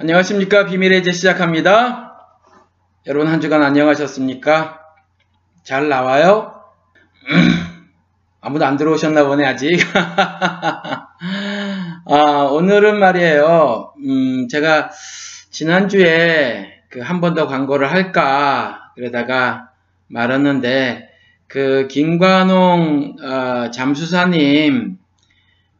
안녕하십니까. 0.00 0.66
비밀의 0.66 1.02
제 1.02 1.10
시작합니다. 1.10 2.14
여러분 3.08 3.26
한 3.26 3.40
주간 3.40 3.64
안녕하셨습니까? 3.64 4.78
잘 5.64 5.88
나와요? 5.88 6.62
아무도 8.40 8.64
안 8.64 8.76
들어오셨나 8.76 9.24
보네, 9.24 9.44
아직. 9.44 9.76
아, 12.06 12.14
오늘은 12.52 13.00
말이에요. 13.00 13.92
음, 14.06 14.46
제가 14.48 14.90
지난주에 15.50 16.74
그 16.90 17.00
한 17.02 17.20
번 17.20 17.34
더 17.34 17.48
광고를 17.48 17.90
할까, 17.90 18.92
그러다가 18.94 19.70
말았는데, 20.06 21.08
그 21.48 21.88
김관홍 21.90 23.16
어, 23.20 23.70
잠수사님, 23.72 24.96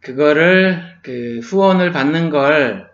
그거를 0.00 0.82
그 1.04 1.38
후원을 1.44 1.92
받는 1.92 2.30
걸 2.30 2.87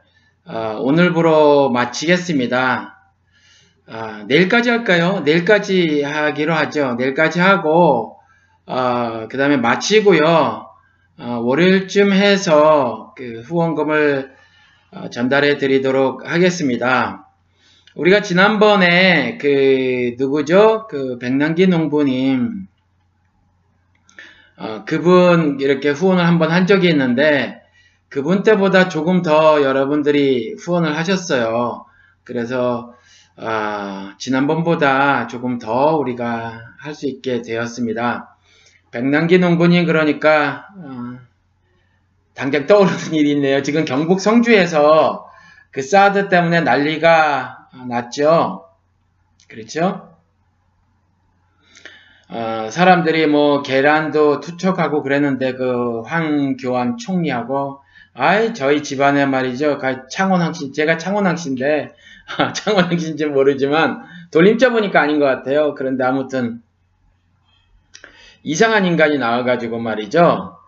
어, 0.46 0.76
오늘부로 0.78 1.70
마치겠습니다. 1.70 3.00
어, 3.86 4.24
내일까지 4.26 4.68
할까요? 4.68 5.22
내일까지 5.24 6.02
하기로 6.02 6.52
하죠. 6.52 6.96
내일까지 6.98 7.40
하고 7.40 8.18
어, 8.66 9.26
그 9.30 9.38
다음에 9.38 9.56
마치고요. 9.56 10.68
어, 11.16 11.38
월요일쯤 11.42 12.12
해서 12.12 13.14
그 13.16 13.40
후원금을 13.46 14.34
어, 14.90 15.08
전달해 15.08 15.56
드리도록 15.56 16.30
하겠습니다. 16.30 17.26
우리가 17.94 18.20
지난번에 18.20 19.38
그 19.38 20.14
누구죠? 20.18 20.88
그 20.90 21.16
백남기 21.18 21.68
농부님 21.68 22.66
어, 24.58 24.84
그분 24.84 25.58
이렇게 25.60 25.88
후원을 25.88 26.26
한번 26.26 26.50
한 26.50 26.66
적이 26.66 26.90
있는데 26.90 27.63
그분 28.14 28.44
때보다 28.44 28.88
조금 28.88 29.22
더 29.22 29.60
여러분들이 29.60 30.54
후원을 30.60 30.96
하셨어요. 30.96 31.84
그래서 32.22 32.94
어, 33.36 34.10
지난번보다 34.18 35.26
조금 35.26 35.58
더 35.58 35.96
우리가 35.96 36.62
할 36.78 36.94
수 36.94 37.08
있게 37.08 37.42
되었습니다. 37.42 38.36
백남기 38.92 39.40
농부님 39.40 39.84
그러니까 39.86 40.68
어, 40.76 41.18
당장 42.34 42.66
떠오르는 42.66 43.14
일이 43.14 43.32
있네요. 43.32 43.62
지금 43.62 43.84
경북 43.84 44.20
성주에서 44.20 45.28
그 45.72 45.82
사드 45.82 46.28
때문에 46.28 46.60
난리가 46.60 47.70
났죠. 47.88 48.68
그렇죠? 49.48 50.14
어, 52.28 52.68
사람들이 52.70 53.26
뭐 53.26 53.62
계란도 53.62 54.38
투척하고 54.38 55.02
그랬는데 55.02 55.54
그 55.54 56.02
황교안 56.02 56.96
총리하고 56.96 57.82
아이 58.14 58.54
저희 58.54 58.82
집안에 58.82 59.26
말이죠. 59.26 59.78
창원항신 60.10 60.72
제가 60.72 60.96
창원항신데 60.98 61.94
창원항신인지 62.54 63.26
모르지만 63.26 64.02
돌림자 64.30 64.70
보니까 64.70 65.00
아닌 65.00 65.18
것 65.18 65.26
같아요. 65.26 65.74
그런데 65.74 66.04
아무튼 66.04 66.62
이상한 68.42 68.84
인간이 68.86 69.18
나와가지고 69.18 69.78
말이죠. 69.78 70.58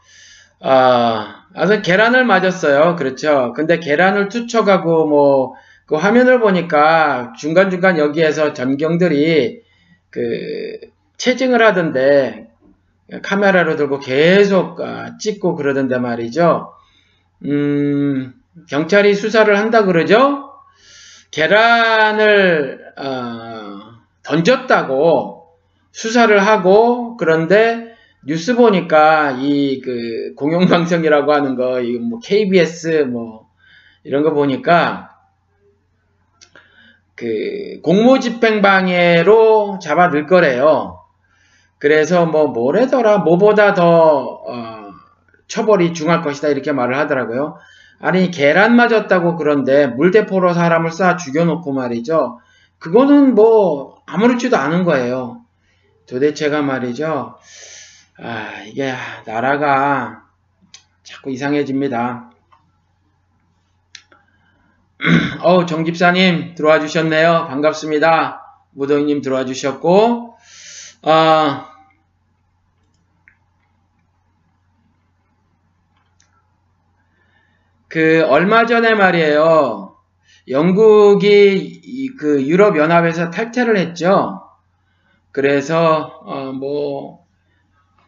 아 0.60 1.46
아서 1.54 1.80
계란을 1.82 2.24
맞았어요. 2.24 2.96
그렇죠. 2.96 3.52
근데 3.54 3.78
계란을 3.78 4.28
투척하고 4.28 5.06
뭐 5.06 5.54
그 5.86 5.94
화면을 5.94 6.40
보니까 6.40 7.32
중간중간 7.38 7.98
여기에서 7.98 8.52
전경들이 8.52 9.62
그 10.10 10.78
체증을 11.16 11.62
하던데 11.62 12.48
카메라로 13.22 13.76
들고 13.76 14.00
계속 14.00 14.80
아, 14.80 15.16
찍고 15.16 15.54
그러던데 15.54 15.98
말이죠. 15.98 16.72
음, 17.44 18.34
경찰이 18.68 19.14
수사를 19.14 19.56
한다 19.58 19.84
그러죠. 19.84 20.52
계란을 21.30 22.92
어, 22.98 23.80
던졌다고 24.22 25.46
수사를 25.92 26.38
하고 26.46 27.16
그런데 27.16 27.94
뉴스 28.24 28.56
보니까 28.56 29.36
이 29.40 29.80
그 29.84 30.34
공영방송이라고 30.36 31.32
하는 31.32 31.54
거, 31.56 31.80
이뭐 31.80 32.18
KBS 32.22 33.06
뭐 33.10 33.46
이런 34.04 34.22
거 34.22 34.32
보니까 34.32 35.10
그 37.14 37.80
공무집행방해로 37.82 39.78
잡아 39.80 40.08
넣을 40.08 40.26
거래요. 40.26 41.00
그래서 41.78 42.26
뭐 42.26 42.48
뭐래더라 42.48 43.18
뭐보다 43.18 43.74
더 43.74 44.42
어, 44.46 44.85
처벌이 45.46 45.92
중할 45.92 46.22
것이다 46.22 46.48
이렇게 46.48 46.72
말을 46.72 46.96
하더라고요. 46.98 47.56
아니 47.98 48.30
계란 48.30 48.76
맞았다고 48.76 49.36
그런데 49.36 49.86
물대포로 49.86 50.52
사람을 50.52 50.90
쏴 50.90 51.18
죽여놓고 51.18 51.72
말이죠. 51.72 52.40
그거는 52.78 53.34
뭐 53.34 54.02
아무렇지도 54.06 54.56
않은 54.56 54.84
거예요. 54.84 55.42
도대체가 56.06 56.62
말이죠. 56.62 57.38
아 58.18 58.62
이게 58.66 58.94
나라가 59.24 60.24
자꾸 61.02 61.30
이상해집니다. 61.30 62.30
어우 65.42 65.66
정집사님 65.66 66.54
들어와 66.54 66.80
주셨네요. 66.80 67.46
반갑습니다. 67.48 68.42
무동님 68.72 69.22
들어와 69.22 69.44
주셨고 69.44 70.36
아, 71.02 71.68
그 77.96 78.26
얼마 78.28 78.66
전에 78.66 78.92
말이에요. 78.92 79.96
영국이 80.50 82.10
그 82.18 82.46
유럽 82.46 82.76
연합에서 82.76 83.30
탈퇴를 83.30 83.78
했죠. 83.78 84.42
그래서 85.32 86.20
어뭐뭐 86.26 87.24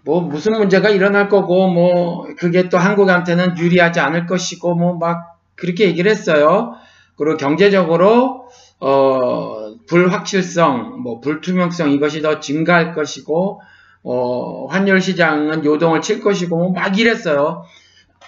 뭐 0.04 0.21
무슨 0.21 0.59
문제가 0.59 0.91
일어날 0.91 1.31
거고 1.31 1.69
뭐 1.71 2.26
그게 2.37 2.69
또 2.69 2.76
한국한테는 2.76 3.56
유리하지 3.56 4.00
않을 4.00 4.26
것이고 4.26 4.75
뭐 4.75 4.99
막 4.99 5.38
그렇게 5.56 5.87
얘기를 5.87 6.10
했어요. 6.10 6.75
그리고 7.16 7.38
경제적으로 7.38 8.47
어, 8.81 9.75
불확실성, 9.88 11.00
뭐 11.03 11.20
불투명성 11.20 11.93
이것이 11.93 12.20
더 12.20 12.41
증가할 12.41 12.93
것이고 12.93 13.62
어, 14.03 14.66
환율 14.66 15.00
시장은 15.00 15.65
요동을 15.65 16.03
칠 16.03 16.20
것이고 16.20 16.59
뭐 16.59 16.72
막 16.72 16.99
이랬어요. 16.99 17.65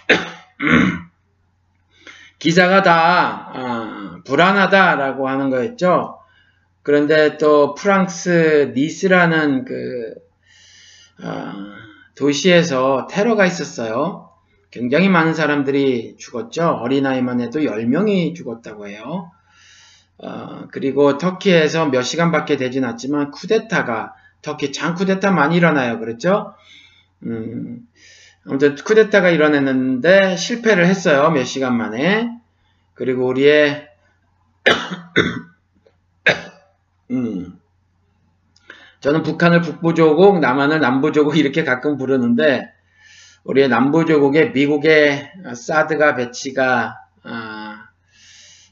기사가 2.40 2.82
다 2.82 3.52
어, 3.54 4.22
불안하다라고 4.24 5.28
하는 5.28 5.50
거였죠. 5.50 6.18
그런데 6.82 7.36
또 7.36 7.74
프랑스 7.74 8.72
니스라는 8.74 9.66
그 9.66 10.14
어, 11.22 11.52
도시에서 12.16 13.06
테러가 13.08 13.46
있었어요. 13.46 14.30
굉장히 14.70 15.08
많은 15.08 15.34
사람들이 15.34 16.16
죽었죠. 16.18 16.68
어린아이만 16.68 17.40
해도 17.40 17.60
10명이 17.60 18.34
죽었다고 18.34 18.88
해요. 18.88 19.30
어, 20.18 20.66
그리고 20.72 21.18
터키에서 21.18 21.90
몇 21.90 22.02
시간밖에 22.02 22.56
되진 22.56 22.84
않지만 22.84 23.32
쿠데타가 23.32 24.14
터키 24.40 24.72
장 24.72 24.94
쿠데타 24.94 25.30
많이 25.30 25.56
일어나요. 25.56 25.98
그렇죠? 25.98 26.54
음, 27.24 27.86
아무튼 28.50 28.74
쿠데타가 28.74 29.30
일어났는데 29.30 30.34
실패를 30.34 30.86
했어요. 30.86 31.30
몇 31.30 31.44
시간 31.44 31.76
만에. 31.76 32.28
그리고 32.94 33.28
우리의 33.28 33.88
음, 37.12 37.60
저는 38.98 39.22
북한을 39.22 39.60
북부조국, 39.60 40.40
남한을 40.40 40.80
남부조국 40.80 41.36
이렇게 41.36 41.62
가끔 41.62 41.96
부르는데 41.96 42.72
우리의 43.44 43.68
남부조국에 43.68 44.46
미국의 44.46 45.30
사드가 45.54 46.16
배치가 46.16 46.96
아, 47.22 47.84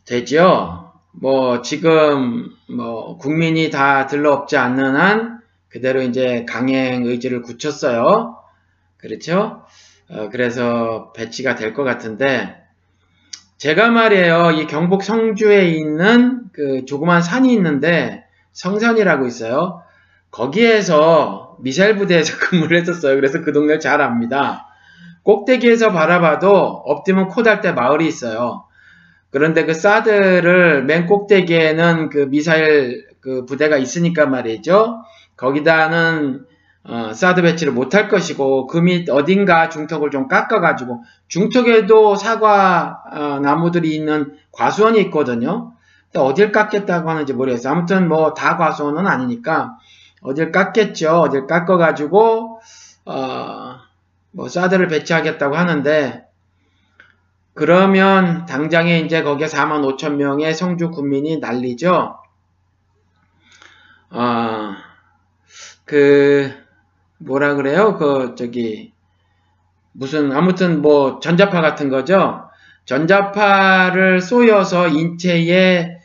되죠. 0.05 0.93
뭐 1.13 1.63
지금 1.63 2.51
뭐 2.69 3.17
국민이 3.17 3.71
다 3.71 4.09
들러없지 4.09 4.57
않는 4.57 4.97
한 4.97 5.41
그대로 5.69 6.03
이제 6.03 6.45
강행 6.49 7.05
의지를 7.05 7.43
굳혔어요. 7.43 8.39
그렇죠? 8.99 9.65
어, 10.11 10.29
그래서 10.31 11.13
배치가 11.15 11.55
될 11.55 11.75
것 11.75 11.85
같은데 11.85 12.57
제가 13.59 13.91
말이에요. 13.91 14.53
이 14.53 14.67
경북 14.67 15.03
성주에 15.03 15.67
있는 15.71 16.43
그 16.53 16.85
조그만 16.85 17.23
산이 17.23 17.53
있는데 17.55 18.25
성산이라고 18.53 19.27
있어요. 19.27 19.83
거기에서 20.31 21.57
미사일 21.61 21.97
부대에서 21.97 22.39
근무를 22.51 22.79
했었어요. 22.81 23.17
그래서 23.17 23.43
그 23.43 23.53
동네를 23.53 23.81
잘 23.81 24.01
압니다. 24.01 24.67
꼭대기에서 25.25 25.93
바라봐도 25.93 26.51
엎드면 26.57 27.29
코달때 27.29 27.73
마을이 27.73 28.07
있어요. 28.07 28.65
그런데 29.31 29.65
그 29.67 29.75
사드를 29.75 30.85
맨 30.85 31.07
꼭대기에는 31.07 32.09
그 32.09 32.29
미사일 32.31 33.07
그 33.21 33.45
부대가 33.45 33.77
있으니까 33.77 34.27
말이죠. 34.27 35.03
거기다는 35.37 36.47
어, 36.89 37.13
사드 37.13 37.43
배치를 37.43 37.73
못할 37.73 38.09
것이고 38.09 38.67
그 38.67 38.81
밑 38.81 39.11
어딘가 39.11 39.69
중턱을 39.69 40.11
좀 40.11 40.27
깎아가지고 40.29 41.05
중턱에도 41.29 42.17
사과 42.17 43.03
어, 43.13 43.41
나무들이 43.41 43.95
있는 43.95 44.35
과수원이 44.53 45.01
있거든요. 45.03 45.73
어딜 46.17 46.53
깎겠다고 46.53 47.11
하는지 47.11 47.35
모르겠어요. 47.35 47.73
아무튼 47.73 48.09
뭐 48.09 48.33
다 48.33 48.57
과수원은 48.57 49.07
아니니까 49.07 49.77
어딜 50.23 50.51
깎겠죠. 50.51 51.21
어딜 51.21 51.47
깎아가지고 51.47 52.61
어, 53.05 53.75
뭐 54.31 54.49
사드를 54.49 54.89
배치하겠다고 54.89 55.57
하는데 55.57 56.25
그러면 57.55 58.47
당장에 58.47 59.01
이제 59.01 59.23
거기에 59.23 59.47
4만 59.49 59.83
5천 59.99 60.15
명의 60.15 60.55
성주 60.55 60.91
군민이 60.91 61.39
난리죠. 61.39 62.17
어, 64.11 64.75
그 65.85 66.68
뭐라 67.19 67.55
그래요? 67.55 67.97
그 67.97 68.35
저기 68.37 68.93
무슨 69.93 70.33
아무튼 70.33 70.83
뭐 70.83 71.21
전자파 71.21 71.61
같은 71.61 71.89
거죠. 71.89 72.45
전자파를 72.85 74.21
쏘여서 74.21 74.89
인체에 74.89 75.99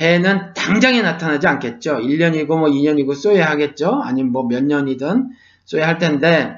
해는 0.00 0.54
당장에 0.54 1.02
나타나지 1.02 1.46
않겠죠. 1.46 1.98
1년이고 1.98 2.46
뭐 2.46 2.68
2년이고 2.68 3.14
쏘야 3.14 3.50
하겠죠. 3.50 4.00
아니면 4.02 4.32
뭐 4.32 4.44
몇 4.44 4.64
년이든 4.64 5.30
쏘야 5.66 5.86
할 5.86 5.98
텐데 5.98 6.56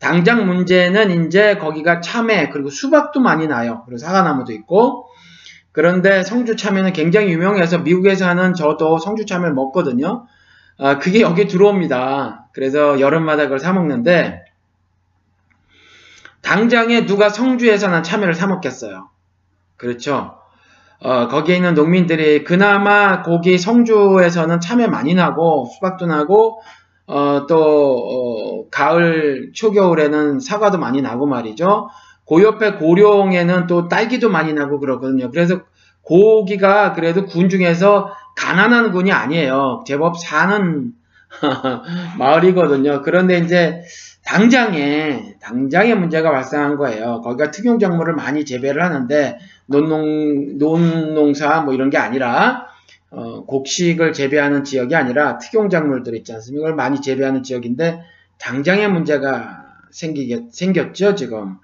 당장 0.00 0.46
문제는 0.46 1.26
이제 1.26 1.56
거기가 1.56 2.00
참외 2.00 2.50
그리고 2.50 2.70
수박도 2.70 3.20
많이 3.20 3.46
나요. 3.46 3.82
그리고 3.86 3.98
사과나무도 3.98 4.52
있고 4.52 5.06
그런데 5.72 6.22
성주 6.22 6.56
참외는 6.56 6.92
굉장히 6.92 7.32
유명해서 7.32 7.78
미국에서 7.78 8.28
하는 8.28 8.54
저도 8.54 8.98
성주 8.98 9.26
참외를 9.26 9.54
먹거든요. 9.54 10.26
아, 10.78 10.98
그게 10.98 11.20
여기 11.20 11.48
들어옵니다. 11.48 12.43
그래서 12.54 13.00
여름마다 13.00 13.44
그걸 13.44 13.58
사 13.58 13.72
먹는데 13.72 14.44
당장에 16.40 17.04
누가 17.04 17.28
성주에서 17.28 17.88
난 17.88 18.02
참외를 18.02 18.34
사 18.34 18.46
먹겠어요. 18.46 19.08
그렇죠. 19.76 20.36
어, 21.00 21.28
거기에 21.28 21.56
있는 21.56 21.74
농민들이 21.74 22.44
그나마 22.44 23.22
거기 23.22 23.58
성주에서는 23.58 24.60
참외 24.60 24.86
많이 24.86 25.14
나고 25.14 25.66
수박도 25.74 26.06
나고 26.06 26.62
어, 27.06 27.46
또 27.48 27.58
어, 27.58 28.68
가을 28.70 29.50
초겨울에는 29.52 30.40
사과도 30.40 30.78
많이 30.78 31.02
나고 31.02 31.26
말이죠. 31.26 31.88
그 32.26 32.42
옆에 32.42 32.74
고령에는 32.74 33.66
또 33.66 33.88
딸기도 33.88 34.30
많이 34.30 34.54
나고 34.54 34.80
그러거든요. 34.80 35.30
그래서 35.30 35.60
고기가 36.02 36.92
그래도 36.92 37.26
군 37.26 37.48
중에서 37.48 38.12
가난한 38.36 38.92
군이 38.92 39.12
아니에요. 39.12 39.84
제법 39.86 40.18
사는 40.18 40.92
마을이거든요. 42.18 43.02
그런데 43.02 43.38
이제 43.38 43.82
당장에 44.24 45.34
당장에 45.40 45.94
문제가 45.94 46.30
발생한 46.30 46.76
거예요. 46.76 47.20
거기가 47.22 47.50
특용 47.50 47.78
작물을 47.78 48.14
많이 48.14 48.44
재배를 48.44 48.82
하는데 48.82 49.38
논농 49.66 50.58
논농사 50.58 51.60
뭐 51.60 51.74
이런 51.74 51.90
게 51.90 51.98
아니라 51.98 52.66
어, 53.10 53.44
곡식을 53.44 54.12
재배하는 54.12 54.64
지역이 54.64 54.94
아니라 54.94 55.38
특용 55.38 55.68
작물들 55.68 56.16
있지 56.16 56.32
않습니까? 56.32 56.66
이걸 56.66 56.74
많이 56.74 57.00
재배하는 57.00 57.42
지역인데 57.42 58.00
당장에 58.38 58.88
문제가 58.88 59.64
생기게 59.90 60.46
생겼죠 60.50 61.14
지금. 61.14 61.56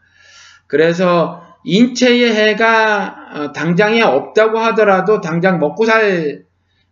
그래서 0.67 1.43
인체의 1.65 2.33
해가 2.33 3.17
어, 3.33 3.53
당장에 3.53 4.03
없다고 4.03 4.59
하더라도 4.59 5.21
당장 5.21 5.59
먹고 5.59 5.85
살 5.85 6.45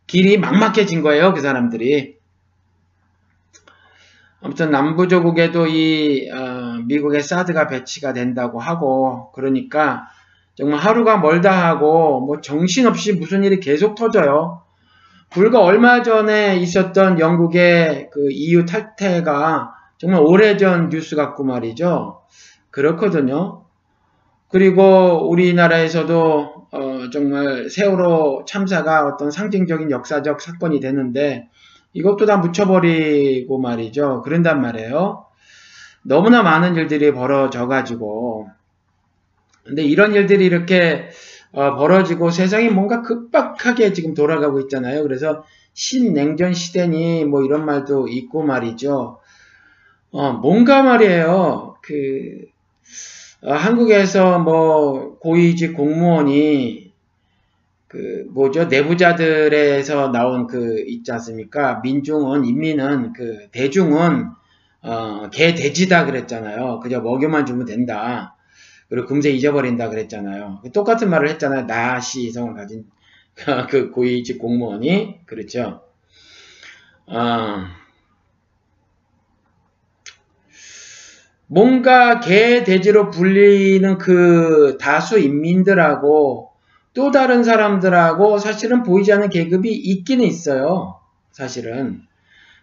길이 0.06 0.38
막막해진 0.38 1.02
거예요 1.02 1.32
그 1.34 1.40
사람들이. 1.40 2.18
아무튼 4.48 4.70
남부조국에도 4.70 5.66
이 5.66 6.30
어, 6.30 6.78
미국의 6.86 7.20
사드가 7.20 7.66
배치가 7.66 8.14
된다고 8.14 8.58
하고 8.58 9.30
그러니까 9.32 10.08
정말 10.54 10.80
하루가 10.80 11.18
멀다 11.18 11.68
하고 11.68 12.20
뭐 12.20 12.40
정신없이 12.40 13.12
무슨 13.12 13.44
일이 13.44 13.60
계속 13.60 13.94
터져요. 13.94 14.62
불과 15.28 15.60
얼마 15.60 16.02
전에 16.02 16.56
있었던 16.56 17.20
영국의 17.20 18.08
그 18.10 18.30
EU 18.30 18.64
탈퇴가 18.64 19.74
정말 19.98 20.22
오래전 20.22 20.88
뉴스 20.88 21.14
같고 21.14 21.44
말이죠. 21.44 22.22
그렇거든요. 22.70 23.66
그리고 24.48 25.28
우리나라에서도 25.28 26.68
어 26.70 27.10
정말 27.12 27.68
세월호 27.68 28.44
참사가 28.46 29.06
어떤 29.06 29.30
상징적인 29.30 29.90
역사적 29.90 30.40
사건이 30.40 30.80
되는데 30.80 31.50
이것도 31.93 32.26
다 32.26 32.37
묻혀버리고 32.37 33.58
말이죠. 33.58 34.23
그런단 34.23 34.61
말이에요. 34.61 35.26
너무나 36.02 36.43
많은 36.43 36.76
일들이 36.76 37.12
벌어져 37.12 37.67
가지고 37.67 38.49
근데 39.64 39.82
이런 39.82 40.14
일들이 40.14 40.46
이렇게 40.46 41.11
어, 41.52 41.76
벌어지고 41.76 42.31
세상이 42.31 42.69
뭔가 42.69 43.02
급박하게 43.02 43.93
지금 43.93 44.14
돌아가고 44.14 44.61
있잖아요. 44.61 45.02
그래서 45.02 45.44
신냉전 45.75 46.55
시대니 46.55 47.25
뭐 47.25 47.43
이런 47.43 47.64
말도 47.64 48.08
있고 48.08 48.43
말이죠. 48.43 49.20
어, 50.11 50.32
뭔가 50.32 50.82
말이에요. 50.82 51.76
그 51.82 52.46
어, 53.43 53.52
한국에서 53.52 54.38
뭐 54.38 55.19
고위직 55.19 55.75
공무원이 55.75 56.88
그 57.88 58.26
뭐죠 58.31 58.67
내부자들에서 58.67 60.12
나온 60.12 60.46
그 60.46 60.85
있지 60.87 61.11
않습니까? 61.12 61.81
민중은 61.82 62.44
인민은 62.44 63.14
그 63.14 63.49
대중은 63.50 64.31
어, 64.82 65.31
개 65.31 65.55
돼지다 65.55 66.05
그랬잖아요. 66.05 66.81
그저 66.81 67.00
먹여만 67.00 67.46
주면 67.46 67.67
된다. 67.67 68.37
그리고 68.88 69.06
금세 69.06 69.31
잊어버린다 69.31 69.88
그랬잖아요. 69.88 70.62
똑같은 70.73 71.11
말을 71.11 71.29
했잖아요. 71.31 71.67
나시 71.67 72.23
이성을 72.26 72.55
가진 72.55 72.87
그 73.69 73.91
고위직 73.91 74.38
공무원이 74.38 75.20
그렇죠. 75.26 75.82
어, 77.06 77.64
뭔가 81.46 82.20
개 82.20 82.62
돼지로 82.64 83.11
불리는 83.11 83.96
그 83.96 84.76
다수 84.79 85.19
인민들하고 85.19 86.50
또 86.94 87.11
다른 87.11 87.44
사람들하고 87.44 88.38
사실은 88.38 88.82
보이지 88.82 89.12
않는 89.12 89.31
계급이 89.31 89.73
있기는 89.73 90.25
있어요. 90.25 91.00
사실은. 91.31 92.02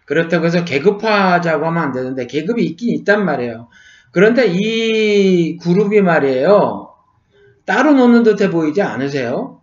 그렇다고 0.04 0.46
해서 0.46 0.64
계급화하자고 0.64 1.66
하면 1.66 1.82
안 1.82 1.92
되는데 1.92 2.26
계급이 2.26 2.64
있긴 2.64 2.90
있단 2.90 3.24
말이에요. 3.24 3.68
그런데 4.12 4.46
이 4.46 5.56
그룹이 5.58 6.00
말이에요. 6.00 6.94
따로 7.64 7.92
노는 7.92 8.22
듯해 8.22 8.50
보이지 8.50 8.82
않으세요? 8.82 9.60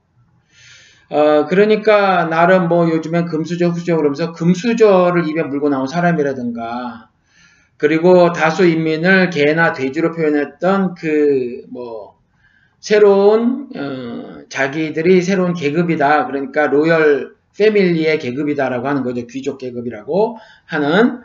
어, 1.10 1.46
그러니까 1.46 2.26
나름 2.26 2.68
뭐 2.68 2.90
요즘엔 2.90 3.26
금수저 3.26 3.68
후저 3.70 3.96
그러면서 3.96 4.32
금수저를 4.34 5.30
입에 5.30 5.44
물고 5.44 5.70
나온 5.70 5.88
사람이라든가 5.88 7.10
그리고 7.78 8.32
다수 8.34 8.66
인민을 8.66 9.30
개나 9.30 9.74
돼지로 9.74 10.12
표현했던 10.12 10.96
그 10.96 11.64
뭐 11.70 12.13
새로운 12.84 13.70
어, 13.78 14.42
자기들이 14.50 15.22
새로운 15.22 15.54
계급이다. 15.54 16.28
그러니까 16.28 16.68
로열 16.68 17.34
패밀리의 17.58 18.20
계급이다라고 18.20 18.86
하는 18.90 19.04
거죠. 19.04 19.26
귀족 19.26 19.58
계급이라고 19.58 20.36
하는 20.66 21.22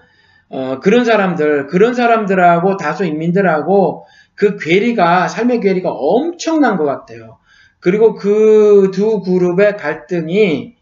어, 0.51 0.79
그런 0.79 1.05
사람들, 1.05 1.67
그런 1.67 1.95
사람들하고 1.95 2.77
다수 2.77 3.05
인민들하고 3.05 4.07
그 4.37 4.57
괴리가, 4.57 5.27
삶의 5.27 5.59
괴리가 5.61 5.91
엄청난 5.91 6.77
것 6.77 6.85
같아요. 6.85 7.39
그리고 7.81 8.15
그 8.15 8.93
두 8.93 9.21
그룹의 9.23 9.77
갈등이, 9.79 10.77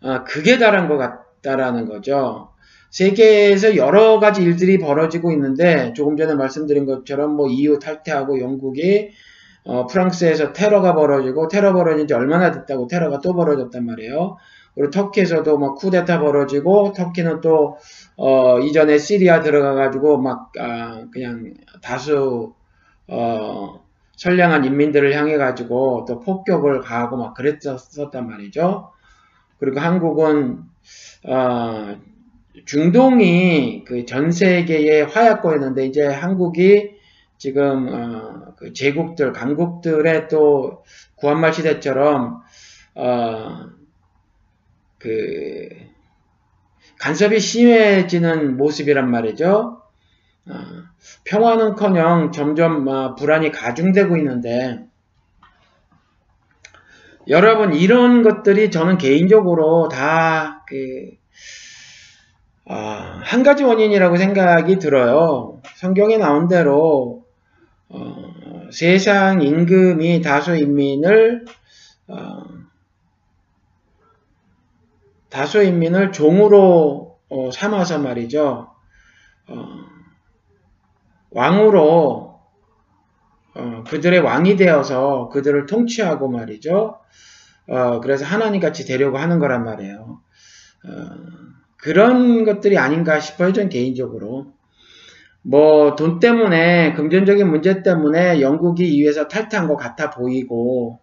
어, 0.00 0.24
극에 0.24 0.56
달한 0.56 0.88
것 0.88 0.96
같다라는 0.96 1.84
거죠. 1.86 2.48
세계에서 2.90 3.76
여러 3.76 4.20
가지 4.20 4.42
일들이 4.42 4.78
벌어지고 4.78 5.32
있는데, 5.32 5.92
조금 5.94 6.16
전에 6.16 6.34
말씀드린 6.34 6.86
것처럼 6.86 7.36
뭐 7.36 7.50
EU 7.50 7.78
탈퇴하고 7.78 8.40
영국이 8.40 9.10
어, 9.64 9.86
프랑스에서 9.86 10.52
테러가 10.52 10.94
벌어지고, 10.94 11.48
테러 11.48 11.72
벌어진 11.72 12.06
지 12.06 12.14
얼마나 12.14 12.50
됐다고 12.52 12.86
테러가 12.86 13.20
또 13.20 13.34
벌어졌단 13.34 13.84
말이에요. 13.86 14.36
그리고 14.74 14.90
터키에서도 14.90 15.56
뭐 15.58 15.74
쿠데타 15.74 16.20
벌어지고, 16.20 16.92
터키는 16.92 17.40
또 17.40 17.78
어, 18.16 18.58
이전에 18.60 18.98
시리아 18.98 19.40
들어가가지고 19.40 20.18
막, 20.18 20.52
아, 20.60 21.04
그냥 21.12 21.54
다수, 21.82 22.54
어, 23.08 23.80
선량한 24.16 24.64
인민들을 24.64 25.14
향해 25.16 25.36
가지고 25.36 26.04
또 26.06 26.20
폭격을 26.20 26.80
가하고 26.80 27.16
막 27.16 27.34
그랬었단 27.34 28.28
말이죠. 28.28 28.90
그리고 29.58 29.80
한국은, 29.80 30.60
어, 31.28 31.96
중동이 32.66 33.84
그 33.84 34.04
전 34.06 34.30
세계의 34.30 35.06
화약고였는데 35.06 35.86
이제 35.86 36.06
한국이 36.06 36.93
지금, 37.44 37.88
어, 37.92 38.54
그 38.56 38.72
제국들, 38.72 39.34
강국들의 39.34 40.28
또 40.28 40.82
구한말 41.16 41.52
시대처럼, 41.52 42.40
어, 42.94 43.66
그, 44.98 45.68
간섭이 47.00 47.40
심해지는 47.40 48.56
모습이란 48.56 49.10
말이죠. 49.10 49.82
어, 50.48 50.54
평화는커녕 51.24 52.32
점점 52.32 52.88
어, 52.88 53.14
불안이 53.14 53.52
가중되고 53.52 54.16
있는데 54.16 54.86
여러분 57.28 57.74
이런 57.74 58.22
것들이 58.22 58.70
저는 58.70 58.96
개인적으로 58.96 59.88
다그 59.88 61.10
어, 62.64 62.74
한 62.74 63.42
가지 63.42 63.64
원인이라고 63.64 64.16
생각이 64.16 64.78
들어요. 64.78 65.60
성경에 65.74 66.16
나온 66.16 66.48
대로 66.48 67.23
어, 67.94 68.70
세상 68.72 69.42
임금이 69.42 70.20
다수 70.20 70.56
인민을 70.56 71.44
어, 72.08 72.42
다수 75.30 75.62
인민을 75.62 76.10
종으로 76.10 77.18
어, 77.28 77.50
삼아서 77.52 78.00
말이죠. 78.00 78.74
어, 79.48 79.66
왕으로 81.30 82.40
어, 83.54 83.84
그들의 83.88 84.18
왕이 84.20 84.56
되어서 84.56 85.28
그들을 85.28 85.66
통치하고 85.66 86.28
말이죠. 86.28 86.98
어, 87.68 88.00
그래서 88.00 88.24
하나님 88.24 88.60
같이 88.60 88.84
되려고 88.84 89.18
하는 89.18 89.38
거란 89.38 89.64
말이에요. 89.64 90.20
어, 90.84 90.90
그런 91.76 92.44
것들이 92.44 92.76
아닌가 92.76 93.20
싶어요, 93.20 93.52
전 93.52 93.68
개인적으로. 93.68 94.53
뭐, 95.44 95.94
돈 95.94 96.20
때문에, 96.20 96.94
금전적인 96.94 97.48
문제 97.50 97.82
때문에 97.82 98.40
영국이 98.40 98.88
이에서 98.96 99.28
탈퇴한 99.28 99.68
것 99.68 99.76
같아 99.76 100.10
보이고, 100.10 101.00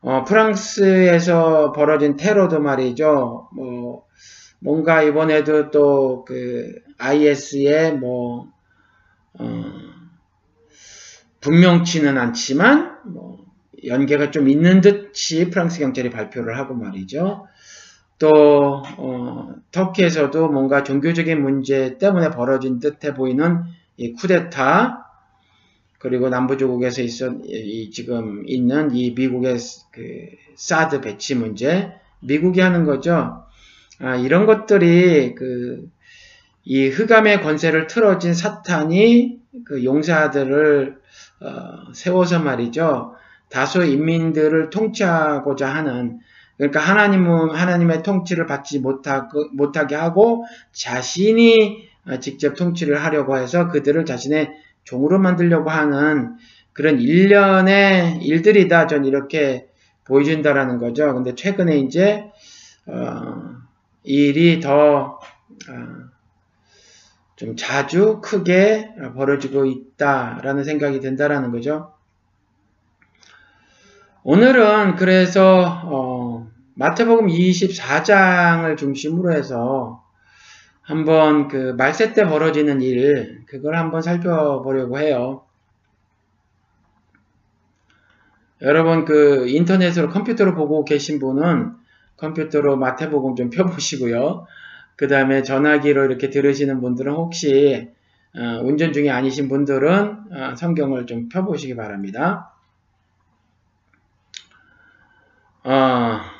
어, 0.00 0.24
프랑스에서 0.24 1.72
벌어진 1.72 2.16
테러도 2.16 2.60
말이죠. 2.60 3.48
뭐, 3.54 4.04
뭔가 4.60 5.02
이번에도 5.02 5.70
또 5.70 6.24
그 6.24 6.72
IS의 6.98 7.98
뭐, 7.98 8.48
어, 9.38 9.64
분명치는 11.40 12.18
않지만, 12.18 12.98
뭐, 13.04 13.44
연계가 13.84 14.30
좀 14.30 14.48
있는 14.48 14.80
듯이 14.80 15.50
프랑스 15.50 15.78
경찰이 15.80 16.10
발표를 16.10 16.58
하고 16.58 16.74
말이죠. 16.74 17.46
또 18.18 18.82
어, 18.98 19.54
터키에서도 19.72 20.48
뭔가 20.48 20.82
종교적인 20.82 21.42
문제 21.42 21.98
때문에 21.98 22.30
벌어진 22.30 22.80
듯해 22.80 23.14
보이는 23.14 23.62
이 23.96 24.12
쿠데타 24.12 25.04
그리고 25.98 26.28
남부조국에서 26.28 27.02
있어 27.02 27.32
이 27.44 27.90
지금 27.90 28.44
있는 28.46 28.94
이 28.94 29.12
미국의 29.12 29.56
그 29.90 30.02
사드 30.54 31.00
배치 31.00 31.34
문제 31.34 31.92
미국이 32.20 32.60
하는 32.60 32.84
거죠. 32.84 33.44
아, 34.00 34.16
이런 34.16 34.46
것들이 34.46 35.34
그 35.34 35.96
이 36.68 36.88
흑암의 36.88 37.42
권세를 37.42 37.86
틀어진 37.86 38.34
사탄이 38.34 39.38
그 39.64 39.84
용사들을 39.84 40.98
어, 41.40 41.92
세워서 41.94 42.40
말이죠. 42.40 43.14
다수 43.48 43.84
인민들을 43.84 44.70
통치하고자 44.70 45.68
하는 45.72 46.18
그러니까 46.56 46.80
하나님은 46.80 47.50
하나님의 47.50 48.02
통치를 48.02 48.46
받지 48.46 48.80
못하게 48.80 49.94
하고 49.94 50.44
자신이 50.72 51.88
직접 52.20 52.54
통치를 52.54 53.04
하려고 53.04 53.36
해서 53.36 53.68
그들을 53.68 54.04
자신의 54.04 54.52
종으로 54.84 55.18
만들려고 55.18 55.70
하는 55.70 56.36
그런 56.72 57.00
일련의 57.00 58.18
일들이다. 58.22 58.86
전 58.86 59.04
이렇게 59.04 59.68
보여준다라는 60.04 60.78
거죠. 60.78 61.12
근데 61.14 61.34
최근에 61.34 61.78
이제 61.78 62.30
어, 62.86 63.56
일이 64.04 64.60
더좀 64.60 65.18
어, 67.42 67.56
자주 67.56 68.20
크게 68.22 68.90
벌어지고 69.14 69.64
있다라는 69.64 70.64
생각이 70.64 71.00
든다라는 71.00 71.50
거죠. 71.50 71.92
오늘은 74.22 74.96
그래서 74.96 75.82
어, 75.84 76.35
마태복음 76.78 77.28
24장을 77.28 78.76
중심으로 78.76 79.32
해서 79.32 80.04
한번 80.82 81.48
그 81.48 81.74
말세 81.76 82.12
때 82.12 82.26
벌어지는 82.26 82.82
일 82.82 83.42
그걸 83.46 83.76
한번 83.76 84.02
살펴보려고 84.02 84.98
해요. 84.98 85.42
여러분 88.60 89.06
그 89.06 89.48
인터넷으로 89.48 90.10
컴퓨터로 90.10 90.54
보고 90.54 90.84
계신 90.84 91.18
분은 91.18 91.74
컴퓨터로 92.18 92.76
마태복음 92.76 93.36
좀 93.36 93.48
펴보시고요. 93.50 94.46
그 94.96 95.08
다음에 95.08 95.42
전화기로 95.42 96.04
이렇게 96.04 96.28
들으시는 96.28 96.82
분들은 96.82 97.12
혹시 97.12 97.88
어, 98.34 98.60
운전 98.62 98.92
중에 98.92 99.08
아니신 99.08 99.48
분들은 99.48 100.18
어, 100.30 100.54
성경을 100.56 101.06
좀 101.06 101.30
펴보시기 101.30 101.74
바랍니다. 101.74 102.52
어, 105.64 106.35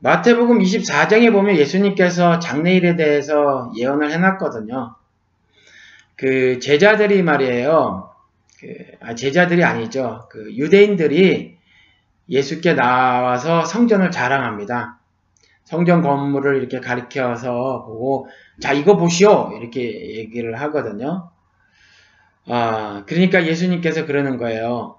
마태복음 0.00 0.60
24장에 0.60 1.32
보면 1.32 1.56
예수님께서 1.56 2.38
장례일에 2.38 2.96
대해서 2.96 3.72
예언을 3.76 4.12
해놨거든요. 4.12 4.94
그 6.14 6.60
제자들이 6.60 7.22
말이에요. 7.22 8.10
그, 8.60 8.66
아, 9.00 9.14
제자들이 9.14 9.64
아니죠. 9.64 10.28
그 10.30 10.54
유대인들이 10.54 11.56
예수께 12.28 12.74
나와서 12.74 13.64
성전을 13.64 14.10
자랑합니다. 14.10 14.98
성전 15.64 16.02
건물을 16.02 16.56
이렇게 16.56 16.80
가리켜서 16.80 17.84
보고, 17.84 18.28
자, 18.60 18.72
이거 18.72 18.96
보시오! 18.96 19.52
이렇게 19.58 20.16
얘기를 20.16 20.60
하거든요. 20.62 21.30
아, 22.46 23.04
그러니까 23.06 23.46
예수님께서 23.46 24.06
그러는 24.06 24.38
거예요. 24.38 24.97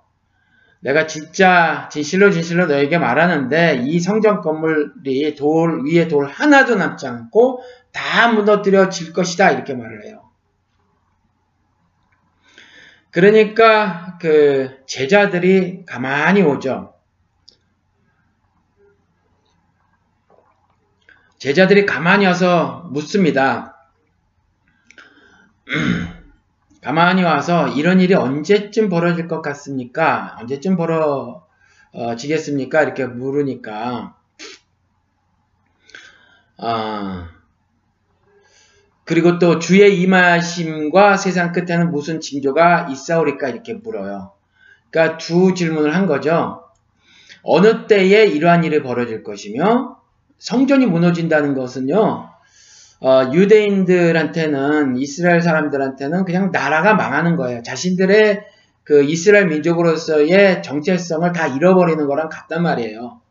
내가 0.82 1.08
진짜 1.08 1.90
진실로 1.92 2.32
진실로 2.32 2.66
너에게 2.68 2.98
말하는데 2.98 3.84
이 3.86 4.00
성전 4.00 4.42
건물이 4.42 5.36
돌 5.36 5.84
위에 5.86 6.08
돌 6.08 6.28
하나도 6.28 6.76
남지 6.76 7.06
않고 7.06 7.62
다 7.92 8.30
무너뜨려질 8.32 9.12
것이다 9.14 9.52
이렇게 9.52 9.74
말을 9.74 10.06
해요. 10.06 10.24
그러니까 13.12 14.18
그 14.22 14.86
제자들이 14.86 15.86
가만히 15.86 16.44
오죠. 16.44 16.94
제자들이 21.40 21.86
가만히 21.86 22.26
와서 22.26 22.88
묻습니다. 22.92 23.76
가만히 26.82 27.24
와서 27.24 27.68
이런 27.68 28.00
일이 28.00 28.14
언제쯤 28.14 28.90
벌어질 28.90 29.28
것 29.28 29.42
같습니까? 29.42 30.38
언제쯤 30.40 30.78
벌어지겠습니까? 30.78 32.84
이렇게 32.84 33.06
물으니까 33.06 34.16
아, 36.62 37.30
그리고 39.06 39.40
또 39.40 39.60
주의 39.60 40.02
임하심과 40.02 41.18
세상 41.18 41.52
끝에는 41.52 41.92
무슨 41.92 42.22
징조가 42.22 42.88
있사오리까 42.92 43.50
이렇게 43.50 43.74
물어요. 43.74 44.34
그러니까 44.92 45.18
두 45.18 45.54
질문을 45.54 45.96
한 45.96 46.06
거죠. 46.06 46.66
어느 47.42 47.88
때에 47.88 48.26
이러한 48.26 48.66
일이 48.66 48.84
벌어질 48.84 49.24
것이며 49.24 50.00
성전이 50.38 50.86
무너진다는 50.86 51.56
것은요. 51.56 52.29
어, 53.02 53.32
유대인들한테는 53.32 54.98
이스라엘 54.98 55.42
사람들한테는 55.42 56.26
그냥 56.26 56.52
나라가 56.52 56.96
망하는 56.96 57.36
거예요. 57.38 57.62
자신들의 57.64 58.42
그 58.84 59.04
이스라엘 59.04 59.48
민족으로서의 59.48 60.64
정체성을 60.64 61.32
다 61.32 61.48
잃어버리는 61.48 62.06
거랑 62.08 62.30
같단 62.30 62.64
말이에요. 62.64 63.22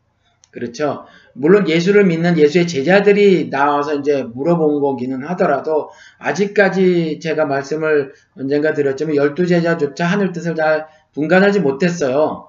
그렇죠. 0.51 1.05
물론 1.33 1.69
예수를 1.69 2.05
믿는 2.05 2.37
예수의 2.37 2.67
제자들이 2.67 3.49
나와서 3.51 3.93
이제 3.95 4.23
물어본 4.23 4.81
거기는 4.81 5.23
하더라도 5.29 5.89
아직까지 6.17 7.19
제가 7.21 7.45
말씀을 7.45 8.13
언젠가 8.35 8.73
드렸지만 8.73 9.15
열두 9.15 9.45
제자조차 9.45 10.05
하늘 10.05 10.31
뜻을 10.31 10.55
잘 10.55 10.87
분간하지 11.13 11.59
못했어요. 11.59 12.47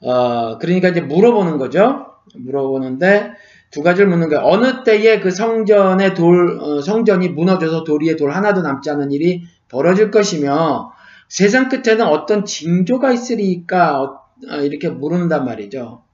어, 0.00 0.58
그러니까 0.58 0.88
이제 0.88 1.02
물어보는 1.02 1.58
거죠. 1.58 2.06
물어보는데 2.34 3.32
두 3.74 3.82
가지를 3.82 4.08
묻는 4.08 4.28
거예요. 4.28 4.44
어느 4.44 4.84
때에 4.84 5.18
그 5.18 5.32
성전의 5.32 6.14
돌, 6.14 6.60
어, 6.60 6.80
성전이 6.80 7.30
무너져서 7.30 7.82
돌 7.82 8.04
위에 8.04 8.14
돌 8.14 8.30
하나도 8.30 8.62
남지 8.62 8.88
않은 8.88 9.10
일이 9.10 9.42
벌어질 9.68 10.12
것이며 10.12 10.92
세상 11.28 11.68
끝에는 11.68 12.06
어떤 12.06 12.44
징조가 12.44 13.10
있으리까 13.10 14.00
어, 14.00 14.20
어, 14.48 14.56
이렇게 14.58 14.88
물은단 14.88 15.44
말이죠. 15.44 16.04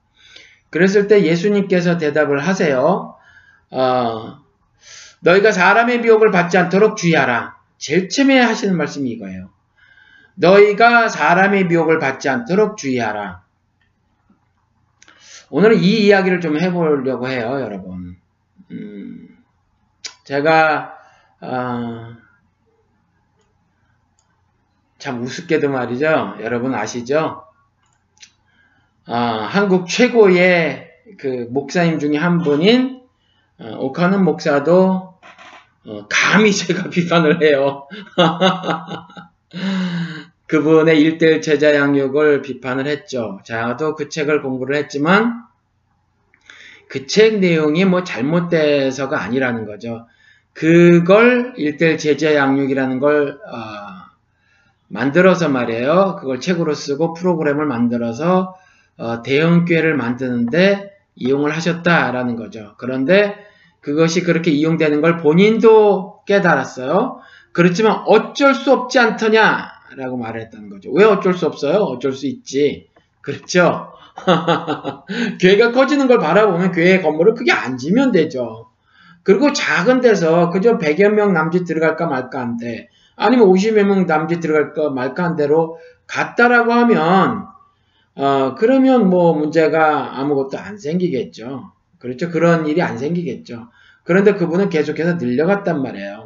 그랬을 0.70 1.06
때 1.06 1.22
예수님께서 1.22 1.98
대답을 1.98 2.38
하세요. 2.38 3.16
어, 3.70 4.38
너희가 5.20 5.52
사람의 5.52 6.00
미혹을 6.00 6.30
받지 6.30 6.56
않도록 6.56 6.96
주의하라. 6.96 7.56
제일 7.76 8.08
처음에 8.08 8.40
하시는 8.40 8.74
말씀이 8.74 9.10
이거예요. 9.10 9.50
너희가 10.36 11.10
사람의 11.10 11.66
미혹을 11.66 11.98
받지 11.98 12.30
않도록 12.30 12.78
주의하라. 12.78 13.42
오늘은 15.50 15.82
이 15.82 16.06
이야기를 16.06 16.40
좀 16.40 16.60
해보려고 16.60 17.28
해요, 17.28 17.58
여러분. 17.60 18.16
음, 18.70 19.28
제가 20.24 20.94
어, 21.40 22.14
참 24.98 25.22
우습게도 25.22 25.70
말이죠. 25.70 26.36
여러분 26.40 26.74
아시죠? 26.74 27.44
어, 29.08 29.14
한국 29.14 29.88
최고의 29.88 30.88
그 31.18 31.48
목사님 31.50 31.98
중에 31.98 32.16
한 32.16 32.38
분인 32.38 33.02
어, 33.58 33.76
오카는 33.78 34.24
목사도 34.24 35.18
어, 35.84 36.06
감히 36.08 36.52
제가 36.52 36.90
비판을 36.90 37.42
해요. 37.42 37.88
그분의 40.50 41.00
일대일 41.00 41.42
제자 41.42 41.76
양육을 41.76 42.42
비판을 42.42 42.88
했죠. 42.88 43.38
저도 43.44 43.94
그 43.94 44.08
책을 44.08 44.42
공부를 44.42 44.74
했지만 44.74 45.44
그 46.88 47.06
책 47.06 47.38
내용이 47.38 47.84
뭐 47.84 48.02
잘못돼서가 48.02 49.22
아니라는 49.22 49.64
거죠. 49.64 50.08
그걸 50.52 51.54
일대일 51.56 51.98
제자 51.98 52.34
양육이라는 52.34 52.98
걸 52.98 53.38
어, 53.46 54.10
만들어서 54.88 55.48
말이에요. 55.48 56.16
그걸 56.18 56.40
책으로 56.40 56.74
쓰고 56.74 57.14
프로그램을 57.14 57.64
만들어서 57.66 58.56
어, 58.96 59.22
대형 59.22 59.64
교회를 59.64 59.94
만드는데 59.94 60.90
이용을 61.14 61.54
하셨다라는 61.54 62.34
거죠. 62.34 62.74
그런데 62.76 63.36
그것이 63.80 64.24
그렇게 64.24 64.50
이용되는 64.50 65.00
걸 65.00 65.16
본인도 65.18 66.24
깨달았어요. 66.26 67.20
그렇지만 67.52 68.02
어쩔 68.06 68.52
수 68.52 68.72
없지 68.72 68.98
않더냐 68.98 69.79
라고 69.96 70.16
말을 70.16 70.40
했다는 70.42 70.70
거죠. 70.70 70.90
왜 70.92 71.04
어쩔 71.04 71.34
수 71.34 71.46
없어요? 71.46 71.78
어쩔 71.78 72.12
수 72.12 72.26
있지. 72.26 72.88
그렇죠? 73.20 73.92
교회가 75.40 75.72
커지는 75.72 76.06
걸 76.06 76.18
바라보면 76.18 76.72
교회 76.72 77.00
건물을 77.00 77.34
크게 77.34 77.52
안 77.52 77.76
지면 77.76 78.12
되죠. 78.12 78.68
그리고 79.22 79.52
작은 79.52 80.00
데서 80.00 80.50
그저 80.50 80.78
100여 80.78 81.10
명 81.10 81.32
남짓 81.32 81.64
들어갈까 81.66 82.06
말까 82.06 82.40
한데 82.40 82.88
아니면 83.16 83.48
50여 83.48 83.84
명 83.84 84.06
남짓 84.06 84.40
들어갈까 84.40 84.90
말까 84.90 85.24
한 85.24 85.36
대로 85.36 85.78
갔다라고 86.06 86.72
하면 86.72 87.46
어, 88.16 88.54
그러면 88.56 89.08
뭐 89.08 89.34
문제가 89.34 90.18
아무것도 90.18 90.58
안 90.58 90.78
생기겠죠. 90.78 91.72
그렇죠. 91.98 92.30
그런 92.30 92.66
일이 92.66 92.82
안 92.82 92.98
생기겠죠. 92.98 93.68
그런데 94.04 94.34
그분은 94.34 94.68
계속해서 94.70 95.14
늘려갔단 95.14 95.82
말이에요. 95.82 96.19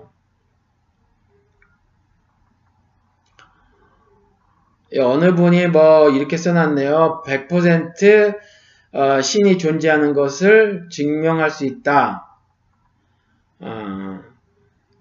어느 5.01 5.35
분이 5.35 5.69
뭐 5.69 6.11
이렇게 6.11 6.37
써놨네요. 6.37 7.23
100% 7.27 8.39
어, 8.93 9.21
신이 9.21 9.59
존재하는 9.59 10.13
것을 10.13 10.89
증명할 10.91 11.51
수 11.51 11.65
있다. 11.65 12.39
어, 13.61 14.21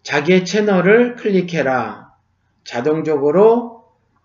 자기의 0.02 0.46
채널을 0.46 1.16
클릭해라. 1.16 2.12
자동적으로 2.64 3.84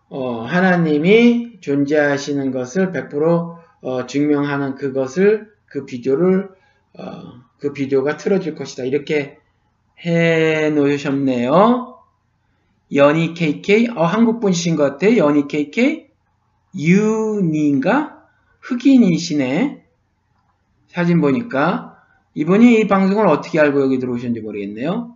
어, 0.08 0.42
하나님이 0.42 1.60
존재하시는 1.60 2.50
것을 2.50 2.92
100% 2.92 3.58
어, 3.82 4.06
증명하는 4.06 4.74
그것을 4.74 5.52
그 5.66 5.84
비디오를 5.84 6.48
어, 6.98 7.04
그 7.58 7.72
비디오가 7.72 8.16
틀어질 8.16 8.54
것이다. 8.54 8.84
이렇게 8.84 9.38
해 10.04 10.70
놓으셨네요. 10.70 11.97
연희 12.94 13.34
KK 13.34 13.88
어 13.96 14.04
한국 14.04 14.40
분이신 14.40 14.76
것 14.76 14.84
같아요. 14.84 15.16
연희 15.16 15.46
KK 15.48 16.08
유니인가 16.76 18.22
흑인이시네. 18.60 19.84
사진 20.88 21.20
보니까 21.20 21.96
이분이 22.34 22.80
이 22.80 22.88
방송을 22.88 23.26
어떻게 23.26 23.60
알고 23.60 23.80
여기 23.82 23.98
들어오셨는지 23.98 24.40
모르겠네요. 24.40 25.14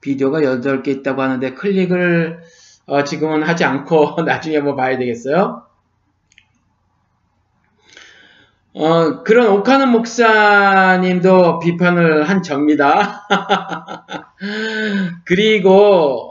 비디오가 0.00 0.40
8개 0.40 0.88
있다고 0.88 1.22
하는데 1.22 1.54
클릭을 1.54 2.40
어, 2.86 3.04
지금은 3.04 3.42
하지 3.42 3.64
않고 3.64 4.22
나중에 4.24 4.60
뭐 4.60 4.74
봐야 4.76 4.98
되겠어요. 4.98 5.63
어, 8.76 9.22
그런 9.22 9.48
오카는 9.52 9.90
목사님도 9.90 11.60
비판을 11.60 12.28
한 12.28 12.42
적입니다. 12.42 13.22
그리고 15.24 15.70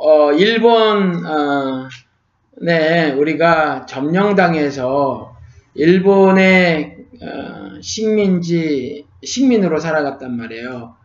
어, 0.05 0.33
일본 0.33 1.25
어, 1.25 1.87
네 2.61 3.11
우리가 3.13 3.85
점령당해서 3.85 5.35
일본의 5.75 6.97
어, 7.21 7.81
식민지 7.81 9.05
식민으로 9.23 9.79
살아갔단 9.79 10.35
말이에요. 10.37 10.95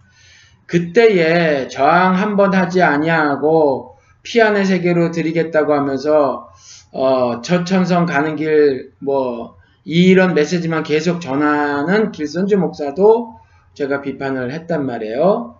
그때에 0.66 1.68
저항 1.68 2.16
한 2.16 2.36
번 2.36 2.54
하지 2.54 2.82
아니하고 2.82 3.96
피안의 4.22 4.66
세계로 4.66 5.10
드리겠다고 5.12 5.72
하면서 5.74 6.50
어, 6.92 7.40
저천성 7.42 8.06
가는 8.06 8.36
길 8.36 8.92
뭐 9.00 9.57
이런 9.90 10.34
메시지만 10.34 10.82
계속 10.82 11.18
전하는 11.18 12.12
길선주 12.12 12.58
목사도 12.58 13.38
제가 13.72 14.02
비판을 14.02 14.52
했단 14.52 14.84
말이에요. 14.84 15.58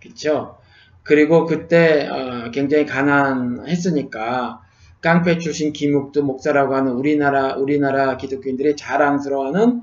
그쵸? 0.00 0.56
그리고 1.02 1.46
그때 1.46 2.06
어, 2.06 2.52
굉장히 2.52 2.86
가난했으니까 2.86 4.60
깡패 5.00 5.38
출신 5.38 5.72
김육두 5.72 6.22
목사라고 6.22 6.76
하는 6.76 6.92
우리나라 6.92 7.56
우리나라 7.56 8.16
기독교인들이 8.16 8.76
자랑스러워하는 8.76 9.82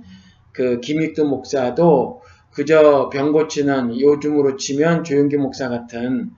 그 0.53 0.80
김육두 0.80 1.25
목사도 1.25 2.21
그저 2.51 3.10
병 3.12 3.34
고치는 3.34 3.99
요즘으로 3.99 4.56
치면 4.56 5.03
조용기 5.03 5.36
목사 5.36 5.67
같은 5.67 6.32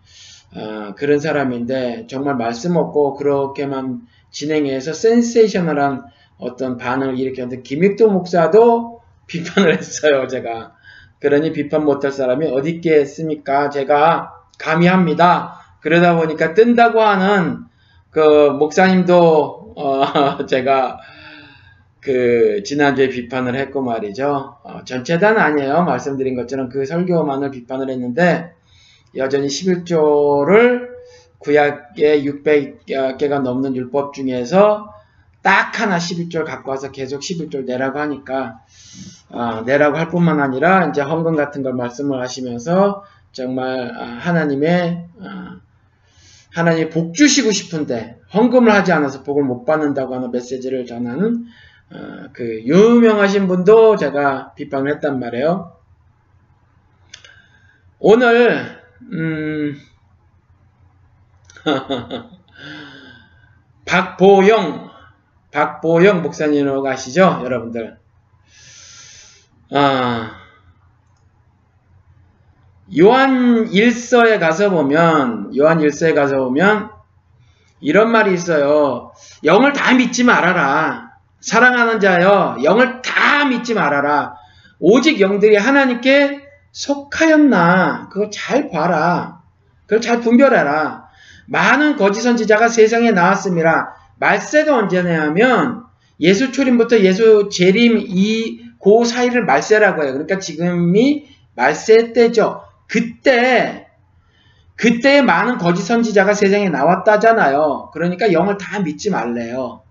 어, 0.55 0.95
그런 0.95 1.19
사람인데 1.19 2.07
정말 2.07 2.37
말씀 2.37 2.75
없고 2.75 3.17
그렇게만 3.17 4.01
진행해서 4.31 4.93
센세이셔널한 4.93 6.05
어떤 6.39 6.77
반응을 6.77 7.19
일으켰는데 7.19 7.61
김익도 7.61 8.09
목사도 8.09 9.01
비판을 9.27 9.77
했어요. 9.77 10.27
제가 10.27 10.73
그러니 11.19 11.51
비판 11.51 11.85
못할 11.85 12.11
사람이 12.11 12.47
어디 12.47 12.71
있겠습니까? 12.71 13.69
제가 13.69 14.33
감히 14.57 14.87
합니다. 14.87 15.59
그러다 15.81 16.15
보니까 16.15 16.53
뜬다고 16.53 16.99
하는 17.01 17.65
그 18.09 18.49
목사님도 18.49 19.73
어 19.75 20.45
제가 20.47 20.99
그 22.01 22.63
지난주에 22.63 23.09
비판을 23.09 23.55
했고 23.55 23.81
말이죠. 23.81 24.57
어 24.63 24.81
전체 24.85 25.19
단 25.19 25.37
아니에요. 25.37 25.83
말씀드린 25.83 26.35
것처럼 26.35 26.69
그 26.69 26.85
설교만을 26.85 27.51
비판을 27.51 27.89
했는데 27.89 28.53
여전히 29.15 29.47
11조를 29.47 30.87
구약의 31.39 32.25
600개가 32.25 33.41
넘는 33.41 33.75
율법 33.75 34.13
중에서 34.13 34.93
딱 35.41 35.79
하나 35.79 35.97
11절 35.97 36.45
갖고 36.45 36.71
와서 36.71 36.91
계속 36.91 37.21
11절 37.21 37.65
내라고 37.65 37.99
하니까 37.99 38.59
어, 39.29 39.61
내라고 39.61 39.97
할 39.97 40.09
뿐만 40.09 40.41
아니라 40.41 40.87
이제 40.87 41.01
헌금 41.01 41.35
같은 41.35 41.63
걸 41.63 41.73
말씀을 41.73 42.21
하시면서 42.21 43.03
정말 43.31 43.95
어, 43.95 44.03
하나님의 44.03 45.07
어, 45.19 45.59
하나님 46.53 46.89
복 46.89 47.13
주시고 47.13 47.51
싶은데 47.51 48.19
헌금을 48.33 48.71
하지 48.71 48.91
않아서 48.91 49.23
복을 49.23 49.43
못 49.43 49.65
받는다고 49.65 50.15
하는 50.15 50.31
메시지를 50.31 50.85
전하는 50.85 51.45
어, 51.91 52.27
그 52.33 52.63
유명하신 52.65 53.47
분도 53.47 53.95
제가 53.95 54.53
비판을 54.55 54.93
했단 54.93 55.19
말이에요. 55.19 55.75
오늘 57.99 58.79
음, 59.11 59.75
박보영 63.85 64.88
박보영 65.51 66.21
목사님으로 66.21 66.81
가시죠, 66.81 67.41
여러분들. 67.43 67.97
아, 69.73 70.31
요한 72.99 73.65
1서에 73.65 74.39
가서 74.39 74.69
보면, 74.69 75.51
요한 75.57 75.79
1서에 75.79 76.15
가서 76.15 76.37
보면, 76.37 76.89
이런 77.81 78.11
말이 78.11 78.33
있어요. 78.33 79.11
영을 79.43 79.73
다 79.73 79.93
믿지 79.93 80.23
말아라. 80.23 81.11
사랑하는 81.39 81.99
자여, 81.99 82.57
영을 82.63 83.01
다 83.01 83.45
믿지 83.45 83.73
말아라. 83.73 84.33
오직 84.79 85.21
영들이 85.21 85.55
하나님께 85.55 86.41
속하였나. 86.71 88.09
그거 88.09 88.29
잘 88.29 88.69
봐라. 88.69 89.41
그걸 89.85 90.01
잘 90.01 90.21
분별해라. 90.21 91.07
많은 91.47 91.95
거짓 91.95 92.21
선지자가 92.21 92.69
세상에 92.69 93.11
나왔습니다. 93.11 93.95
말세가 94.19 94.75
언제냐면 94.75 95.83
예수 96.19 96.51
초림부터 96.51 96.99
예수 96.99 97.49
재림 97.51 97.99
이 98.07 98.69
고 98.79 99.03
사이를 99.03 99.43
말세라고 99.45 100.03
해요. 100.03 100.13
그러니까 100.13 100.39
지금이 100.39 101.27
말세 101.55 102.13
때죠. 102.13 102.61
그때 102.87 103.87
그때 104.75 105.21
많은 105.21 105.57
거짓 105.57 105.81
선지자가 105.83 106.33
세상에 106.33 106.69
나왔다잖아요. 106.69 107.89
그러니까 107.93 108.31
영을 108.31 108.57
다 108.57 108.79
믿지 108.79 109.09
말래요. 109.09 109.81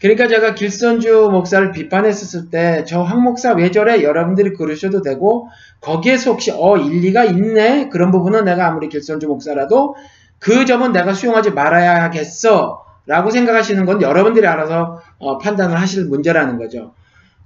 그러니까 0.00 0.26
제가 0.26 0.54
길선주 0.54 1.28
목사를 1.30 1.70
비판했었을 1.70 2.48
때 2.50 2.84
저 2.86 3.02
황 3.04 3.22
목사 3.22 3.52
왜 3.52 3.70
저래 3.70 4.02
여러분들이 4.02 4.54
그러셔도 4.54 5.02
되고 5.02 5.48
거기에서 5.80 6.32
혹시 6.32 6.50
어 6.50 6.78
일리가 6.78 7.24
있네 7.24 7.90
그런 7.90 8.10
부분은 8.10 8.44
내가 8.46 8.66
아무리 8.68 8.88
길선주 8.88 9.28
목사라도 9.28 9.94
그 10.38 10.64
점은 10.64 10.92
내가 10.92 11.12
수용하지 11.12 11.50
말아야겠어 11.50 12.84
라고 13.06 13.30
생각하시는 13.30 13.84
건 13.84 14.02
여러분들이 14.02 14.46
알아서 14.46 15.00
어, 15.18 15.38
판단을 15.38 15.80
하실 15.80 16.06
문제라는 16.06 16.58
거죠. 16.58 16.94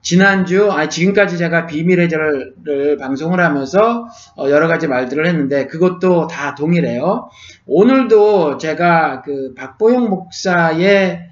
지난주, 0.03 0.71
아 0.71 0.89
지금까지 0.89 1.37
제가 1.37 1.67
비밀의 1.67 2.09
절을 2.09 2.97
방송을 2.99 3.41
하면서 3.41 4.07
어, 4.37 4.49
여러 4.51 4.69
가지 4.69 4.87
말들을 4.87 5.27
했는데 5.27 5.67
그것도 5.67 6.29
다 6.29 6.55
동일해요. 6.55 7.29
오늘도 7.67 8.59
제가 8.59 9.23
그 9.23 9.55
박보영 9.55 10.09
목사의 10.09 11.29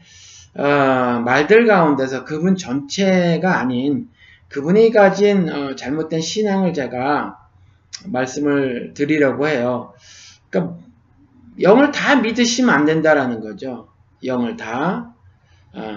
어, 0.57 1.23
말들 1.25 1.67
가운데서 1.67 2.25
그분 2.25 2.57
전체가 2.57 3.59
아닌 3.59 4.09
그분이 4.49 4.91
가진 4.91 5.49
어, 5.51 5.77
잘못된 5.77 6.21
신앙을 6.21 6.73
제가 6.75 7.39
말씀을 8.07 8.93
드리려고 8.95 9.47
해요. 9.47 9.93
그러니까 10.51 10.79
영을 11.61 11.93
다 11.93 12.17
믿으시면 12.17 12.75
안 12.75 12.85
된다라는 12.85 13.41
거죠. 13.41 13.94
영을 14.25 14.57
다. 14.57 15.13
어, 15.73 15.95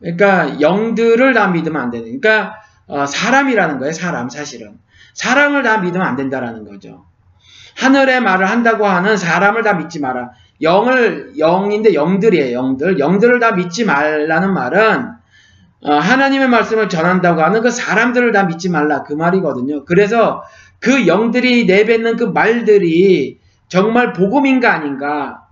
그러니까 0.00 0.60
영들을 0.60 1.34
다 1.34 1.48
믿으면 1.48 1.80
안 1.80 1.90
되는. 1.90 2.20
그러니까 2.20 2.56
어, 2.86 3.06
사람이라는 3.06 3.78
거예요. 3.78 3.92
사람 3.92 4.28
사실은. 4.28 4.78
사람을 5.14 5.62
다 5.62 5.78
믿으면 5.78 6.06
안 6.06 6.16
된다라는 6.16 6.64
거죠. 6.64 7.04
하늘의 7.76 8.20
말을 8.20 8.46
한다고 8.48 8.86
하는 8.86 9.16
사람을 9.16 9.62
다 9.62 9.74
믿지 9.74 10.00
마라. 10.00 10.30
영을 10.62 11.32
영인데 11.38 11.94
영들이에요. 11.94 12.56
영들. 12.56 12.98
영들을 12.98 13.40
다 13.40 13.52
믿지 13.52 13.84
말라는 13.84 14.52
말은 14.52 15.12
어, 15.82 15.94
하나님의 15.94 16.48
말씀을 16.48 16.88
전한다고 16.88 17.42
하는 17.42 17.60
그 17.60 17.70
사람들을 17.70 18.32
다 18.32 18.44
믿지 18.44 18.70
말라 18.70 19.02
그 19.02 19.12
말이거든요. 19.12 19.84
그래서 19.84 20.42
그 20.78 21.06
영들이 21.06 21.66
내뱉는 21.66 22.16
그 22.16 22.24
말들이 22.24 23.38
정말 23.68 24.12
복음인가 24.12 24.72
아닌가 24.72 25.43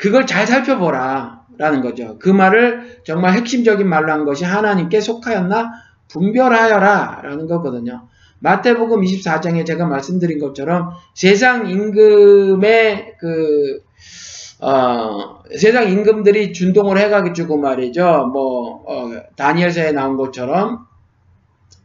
그걸 0.00 0.26
잘 0.26 0.46
살펴보라 0.46 1.44
라는 1.58 1.82
거죠. 1.82 2.16
그 2.18 2.30
말을 2.30 3.02
정말 3.04 3.34
핵심적인 3.34 3.86
말로 3.86 4.10
한 4.12 4.24
것이 4.24 4.44
하나님께 4.44 5.00
속하였나 5.00 5.72
분별하여라 6.08 7.20
라는 7.22 7.46
거거든요. 7.46 8.08
마태복음 8.38 9.02
24장에 9.02 9.66
제가 9.66 9.86
말씀드린 9.86 10.38
것처럼 10.38 10.92
세상 11.14 11.68
임금의 11.68 13.16
그 13.20 13.82
어, 14.60 15.42
세상 15.58 15.90
임금들이 15.90 16.54
준동을 16.54 16.96
해가지고 16.96 17.58
말이죠. 17.58 18.30
뭐 18.32 18.82
어, 18.86 19.10
다니엘서에 19.36 19.92
나온 19.92 20.16
것처럼 20.16 20.86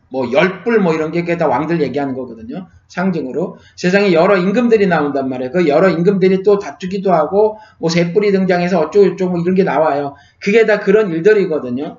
뭐 0.09 0.31
열불 0.31 0.79
뭐 0.79 0.93
이런 0.93 1.11
게 1.11 1.25
다 1.37 1.47
왕들 1.47 1.81
얘기하는 1.81 2.13
거거든요. 2.13 2.67
상징으로 2.87 3.57
세상에 3.75 4.13
여러 4.13 4.37
임금들이 4.37 4.87
나온단 4.87 5.29
말이에요. 5.29 5.51
그 5.51 5.67
여러 5.67 5.89
임금들이 5.89 6.43
또 6.43 6.59
다투기도 6.59 7.13
하고 7.13 7.59
뭐 7.79 7.89
셋불이 7.89 8.31
등장해서 8.31 8.79
어쩌고 8.79 9.09
저쩌고 9.09 9.31
뭐 9.31 9.41
이런 9.41 9.55
게 9.55 9.63
나와요. 9.63 10.15
그게 10.39 10.65
다 10.65 10.79
그런 10.79 11.09
일들이거든요. 11.11 11.97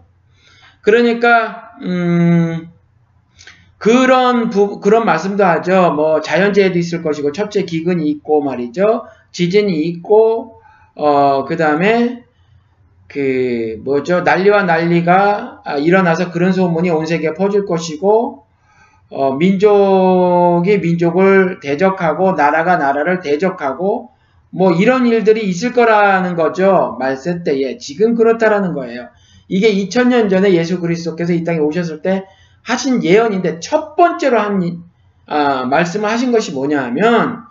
그러니까 0.82 1.70
음 1.82 2.70
그런 3.78 4.50
부, 4.50 4.80
그런 4.80 5.04
말씀도 5.04 5.44
하죠. 5.44 5.92
뭐 5.94 6.20
자연재해도 6.20 6.78
있을 6.78 7.02
것이고 7.02 7.32
첫째 7.32 7.64
기근이 7.64 8.08
있고 8.08 8.42
말이죠. 8.42 9.04
지진이 9.32 9.80
있고 9.82 10.60
어 10.94 11.44
그다음에 11.44 12.24
그 13.08 13.80
뭐죠 13.84 14.22
난리와 14.22 14.62
난리가 14.64 15.62
아, 15.64 15.76
일어나서 15.76 16.30
그런 16.30 16.52
소문이 16.52 16.90
온 16.90 17.06
세계에 17.06 17.34
퍼질 17.34 17.66
것이고 17.66 18.45
어, 19.10 19.34
민족이 19.34 20.78
민족을 20.78 21.60
대적하고 21.60 22.32
나라가 22.32 22.76
나라를 22.76 23.20
대적하고 23.20 24.10
뭐 24.50 24.72
이런 24.72 25.06
일들이 25.06 25.48
있을 25.48 25.72
거라는 25.72 26.34
거죠 26.34 26.96
말세 26.98 27.42
때에 27.44 27.78
지금 27.78 28.14
그렇다라는 28.14 28.74
거예요 28.74 29.08
이게 29.48 29.72
2000년 29.72 30.28
전에 30.28 30.52
예수 30.54 30.80
그리스도께서 30.80 31.32
이 31.32 31.44
땅에 31.44 31.58
오셨을 31.58 32.02
때 32.02 32.24
하신 32.62 33.04
예언인데 33.04 33.60
첫 33.60 33.94
번째로 33.94 34.40
한 34.40 34.82
아, 35.26 35.64
말씀을 35.64 36.08
하신 36.08 36.32
것이 36.32 36.52
뭐냐 36.52 36.82
하면 36.84 37.46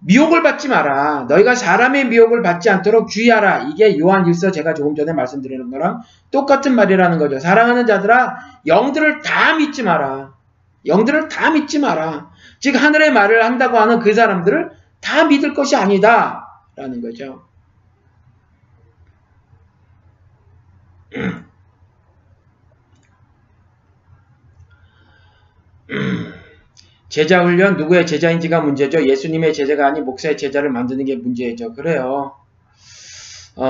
미혹을 0.00 0.42
받지 0.42 0.68
마라. 0.68 1.26
너희가 1.28 1.54
사람의 1.54 2.06
미혹을 2.06 2.42
받지 2.42 2.70
않도록 2.70 3.08
주의하라. 3.08 3.68
이게 3.70 3.98
요한 3.98 4.26
일서 4.26 4.50
제가 4.50 4.74
조금 4.74 4.94
전에 4.94 5.12
말씀드리는 5.12 5.70
거랑 5.70 6.02
똑같은 6.30 6.74
말이라는 6.74 7.18
거죠. 7.18 7.40
사랑하는 7.40 7.86
자들아, 7.86 8.36
영들을 8.66 9.22
다 9.22 9.56
믿지 9.56 9.82
마라. 9.82 10.37
영들을 10.86 11.28
다 11.28 11.50
믿지 11.50 11.78
마라. 11.78 12.30
즉 12.60 12.74
하늘의 12.76 13.12
말을 13.12 13.44
한다고 13.44 13.78
하는 13.78 13.98
그 14.00 14.14
사람들을 14.14 14.70
다 15.00 15.24
믿을 15.24 15.54
것이 15.54 15.76
아니다. 15.76 16.64
라는 16.76 17.00
거죠. 17.00 17.42
제자 27.08 27.42
훈련 27.42 27.76
누구의 27.76 28.06
제자인지가 28.06 28.60
문제죠. 28.60 29.08
예수님의 29.08 29.54
제자가 29.54 29.86
아닌 29.86 30.04
목사의 30.04 30.36
제자를 30.36 30.70
만드는 30.70 31.04
게 31.04 31.16
문제죠. 31.16 31.72
그래요. 31.74 32.34
어, 33.56 33.64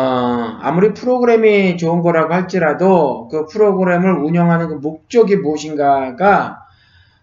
아무리 0.61 0.92
프로그램이 0.92 1.79
좋은 1.79 2.03
거라고 2.03 2.35
할지라도 2.35 3.29
그 3.29 3.47
프로그램을 3.47 4.18
운영하는 4.18 4.68
그 4.68 4.75
목적이 4.75 5.37
무엇인가가 5.37 6.67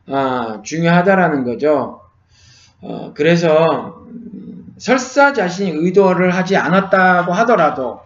어, 0.07 0.61
중요하다라는 0.63 1.43
거죠. 1.43 2.01
어, 2.81 3.11
그래서 3.15 4.03
설사 4.77 5.33
자신이 5.33 5.71
의도를 5.71 6.35
하지 6.35 6.57
않았다고 6.57 7.33
하더라도 7.33 8.01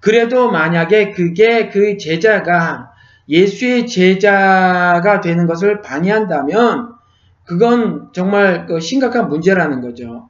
그래도 0.00 0.50
만약에 0.50 1.12
그게 1.12 1.68
그 1.68 1.96
제자가 1.96 2.92
예수의 3.28 3.86
제자가 3.86 5.20
되는 5.20 5.46
것을 5.46 5.82
방해한다면 5.82 6.94
그건 7.44 8.10
정말 8.12 8.66
그 8.66 8.80
심각한 8.80 9.28
문제라는 9.28 9.80
거죠. 9.80 10.28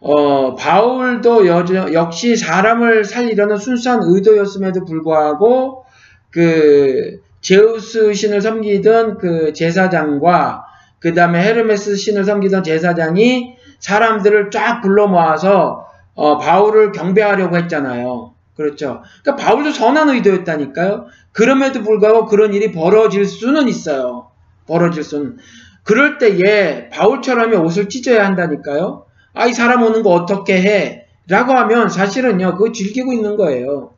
어, 0.00 0.54
바울도 0.54 1.46
여전, 1.46 1.92
역시 1.92 2.36
사람을 2.36 3.04
살리려는 3.04 3.58
순수한 3.58 4.00
의도였음에도 4.02 4.84
불구하고 4.84 5.84
그 6.30 7.20
제우스 7.40 8.12
신을 8.12 8.40
섬기던 8.42 9.18
그 9.18 9.52
제사장과 9.52 10.64
그 10.98 11.14
다음에 11.14 11.42
헤르메스 11.42 11.96
신을 11.96 12.24
섬기던 12.24 12.62
제사장이 12.62 13.54
사람들을 13.78 14.50
쫙 14.50 14.80
불러 14.82 15.06
모아서 15.06 15.86
어, 16.14 16.36
바울을 16.38 16.92
경배하려고 16.92 17.56
했잖아요. 17.56 18.34
그렇죠. 18.54 19.02
그러니까 19.22 19.42
바울도 19.42 19.72
선한 19.72 20.10
의도였다니까요. 20.10 21.06
그럼에도 21.32 21.82
불구하고 21.82 22.26
그런 22.26 22.52
일이 22.52 22.72
벌어질 22.72 23.24
수는 23.24 23.68
있어요. 23.68 24.30
벌어질 24.66 25.02
수는. 25.02 25.38
그럴 25.82 26.18
때에 26.18 26.90
바울처럼의 26.90 27.56
옷을 27.56 27.88
찢어야 27.88 28.26
한다니까요. 28.26 29.06
아, 29.32 29.46
이 29.46 29.54
사람 29.54 29.82
오는 29.82 30.02
거 30.02 30.10
어떻게 30.10 30.60
해? 30.60 31.06
라고 31.26 31.52
하면 31.52 31.88
사실은요, 31.88 32.56
그거 32.56 32.72
즐기고 32.72 33.12
있는 33.12 33.36
거예요. 33.36 33.94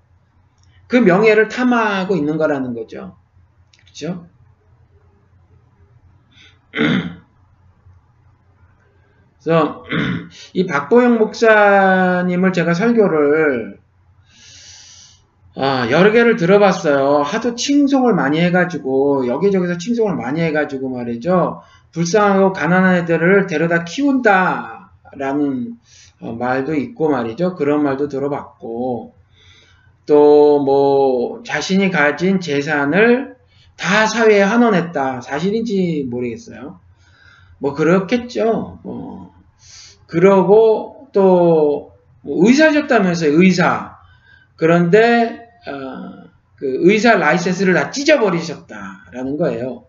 그 0.87 0.96
명예를 0.96 1.48
탐하고 1.48 2.14
있는 2.14 2.37
거라는 2.37 2.74
거죠. 2.74 3.16
그렇죠? 3.92 4.26
그래서 9.42 9.85
이 10.55 10.66
박보영 10.66 11.18
목사님을 11.18 12.52
제가 12.52 12.72
설교를 12.74 13.81
아, 15.55 15.90
여러 15.90 16.11
개를 16.12 16.37
들어봤어요. 16.37 17.20
하도 17.20 17.55
칭송을 17.55 18.14
많이 18.14 18.40
해가지고 18.40 19.26
여기저기서 19.26 19.76
칭송을 19.76 20.16
많이 20.16 20.40
해가지고 20.40 20.88
말이죠. 20.88 21.61
불쌍하고 21.92 22.55
가난한 22.55 22.94
애들을 22.96 23.46
데려다 23.46 23.85
키운다라는 23.85 25.74
어, 26.20 26.33
말도 26.33 26.74
있고 26.74 27.11
말이죠. 27.11 27.55
그런 27.55 27.83
말도 27.83 28.09
들어봤고 28.09 29.14
또 30.07 30.59
뭐 30.64 31.42
자신이 31.42 31.90
가진 31.90 32.40
재산을 32.40 33.32
다 33.83 34.07
사회에 34.07 34.42
환원했다. 34.42 35.21
사실인지 35.21 36.07
모르겠어요. 36.09 36.79
뭐 37.59 37.75
그렇겠죠. 37.75 38.79
뭐 38.83 39.35
그러고 40.07 41.09
또 41.12 41.92
뭐 42.23 42.47
의사셨다면서요. 42.47 43.40
의사. 43.40 43.99
그런데 44.57 45.49
어, 45.66 46.31
그 46.57 46.79
의사 46.83 47.14
라이센스를 47.16 47.75
다 47.75 47.90
찢어버리셨다라는 47.90 49.37
거예요. 49.37 49.85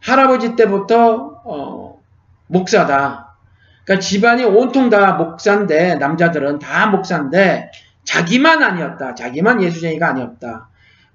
할아버지 0.00 0.56
때부터 0.56 1.40
어, 1.44 2.00
목사다. 2.46 3.36
그러니까 3.84 4.00
집안이 4.00 4.44
온통 4.44 4.90
다 4.90 5.14
목사인데 5.14 5.96
남자들은 5.96 6.60
다 6.60 6.86
목사인데 6.86 7.70
자기만 8.04 8.62
아니었다. 8.62 9.14
자기만 9.14 9.62
예수쟁이가 9.62 10.08
아니었다. 10.08 10.68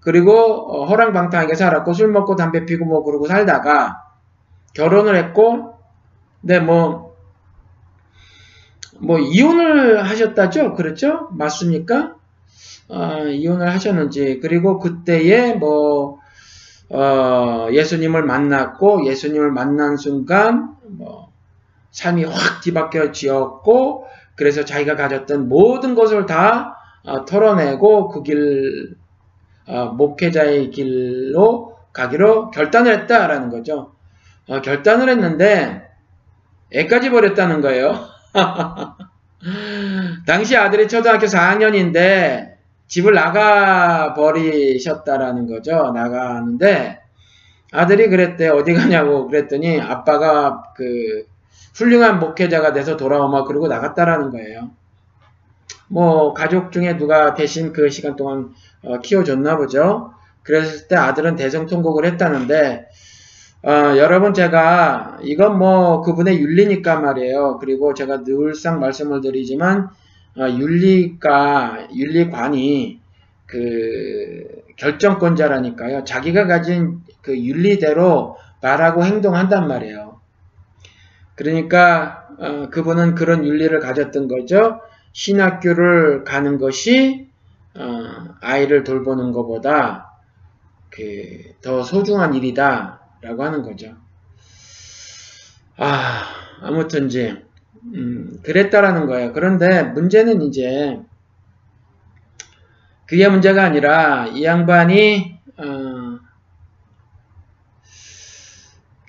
그리고 0.07 0.31
어, 0.31 0.85
허랑방탕하게 0.85 1.55
살았고 1.55 1.91
술 1.91 2.07
먹고 2.07 2.37
담배 2.37 2.65
피고 2.65 2.85
뭐 2.85 3.03
그러고 3.03 3.27
살다가 3.27 4.05
결혼을 4.73 5.17
했고 5.17 5.73
근데 6.39 6.61
뭐, 6.61 7.13
뭐 8.99 9.19
이혼을 9.19 10.01
하셨다죠? 10.05 10.75
그렇죠? 10.75 11.27
맞습니까? 11.31 12.15
어, 12.87 13.25
이혼을 13.27 13.69
하셨는지 13.69 14.39
그리고 14.41 14.79
그때에 14.79 15.55
뭐 15.55 16.19
어, 16.89 17.67
예수님을 17.69 18.23
만났고 18.23 19.05
예수님을 19.07 19.51
만난 19.51 19.97
순간 19.97 20.77
뭐 20.87 21.33
삶이 21.91 22.23
확 22.23 22.61
뒤바뀌어지었고 22.63 24.07
그래서 24.37 24.63
자기가 24.63 24.95
가졌던 24.95 25.49
모든 25.49 25.95
것을 25.95 26.25
다 26.25 26.77
어, 27.03 27.25
털어내고 27.25 28.07
그 28.07 28.23
길 28.23 28.95
어, 29.67 29.87
목회자의 29.87 30.71
길로 30.71 31.77
가기로 31.93 32.51
결단을 32.51 32.93
했다라는 33.01 33.49
거죠. 33.49 33.93
어, 34.47 34.61
결단을 34.61 35.09
했는데 35.09 35.87
애까지 36.73 37.09
버렸다는 37.09 37.61
거예요. 37.61 37.95
당시 40.25 40.57
아들이 40.57 40.87
초등학교 40.87 41.25
4학년인데 41.25 42.57
집을 42.87 43.13
나가 43.13 44.13
버리셨다라는 44.13 45.47
거죠. 45.47 45.91
나가는데 45.91 46.99
아들이 47.71 48.07
그랬대 48.09 48.47
어디 48.47 48.73
가냐고 48.73 49.27
그랬더니 49.27 49.81
아빠가 49.81 50.63
그 50.75 51.25
훌륭한 51.75 52.19
목회자가 52.19 52.73
돼서 52.73 52.95
돌아오마 52.95 53.43
그러고 53.43 53.67
나갔다라는 53.67 54.31
거예요. 54.31 54.71
뭐 55.89 56.33
가족 56.33 56.71
중에 56.71 56.97
누가 56.97 57.33
대신 57.33 57.71
그 57.73 57.89
시간 57.89 58.15
동안 58.15 58.53
어, 58.87 58.99
키워줬나 58.99 59.57
보죠. 59.57 60.13
그랬을 60.43 60.87
때 60.87 60.95
아들은 60.95 61.35
대성통곡을 61.35 62.05
했다는데 62.05 62.87
어, 63.63 63.71
여러분 63.97 64.33
제가 64.33 65.19
이건 65.23 65.57
뭐 65.57 66.01
그분의 66.01 66.39
윤리니까 66.39 66.99
말이에요. 66.99 67.57
그리고 67.59 67.93
제가 67.93 68.23
늘상 68.23 68.79
말씀을 68.79 69.21
드리지만 69.21 69.89
어, 70.37 70.47
윤리가 70.49 71.89
윤리관이 71.93 73.01
그 73.45 74.45
결정권자라니까요. 74.77 76.03
자기가 76.03 76.47
가진 76.47 77.01
그 77.21 77.37
윤리대로 77.37 78.37
말하고 78.61 79.03
행동한단 79.03 79.67
말이에요. 79.67 80.21
그러니까 81.35 82.27
어, 82.39 82.69
그분은 82.69 83.15
그런 83.15 83.45
윤리를 83.45 83.77
가졌던 83.79 84.27
거죠. 84.27 84.79
신학교를 85.13 86.23
가는 86.23 86.57
것이 86.57 87.26
어, 87.77 88.35
아이를 88.41 88.83
돌보는 88.83 89.31
것보다 89.31 90.11
그 90.89 91.47
더 91.61 91.83
소중한 91.83 92.33
일이다 92.33 93.01
라고 93.21 93.43
하는 93.43 93.61
거죠. 93.61 93.95
아 95.75 96.23
아무튼 96.61 97.07
이제 97.07 97.43
음, 97.93 98.39
그랬다라는 98.43 99.05
거예요. 99.07 99.33
그런데 99.33 99.83
문제는 99.83 100.41
이제 100.43 100.99
그게 103.05 103.27
문제가 103.27 103.63
아니라 103.63 104.27
이 104.27 104.43
양반이 104.43 105.39
어, 105.57 106.19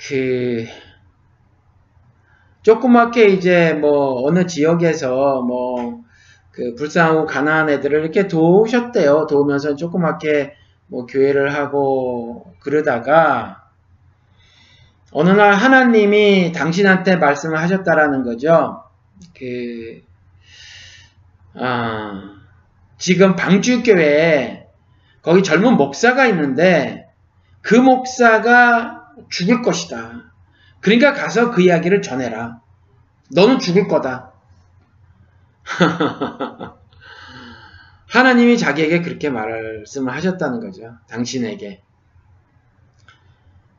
그 0.09 0.67
조그맣게 2.63 3.29
이제 3.29 3.73
뭐 3.75 4.27
어느 4.27 4.47
지역에서 4.47 5.43
뭐 5.43 6.03
그 6.59 6.75
불쌍하고 6.75 7.25
가난한 7.25 7.71
애들을 7.71 8.01
이렇게 8.01 8.27
도우셨대요. 8.27 9.29
도우면서 9.29 9.77
조그맣게 9.77 10.55
뭐 10.89 11.07
교회를 11.07 11.55
하고 11.55 12.53
그러다가 12.59 13.69
어느 15.13 15.31
날 15.31 15.55
하나님이 15.55 16.51
당신한테 16.51 17.15
말씀을 17.15 17.61
하셨다라는 17.61 18.25
거죠. 18.25 18.83
그, 19.39 20.03
아, 21.55 22.35
지금 22.99 23.37
방주교회에 23.37 24.67
거기 25.23 25.45
젊은 25.45 25.77
목사가 25.77 26.27
있는데 26.27 27.07
그 27.63 27.77
목사가 27.77 29.13
죽을 29.31 29.63
것이다. 29.63 30.33
그러니까 30.81 31.13
가서 31.13 31.53
그 31.53 31.63
이야기를 31.63 32.03
전해라. 32.03 32.61
너는 33.31 33.61
죽을 33.61 33.87
거다. 33.87 34.33
하나님이 38.09 38.57
자기에게 38.59 39.03
그렇게 39.03 39.31
말씀을 39.31 40.13
하셨다는 40.13 40.61
거죠. 40.61 40.95
당신에게. 41.09 41.83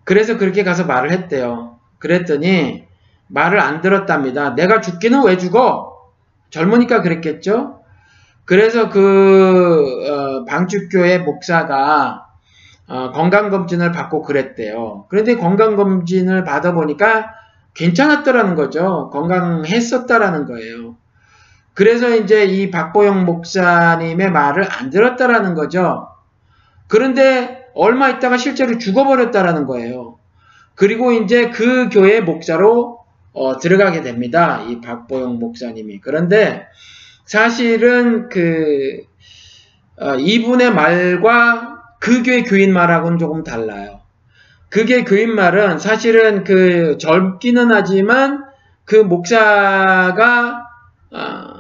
그래서 0.04 0.38
그렇게 0.38 0.63
가서 0.63 0.86
말을 0.86 1.12
했대요. 1.12 1.80
그랬더니 1.97 2.88
말을 3.28 3.60
안 3.60 3.82
들었답니다. 3.82 4.56
내가 4.56 4.82
죽기는 4.82 5.23
왜 5.25 5.38
죽어? 5.38 6.12
젊으니까 6.49 7.02
그랬겠죠? 7.02 7.82
그래서 8.45 8.89
그 8.89 10.08
어, 10.10 10.45
방주교회 10.45 11.19
목사가 11.19 12.25
어, 12.88 13.12
건강검진을 13.12 13.91
받고 13.91 14.23
그랬대요. 14.23 15.06
그런데 15.10 15.36
건강검진을 15.36 16.43
받아보니까 16.43 17.36
괜찮았더라는 17.75 18.56
거죠. 18.56 19.12
건강했었다라는 19.13 20.45
거예요. 20.45 20.88
그래서 21.79 22.13
이제 22.13 22.43
이 22.43 22.71
박보영 22.71 23.23
목사님의 23.23 24.33
말을 24.33 24.67
안 24.69 24.89
들었다라는 24.89 25.53
거죠. 25.53 26.09
그런데 26.89 27.67
얼마 27.73 28.09
있다가 28.09 28.35
실제로 28.35 28.77
죽어버렸다라는 28.77 29.65
거예요. 29.65 30.19
그리고 30.75 31.13
이제 31.13 31.51
그 31.51 31.87
교회 31.87 32.19
목사로 32.19 32.99
어, 33.31 33.59
들어가게 33.59 34.01
됩니다. 34.01 34.61
이 34.67 34.81
박보영 34.81 35.39
목사님이. 35.39 36.01
그런데 36.01 36.67
사실은 37.23 38.27
그 38.27 39.03
어, 40.01 40.15
이분의 40.15 40.73
말과 40.73 41.81
그 42.01 42.23
교회 42.23 42.43
교인 42.43 42.73
말하고는 42.73 43.19
조금 43.19 43.45
달라요. 43.45 44.01
그게 44.67 45.05
교인 45.05 45.33
말은 45.33 45.79
사실은 45.79 46.43
그 46.43 46.97
젊기는 46.97 47.71
하지만 47.71 48.43
그 48.83 48.97
목사가 48.97 50.65
아, 51.11 51.59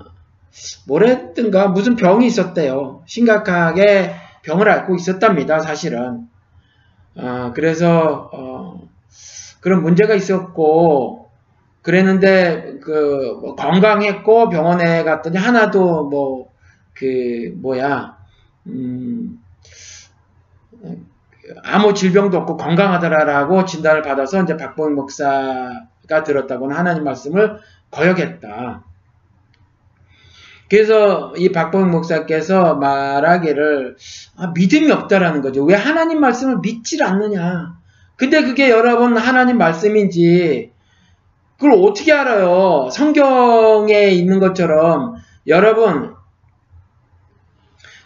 뭐랬든가 0.87 1.69
무슨 1.69 1.95
병이 1.95 2.25
있었대요. 2.27 3.03
심각하게 3.05 4.13
병을 4.43 4.69
앓고 4.69 4.95
있었답니다. 4.95 5.59
사실은. 5.59 6.27
아, 7.17 7.51
그래서 7.53 8.29
어, 8.33 8.81
그런 9.61 9.83
문제가 9.83 10.15
있었고 10.15 11.29
그랬는데 11.81 12.79
그 12.81 13.39
뭐 13.41 13.55
건강했고 13.55 14.49
병원에 14.49 15.03
갔더니 15.03 15.37
하나도 15.37 16.09
뭐 16.09 16.49
그 16.99 17.53
뭐야 17.61 18.17
음, 18.67 19.39
아무 21.63 21.93
질병도 21.93 22.37
없고 22.39 22.57
건강하더라라고 22.57 23.63
진단을 23.63 24.01
받아서 24.01 24.43
이제 24.43 24.57
박보영 24.57 24.95
목사가 24.95 26.23
들었다고는 26.25 26.75
하나님 26.75 27.05
말씀을 27.05 27.59
거역했다. 27.89 28.83
그래서 30.69 31.33
이 31.35 31.51
박보영 31.51 31.89
목사께서 31.91 32.75
말하기를 32.75 33.97
아, 34.37 34.51
믿음이 34.53 34.91
없다라는 34.91 35.41
거죠. 35.41 35.63
왜 35.63 35.75
하나님 35.75 36.19
말씀을 36.19 36.59
믿질 36.61 37.03
않느냐. 37.03 37.77
근데 38.15 38.43
그게 38.43 38.69
여러분 38.69 39.17
하나님 39.17 39.57
말씀인지 39.57 40.71
그걸 41.57 41.73
어떻게 41.73 42.13
알아요? 42.13 42.89
성경에 42.91 44.09
있는 44.09 44.39
것처럼 44.39 45.15
여러분 45.47 46.13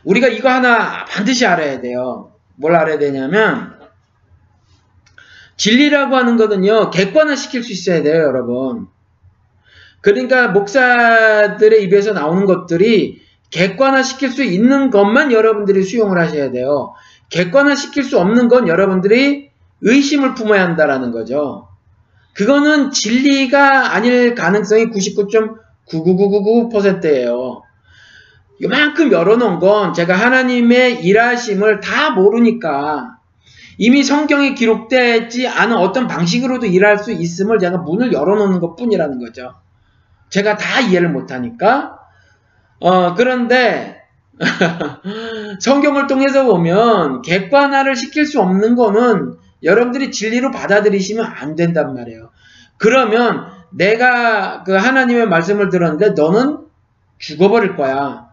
우리가 0.04 0.28
이거 0.28 0.50
하나 0.50 1.06
반드시 1.06 1.46
알아야 1.46 1.82
돼요. 1.82 2.34
뭘 2.56 2.76
알아야 2.76 2.98
되냐면 2.98 3.74
진리라고 5.58 6.16
하는 6.16 6.38
거는요 6.38 6.90
객관화 6.90 7.36
시킬 7.36 7.64
수 7.64 7.72
있어야 7.72 8.04
돼요 8.04 8.24
여러분 8.24 8.88
그러니까 10.04 10.50
목사들의 10.50 11.82
입에서 11.84 12.12
나오는 12.12 12.46
것들이 12.46 13.22
객관화 13.52 14.04
시킬 14.04 14.30
수 14.30 14.44
있는 14.44 14.90
것만 14.90 15.32
여러분들이 15.32 15.84
수용을 15.84 16.20
하셔야 16.20 16.52
돼요. 16.52 16.94
객관화 17.30 17.76
시킬 17.76 18.04
수 18.04 18.20
없는 18.20 18.50
건 18.50 18.68
여러분들이 18.68 19.50
의심을 19.82 20.34
품어야 20.34 20.62
한다라는 20.62 21.12
거죠. 21.12 21.70
그거는 22.34 22.92
진리가 22.92 23.96
아닐 23.96 24.36
가능성이 24.36 24.90
99.99999%예요. 24.90 27.62
이만큼 28.60 29.12
열어놓은 29.12 29.60
건 29.60 29.94
제가 29.94 30.16
하나님의 30.16 31.06
일하심을 31.06 31.80
다 31.80 32.10
모르니까 32.10 33.20
이미 33.78 34.04
성경에 34.04 34.54
기록되지 34.54 35.48
않은 35.48 35.78
어떤 35.78 36.08
방식으로도 36.08 36.66
일할 36.66 36.98
수 36.98 37.14
있음을 37.14 37.60
제가 37.60 37.78
문을 37.78 38.12
열어놓는 38.12 38.60
것 38.60 38.76
뿐이라는 38.76 39.20
거죠. 39.20 39.63
제가 40.34 40.58
다 40.58 40.80
이해를 40.80 41.10
못하니까. 41.10 42.00
어, 42.80 43.14
그런데 43.14 44.02
성경을 45.62 46.08
통해서 46.08 46.44
보면 46.44 47.22
객관화를 47.22 47.96
시킬 47.96 48.26
수 48.26 48.42
없는 48.42 48.76
거는 48.76 49.36
여러분들이 49.62 50.10
진리로 50.10 50.50
받아들이시면 50.50 51.24
안 51.24 51.56
된단 51.56 51.94
말이에요. 51.94 52.32
그러면 52.78 53.46
내가 53.70 54.64
그 54.64 54.74
하나님의 54.74 55.28
말씀을 55.28 55.70
들었는데 55.70 56.10
너는 56.20 56.66
죽어버릴 57.20 57.76
거야. 57.76 58.30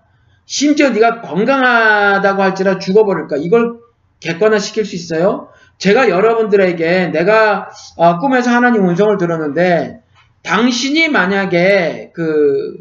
심지어 0.46 0.90
네가 0.90 1.20
건강하다고 1.20 2.42
할지라 2.42 2.78
죽어버릴 2.78 3.28
거야. 3.28 3.38
이걸 3.42 3.78
객관화 4.20 4.58
시킬 4.58 4.86
수 4.86 4.96
있어요? 4.96 5.50
제가 5.76 6.08
여러분들에게 6.08 7.08
내가 7.08 7.68
어, 7.96 8.18
꿈에서 8.18 8.50
하나님 8.50 8.88
음성을 8.88 9.18
들었는데 9.18 10.00
당신이 10.42 11.08
만약에 11.08 12.12
그 12.14 12.78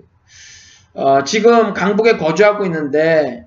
어, 0.93 1.23
지금 1.23 1.73
강북에 1.73 2.17
거주하고 2.17 2.65
있는데 2.65 3.45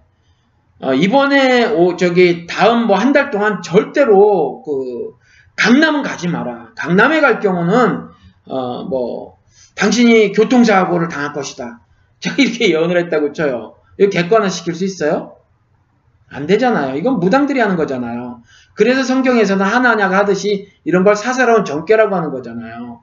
어, 0.81 0.95
이번에 0.95 1.67
오, 1.67 1.97
저기 1.97 2.47
다음 2.47 2.87
뭐 2.87 2.97
한 2.97 3.13
달 3.13 3.31
동안 3.31 3.63
절대로 3.63 4.63
그 4.65 5.13
강남은 5.57 6.03
가지 6.03 6.29
마라. 6.29 6.71
강남에 6.77 7.21
갈 7.21 7.41
경우는 7.41 8.09
어, 8.47 8.85
뭐 8.85 9.39
당신이 9.77 10.33
교통사고를 10.33 11.09
당할 11.09 11.33
것이다. 11.33 11.81
이렇게 12.39 12.71
예언을 12.71 12.97
했다고 12.99 13.33
쳐요. 13.33 13.75
이거 13.99 14.11
객관화 14.11 14.49
시킬 14.49 14.75
수 14.75 14.85
있어요? 14.85 15.37
안 16.29 16.47
되잖아요. 16.47 16.97
이건 16.97 17.21
무당들이 17.21 17.61
하는 17.61 17.77
거잖아요. 17.77 18.43
그래서 18.75 19.03
성경에서는 19.03 19.65
하나냐가 19.65 20.19
하듯이 20.19 20.69
이런 20.85 21.05
걸 21.05 21.15
사사로운 21.15 21.65
정죄라고 21.65 22.17
하는 22.17 22.31
거잖아요. 22.31 23.03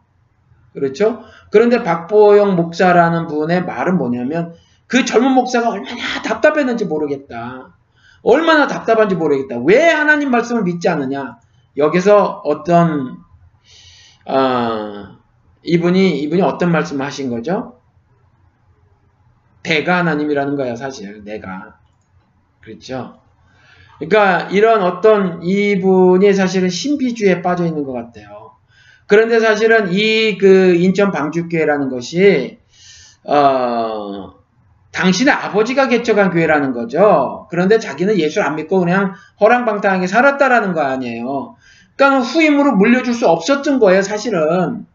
그렇죠? 0.73 1.23
그런데 1.51 1.84
박보영 1.84 2.55
목사라는 2.55 3.27
분의 3.27 3.65
말은 3.65 3.97
뭐냐면 3.97 4.53
그 4.88 5.05
젊은 5.05 5.32
목사가 5.32 5.69
얼마나 5.69 6.21
답답했는지 6.23 6.86
모르겠다. 6.86 7.75
얼마나 8.21 8.67
답답한지 8.67 9.15
모르겠다. 9.15 9.60
왜 9.60 9.89
하나님 9.89 10.32
말씀을 10.32 10.63
믿지 10.63 10.89
않느냐? 10.89 11.38
여기서 11.77 12.41
어떤 12.43 13.17
어, 14.25 15.17
이분이 15.63 16.19
이분이 16.21 16.41
어떤 16.41 16.71
말씀을 16.71 17.05
하신 17.05 17.29
거죠? 17.29 17.79
대가 19.63 19.97
하나님이라는 19.97 20.55
거야 20.55 20.75
사실 20.75 21.23
내가 21.23 21.79
그렇죠. 22.62 23.19
그러니까 23.99 24.49
이런 24.49 24.82
어떤 24.84 25.43
이분이 25.43 26.34
사실은 26.34 26.69
신비주의에 26.69 27.41
빠져 27.41 27.65
있는 27.65 27.84
것 27.84 27.93
같아요. 27.93 28.48
그런데 29.10 29.39
사실은 29.39 29.91
이 29.91 30.38
그 30.38 30.76
인천 30.76 31.12
방주교회라는 31.12 31.89
것이 31.89 32.60
어, 33.26 34.34
당신의 34.91 35.34
아버지가 35.34 35.88
개척한 35.88 36.32
교회라는 36.32 36.74
거죠. 36.74 37.48
그런데 37.50 37.80
자기는 37.80 38.17
예수를 38.17 38.48
안 38.48 38.56
믿고 38.56 38.80
그냥 38.80 39.13
허랑방탕하게 39.41 40.08
살았다라는 40.08 40.74
거 40.74 40.82
아니에요. 40.82 41.56
그러니까 41.95 42.22
후임으로 42.22 42.76
물려줄 42.76 43.13
수 43.13 43.28
없었던 43.28 43.80
거예요, 43.80 44.02
사실은. 44.02 44.86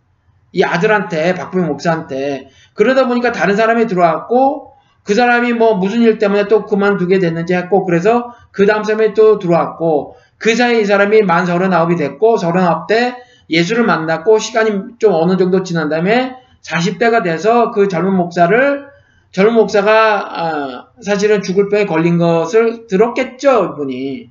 이 0.52 0.62
아들한테, 0.62 1.34
박부영 1.34 1.66
목사한테. 1.66 2.48
그러다 2.74 3.06
보니까 3.06 3.32
다른 3.32 3.56
사람이 3.56 3.86
들어왔고, 3.86 4.72
그 5.02 5.14
사람이 5.14 5.52
뭐 5.52 5.74
무슨 5.74 6.00
일 6.02 6.18
때문에 6.18 6.48
또 6.48 6.64
그만두게 6.64 7.18
됐는지 7.18 7.54
했고, 7.54 7.84
그래서 7.84 8.32
그 8.52 8.66
다음 8.66 8.84
사람이 8.84 9.14
또 9.14 9.38
들어왔고, 9.38 10.16
그 10.38 10.54
사이에 10.56 10.80
이 10.80 10.84
사람이 10.84 11.22
만 11.22 11.44
서른아홉이 11.44 11.96
됐고, 11.96 12.36
서른아홉 12.36 12.86
때 12.86 13.16
예수를 13.50 13.84
만났고, 13.84 14.38
시간이 14.38 14.98
좀 14.98 15.12
어느 15.14 15.36
정도 15.36 15.62
지난 15.62 15.88
다음에 15.88 16.36
40대가 16.62 17.22
돼서 17.22 17.70
그 17.70 17.88
젊은 17.88 18.14
목사를, 18.14 18.86
젊은 19.32 19.54
목사가, 19.54 20.42
아, 20.42 20.86
사실은 21.00 21.42
죽을 21.42 21.68
병에 21.68 21.86
걸린 21.86 22.18
것을 22.18 22.86
들었겠죠, 22.86 23.72
이분이. 23.74 24.30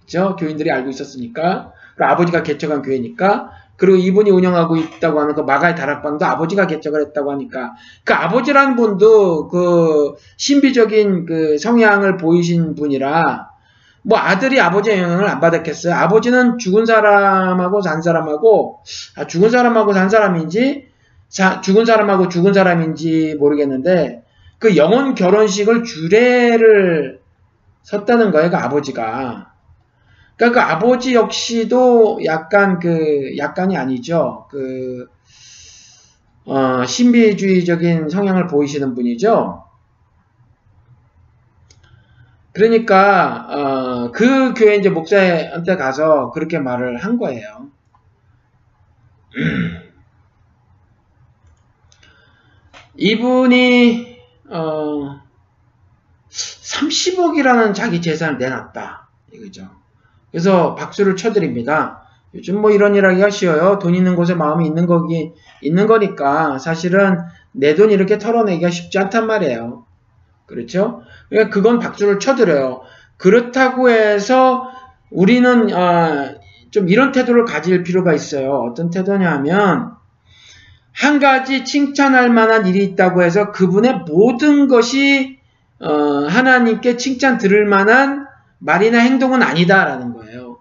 그죠? 0.00 0.36
교인들이 0.36 0.70
알고 0.70 0.90
있었으니까. 0.90 1.72
그리고 1.94 2.12
아버지가 2.12 2.42
개척한 2.42 2.82
교회니까. 2.82 3.50
그리고 3.78 3.96
이분이 3.96 4.30
운영하고 4.30 4.76
있다고 4.76 5.20
하는 5.20 5.34
그 5.34 5.40
마가의 5.42 5.76
다락방도 5.76 6.26
아버지가 6.26 6.66
개척을 6.66 7.00
했다고 7.06 7.30
하니까 7.30 7.74
그 8.04 8.12
아버지라는 8.12 8.74
분도 8.74 9.48
그 9.48 10.16
신비적인 10.36 11.26
그 11.26 11.58
성향을 11.58 12.16
보이신 12.16 12.74
분이라 12.74 13.48
뭐 14.02 14.18
아들이 14.18 14.60
아버지의 14.60 15.00
영향을 15.00 15.28
안 15.28 15.40
받았겠어요. 15.40 15.94
아버지는 15.94 16.58
죽은 16.58 16.86
사람하고 16.86 17.80
산 17.80 18.02
사람하고 18.02 18.80
아, 19.16 19.26
죽은 19.26 19.50
사람하고 19.50 19.92
산 19.92 20.08
사람인지 20.08 20.88
자, 21.28 21.60
죽은 21.60 21.84
사람하고 21.84 22.28
죽은 22.28 22.52
사람인지 22.52 23.36
모르겠는데 23.38 24.24
그 24.58 24.76
영혼 24.76 25.14
결혼식을 25.14 25.84
주례를 25.84 27.20
섰다는 27.82 28.30
거예요. 28.30 28.50
그 28.50 28.56
아버지가. 28.56 29.52
그러니까 30.36 30.60
그 30.60 30.72
아버지 30.72 31.14
역시도 31.14 32.20
약간 32.24 32.78
그 32.78 33.36
약간이 33.36 33.76
아니죠. 33.76 34.46
그 34.50 35.06
어, 36.44 36.84
신비주의적인 36.86 38.08
성향을 38.08 38.46
보이시는 38.46 38.94
분이죠. 38.94 39.64
그러니까 42.58 43.46
어, 43.48 44.10
그 44.10 44.52
교회 44.52 44.74
이제 44.74 44.90
목사한테 44.90 45.76
가서 45.76 46.32
그렇게 46.32 46.58
말을 46.58 46.96
한 46.96 47.16
거예요. 47.16 47.68
이분이 52.96 54.18
어, 54.50 55.20
30억이라는 56.28 57.74
자기 57.74 58.02
재산을 58.02 58.38
내놨다. 58.38 59.08
이거죠. 59.32 59.68
그래서 60.32 60.74
박수를 60.74 61.14
쳐드립니다. 61.14 62.02
요즘 62.34 62.60
뭐 62.60 62.72
이런 62.72 62.96
일 62.96 63.06
하기가 63.06 63.30
쉬워요. 63.30 63.78
돈 63.78 63.94
있는 63.94 64.16
곳에 64.16 64.34
마음이 64.34 64.66
있는 64.66 64.86
거기, 64.86 65.32
있는 65.62 65.86
거니까 65.86 66.58
사실은 66.58 67.18
내 67.52 67.76
돈 67.76 67.92
이렇게 67.92 68.18
털어내기가 68.18 68.70
쉽지 68.70 68.98
않단 68.98 69.28
말이에요. 69.28 69.86
그렇죠? 70.48 71.02
그러니까 71.28 71.54
그건 71.54 71.78
박수를 71.78 72.18
쳐드려요. 72.18 72.82
그렇다고 73.16 73.90
해서 73.90 74.68
우리는, 75.10 75.72
어, 75.72 76.34
좀 76.70 76.88
이런 76.88 77.12
태도를 77.12 77.44
가질 77.44 77.82
필요가 77.82 78.12
있어요. 78.12 78.52
어떤 78.70 78.90
태도냐면, 78.90 79.92
한 80.92 81.20
가지 81.20 81.64
칭찬할 81.64 82.30
만한 82.30 82.66
일이 82.66 82.82
있다고 82.84 83.22
해서 83.22 83.52
그분의 83.52 84.00
모든 84.06 84.66
것이, 84.66 85.38
어, 85.80 86.26
하나님께 86.28 86.96
칭찬 86.96 87.38
들을 87.38 87.64
만한 87.66 88.26
말이나 88.58 88.98
행동은 88.98 89.42
아니다라는 89.42 90.14
거예요. 90.14 90.58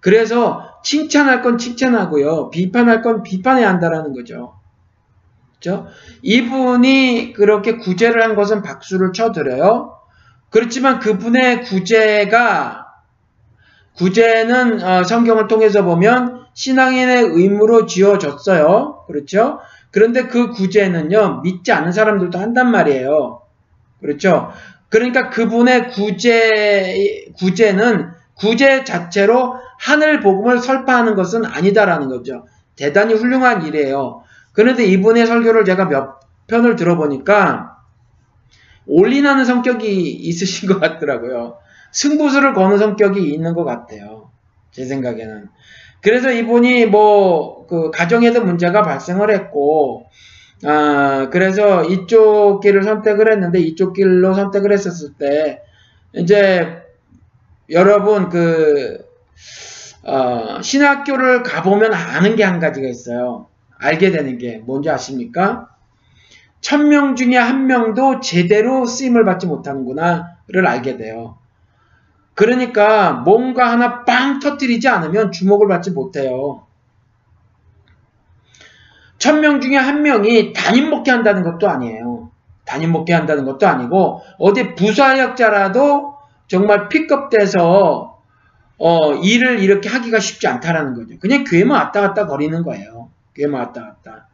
그래서 0.00 0.80
칭찬할 0.84 1.42
건 1.42 1.58
칭찬하고요. 1.58 2.50
비판할 2.50 3.02
건 3.02 3.24
비판해야 3.24 3.68
한다라는 3.68 4.12
거죠. 4.12 4.54
그렇죠? 5.66 5.86
이분이 6.22 7.32
그렇게 7.32 7.76
구제를 7.78 8.22
한 8.22 8.36
것은 8.36 8.62
박수를 8.62 9.12
쳐드려요. 9.12 9.98
그렇지만 10.50 11.00
그분의 11.00 11.64
구제가 11.64 12.86
구제는 13.96 14.82
어, 14.82 15.02
성경을 15.02 15.48
통해서 15.48 15.82
보면 15.82 16.46
신앙인의 16.54 17.24
의무로 17.32 17.86
지어졌어요. 17.86 19.04
그렇죠? 19.06 19.58
그런데 19.90 20.26
그 20.26 20.50
구제는요, 20.50 21.40
믿지 21.42 21.72
않는 21.72 21.92
사람들도 21.92 22.38
한단 22.38 22.70
말이에요. 22.70 23.42
그렇죠? 24.00 24.52
그러니까 24.88 25.30
그분의 25.30 25.90
구제, 25.90 27.26
구제는 27.38 28.10
구제 28.34 28.84
자체로 28.84 29.56
하늘 29.78 30.20
복음을 30.20 30.58
설파하는 30.58 31.14
것은 31.14 31.44
아니다라는 31.44 32.08
거죠. 32.08 32.46
대단히 32.76 33.14
훌륭한 33.14 33.64
일이에요. 33.64 34.25
그런데 34.56 34.84
이분의 34.86 35.26
설교를 35.26 35.64
제가 35.64 35.84
몇 35.86 36.18
편을 36.48 36.74
들어보니까 36.74 37.76
올인하는 38.86 39.44
성격이 39.44 40.10
있으신 40.10 40.68
것 40.68 40.80
같더라고요. 40.80 41.58
승부수를 41.92 42.54
거는 42.54 42.78
성격이 42.78 43.20
있는 43.28 43.54
것 43.54 43.64
같아요. 43.64 44.30
제 44.72 44.84
생각에는. 44.84 45.48
그래서 46.02 46.32
이분이 46.32 46.86
뭐 46.86 47.56
그 47.68 47.90
가정에도 47.90 48.42
문제가 48.44 48.82
발생을 48.82 49.30
했고 49.30 50.06
아, 50.64 51.28
그래서 51.30 51.84
이쪽 51.84 52.60
길을 52.60 52.82
선택을 52.82 53.30
했는데 53.30 53.60
이쪽 53.60 53.92
길로 53.92 54.34
선택을 54.34 54.72
했었을 54.72 55.14
때 55.18 55.62
이제 56.14 56.82
여러분 57.70 58.28
그 58.28 59.04
어, 60.04 60.62
신학교를 60.62 61.42
가보면 61.42 61.92
아는 61.92 62.36
게 62.36 62.44
한 62.44 62.60
가지가 62.60 62.88
있어요. 62.88 63.48
알게 63.78 64.10
되는 64.10 64.38
게 64.38 64.58
뭔지 64.58 64.90
아십니까? 64.90 65.68
천 66.60 66.88
명 66.88 67.14
중에 67.16 67.36
한 67.36 67.66
명도 67.66 68.20
제대로 68.20 68.86
쓰임을 68.86 69.24
받지 69.24 69.46
못하는구나를 69.46 70.66
알게 70.66 70.96
돼요. 70.96 71.38
그러니까 72.34 73.12
뭔가 73.12 73.70
하나 73.70 74.04
빵 74.04 74.40
터뜨리지 74.40 74.88
않으면 74.88 75.32
주목을 75.32 75.68
받지 75.68 75.90
못해요. 75.90 76.66
천 79.18 79.40
명 79.40 79.60
중에 79.60 79.76
한 79.76 80.02
명이 80.02 80.52
담임 80.52 80.90
목회한다는 80.90 81.42
것도 81.42 81.68
아니에요. 81.68 82.30
담임 82.64 82.92
목회한다는 82.92 83.44
것도 83.44 83.66
아니고 83.66 84.22
어디 84.38 84.74
부사역자라도 84.74 86.14
정말 86.48 86.88
픽업돼서 86.88 88.20
어, 88.78 89.14
일을 89.14 89.60
이렇게 89.60 89.88
하기가 89.88 90.18
쉽지 90.20 90.46
않다라는 90.48 90.94
거죠. 90.94 91.18
그냥 91.18 91.44
교회만 91.44 91.78
왔다 91.78 92.00
갔다 92.02 92.26
거리는 92.26 92.62
거예요. 92.62 93.05
교회만 93.36 93.60
왔다 93.60 93.82
갔다. 93.82 94.28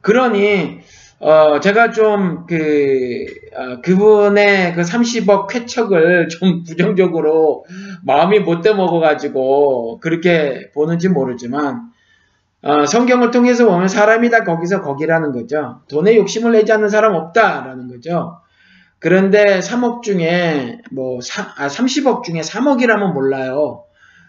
그러니 0.00 0.80
어, 1.20 1.58
제가 1.58 1.90
좀, 1.90 2.46
그, 2.46 3.26
어, 3.52 3.80
그분의 3.82 4.74
그 4.74 4.82
30억 4.82 5.48
쾌척을 5.48 6.28
좀 6.30 6.62
부정적으로 6.62 7.64
마음이 8.04 8.40
못돼 8.40 8.74
먹어가지고 8.74 9.98
그렇게 9.98 10.70
보는지 10.74 11.08
모르지만, 11.08 11.90
어, 12.62 12.86
성경을 12.86 13.32
통해서 13.32 13.66
보면 13.66 13.88
사람이 13.88 14.30
다 14.30 14.44
거기서 14.44 14.80
거기라는 14.80 15.32
거죠. 15.32 15.80
돈에 15.88 16.16
욕심을 16.16 16.52
내지 16.52 16.72
않는 16.72 16.88
사람 16.88 17.14
없다라는 17.14 17.88
거죠. 17.88 18.38
그런데 19.00 19.60
3억 19.60 20.02
중에 20.02 20.78
뭐 20.92 21.20
사, 21.20 21.54
아, 21.56 21.68
30억 21.68 22.22
중에 22.24 22.40
3억이라면 22.40 23.12
몰라요. 23.12 23.84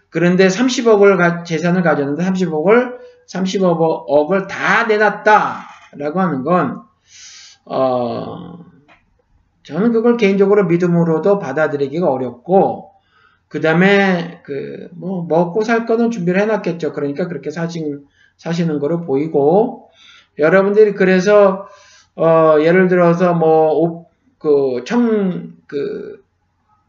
그런데 0.09 0.47
30억을 0.47 1.17
가, 1.17 1.43
재산을 1.43 1.83
가졌는데 1.83 2.23
30억을 2.23 2.97
30억을 3.27 4.47
다 4.47 4.85
내놨다라고 4.85 6.19
하는 6.19 6.43
건 6.43 6.83
어, 7.65 8.57
저는 9.63 9.91
그걸 9.91 10.17
개인적으로 10.17 10.65
믿음으로도 10.65 11.39
받아들이기가 11.39 12.09
어렵고 12.09 12.91
그 13.47 13.61
다음에 13.61 14.41
그 14.43 14.79
뭐 14.99 15.25
먹고 15.27 15.63
살 15.63 15.85
거는 15.85 16.11
준비를 16.11 16.41
해놨겠죠. 16.41 16.93
그러니까 16.93 17.27
그렇게 17.27 17.51
사신 17.51 18.05
사시는 18.37 18.79
거로 18.79 19.01
보이고 19.01 19.89
여러분들이 20.37 20.93
그래서 20.93 21.67
어, 22.15 22.57
예를 22.61 22.87
들어서 22.87 23.33
뭐그청그 24.41 26.23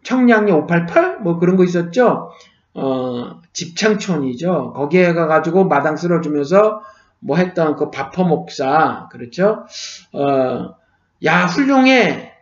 청량리 0.02 0.52
588 0.52 1.20
뭐 1.20 1.38
그런 1.38 1.56
거 1.56 1.64
있었죠. 1.64 2.30
어, 2.74 3.40
집창촌이죠. 3.52 4.72
거기에 4.74 5.12
가가지고 5.12 5.64
마당 5.64 5.96
쓸어주면서 5.96 6.82
뭐 7.20 7.36
했던 7.36 7.76
그 7.76 7.90
바퍼 7.90 8.24
목사 8.24 9.08
그렇죠. 9.10 9.64
어, 10.12 10.74
야 11.24 11.46
훌륭해 11.46 12.32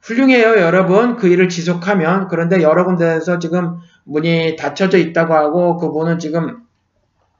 훌륭해요 0.00 0.56
여러분 0.60 1.16
그 1.16 1.28
일을 1.28 1.48
지속하면 1.48 2.28
그런데 2.28 2.62
여러 2.62 2.84
군데에서 2.84 3.38
지금 3.38 3.78
문이 4.04 4.56
닫혀져 4.56 4.98
있다고 4.98 5.34
하고 5.34 5.76
그분은 5.78 6.18
지금 6.18 6.62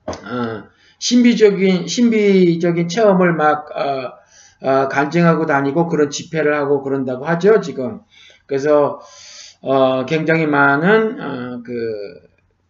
어, 0.07 0.65
신비적인 0.99 1.87
신비적인 1.87 2.89
체험을 2.89 3.35
막 3.35 3.67
어, 3.77 4.13
어, 4.67 4.89
간증하고 4.89 5.47
다니고 5.47 5.89
그런 5.89 6.11
집회를 6.11 6.55
하고 6.55 6.83
그런다고 6.83 7.27
하죠 7.27 7.61
지금 7.61 8.01
그래서 8.47 9.01
어, 9.65 10.05
굉장히 10.07 10.47
많은 10.47 11.21
어, 11.21 11.63
그, 11.65 11.73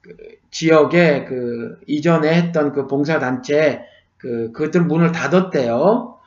그, 0.01 0.16
지역에 0.51 1.24
그 1.24 1.78
이전에 1.86 2.32
했던 2.32 2.72
그 2.72 2.86
봉사단체 2.86 3.82
그 4.16 4.53
그것들 4.53 4.82
문을 4.82 5.12
닫았대요. 5.12 6.18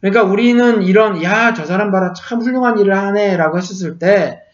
그러니까 0.00 0.22
우리는 0.22 0.82
이런 0.82 1.22
야 1.22 1.54
저 1.54 1.64
사람 1.64 1.90
봐라 1.90 2.12
참 2.14 2.40
훌륭한 2.40 2.78
일을 2.78 2.96
하네라고 2.96 3.58
했었을 3.58 3.98
때 3.98 4.46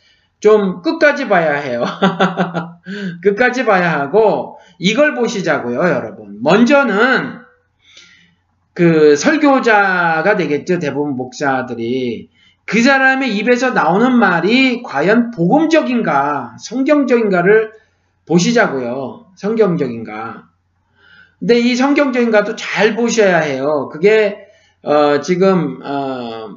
좀 0.42 0.82
끝까지 0.82 1.28
봐야 1.28 1.54
해요. 1.54 1.84
끝까지 3.22 3.64
봐야 3.64 4.00
하고 4.00 4.58
이걸 4.80 5.14
보시자고요, 5.14 5.78
여러분. 5.78 6.38
먼저는 6.42 7.38
그 8.74 9.14
설교자가 9.14 10.36
되겠죠, 10.36 10.80
대부분 10.80 11.14
목사들이. 11.14 12.28
그 12.64 12.82
사람의 12.82 13.36
입에서 13.36 13.70
나오는 13.70 14.16
말이 14.16 14.82
과연 14.82 15.30
복음적인가, 15.30 16.56
성경적인가를 16.58 17.72
보시자고요. 18.26 19.26
성경적인가. 19.34 20.44
근데 21.38 21.58
이 21.58 21.74
성경적인가도 21.74 22.54
잘 22.56 22.94
보셔야 22.94 23.38
해요. 23.38 23.88
그게 23.92 24.46
어, 24.82 25.20
지금 25.20 25.80
어, 25.82 26.56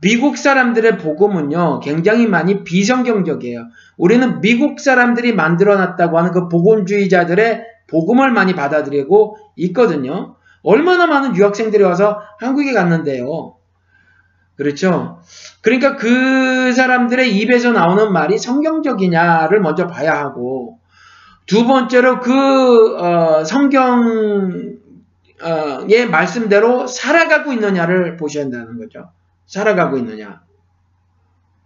미국 0.00 0.38
사람들의 0.38 0.98
복음은요 0.98 1.80
굉장히 1.80 2.26
많이 2.26 2.64
비성경적이에요. 2.64 3.66
우리는 3.96 4.40
미국 4.40 4.80
사람들이 4.80 5.34
만들어놨다고 5.34 6.16
하는 6.16 6.30
그 6.30 6.48
복음주의자들의 6.48 7.64
복음을 7.88 8.30
많이 8.30 8.54
받아들이고 8.54 9.36
있거든요. 9.56 10.36
얼마나 10.62 11.06
많은 11.06 11.36
유학생들이 11.36 11.82
와서 11.82 12.20
한국에 12.38 12.72
갔는데요. 12.72 13.56
그렇죠? 14.56 15.20
그러니까 15.62 15.96
그 15.96 16.72
사람들의 16.72 17.36
입에서 17.36 17.72
나오는 17.72 18.12
말이 18.12 18.38
성경적이냐를 18.38 19.60
먼저 19.60 19.86
봐야 19.86 20.18
하고 20.18 20.78
두 21.46 21.66
번째로 21.66 22.20
그 22.20 22.96
어, 22.96 23.44
성경의 23.44 24.78
말씀대로 26.10 26.86
살아가고 26.86 27.52
있느냐를 27.52 28.16
보셔야 28.16 28.44
한다는 28.44 28.78
거죠. 28.78 29.10
살아가고 29.46 29.98
있느냐. 29.98 30.42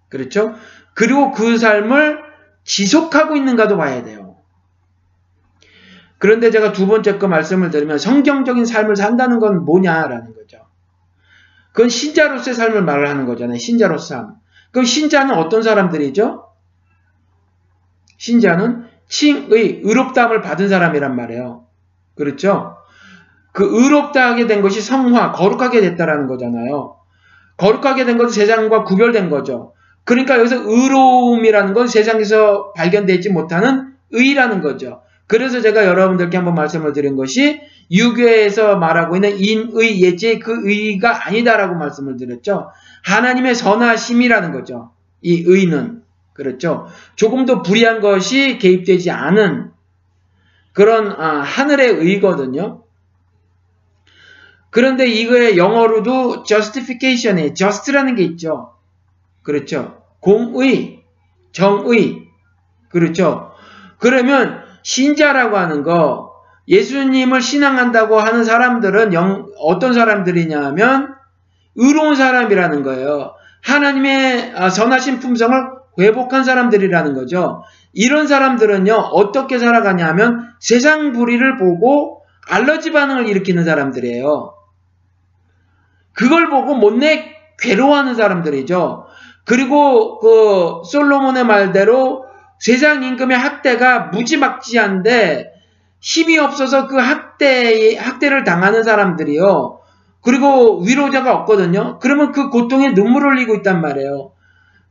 그렇죠? 0.09 0.55
그리고 0.95 1.33
그 1.33 1.59
삶을 1.59 2.23
지속하고 2.65 3.37
있는가도 3.37 3.77
봐야 3.77 4.03
돼요. 4.03 4.37
그런데 6.19 6.51
제가 6.51 6.73
두 6.73 6.87
번째 6.87 7.19
거 7.19 7.29
말씀을 7.29 7.71
드리면 7.71 7.99
성경적인 7.99 8.65
삶을 8.65 8.97
산다는 8.97 9.39
건 9.39 9.65
뭐냐라는 9.65 10.35
거죠. 10.35 10.68
그건 11.79 11.91
신자로서의 11.91 12.57
삶을 12.57 12.83
말을 12.83 13.09
하는 13.09 13.25
거잖아요. 13.25 13.57
신자로서 13.57 14.05
삶. 14.05 14.35
그럼 14.73 14.85
신자는 14.85 15.37
어떤 15.37 15.63
사람들이죠? 15.63 16.45
신자는 18.17 18.87
칭의 19.07 19.83
의롭다함을 19.85 20.41
받은 20.41 20.69
사람이란 20.69 21.15
말이에요. 21.15 21.67
그렇죠? 22.17 22.79
그 23.53 23.65
의롭다 23.65 24.31
하게 24.31 24.49
된 24.49 24.61
것이 24.61 24.81
성화, 24.81 25.31
거룩하게 25.31 25.81
됐다라는 25.81 26.27
거잖아요. 26.27 26.97
거룩하게 27.59 28.07
된 28.07 28.19
것은 28.19 28.33
세상과 28.33 28.83
구별된 28.83 29.31
거죠. 29.31 29.73
그러니까 30.03 30.37
여기서 30.41 30.69
의로움이라는 30.69 31.75
건 31.75 31.87
세상에서 31.87 32.73
발견되지 32.73 33.31
못하는 33.31 33.95
의라는 34.11 34.63
거죠. 34.63 35.03
그래서 35.29 35.61
제가 35.61 35.87
여러분들께 35.87 36.39
한번 36.39 36.57
말씀을 36.57 36.93
드린 36.93 37.15
것이 37.15 37.61
유교에서 37.91 38.77
말하고 38.77 39.17
있는 39.17 39.39
인의 39.39 40.03
예제 40.03 40.39
그 40.39 40.69
의가 40.69 41.27
아니다라고 41.27 41.75
말씀을 41.77 42.17
드렸죠. 42.17 42.71
하나님의 43.05 43.55
선하심이라는 43.55 44.53
거죠. 44.53 44.93
이 45.23 45.43
의는. 45.47 46.03
그렇죠. 46.35 46.87
조금 47.17 47.47
더 47.47 47.63
불이한 47.63 48.01
것이 48.01 48.59
개입되지 48.59 49.11
않은 49.11 49.73
그런 50.73 51.11
아, 51.11 51.41
하늘의 51.41 51.89
의거든요. 51.89 52.85
그런데 54.71 55.07
이거의 55.09 55.57
영어로도 55.57 56.45
justification에 56.45 57.55
just라는 57.55 58.15
게 58.15 58.23
있죠. 58.25 58.75
그렇죠. 59.43 60.03
공의, 60.21 61.03
정의. 61.53 62.29
그렇죠. 62.91 63.53
그러면 63.99 64.63
신자라고 64.83 65.57
하는 65.57 65.83
거 65.83 66.28
예수님을 66.69 67.41
신앙한다고 67.41 68.21
하는 68.21 68.45
사람들은 68.45 69.15
영, 69.15 69.47
어떤 69.59 69.95
사람들이냐면 69.95 71.15
의로운 71.77 72.15
사람이라는 72.15 72.83
거예요. 72.83 73.35
하나님의 73.63 74.53
아, 74.55 74.69
선하신 74.69 75.19
품성을 75.19 75.79
회복한 75.99 76.45
사람들이라는 76.45 77.15
거죠. 77.15 77.65
이런 77.93 78.27
사람들은요, 78.27 78.93
어떻게 78.93 79.59
살아가냐면 79.59 80.53
세상 80.61 81.13
불의를 81.13 81.57
보고 81.57 82.23
알러지 82.49 82.93
반응을 82.93 83.27
일으키는 83.29 83.65
사람들이에요. 83.65 84.55
그걸 86.13 86.51
보고 86.51 86.75
못내 86.75 87.37
괴로워하는 87.59 88.15
사람들이죠. 88.15 89.07
그리고 89.45 90.19
그 90.19 90.83
솔로몬의 90.85 91.45
말대로 91.45 92.27
세상 92.59 93.03
임금의 93.03 93.37
학대가 93.37 94.01
무지막지한데 94.13 95.58
힘이 96.01 96.39
없어서 96.39 96.87
그 96.87 96.97
학대 96.97 97.97
학대를 97.97 98.45
당하는 98.45 98.83
사람들이요. 98.83 99.81
그리고 100.23 100.83
위로자가 100.83 101.35
없거든요. 101.37 101.99
그러면 102.01 102.33
그 102.33 102.51
고통에 102.51 102.91
눈물을 102.91 103.33
흘리고 103.33 103.55
있단 103.57 103.81
말이에요. 103.81 104.33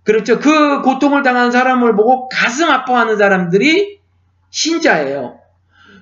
그렇죠. 0.04 0.40
그 0.40 0.82
고통을 0.82 1.22
당한 1.22 1.52
사람을 1.52 1.96
보고 1.96 2.30
가슴 2.30 2.70
아파하는 2.70 3.18
사람들이 3.18 4.00
신자예요. 4.50 5.40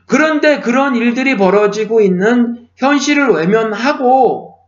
그런데 0.06 0.60
그런 0.60 0.96
일들이 0.96 1.36
벌어지고 1.36 2.02
있는 2.02 2.68
현실을 2.76 3.30
외면하고 3.30 4.60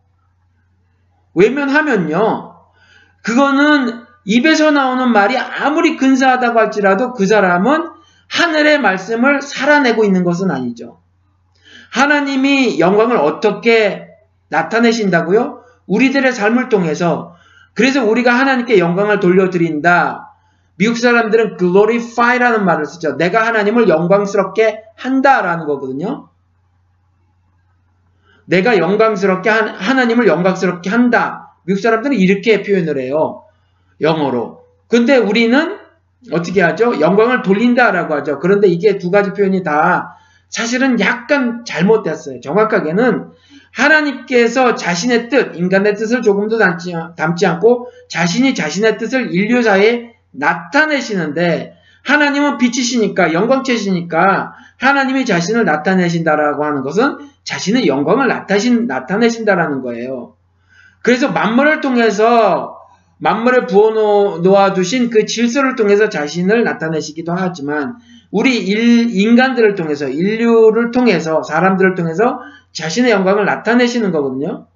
외면하면요. 1.35 2.55
그거는 3.21 4.03
입에서 4.25 4.71
나오는 4.71 5.11
말이 5.11 5.37
아무리 5.37 5.95
근사하다고 5.97 6.59
할지라도 6.59 7.13
그 7.13 7.27
사람은 7.27 7.96
하늘의 8.29 8.79
말씀을 8.79 9.41
살아내고 9.41 10.03
있는 10.03 10.23
것은 10.23 10.51
아니죠. 10.51 10.99
하나님이 11.91 12.79
영광을 12.79 13.17
어떻게 13.17 14.07
나타내신다고요? 14.49 15.63
우리들의 15.87 16.31
삶을 16.33 16.69
통해서 16.69 17.35
그래서 17.73 18.03
우리가 18.05 18.33
하나님께 18.33 18.79
영광을 18.79 19.19
돌려드린다. 19.19 20.33
미국 20.77 20.97
사람들은 20.97 21.57
glorify라는 21.57 22.65
말을 22.65 22.85
쓰죠. 22.85 23.17
내가 23.17 23.45
하나님을 23.45 23.87
영광스럽게 23.89 24.83
한다라는 24.95 25.65
거거든요. 25.65 26.29
내가 28.45 28.77
영광스럽게 28.77 29.49
한, 29.49 29.69
하나님을 29.69 30.27
영광스럽게 30.27 30.89
한다. 30.89 31.55
미국 31.65 31.81
사람들은 31.81 32.15
이렇게 32.17 32.63
표현을 32.63 32.99
해요. 32.99 33.43
영어로. 34.01 34.63
근데 34.87 35.17
우리는 35.17 35.77
어떻게 36.31 36.61
하죠? 36.61 36.99
영광을 36.99 37.41
돌린다라고 37.41 38.13
하죠. 38.15 38.39
그런데 38.39 38.67
이게 38.67 38.97
두 38.97 39.11
가지 39.11 39.33
표현이 39.33 39.63
다 39.63 40.17
사실은 40.49 40.99
약간 40.99 41.63
잘못됐어요. 41.65 42.39
정확하게는 42.41 43.29
하나님께서 43.73 44.75
자신의 44.75 45.29
뜻, 45.29 45.55
인간의 45.55 45.95
뜻을 45.95 46.21
조금도 46.21 46.57
담지, 46.57 46.93
담지 47.15 47.45
않고 47.45 47.89
자신이 48.09 48.55
자신의 48.55 48.97
뜻을 48.97 49.33
인류사에 49.33 50.13
나타내시는데 50.31 51.73
하나님은 52.03 52.57
빛이시니까 52.57 53.33
영광체시니까 53.33 54.53
하나님이 54.77 55.25
자신을 55.25 55.65
나타내신다라고 55.65 56.63
하는 56.63 56.81
것은 56.81 57.17
자신의 57.43 57.87
영광을 57.87 58.27
나타신, 58.27 58.87
나타내신다라는 58.87 59.81
거예요. 59.81 60.35
그래서 61.01 61.31
만물을 61.31 61.81
통해서 61.81 62.76
만물에 63.19 63.65
부어 63.65 64.39
놓아 64.41 64.73
두신 64.73 65.09
그 65.09 65.25
질서를 65.25 65.75
통해서 65.75 66.09
자신을 66.09 66.63
나타내시기도 66.63 67.33
하지만 67.33 67.95
우리 68.31 68.57
일, 68.57 69.09
인간들을 69.09 69.75
통해서 69.75 70.07
인류를 70.07 70.91
통해서 70.91 71.41
사람들을 71.43 71.95
통해서 71.95 72.39
자신의 72.73 73.11
영광을 73.11 73.45
나타내시는 73.45 74.11
거거든요. 74.11 74.67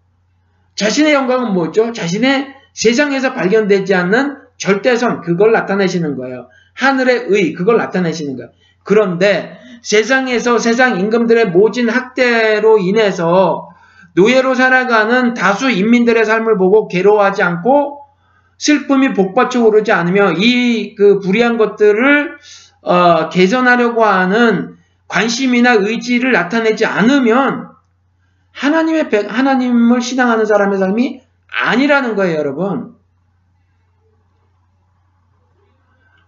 자신의 0.75 1.13
영광은 1.13 1.53
뭐죠? 1.53 1.91
자신의 1.91 2.55
세상에서 2.73 3.33
발견되지 3.33 3.93
않는 3.93 4.37
절대선 4.57 5.21
그걸 5.21 5.51
나타내시는 5.51 6.15
거예요. 6.15 6.47
하늘의 6.73 7.25
의 7.27 7.53
그걸 7.53 7.77
나타내시는 7.77 8.37
거예요. 8.37 8.49
그런데 8.83 9.57
세상에서 9.81 10.57
세상 10.57 10.99
임금들의 10.99 11.49
모진 11.49 11.89
학대로 11.89 12.77
인해서 12.77 13.67
노예로 14.15 14.55
살아가는 14.55 15.33
다수 15.33 15.69
인민들의 15.69 16.25
삶을 16.25 16.57
보고 16.57 16.87
괴로워하지 16.87 17.43
않고 17.43 18.00
슬픔이 18.61 19.13
복받쳐 19.13 19.63
오르지 19.63 19.91
않으며 19.91 20.33
이 20.33 20.93
그 20.95 21.19
불의한 21.19 21.57
것들을 21.57 22.37
어, 22.83 23.29
개선하려고 23.29 24.05
하는 24.05 24.77
관심이나 25.07 25.73
의지를 25.73 26.31
나타내지 26.31 26.85
않으면 26.85 27.69
하나님의 28.51 29.09
하나님을 29.27 30.01
신앙하는 30.01 30.45
사람의 30.45 30.77
삶이 30.77 31.21
아니라는 31.49 32.15
거예요, 32.15 32.37
여러분. 32.37 32.95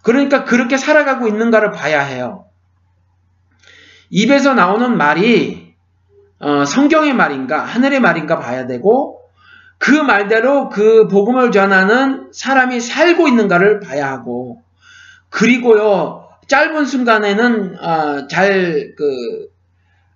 그러니까 0.02 0.44
그렇게 0.44 0.78
살아가고 0.78 1.28
있는가를 1.28 1.72
봐야 1.72 2.02
해요. 2.02 2.46
입에서 4.10 4.54
나오는 4.54 4.98
말이 4.98 5.76
어, 6.40 6.66
성경의 6.66 7.14
말인가 7.14 7.64
하늘의 7.64 8.00
말인가 8.00 8.40
봐야 8.40 8.66
되고 8.66 9.23
그 9.84 9.92
말대로 9.92 10.70
그 10.70 11.10
복음을 11.10 11.52
전하는 11.52 12.30
사람이 12.32 12.80
살고 12.80 13.28
있는가를 13.28 13.82
봐야 13.82 14.12
하고 14.12 14.62
그리고요 15.30 16.24
짧은 16.48 16.86
순간에는 16.86 17.78
어, 17.84 18.28
잘그 18.28 19.50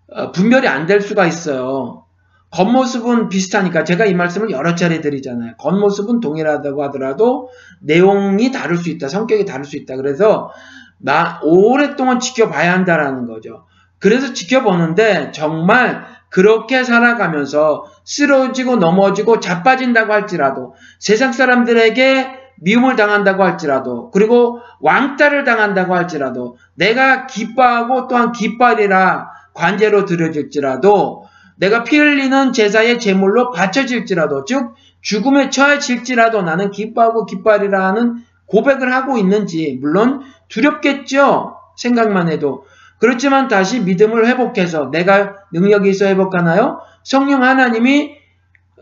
어, 0.09 0.31
분별이 0.31 0.69
안 0.69 0.87
될 0.87 1.01
수가 1.01 1.25
있어요. 1.25 2.05
겉모습은 2.51 3.27
비슷하니까 3.27 3.83
제가 3.83 4.05
이 4.05 4.13
말씀을 4.13 4.51
여러 4.51 4.73
차례 4.73 5.01
드리잖아요. 5.01 5.57
겉모습은 5.57 6.21
동일하다고 6.21 6.83
하더라도 6.85 7.49
내용이 7.81 8.53
다를 8.53 8.77
수 8.77 8.89
있다. 8.89 9.09
성격이 9.09 9.43
다를 9.43 9.65
수 9.65 9.75
있다. 9.75 9.97
그래서 9.97 10.49
나 10.97 11.41
오랫동안 11.43 12.21
지켜봐야 12.21 12.71
한다라는 12.71 13.25
거죠. 13.25 13.65
그래서 13.99 14.31
지켜보는데 14.31 15.31
정말 15.33 16.05
그렇게 16.37 16.83
살아가면서 16.83 17.85
쓰러지고 18.03 18.75
넘어지고 18.75 19.39
자빠진다고 19.39 20.13
할지라도 20.13 20.75
세상 20.99 21.31
사람들에게 21.31 22.29
미움을 22.61 22.95
당한다고 22.95 23.43
할지라도 23.43 24.11
그리고 24.11 24.59
왕따를 24.81 25.45
당한다고 25.45 25.95
할지라도 25.95 26.57
내가 26.75 27.25
기뻐하고 27.25 28.07
또한 28.07 28.33
기뻐하리라 28.33 29.31
관제로 29.55 30.05
들여질지라도 30.05 31.25
내가 31.55 31.83
피 31.83 31.97
흘리는 31.97 32.53
제사의 32.53 32.99
제물로 32.99 33.49
바쳐질지라도 33.49 34.45
즉 34.45 34.75
죽음에 35.01 35.49
처해질지라도 35.49 36.43
나는 36.43 36.69
기뻐하고 36.69 37.25
기뻐하리라 37.25 37.83
하는 37.87 38.17
고백을 38.45 38.93
하고 38.93 39.17
있는지 39.17 39.79
물론 39.81 40.21
두렵겠죠. 40.49 41.55
생각만 41.77 42.29
해도 42.29 42.65
그렇지만 42.99 43.47
다시 43.47 43.79
믿음을 43.79 44.27
회복해서 44.27 44.89
내가 44.91 45.35
능력이 45.53 45.89
있어 45.89 46.05
회복하나요? 46.05 46.79
성령 47.03 47.43
하나님이 47.43 48.17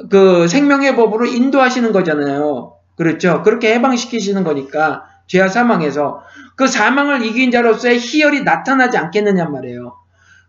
그 0.09 0.47
생명의 0.47 0.95
법으로 0.95 1.25
인도하시는 1.25 1.91
거잖아요. 1.91 2.73
그렇죠? 2.95 3.43
그렇게 3.43 3.73
해방시키시는 3.75 4.43
거니까 4.43 5.03
죄와 5.27 5.47
사망에서 5.47 6.21
그 6.55 6.67
사망을 6.67 7.25
이긴 7.25 7.51
자로서의 7.51 7.99
희열이 7.99 8.43
나타나지 8.43 8.97
않겠느냐 8.97 9.45
말이에요. 9.45 9.95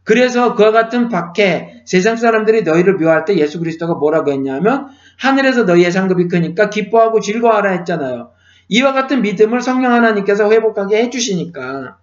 그래서 0.05 0.55
그와 0.55 0.71
같은 0.71 1.09
박해 1.09 1.83
세상 1.85 2.17
사람들이 2.17 2.63
너희를 2.63 2.95
묘할 2.95 3.25
때 3.25 3.37
예수 3.37 3.59
그리스도가 3.59 3.95
뭐라고 3.95 4.31
했냐면 4.31 4.89
하늘에서 5.19 5.65
너희의 5.65 5.91
상급이 5.91 6.29
크니까 6.29 6.71
기뻐하고 6.71 7.21
즐거워하라 7.21 7.73
했잖아요. 7.73 8.31
이와 8.69 8.93
같은 8.93 9.23
믿음을 9.23 9.61
성령 9.61 9.93
하나님께서 9.93 10.51
회복하게 10.51 11.03
해주시니까 11.03 11.97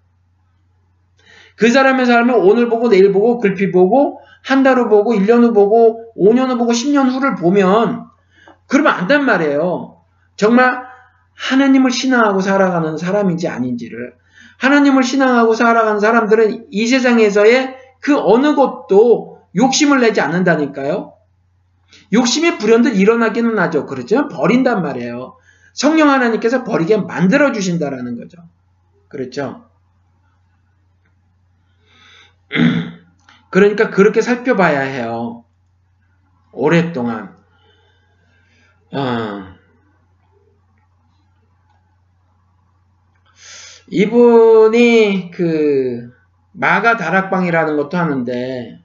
그 1.55 1.69
사람의 1.69 2.05
삶을 2.05 2.33
오늘 2.35 2.69
보고 2.69 2.89
내일 2.89 3.11
보고 3.11 3.39
글피 3.39 3.71
보고 3.71 4.19
한 4.43 4.63
달 4.63 4.77
후 4.77 4.89
보고 4.89 5.13
1년 5.13 5.43
후 5.43 5.53
보고 5.53 6.13
5년 6.17 6.49
후 6.49 6.57
보고 6.57 6.71
10년 6.71 7.11
후를 7.11 7.35
보면 7.35 8.05
그러면 8.67 8.93
안단 8.93 9.25
말이에요. 9.25 9.97
정말 10.35 10.81
하나님을 11.35 11.91
신앙하고 11.91 12.41
살아가는 12.41 12.97
사람인지 12.97 13.47
아닌지를 13.47 14.13
하나님을 14.59 15.03
신앙하고 15.03 15.53
살아가는 15.53 15.99
사람들은 15.99 16.67
이 16.71 16.87
세상에서의 16.87 17.75
그 18.01 18.17
어느 18.19 18.55
것도 18.55 19.39
욕심을 19.55 19.99
내지 20.01 20.21
않는다니까요. 20.21 21.13
욕심이 22.13 22.57
불현듯 22.57 22.95
일어나기는 22.97 23.57
하죠. 23.59 23.85
그렇지만 23.85 24.27
버린단 24.27 24.81
말이에요. 24.81 25.37
성령 25.73 26.09
하나님께서 26.09 26.63
버리게 26.63 26.97
만들어 26.97 27.51
주신다라는 27.51 28.17
거죠. 28.17 28.37
그렇죠? 29.07 29.65
그러니까 33.49 33.89
그렇게 33.89 34.21
살펴봐야 34.21 34.81
해요. 34.81 35.45
오랫동안. 36.51 37.35
어. 38.91 39.53
이분이 43.87 45.31
그 45.31 46.11
마가 46.51 46.97
다락방이라는 46.97 47.77
것도 47.77 47.97
하는데 47.97 48.79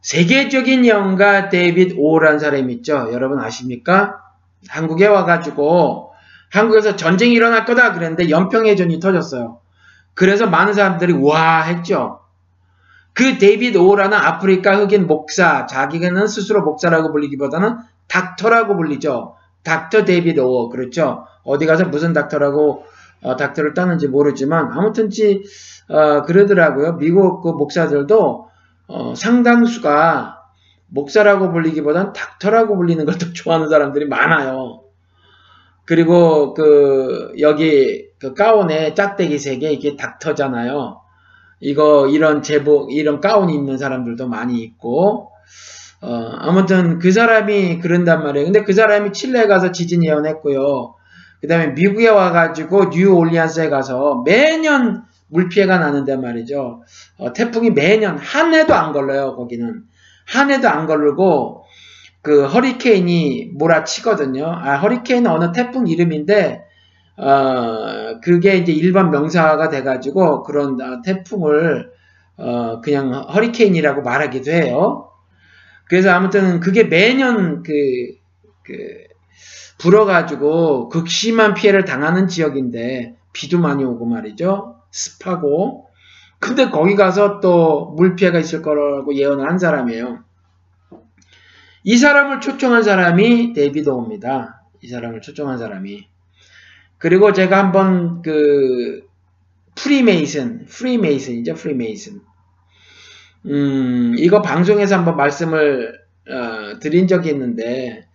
세계적인 0.00 0.86
영가 0.86 1.48
데이빗 1.48 1.94
오라는 1.96 2.38
사람이 2.38 2.72
있죠. 2.74 3.08
여러분 3.12 3.40
아십니까? 3.40 4.20
한국에 4.68 5.06
와가지고 5.06 6.12
한국에서 6.52 6.96
전쟁이 6.96 7.34
일어날 7.34 7.64
거다 7.64 7.92
그랬는데 7.92 8.30
연평해전이 8.30 9.00
터졌어요. 9.00 9.60
그래서 10.14 10.46
많은 10.46 10.72
사람들이 10.72 11.12
와 11.12 11.62
했죠. 11.62 12.25
그 13.16 13.38
데이비드 13.38 13.78
오라는 13.78 14.18
아프리카 14.18 14.76
흑인 14.76 15.06
목사, 15.06 15.64
자기는 15.66 16.26
스스로 16.26 16.62
목사라고 16.62 17.12
불리기보다는 17.12 17.78
닥터라고 18.08 18.76
불리죠. 18.76 19.36
닥터 19.64 20.04
데이비드 20.04 20.40
오, 20.40 20.68
그렇죠. 20.68 21.24
어디 21.42 21.64
가서 21.64 21.86
무슨 21.86 22.12
닥터라고 22.12 22.84
어, 23.22 23.36
닥터를 23.36 23.72
따는지 23.72 24.06
모르지만 24.08 24.70
아무튼지 24.70 25.44
어, 25.88 26.22
그러더라고요. 26.22 26.98
미국 26.98 27.42
그 27.42 27.48
목사들도 27.48 28.48
어, 28.88 29.14
상당수가 29.16 30.42
목사라고 30.88 31.50
불리기보다는 31.52 32.12
닥터라고 32.12 32.76
불리는 32.76 33.04
걸 33.06 33.14
더 33.18 33.32
좋아하는 33.32 33.68
사람들이 33.70 34.06
많아요. 34.08 34.82
그리고 35.86 36.52
그 36.54 37.32
여기 37.40 38.08
그 38.18 38.34
가운에 38.34 38.92
짝대기 38.94 39.38
세 39.38 39.58
개 39.58 39.70
이게 39.72 39.96
닥터잖아요. 39.96 41.00
이거 41.60 42.06
이런 42.08 42.42
제복 42.42 42.92
이런 42.92 43.20
가운 43.20 43.50
입는 43.50 43.78
사람들도 43.78 44.28
많이 44.28 44.62
있고 44.62 45.30
어, 46.02 46.08
아무튼 46.38 46.98
그 46.98 47.10
사람이 47.10 47.78
그런단 47.80 48.22
말이에요. 48.22 48.46
근데 48.46 48.62
그 48.62 48.72
사람이 48.72 49.12
칠레에 49.12 49.46
가서 49.46 49.72
지진 49.72 50.04
예언했고요. 50.04 50.94
그 51.40 51.48
다음에 51.48 51.68
미국에 51.68 52.08
와가지고 52.08 52.86
뉴올리안스에 52.86 53.68
가서 53.68 54.22
매년 54.24 55.04
물피해가 55.28 55.78
나는데 55.78 56.16
말이죠. 56.16 56.82
어, 57.18 57.32
태풍이 57.32 57.70
매년 57.70 58.18
한 58.18 58.54
해도 58.54 58.74
안 58.74 58.92
걸려요. 58.92 59.36
거기는 59.36 59.82
한 60.26 60.50
해도 60.50 60.68
안 60.68 60.86
걸리고 60.86 61.64
그 62.22 62.44
허리케인이 62.44 63.52
몰아치거든요. 63.54 64.44
아, 64.46 64.78
허리케인은 64.78 65.30
어느 65.30 65.52
태풍 65.52 65.86
이름인데, 65.86 66.64
어, 67.16 68.20
그게 68.20 68.56
이제 68.56 68.72
일반 68.72 69.10
명사가 69.10 69.68
돼가지고 69.70 70.42
그런 70.42 70.80
어, 70.80 71.02
태풍을, 71.02 71.90
어, 72.36 72.80
그냥 72.80 73.12
허리케인이라고 73.14 74.02
말하기도 74.02 74.50
해요. 74.50 75.10
그래서 75.88 76.10
아무튼 76.10 76.60
그게 76.60 76.84
매년 76.84 77.62
그, 77.62 77.72
그, 78.64 78.74
불어가지고 79.78 80.88
극심한 80.88 81.54
피해를 81.54 81.84
당하는 81.84 82.28
지역인데, 82.28 83.16
비도 83.32 83.60
많이 83.60 83.84
오고 83.84 84.06
말이죠. 84.06 84.76
습하고. 84.90 85.86
근데 86.38 86.70
거기 86.70 86.94
가서 86.94 87.40
또 87.40 87.92
물피해가 87.96 88.38
있을 88.38 88.62
거라고 88.62 89.14
예언을 89.14 89.48
한 89.48 89.58
사람이에요. 89.58 90.24
이 91.84 91.96
사람을 91.96 92.40
초청한 92.40 92.82
사람이 92.82 93.52
데이비드입니다. 93.52 94.62
이 94.82 94.88
사람을 94.88 95.20
초청한 95.20 95.58
사람이. 95.58 96.08
그리고 96.98 97.32
제가 97.32 97.58
한번 97.58 98.22
그 98.22 99.06
프리메이슨, 99.74 100.66
프리메이슨이죠, 100.66 101.54
프리메이슨. 101.54 102.20
음, 103.46 104.14
이거 104.18 104.42
방송에서 104.42 104.96
한번 104.96 105.16
말씀을 105.16 106.00
어, 106.28 106.78
드린 106.80 107.06
적이 107.06 107.30
있는데 107.30 108.06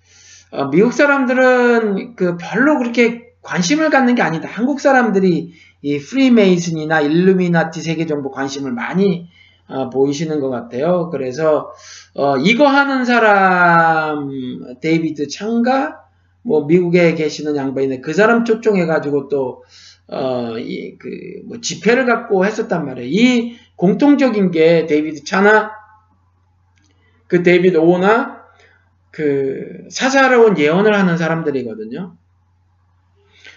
어, 0.51 0.69
미국 0.69 0.91
사람들은 0.91 2.15
그 2.15 2.37
별로 2.37 2.77
그렇게 2.77 3.31
관심을 3.41 3.89
갖는 3.89 4.15
게 4.15 4.21
아니다. 4.21 4.49
한국 4.49 4.81
사람들이 4.81 5.53
이 5.81 5.97
프리메이슨이나 5.97 7.01
일루미나티 7.01 7.81
세계 7.81 8.05
정보 8.05 8.29
관심을 8.31 8.71
많이 8.71 9.29
어, 9.67 9.89
보이시는 9.89 10.41
것 10.41 10.49
같아요. 10.49 11.09
그래서 11.09 11.71
어, 12.13 12.37
이거 12.37 12.67
하는 12.67 13.05
사람 13.05 14.29
데이비드 14.81 15.29
창가 15.29 16.00
뭐 16.43 16.65
미국에 16.65 17.13
계시는 17.15 17.55
양반인데 17.55 18.01
그 18.01 18.13
사람 18.13 18.45
초청해 18.45 18.85
가지고 18.85 19.29
또 19.29 19.63
어, 20.11 20.57
이, 20.57 20.97
그, 20.97 21.07
뭐, 21.45 21.61
집회를 21.61 22.05
갖고 22.05 22.45
했었단 22.45 22.85
말이에요. 22.85 23.09
이 23.09 23.57
공통적인 23.77 24.51
게 24.51 24.85
데이비드 24.85 25.23
차나, 25.23 25.71
그 27.27 27.43
데이비드 27.43 27.77
오나, 27.77 28.43
그, 29.09 29.87
사사로운 29.89 30.57
예언을 30.57 30.93
하는 30.93 31.15
사람들이거든요. 31.15 32.17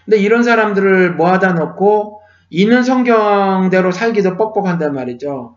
근데 0.05 0.19
이런 0.19 0.45
사람들을 0.45 1.17
모아다 1.17 1.55
놓고 1.55 2.21
있는 2.51 2.85
성경대로 2.85 3.91
살기도 3.91 4.37
뻑뻑한단 4.37 4.95
말이죠. 4.95 5.57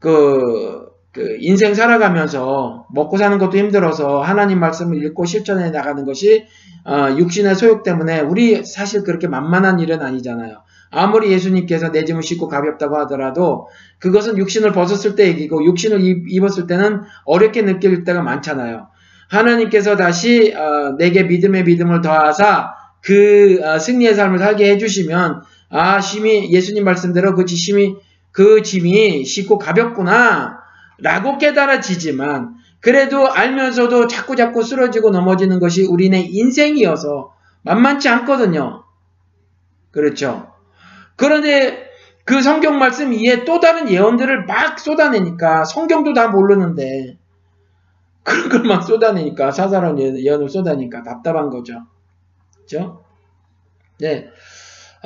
그, 0.00 0.88
그 1.14 1.36
인생 1.38 1.74
살아가면서 1.74 2.86
먹고 2.90 3.16
사는 3.18 3.38
것도 3.38 3.56
힘들어서 3.56 4.20
하나님 4.20 4.58
말씀을 4.58 5.02
읽고 5.04 5.24
실천해 5.24 5.70
나가는 5.70 6.04
것이 6.04 6.44
어, 6.84 7.16
육신의 7.16 7.54
소욕 7.54 7.84
때문에 7.84 8.20
우리 8.20 8.64
사실 8.64 9.04
그렇게 9.04 9.28
만만한 9.28 9.78
일은 9.78 10.02
아니잖아요. 10.02 10.62
아무리 10.90 11.30
예수님께서 11.30 11.92
내 11.92 12.04
짐을 12.04 12.22
싣고 12.22 12.48
가볍다고 12.48 12.98
하더라도 12.98 13.68
그것은 14.00 14.36
육신을 14.38 14.72
벗었을 14.72 15.14
때 15.14 15.28
얘기고 15.28 15.64
육신을 15.64 16.00
입었을 16.28 16.66
때는 16.66 17.02
어렵게 17.24 17.62
느낄 17.62 18.02
때가 18.02 18.20
많잖아요. 18.22 18.88
하나님께서 19.28 19.96
다시 19.96 20.52
어, 20.52 20.96
내게 20.98 21.22
믿음의 21.22 21.62
믿음을 21.62 22.00
더하사 22.00 22.74
그 23.00 23.60
어, 23.62 23.78
승리의 23.78 24.14
삶을 24.14 24.40
살게 24.40 24.68
해주시면 24.72 25.42
아 25.70 26.00
심히 26.00 26.50
예수님 26.52 26.84
말씀대로 26.84 27.36
그 27.36 27.44
짐이 27.44 27.94
그 28.32 28.62
짐이 28.62 29.24
쉽고 29.24 29.58
가볍구나 29.58 30.63
라고 30.98 31.38
깨달아지지만 31.38 32.54
그래도 32.80 33.30
알면서도 33.30 34.06
자꾸 34.06 34.36
자꾸 34.36 34.62
쓰러지고 34.62 35.10
넘어지는 35.10 35.58
것이 35.58 35.84
우리네 35.86 36.20
인생이어서 36.30 37.32
만만치 37.62 38.08
않거든요. 38.08 38.84
그렇죠. 39.90 40.52
그런데 41.16 41.88
그 42.24 42.42
성경 42.42 42.78
말씀 42.78 43.12
이에 43.12 43.44
또 43.44 43.60
다른 43.60 43.88
예언들을 43.88 44.46
막 44.46 44.78
쏟아내니까 44.78 45.64
성경도 45.64 46.12
다 46.14 46.28
모르는데 46.28 47.18
그런 48.22 48.48
것만 48.48 48.82
쏟아내니까 48.82 49.50
사사로운 49.50 50.18
예언을 50.18 50.48
쏟아내니까 50.48 51.02
답답한 51.02 51.50
거죠. 51.50 51.82
그죠? 52.60 53.04
네. 53.98 54.28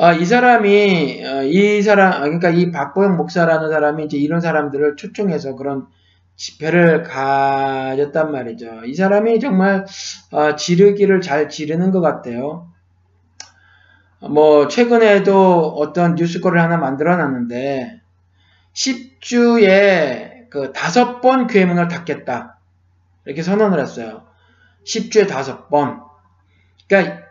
아, 0.01 0.13
이 0.13 0.25
사람이, 0.25 1.25
어, 1.27 1.43
이 1.43 1.83
사람, 1.83 2.13
아, 2.13 2.21
그러니까 2.21 2.51
이 2.51 2.71
박보영 2.71 3.17
목사라는 3.17 3.69
사람이 3.69 4.05
이제 4.05 4.17
이런 4.17 4.41
사람들을 4.41 4.95
초청해서 4.95 5.57
그런 5.57 5.87
집회를 6.37 7.03
가졌단 7.03 8.31
말이죠. 8.31 8.85
이 8.87 8.95
사람이 8.95 9.41
정말, 9.41 9.87
어, 10.31 10.55
지르기를 10.55 11.21
잘 11.21 11.49
지르는 11.49 11.91
것 11.91 12.01
같아요. 12.01 12.69
뭐, 14.21 14.69
최근에도 14.69 15.67
어떤 15.77 16.15
뉴스거를 16.15 16.61
하나 16.63 16.77
만들어 16.77 17.17
놨는데, 17.17 18.01
10주에 18.75 20.49
그 20.49 20.73
다섯 20.73 21.21
번 21.21 21.49
교회 21.49 21.65
문을 21.65 21.89
닫겠다. 21.89 22.61
이렇게 23.25 23.43
선언을 23.43 23.81
했어요. 23.81 24.23
10주에 24.85 25.27
다섯 25.27 25.69
번. 25.69 26.03
그러니까 26.89 27.27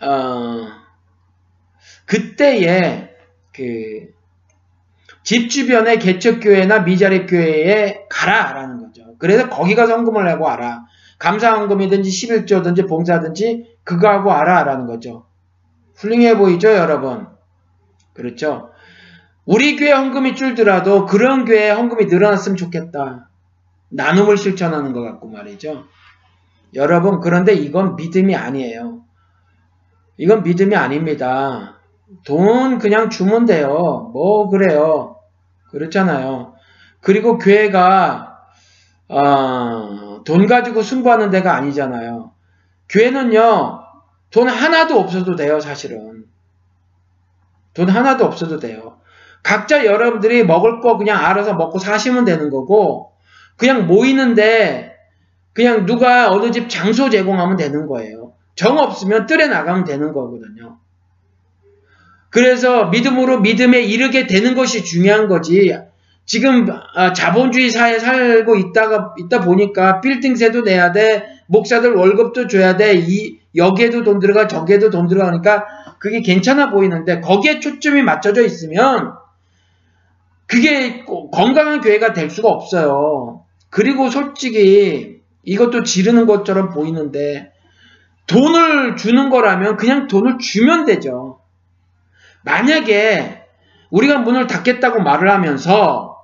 어, 0.00 0.87
그때에 2.08 3.10
그 3.54 4.18
집 5.28 5.50
주변의 5.50 5.98
개척교회나 5.98 6.78
미자립교회에 6.78 8.06
가라라는 8.08 8.78
거죠. 8.78 9.14
그래서 9.18 9.50
거기 9.50 9.74
가서 9.74 9.94
헌금을 9.96 10.24
내고 10.24 10.44
와라. 10.44 10.86
감사헌금이든지 11.18 12.08
11조든지 12.08 12.88
봉사든지 12.88 13.76
그거 13.84 14.08
하고 14.08 14.30
와라라는 14.30 14.86
거죠. 14.86 15.26
훌륭해 15.96 16.38
보이죠, 16.38 16.68
여러분? 16.70 17.26
그렇죠? 18.14 18.70
우리 19.44 19.76
교회 19.76 19.92
헌금이 19.92 20.34
줄더라도 20.34 21.04
그런 21.04 21.44
교회 21.44 21.68
헌금이 21.68 22.06
늘어났으면 22.06 22.56
좋겠다. 22.56 23.28
나눔을 23.90 24.38
실천하는 24.38 24.94
것 24.94 25.02
같고 25.02 25.28
말이죠. 25.28 25.84
여러분, 26.72 27.20
그런데 27.20 27.52
이건 27.52 27.96
믿음이 27.96 28.34
아니에요. 28.34 29.02
이건 30.16 30.42
믿음이 30.42 30.74
아닙니다. 30.74 31.77
돈 32.24 32.78
그냥 32.78 33.10
주면 33.10 33.44
돼요. 33.44 34.10
뭐 34.12 34.48
그래요. 34.48 35.16
그렇잖아요. 35.70 36.54
그리고 37.00 37.38
교회가 37.38 38.38
어, 39.08 40.22
돈 40.24 40.46
가지고 40.46 40.82
승부하는 40.82 41.30
데가 41.30 41.54
아니잖아요. 41.54 42.32
교회는요. 42.88 43.80
돈 44.30 44.48
하나도 44.48 44.98
없어도 44.98 45.36
돼요. 45.36 45.60
사실은. 45.60 46.24
돈 47.74 47.88
하나도 47.88 48.24
없어도 48.24 48.58
돼요. 48.58 48.98
각자 49.42 49.84
여러분들이 49.84 50.44
먹을 50.44 50.80
거 50.80 50.96
그냥 50.96 51.24
알아서 51.24 51.54
먹고 51.54 51.78
사시면 51.78 52.24
되는 52.24 52.50
거고 52.50 53.12
그냥 53.56 53.86
모이는데 53.86 54.96
그냥 55.52 55.86
누가 55.86 56.30
어느 56.30 56.50
집 56.50 56.68
장소 56.68 57.08
제공하면 57.08 57.56
되는 57.56 57.86
거예요. 57.86 58.32
정 58.54 58.78
없으면 58.78 59.26
뜰에 59.26 59.46
나가면 59.46 59.84
되는 59.84 60.12
거거든요. 60.12 60.78
그래서 62.30 62.86
믿음으로 62.86 63.40
믿음에 63.40 63.80
이르게 63.80 64.26
되는 64.26 64.54
것이 64.54 64.84
중요한 64.84 65.28
거지. 65.28 65.74
지금 66.26 66.66
아, 66.94 67.12
자본주의 67.14 67.70
사회에 67.70 67.98
살고 67.98 68.56
있다가 68.56 69.14
있다 69.18 69.40
보니까 69.40 70.00
빌딩세도 70.02 70.60
내야 70.60 70.92
돼, 70.92 71.24
목사들 71.46 71.94
월급도 71.94 72.48
줘야 72.48 72.76
돼, 72.76 72.96
이 72.98 73.38
여기에도 73.56 74.04
돈 74.04 74.18
들어가, 74.18 74.46
저기에도 74.46 74.90
돈 74.90 75.08
들어가니까 75.08 75.64
그게 75.98 76.20
괜찮아 76.20 76.70
보이는데 76.70 77.20
거기에 77.20 77.60
초점이 77.60 78.02
맞춰져 78.02 78.42
있으면 78.42 79.14
그게 80.46 81.04
건강한 81.32 81.80
교회가 81.80 82.12
될 82.12 82.28
수가 82.28 82.48
없어요. 82.48 83.44
그리고 83.70 84.10
솔직히 84.10 85.20
이것도 85.44 85.84
지르는 85.84 86.26
것처럼 86.26 86.70
보이는데 86.70 87.52
돈을 88.26 88.96
주는 88.96 89.30
거라면 89.30 89.76
그냥 89.76 90.06
돈을 90.06 90.38
주면 90.38 90.84
되죠. 90.84 91.40
만약에 92.48 93.44
우리가 93.90 94.20
문을 94.20 94.46
닫겠다고 94.46 95.00
말을 95.02 95.30
하면서 95.30 96.16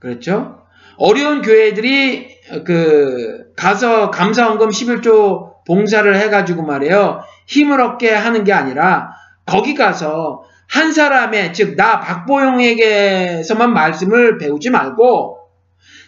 그렇죠? 0.00 0.62
어려운 0.98 1.42
교회들이 1.42 2.28
그 2.64 3.52
가서 3.56 4.10
감사원금 4.10 4.70
11조 4.70 5.64
봉사를 5.64 6.16
해가지고 6.16 6.62
말이에요. 6.64 7.22
힘을 7.46 7.80
얻게 7.80 8.12
하는 8.12 8.42
게 8.42 8.52
아니라 8.52 9.10
거기 9.44 9.74
가서 9.74 10.42
한 10.68 10.92
사람의 10.92 11.52
즉 11.54 11.76
나 11.76 12.00
박보영에게서만 12.00 13.72
말씀을 13.72 14.38
배우지 14.38 14.70
말고 14.70 15.38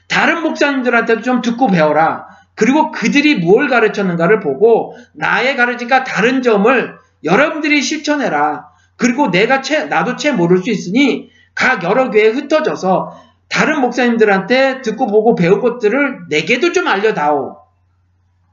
다른 0.09 0.43
목사님들한테도 0.43 1.23
좀 1.23 1.41
듣고 1.41 1.69
배워라. 1.69 2.27
그리고 2.57 2.91
그들이 2.91 3.37
뭘 3.37 3.69
가르쳤는가를 3.69 4.41
보고 4.41 4.97
나의 5.15 5.57
가르침과 5.57 6.03
다른 6.03 6.43
점을 6.43 6.99
여러분들이 7.23 7.81
실천해라. 7.83 8.68
그리고 8.99 9.31
내가 9.31 9.63
채, 9.63 9.87
나도 9.87 10.17
채 10.17 10.33
모를 10.33 10.59
수 10.59 10.71
있으니 10.71 11.31
각 11.55 11.83
여러 11.85 12.11
교회에 12.11 12.29
흩어져서 12.31 13.17
다른 13.49 13.81
목사님들한테 13.81 14.83
듣고 14.83 15.07
보고 15.07 15.35
배울 15.35 15.61
것들을 15.61 16.27
내게도 16.29 16.73
좀 16.73 16.87
알려다오. 16.87 17.57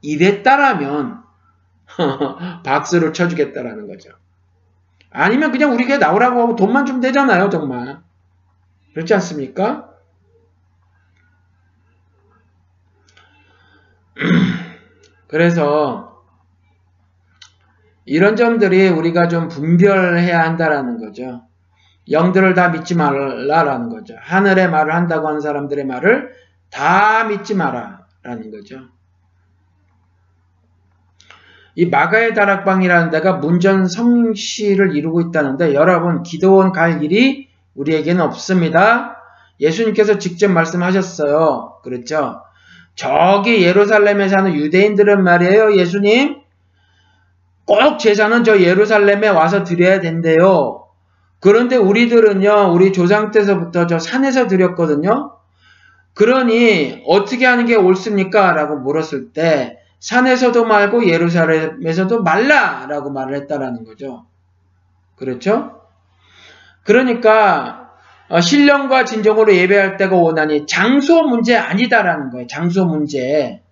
이랬다라면 0.02 1.22
박수를 2.64 3.12
쳐주겠다라는 3.12 3.88
거죠. 3.88 4.10
아니면 5.10 5.50
그냥 5.50 5.72
우리 5.72 5.84
게 5.84 5.98
나오라고 5.98 6.40
하고 6.40 6.56
돈만 6.56 6.86
주면 6.86 7.00
되잖아요, 7.00 7.50
정말. 7.50 7.98
그렇지 8.94 9.12
않습니까? 9.14 9.90
그래서 15.26 16.15
이런 18.06 18.36
점들이 18.36 18.88
우리가 18.88 19.28
좀 19.28 19.48
분별해야 19.48 20.40
한다라는 20.40 20.98
거죠. 20.98 21.42
영들을 22.08 22.54
다 22.54 22.68
믿지 22.68 22.94
말라라는 22.94 23.88
거죠. 23.88 24.14
하늘의 24.20 24.70
말을 24.70 24.94
한다고 24.94 25.28
하는 25.28 25.40
사람들의 25.40 25.84
말을 25.84 26.30
다 26.70 27.24
믿지 27.24 27.54
마라라는 27.54 28.50
거죠. 28.52 28.80
이 31.74 31.86
마가의 31.86 32.34
다락방이라는 32.34 33.10
데가 33.10 33.34
문전 33.34 33.86
성시를 33.86 34.96
이루고 34.96 35.20
있다는데 35.22 35.74
여러분 35.74 36.22
기도원 36.22 36.72
갈 36.72 37.02
일이 37.02 37.48
우리에게는 37.74 38.22
없습니다. 38.22 39.16
예수님께서 39.60 40.18
직접 40.18 40.48
말씀하셨어요. 40.48 41.80
그렇죠? 41.82 42.40
저기 42.94 43.62
예루살렘에 43.62 44.28
사는 44.28 44.54
유대인들은 44.54 45.22
말이에요. 45.22 45.76
예수님 45.76 46.45
꼭 47.66 47.98
제사는 47.98 48.44
저 48.44 48.60
예루살렘에 48.60 49.28
와서 49.28 49.64
드려야 49.64 50.00
된대요. 50.00 50.86
그런데 51.40 51.76
우리들은요, 51.76 52.72
우리 52.72 52.92
조상 52.92 53.30
때서부터 53.30 53.86
저 53.86 53.98
산에서 53.98 54.46
드렸거든요. 54.46 55.32
그러니 56.14 57.02
어떻게 57.06 57.44
하는 57.44 57.66
게 57.66 57.74
옳습니까? 57.74 58.52
라고 58.52 58.76
물었을 58.78 59.32
때 59.32 59.78
산에서도 60.00 60.64
말고 60.64 61.08
예루살렘에서도 61.08 62.22
말라라고 62.22 63.10
말을 63.10 63.34
했다라는 63.34 63.84
거죠. 63.84 64.24
그렇죠? 65.16 65.82
그러니까 66.84 67.90
어, 68.28 68.40
신령과 68.40 69.04
진정으로 69.04 69.54
예배할 69.54 69.96
때가 69.96 70.16
오나니 70.16 70.66
장소 70.66 71.22
문제 71.22 71.56
아니다라는 71.56 72.30
거예요. 72.30 72.46
장소 72.46 72.86
문제. 72.86 73.62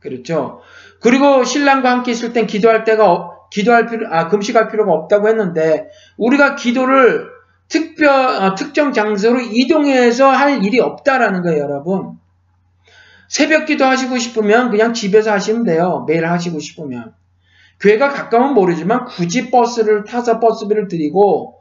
그렇죠? 0.00 0.60
그리고 1.00 1.44
신랑과 1.44 1.90
함께 1.90 2.12
있을 2.12 2.32
땐 2.32 2.46
기도할 2.46 2.84
때가 2.84 3.30
기도할 3.50 3.86
필요 3.86 4.08
아 4.12 4.28
금식할 4.28 4.68
필요가 4.68 4.92
없다고 4.92 5.28
했는데 5.28 5.88
우리가 6.16 6.56
기도를 6.56 7.28
특별 7.68 8.08
어, 8.10 8.54
특정 8.54 8.92
장소로 8.92 9.40
이동해서 9.40 10.28
할 10.30 10.64
일이 10.64 10.80
없다라는 10.80 11.42
거예요, 11.42 11.64
여러분. 11.64 12.18
새벽 13.28 13.66
기도 13.66 13.84
하시고 13.84 14.16
싶으면 14.16 14.70
그냥 14.70 14.94
집에서 14.94 15.32
하시면 15.32 15.64
돼요. 15.64 16.04
매일 16.08 16.26
하시고 16.26 16.58
싶으면. 16.58 17.12
교회가 17.80 18.08
가까우면 18.08 18.54
모르지만 18.54 19.04
굳이 19.04 19.50
버스를 19.50 20.04
타서 20.04 20.40
버스비를 20.40 20.88
드리고 20.88 21.58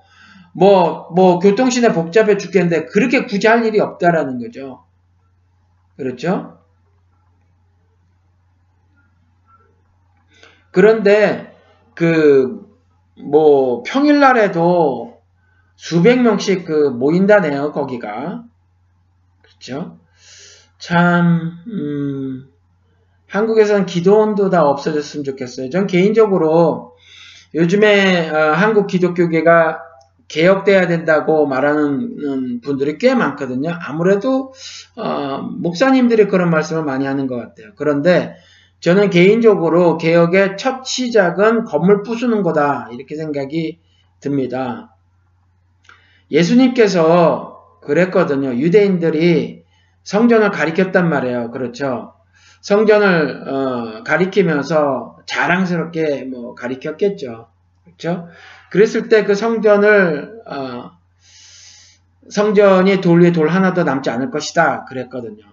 뭐, 0.53 1.09
뭐, 1.13 1.37
교통시내 1.37 1.93
복잡해 1.93 2.37
죽겠는데 2.37 2.85
그렇게 2.85 3.25
굳이 3.25 3.45
할 3.45 3.63
일이 3.65 3.79
없다라는 3.79 4.39
거죠. 4.39 4.85
그렇죠? 5.97 6.56
그런데 10.77 11.55
그, 11.95 12.69
뭐, 13.19 13.81
평일날에도 13.81 15.17
수백 15.75 16.21
명씩 16.21 16.65
그 16.65 16.89
모인다네요, 16.89 17.71
거기가. 17.71 18.43
그렇죠? 19.41 19.97
참, 20.77 21.53
음, 21.65 22.47
한국에서는 23.25 23.87
기도원도 23.87 24.51
다 24.51 24.65
없어졌으면 24.65 25.23
좋겠어요. 25.23 25.71
전 25.71 25.87
개인적으로 25.87 26.93
요즘에 27.55 28.29
어, 28.29 28.51
한국 28.51 28.85
기독교계가 28.85 29.79
개혁돼야 30.27 30.85
된다고 30.85 31.47
말하는 31.47 32.61
분들이 32.61 32.99
꽤 32.99 33.15
많거든요. 33.15 33.71
아무래도 33.81 34.53
어, 34.95 35.39
목사님들이 35.41 36.27
그런 36.27 36.51
말씀을 36.51 36.83
많이 36.83 37.07
하는 37.07 37.25
것 37.25 37.37
같아요. 37.37 37.71
그런데 37.77 38.35
저는 38.79 39.09
개인적으로 39.09 39.97
개혁의 39.97 40.57
첫 40.57 40.85
시작은 40.85 41.65
건물 41.65 42.03
부수는 42.03 42.43
거다 42.43 42.89
이렇게 42.91 43.15
생각이 43.15 43.79
듭니다. 44.19 44.95
예수님께서 46.31 47.79
그랬거든요. 47.81 48.53
유대인들이 48.53 49.63
성전을 50.03 50.51
가리켰단 50.51 51.09
말이에요. 51.09 51.51
그렇죠. 51.51 52.13
성전을 52.61 53.47
어, 53.47 54.03
가리키면서 54.03 55.17
자랑스럽게 55.25 56.25
뭐 56.25 56.53
가리켰겠죠. 56.55 57.47
그렇죠? 57.83 58.27
그랬을 58.69 59.09
때 59.09 59.23
그 59.23 59.35
성전을 59.35 60.41
어, 60.45 60.91
성전이 62.29 62.99
돌 63.01 63.21
위에 63.21 63.31
돌 63.31 63.47
하나도 63.49 63.83
남지 63.83 64.09
않을 64.09 64.31
것이다. 64.31 64.85
그랬거든요. 64.85 65.43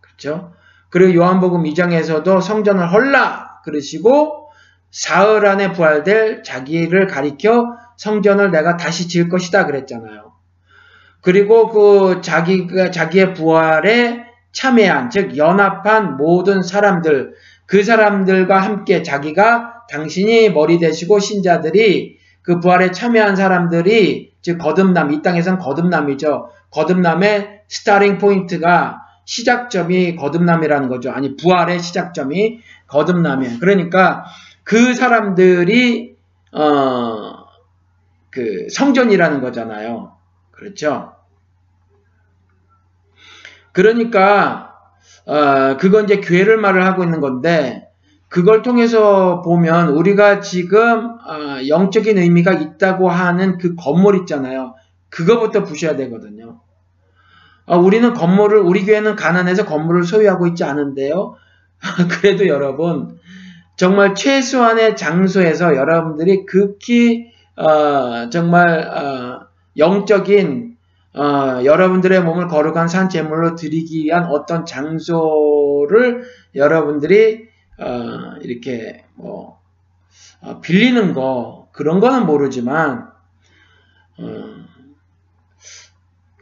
그렇죠? 0.00 0.54
그리고 0.90 1.14
요한복음 1.14 1.64
2장에서도 1.64 2.40
성전을 2.40 2.92
헐라 2.92 3.60
그러시고 3.64 4.50
사흘 4.90 5.46
안에 5.46 5.72
부활될 5.72 6.42
자기를 6.42 7.06
가리켜 7.06 7.74
성전을 7.96 8.50
내가 8.50 8.76
다시 8.76 9.08
지을 9.08 9.28
것이다 9.28 9.66
그랬잖아요. 9.66 10.32
그리고 11.20 11.68
그 11.68 12.20
자기가 12.22 12.90
자기의 12.90 13.34
부활에 13.34 14.24
참여한 14.52 15.10
즉 15.10 15.36
연합한 15.36 16.16
모든 16.16 16.62
사람들 16.62 17.34
그 17.66 17.82
사람들과 17.82 18.58
함께 18.58 19.02
자기가 19.02 19.84
당신이 19.90 20.50
머리 20.50 20.78
되시고 20.78 21.18
신자들이 21.18 22.18
그 22.42 22.60
부활에 22.60 22.90
참여한 22.92 23.36
사람들이 23.36 24.32
즉 24.40 24.56
거듭남 24.58 25.12
이 25.12 25.20
땅에선 25.20 25.58
거듭남이죠. 25.58 26.48
거듭남의 26.70 27.62
starting 27.68 28.18
point가 28.18 29.00
시작점이 29.28 30.16
거듭남이라는 30.16 30.88
거죠. 30.88 31.10
아니 31.10 31.36
부활의 31.36 31.80
시작점이 31.80 32.62
거듭남이에요. 32.86 33.58
그러니까 33.60 34.24
그 34.64 34.94
사람들이 34.94 36.16
어, 36.52 37.44
그 38.30 38.68
성전이라는 38.70 39.42
거잖아요. 39.42 40.16
그렇죠? 40.50 41.12
그러니까 43.72 44.74
어, 45.26 45.76
그건 45.76 46.04
이제 46.04 46.20
교회를 46.20 46.56
말을 46.56 46.86
하고 46.86 47.04
있는 47.04 47.20
건데 47.20 47.86
그걸 48.28 48.62
통해서 48.62 49.42
보면 49.42 49.90
우리가 49.90 50.40
지금 50.40 51.18
어, 51.18 51.68
영적인 51.68 52.16
의미가 52.16 52.54
있다고 52.54 53.10
하는 53.10 53.58
그 53.58 53.74
건물 53.74 54.16
있잖아요. 54.20 54.74
그거부터 55.10 55.64
부셔야 55.64 55.96
되거든요. 55.96 56.62
어, 57.68 57.78
우리는 57.78 58.14
건물을 58.14 58.58
우리 58.58 58.84
교회는 58.84 59.14
가난해서 59.14 59.66
건물을 59.66 60.04
소유하고 60.04 60.46
있지 60.48 60.64
않은데요. 60.64 61.36
그래도 62.10 62.48
여러분 62.48 63.18
정말 63.76 64.14
최소한의 64.14 64.96
장소에서 64.96 65.76
여러분들이 65.76 66.46
극히 66.46 67.30
어, 67.56 68.30
정말 68.30 68.80
어, 68.88 69.46
영적인 69.76 70.76
어, 71.14 71.64
여러분들의 71.64 72.22
몸을 72.22 72.48
거룩한 72.48 72.88
산 72.88 73.08
제물로 73.08 73.54
드리기 73.54 74.04
위한 74.04 74.24
어떤 74.24 74.64
장소를 74.64 76.24
여러분들이 76.54 77.48
어, 77.78 78.38
이렇게 78.40 79.04
뭐 79.14 79.60
어, 80.40 80.60
빌리는 80.60 81.12
거 81.12 81.68
그런 81.72 82.00
거는 82.00 82.24
모르지만 82.24 83.10
어, 84.18 84.67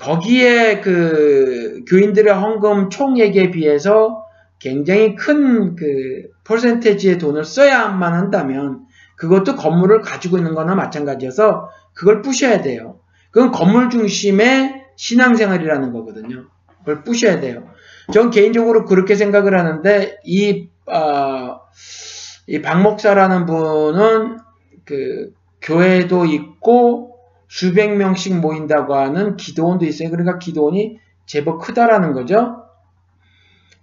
거기에 0.07 0.80
그 0.80 1.82
교인들의 1.88 2.32
헌금 2.32 2.90
총액에 2.90 3.50
비해서 3.50 4.24
굉장히 4.61 5.16
큰 5.16 5.74
그 5.74 6.28
퍼센테지의 6.44 7.18
돈을 7.18 7.44
써야만 7.44 8.14
한다면 8.14 8.86
그것도 9.16 9.57
건물을 9.57 10.02
가지고 10.02 10.38
있는 10.38 10.54
거나 10.54 10.76
마찬가지여서 10.76 11.68
그걸 11.92 12.22
부셔야 12.22 12.62
돼요. 12.62 13.00
그건 13.32 13.50
건물 13.50 13.90
중심의 13.90 14.84
신앙생활이라는 14.94 15.92
거거든요. 15.92 16.44
그걸 16.78 17.02
부셔야 17.02 17.40
돼요. 17.40 17.64
전 18.12 18.30
개인적으로 18.30 18.84
그렇게 18.84 19.16
생각을 19.16 19.59
하는데 19.59 20.18
이 20.24 20.68
어, 20.86 21.59
이 22.46 22.62
박목사라는 22.62 23.46
분은 23.46 24.38
그 24.84 25.32
교회도 25.62 26.26
있고 26.26 27.16
수백 27.49 27.97
명씩 27.97 28.40
모인다고 28.40 28.94
하는 28.94 29.36
기도원도 29.36 29.84
있어요. 29.84 30.11
그러니까 30.11 30.38
기도원이 30.38 30.99
제법 31.26 31.61
크다라는 31.61 32.12
거죠. 32.12 32.64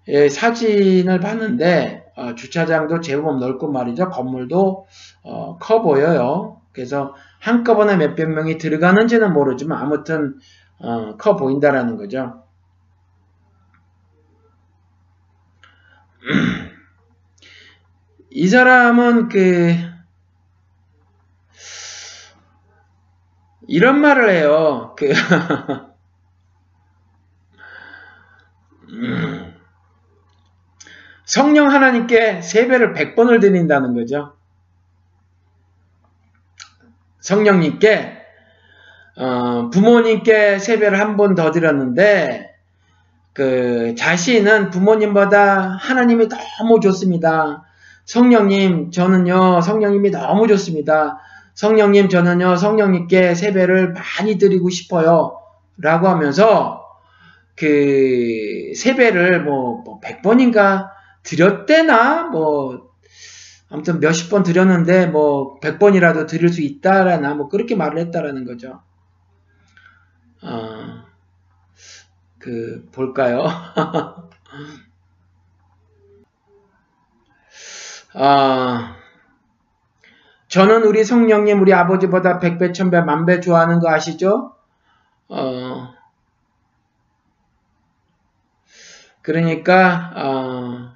예, 0.08 0.30
사진을 0.30 1.20
봤는데 1.20 2.04
어, 2.16 2.36
주차장도 2.36 3.02
제법 3.02 3.40
넓고 3.40 3.72
말이죠. 3.72 4.10
건물도 4.10 4.86
어, 5.24 5.58
커 5.58 5.82
보여요. 5.82 6.62
그래서 6.72 7.16
한꺼번에 7.40 7.98
몇백 7.98 8.30
명이 8.30 8.58
들어가는지는 8.58 9.34
모르지만 9.34 9.82
아무튼 9.82 10.38
어, 10.80 11.18
커 11.18 11.36
보인다라는 11.36 11.98
거죠. 11.98 12.44
이 18.30 18.48
사람은 18.48 19.28
그 19.30 19.93
이런 23.68 24.00
말을 24.02 24.30
해요. 24.30 24.96
그 24.98 25.12
음, 28.90 29.54
성령 31.26 31.70
하나님께 31.72 32.42
세배를 32.42 32.94
100번을 32.94 33.40
드린다는 33.42 33.96
거죠. 33.96 34.34
성령님께 37.22 38.18
어, 39.16 39.70
부모님께 39.70 40.60
세배를 40.60 41.00
한 41.00 41.16
번 41.18 41.36
더 41.36 41.52
드렸는데 41.52 42.52
그 43.34 43.96
자신은 43.98 44.70
부모님보다 44.72 45.78
하나님이 45.80 46.28
너무 46.30 46.80
좋습니다. 46.80 47.64
성령님 48.06 48.92
저는요 48.92 49.62
성령님이 49.62 50.12
너무 50.12 50.48
좋습니다. 50.48 51.20
성령님 51.54 52.10
저는요 52.10 52.56
성령님께 52.56 53.36
세배를 53.36 53.94
많이 53.94 54.38
드리고 54.38 54.70
싶어요. 54.70 55.40
라고 55.78 56.08
하면서 56.08 56.84
그 57.56 58.74
세배를 58.76 59.44
뭐, 59.44 59.82
뭐 59.84 60.00
100번인가 60.00 60.90
드렸대나 61.24 62.28
뭐 62.28 62.94
아무튼 63.70 64.00
몇십 64.00 64.30
번 64.30 64.44
드렸는데 64.44 65.08
뭐 65.08 65.60
100번이라도 65.60 66.28
드릴 66.28 66.50
수 66.50 66.62
있다라나 66.62 67.34
뭐 67.34 67.50
그렇게 67.50 67.76
말을 67.76 67.98
했다라는 68.00 68.46
거죠. 68.46 68.84
어, 70.44 71.06
그 72.38 72.88
볼까요? 72.92 73.46
아, 78.16 78.96
저는 80.54 80.84
우리 80.84 81.04
성령님 81.04 81.64
우리 81.64 81.74
아버지보다 81.74 82.38
백배 82.38 82.74
천배 82.74 83.02
만배 83.02 83.40
좋아하는 83.40 83.80
거 83.80 83.90
아시죠? 83.90 84.54
어, 85.28 85.88
그러니까 89.24 90.14
어, 90.16 90.96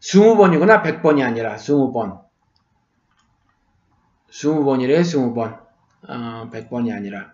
20번이구나 0.00 0.82
100번이 0.82 1.24
아니라 1.24 1.54
20번 1.54 2.24
20번이래 4.32 5.02
20번 5.02 5.60
어, 6.08 6.50
100번이 6.50 6.92
아니라 6.92 7.32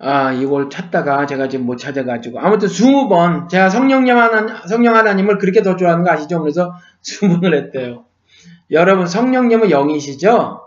아, 0.00 0.32
이걸 0.32 0.68
찾다가 0.68 1.26
제가 1.26 1.48
지금 1.48 1.64
못 1.64 1.76
찾아가지고. 1.76 2.40
아무튼 2.40 2.68
20번, 2.68 3.48
제가 3.48 3.70
성령님 3.70 4.14
하나, 4.14 4.66
성령 4.66 4.94
하나님을 4.94 5.38
그렇게 5.38 5.62
더 5.62 5.74
좋아하는 5.74 6.04
거 6.04 6.10
아시죠? 6.10 6.40
그래서 6.40 6.74
20번을 7.02 7.54
했대요. 7.54 8.05
여러분, 8.70 9.06
성령님은 9.06 9.70
영이시죠? 9.70 10.62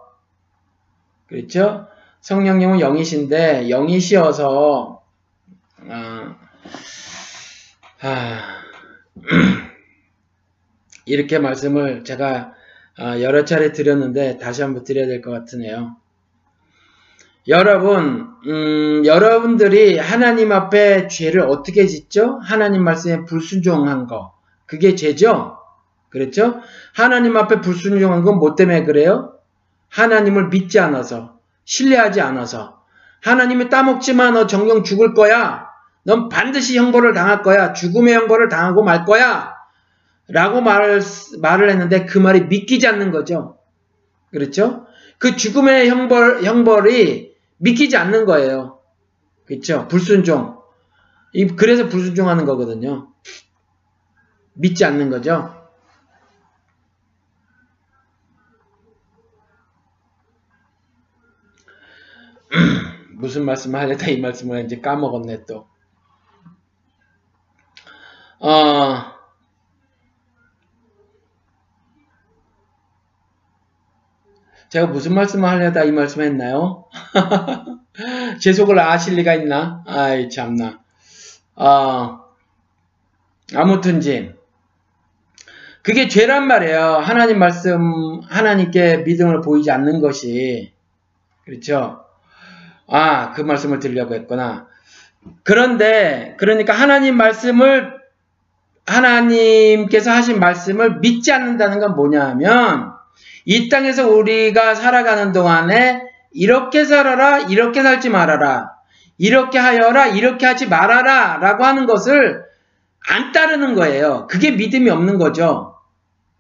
그렇죠? 1.28 1.88
성령님은 2.22 2.80
영이신데, 2.80 3.70
영이시어서, 3.70 5.02
아, 5.90 6.36
아, 8.02 8.40
이렇게 11.06 11.40
말씀을 11.40 12.04
제가 12.04 12.54
아, 12.98 13.22
여러 13.22 13.46
차례 13.46 13.72
드렸는데, 13.72 14.38
다시 14.38 14.62
한번 14.62 14.84
드려야 14.84 15.08
될 15.08 15.22
것 15.22 15.32
같으네요. 15.32 15.96
여러분, 17.48 18.28
음, 18.46 19.06
여러분들이 19.06 19.98
하나님 19.98 20.52
앞에 20.52 21.08
죄를 21.08 21.42
어떻게 21.42 21.88
짓죠? 21.88 22.40
하나님 22.44 22.84
말씀에 22.84 23.24
불순종한 23.26 24.08
거. 24.08 24.34
그게 24.66 24.96
죄죠? 24.96 25.58
그렇죠? 26.10 26.60
하나님 27.00 27.38
앞에 27.38 27.62
불순종한 27.62 28.24
건 28.24 28.40
뭐 28.40 28.56
때문에 28.56 28.84
그래요? 28.84 29.34
하나님을 29.88 30.50
믿지 30.50 30.80
않아서, 30.80 31.40
신뢰하지 31.64 32.20
않아서. 32.20 32.84
하나님이 33.22 33.70
따먹지 33.70 34.14
마, 34.14 34.32
너 34.32 34.48
정령 34.48 34.84
죽을 34.84 35.14
거야. 35.14 35.68
넌 36.04 36.30
반드시 36.30 36.78
형벌을 36.78 37.14
당할 37.14 37.42
거야. 37.42 37.74
죽음의 37.74 38.14
형벌을 38.14 38.50
당하고 38.50 38.84
말 38.84 39.06
거야. 39.06 39.54
라고 40.28 40.62
말, 40.62 41.02
말을 41.42 41.70
했는데 41.70 42.06
그 42.06 42.18
말이 42.18 42.44
믿기지 42.44 42.88
않는 42.88 43.12
거죠. 43.12 43.58
그렇죠? 44.32 44.86
그 45.18 45.36
죽음의 45.36 45.90
형벌, 45.90 46.44
형벌이 46.44 47.34
믿기지 47.58 47.98
않는 47.98 48.26
거예요. 48.26 48.80
그렇죠? 49.46 49.88
불순종. 49.88 50.60
그래서 51.58 51.88
불순종하는 51.88 52.46
거거든요. 52.46 53.08
믿지 54.54 54.86
않는 54.86 55.10
거죠. 55.10 55.59
무슨 63.20 63.44
말씀을 63.44 63.78
하려다 63.82 64.08
이 64.08 64.18
말씀을 64.18 64.64
이제 64.64 64.80
까먹었네 64.80 65.46
또. 65.46 65.68
어, 68.40 69.20
제가 74.70 74.88
무슨 74.88 75.14
말씀을 75.16 75.50
하려다 75.50 75.84
이 75.84 75.92
말씀 75.92 76.22
했나요? 76.22 76.86
제 78.40 78.54
속을 78.54 78.80
아실 78.80 79.16
리가 79.16 79.34
있나? 79.34 79.84
아이, 79.86 80.30
참나. 80.30 80.80
어, 81.56 82.20
아무튼지. 83.54 84.34
그게 85.82 86.08
죄란 86.08 86.48
말이에요. 86.48 87.00
하나님 87.00 87.40
말씀, 87.40 88.22
하나님께 88.30 89.00
믿음을 89.00 89.42
보이지 89.42 89.72
않는 89.72 90.00
것이. 90.00 90.72
그렇죠? 91.44 92.09
아, 92.92 93.32
그 93.32 93.42
말씀을 93.42 93.80
드리려고 93.80 94.14
했구나. 94.14 94.68
그런데, 95.44 96.36
그러니까 96.38 96.74
하나님 96.74 97.18
말씀을, 97.18 98.00
하나님께서 98.86 100.12
하신 100.12 100.40
말씀을 100.40 101.00
믿지 101.00 101.32
않는다는 101.32 101.80
건 101.80 101.96
뭐냐 101.96 102.26
하면, 102.30 102.94
이 103.46 103.70
땅에서 103.70 104.10
우리가 104.10 104.76
살아가는 104.76 105.32
동안에 105.32 106.04
이렇게 106.32 106.86
살아라, 106.86 107.40
이렇게 107.40 107.82
살지 107.82 108.10
말아라, 108.10 108.72
이렇게 109.18 109.60
하여라, 109.60 110.08
이렇게 110.08 110.46
하지 110.46 110.68
말아라 110.68 111.38
라고 111.38 111.66
하는 111.66 111.86
것을 111.86 112.44
안 113.10 113.32
따르는 113.32 113.76
거예요. 113.76 114.28
그게 114.30 114.52
믿음이 114.52 114.90
없는 114.90 115.18
거죠. 115.18 115.76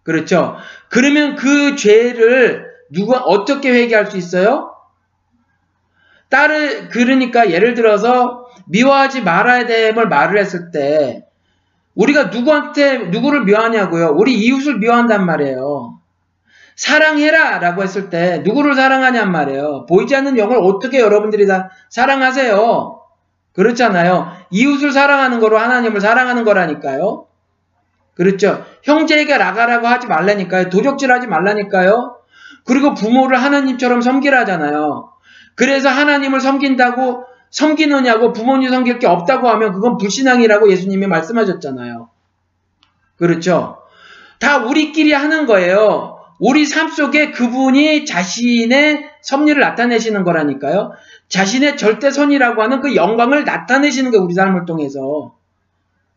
그렇죠. 0.04 0.56
그러면 0.90 1.36
그 1.36 1.76
죄를 1.76 2.68
누가 2.92 3.20
어떻게 3.20 3.72
회개할 3.72 4.08
수 4.08 4.18
있어요? 4.18 4.74
따르 6.30 6.90
그러니까 6.90 7.52
예를 7.52 7.74
들어서 7.74 8.46
미워하지 8.68 9.22
말아야 9.22 9.66
됨을 9.66 10.08
말을 10.08 10.40
했을 10.40 10.72
때 10.72 11.26
우리가 11.96 12.26
누구한테 12.26 13.08
누구를 13.08 13.44
미워하냐고요? 13.44 14.16
우리 14.16 14.36
이웃을 14.36 14.78
미워한단 14.78 15.26
말이에요. 15.26 16.00
사랑해라 16.76 17.60
라고 17.60 17.84
했을 17.84 18.10
때 18.10 18.42
누구를 18.46 18.74
사랑하냔 18.74 19.32
말이에요. 19.32 19.86
보이지 19.88 20.16
않는 20.16 20.38
영을 20.38 20.58
어떻게 20.64 21.00
여러분들이 21.02 21.46
다 21.46 21.70
사랑하세요? 21.90 23.02
그렇잖아요. 23.54 24.32
이웃을 24.52 24.94
사랑하는 24.94 25.40
거로 25.40 25.58
하나님을 25.58 26.00
사랑하는 26.00 26.46
거라니까요. 26.46 27.26
그렇죠. 28.16 28.64
형제에게 28.84 29.38
나가라고 29.38 29.88
하지 29.88 30.08
말라니까요. 30.08 30.70
도적질 30.70 31.12
하지 31.12 31.28
말라니까요. 31.28 32.18
그리고 32.66 32.94
부모를 32.94 33.42
하나님처럼 33.42 34.02
섬기라잖아요. 34.02 35.12
그래서 35.60 35.90
하나님을 35.90 36.40
섬긴다고 36.40 37.26
섬기느냐고 37.50 38.32
부모님 38.32 38.70
섬길 38.70 38.98
게 38.98 39.08
없다고 39.08 39.50
하면 39.50 39.74
그건 39.74 39.98
불신앙이라고 39.98 40.72
예수님이 40.72 41.06
말씀하셨잖아요. 41.08 42.10
그렇죠. 43.18 43.82
다 44.40 44.60
우리끼리 44.60 45.12
하는 45.12 45.46
거예요. 45.46 46.18
우리 46.40 46.66
삶 46.66 46.88
속에 46.88 47.32
그분이 47.32 48.06
자신의 48.06 49.10
섭리를 49.22 49.60
나타내시는 49.60 50.24
거라니까요. 50.24 50.94
자신의 51.28 51.76
절대 51.76 52.10
선이라고 52.10 52.64
하는 52.64 52.80
그 52.80 52.96
영광을 52.96 53.44
나타내시는 53.44 54.12
게 54.12 54.18
우리 54.18 54.34
삶을 54.34 54.64
통해서. 54.66 55.36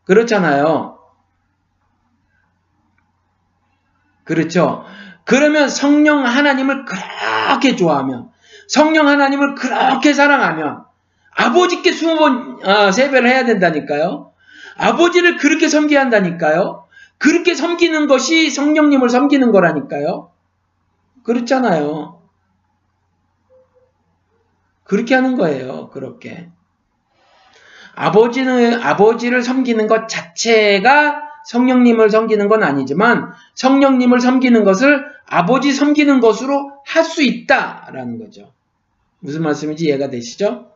그렇잖아요. 0.04 1.00
그렇죠. 4.22 4.84
그러면 5.24 5.68
성령 5.68 6.24
하나님을 6.24 6.84
그렇게 6.84 7.74
좋아하면, 7.74 8.31
성령 8.72 9.06
하나님을 9.06 9.54
그렇게 9.54 10.14
사랑하면, 10.14 10.84
아버지께 11.36 11.92
스무 11.92 12.16
번 12.16 12.58
아, 12.64 12.90
세배를 12.90 13.28
해야 13.28 13.44
된다니까요. 13.44 14.32
아버지를 14.78 15.36
그렇게 15.36 15.68
섬겨야 15.68 16.00
한다니까요. 16.00 16.86
그렇게 17.18 17.54
섬기는 17.54 18.06
것이 18.06 18.48
성령님을 18.48 19.10
섬기는 19.10 19.52
거라니까요. 19.52 20.32
그렇잖아요. 21.22 22.22
그렇게 24.84 25.16
하는 25.16 25.36
거예요. 25.36 25.90
그렇게. 25.90 26.48
아버지는, 27.94 28.82
아버지를 28.82 29.42
섬기는 29.42 29.86
것 29.86 30.08
자체가 30.08 31.20
성령님을 31.44 32.08
섬기는 32.08 32.48
건 32.48 32.62
아니지만 32.62 33.32
성령님을 33.54 34.18
섬기는 34.20 34.64
것을 34.64 35.04
아버지 35.26 35.74
섬기는 35.74 36.20
것으로 36.20 36.72
할 36.86 37.04
수 37.04 37.22
있다라는 37.22 38.18
거죠. 38.18 38.54
무슨 39.22 39.42
말씀인지 39.42 39.86
이해가 39.86 40.10
되시죠? 40.10 40.72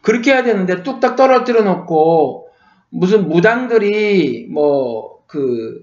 그렇게 0.00 0.32
해야 0.32 0.42
되는데 0.42 0.82
뚝딱 0.82 1.16
떨어뜨려 1.16 1.62
놓고 1.62 2.48
무슨 2.88 3.28
무당들이 3.28 4.46
뭐그뭐 4.50 5.82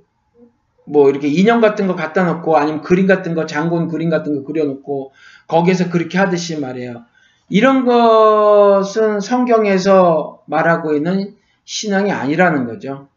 이렇게 1.09 1.27
인형 1.27 1.61
같은 1.61 1.85
거 1.87 1.95
갖다 1.95 2.23
놓고 2.23 2.57
아니면 2.57 2.81
그림 2.81 3.07
같은 3.07 3.35
거 3.35 3.45
장군 3.45 3.87
그림 3.87 4.09
같은 4.09 4.35
거 4.35 4.43
그려 4.43 4.65
놓고 4.65 5.11
거기에서 5.47 5.89
그렇게 5.89 6.17
하듯이 6.17 6.59
말이에요. 6.59 7.03
이런 7.49 7.85
것은 7.85 9.19
성경에서 9.19 10.43
말하고 10.47 10.95
있는 10.95 11.35
신앙이 11.65 12.11
아니라는 12.11 12.65
거죠. 12.65 13.09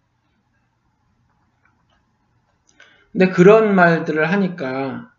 근데 3.12 3.28
그런 3.30 3.74
말들을 3.74 4.30
하니까 4.30 5.09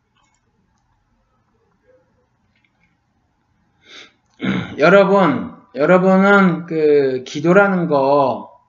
여러분, 4.81 5.53
여러분은 5.75 6.65
그 6.65 7.23
기도라는 7.23 7.85
거 7.85 8.59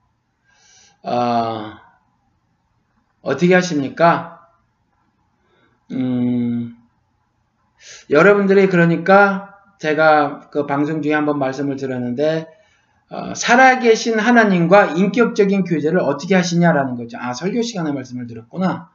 어, 1.01 1.71
어떻게 3.23 3.55
하십니까? 3.55 4.47
음, 5.91 6.77
여러분들이 8.11 8.69
그러니까 8.69 9.55
제가 9.79 10.51
그 10.51 10.67
방송 10.67 11.01
중에 11.01 11.15
한번 11.15 11.39
말씀을 11.39 11.77
드렸는데 11.77 12.47
어, 13.09 13.33
살아계신 13.33 14.19
하나님과 14.19 14.91
인격적인 14.91 15.63
교제를 15.63 15.99
어떻게 15.99 16.35
하시냐라는 16.35 16.95
거죠. 16.95 17.17
아 17.19 17.33
설교 17.33 17.63
시간에 17.63 17.91
말씀을 17.91 18.27
드렸구나. 18.27 18.91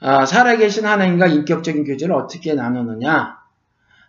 아, 0.00 0.24
살아계신 0.24 0.86
하나님과 0.86 1.26
인격적인 1.26 1.82
교제를 1.82 2.14
어떻게 2.14 2.54
나누느냐? 2.54 3.37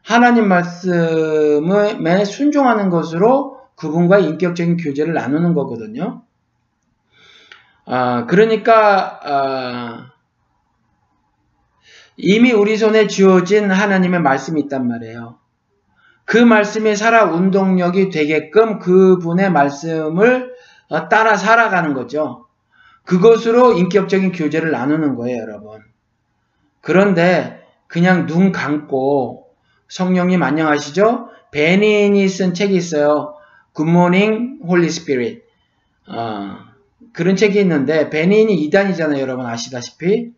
하나님 0.04 0.48
말씀에 0.48 2.26
순종하는 2.26 2.90
것으로 2.90 3.60
그분과 3.76 4.20
인격적인 4.20 4.78
교제를 4.78 5.14
나누는 5.14 5.54
거거든요. 5.54 6.24
아, 7.86 8.26
그러니까 8.26 9.20
아, 9.24 10.12
이미 12.18 12.52
우리 12.52 12.78
손에 12.78 13.08
쥐어진 13.08 13.72
하나님의 13.72 14.22
말씀이 14.22 14.60
있단 14.62 14.88
말이에요. 14.88 15.38
그 16.26 16.38
말씀이 16.38 16.96
살아 16.96 17.26
운동력이 17.26 18.10
되게끔 18.10 18.80
그분의 18.80 19.52
말씀을 19.52 20.54
어, 20.90 21.10
따라 21.10 21.36
살아가는 21.36 21.94
거죠. 21.94 22.46
그것으로 23.06 23.74
인격적인 23.74 24.34
교제를 24.34 24.70
나누는 24.70 25.16
거예요, 25.16 25.42
여러분. 25.42 25.82
그런데 26.82 27.66
그냥 27.88 28.28
눈 28.28 28.52
감고 28.52 29.49
성령님 29.90 30.44
안녕하시죠? 30.44 31.30
베닌이 31.52 32.30
쓴 32.30 32.54
책이 32.54 32.76
있어요. 32.76 33.36
Good 33.74 34.05
Morning 34.05 34.60
Holy 34.68 34.90
Spirit. 34.90 35.44
어, 36.08 36.58
그런 37.12 37.36
책이 37.36 37.60
있는데 37.60 38.10
베니 38.10 38.32
힌이 38.32 38.54
이단이잖아요, 38.54 39.20
여러분 39.20 39.46
아시다시피. 39.46 40.32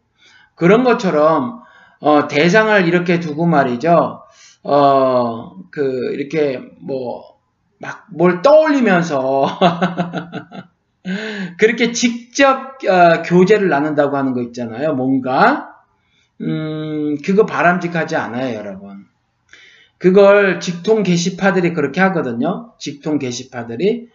그런 0.56 0.84
것처럼 0.84 1.62
어, 2.00 2.28
대상을 2.28 2.88
이렇게 2.88 3.20
두고 3.20 3.46
말이죠. 3.46 4.24
어, 4.64 5.56
그, 5.70 6.14
이렇게, 6.14 6.60
뭐, 6.80 7.38
막, 7.78 8.08
뭘 8.12 8.42
떠올리면서, 8.42 9.46
그렇게 11.58 11.92
직접, 11.92 12.78
어, 12.88 13.22
교제를 13.24 13.70
나눈다고 13.70 14.18
하는 14.18 14.34
거 14.34 14.42
있잖아요. 14.42 14.94
뭔가. 14.94 15.76
음, 16.42 17.18
그거 17.24 17.46
바람직하지 17.46 18.16
않아요, 18.16 18.56
여러분. 18.56 19.01
그걸 20.02 20.60
직통 20.60 21.04
게시파들이 21.04 21.74
그렇게 21.74 22.02
하거든요. 22.02 22.74
직통 22.80 23.20
게시파들이. 23.20 24.08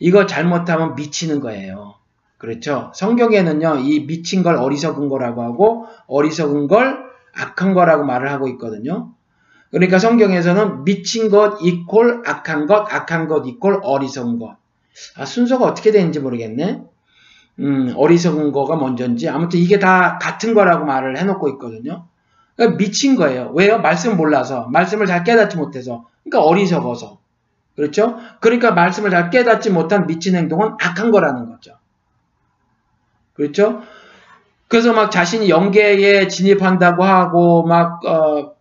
이거 0.00 0.26
잘못하면 0.26 0.96
미치는 0.96 1.38
거예요. 1.38 1.94
그렇죠? 2.38 2.90
성경에는요, 2.96 3.76
이 3.84 4.04
미친 4.04 4.42
걸 4.42 4.56
어리석은 4.56 5.08
거라고 5.08 5.42
하고, 5.42 5.86
어리석은 6.08 6.66
걸 6.66 6.98
악한 7.36 7.72
거라고 7.74 8.04
말을 8.04 8.32
하고 8.32 8.48
있거든요. 8.48 9.12
그러니까 9.70 10.00
성경에서는 10.00 10.82
미친 10.82 11.30
것 11.30 11.58
이꼴 11.62 12.24
악한 12.26 12.66
것, 12.66 12.92
악한 12.92 13.28
것 13.28 13.46
이꼴 13.46 13.80
어리석은 13.84 14.40
것. 14.40 14.56
아, 15.16 15.24
순서가 15.24 15.66
어떻게 15.66 15.92
되는지 15.92 16.18
모르겠네. 16.18 16.82
음, 17.60 17.92
어리석은 17.96 18.50
거가 18.50 18.74
먼저인지 18.74 19.28
아무튼 19.28 19.60
이게 19.60 19.78
다 19.78 20.18
같은 20.20 20.52
거라고 20.54 20.84
말을 20.84 21.16
해놓고 21.16 21.48
있거든요. 21.50 22.06
그러니까 22.58 22.76
미친 22.76 23.14
거예요. 23.14 23.52
왜요? 23.54 23.78
말씀 23.78 24.16
몰라서 24.16 24.66
말씀을 24.72 25.06
잘 25.06 25.22
깨닫지 25.22 25.56
못해서 25.56 26.06
그러니까 26.24 26.46
어리석어서 26.46 27.18
그렇죠? 27.76 28.18
그러니까 28.40 28.72
말씀을 28.72 29.10
잘 29.10 29.30
깨닫지 29.30 29.70
못한 29.70 30.08
미친 30.08 30.34
행동은 30.34 30.72
악한 30.80 31.12
거라는 31.12 31.46
거죠. 31.46 31.78
그렇죠? 33.34 33.82
그래서 34.66 34.92
막 34.92 35.12
자신이 35.12 35.48
영계에 35.48 36.26
진입한다고 36.26 37.04
하고 37.04 37.62
막 37.62 38.04
어, 38.04 38.54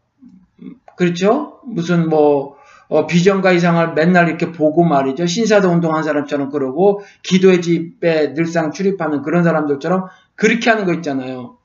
그렇죠? 0.95 1.59
무슨 1.65 2.07
뭐 2.07 2.55
어, 2.89 3.07
비전과 3.07 3.51
이상을 3.51 3.95
맨날 3.95 4.29
이렇게 4.29 4.51
보고 4.51 4.83
말이죠. 4.83 5.25
신사도 5.25 5.69
운동한 5.69 6.03
사람처럼 6.03 6.51
그러고 6.51 7.01
기도의 7.23 7.63
집에 7.63 8.35
늘상 8.35 8.71
출입하는 8.71 9.23
그런 9.23 9.43
사람들처럼 9.43 10.05
그렇게 10.35 10.69
하는 10.69 10.85
거 10.85 10.93
있잖아요. 10.93 11.57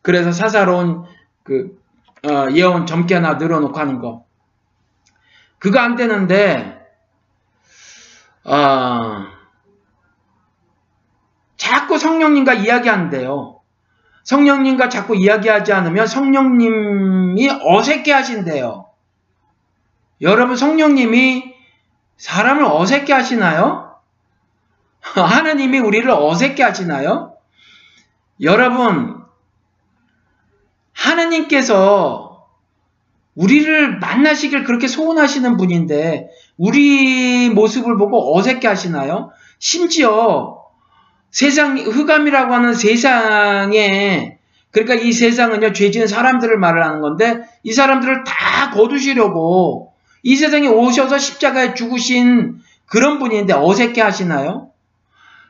그래서 0.00 0.32
사사로운 0.32 1.04
그 1.42 1.80
어, 2.26 2.50
예언 2.52 2.86
점괘 2.86 3.14
하나 3.14 3.34
늘어놓고 3.34 3.78
하는 3.78 3.98
거. 3.98 4.26
그거 5.58 5.78
안 5.80 5.96
되는데 5.96 6.80
어, 8.44 9.26
자꾸 11.56 11.98
성령님과 11.98 12.54
이야기한대요. 12.54 13.60
성령님과 14.24 14.88
자꾸 14.88 15.16
이야기하지 15.16 15.72
않으면 15.72 16.06
성령님이 16.06 17.50
어색해 17.62 18.12
하신대요. 18.12 18.86
여러분 20.20 20.56
성령님이 20.56 21.54
사람을 22.16 22.64
어색해 22.64 23.12
하시나요? 23.12 23.98
하나님이 25.00 25.78
우리를 25.78 26.08
어색해 26.10 26.62
하시나요? 26.62 27.36
여러분 28.42 29.19
하나님께서 31.00 32.46
우리를 33.34 33.98
만나시길 33.98 34.64
그렇게 34.64 34.86
소원하시는 34.86 35.56
분인데 35.56 36.28
우리 36.58 37.48
모습을 37.48 37.96
보고 37.96 38.36
어색해 38.36 38.66
하시나요? 38.66 39.30
심지어 39.58 40.58
세상 41.30 41.78
흑암이라고 41.78 42.52
하는 42.52 42.74
세상에 42.74 44.38
그러니까 44.72 44.94
이 44.94 45.12
세상은요 45.12 45.72
죄 45.72 45.90
지은 45.90 46.06
사람들을 46.06 46.58
말을 46.58 46.84
하는 46.84 47.00
건데 47.00 47.40
이 47.62 47.72
사람들을 47.72 48.24
다 48.24 48.70
거두시려고 48.70 49.92
이 50.22 50.36
세상에 50.36 50.68
오셔서 50.68 51.18
십자가에 51.18 51.74
죽으신 51.74 52.58
그런 52.86 53.18
분인데 53.18 53.54
어색해 53.54 54.00
하시나요? 54.00 54.70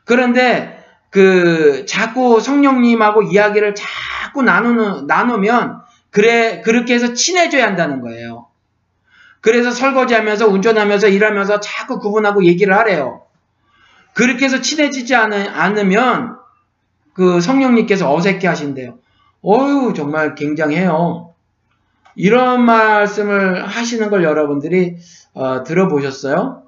그런데 0.04 0.79
그 1.10 1.84
자꾸 1.86 2.40
성령님하고 2.40 3.22
이야기를 3.22 3.74
자꾸 3.74 4.42
나누는 4.42 5.06
나누면 5.06 5.80
그래 6.10 6.60
그렇게 6.62 6.94
해서 6.94 7.12
친해져야 7.12 7.66
한다는 7.66 8.00
거예요. 8.00 8.46
그래서 9.40 9.70
설거지하면서 9.70 10.48
운전하면서 10.48 11.08
일하면서 11.08 11.60
자꾸 11.60 11.98
그분하고 11.98 12.44
얘기를 12.44 12.76
하래요. 12.76 13.22
그렇게 14.14 14.44
해서 14.44 14.60
친해지지 14.60 15.14
않으면 15.14 16.36
그 17.14 17.40
성령님께서 17.40 18.12
어색해 18.14 18.46
하신대요. 18.46 18.98
어유 19.44 19.94
정말 19.96 20.34
굉장해요. 20.34 21.34
이런 22.14 22.64
말씀을 22.64 23.66
하시는 23.66 24.10
걸 24.10 24.24
여러분들이 24.24 24.96
어, 25.32 25.62
들어보셨어요? 25.62 26.64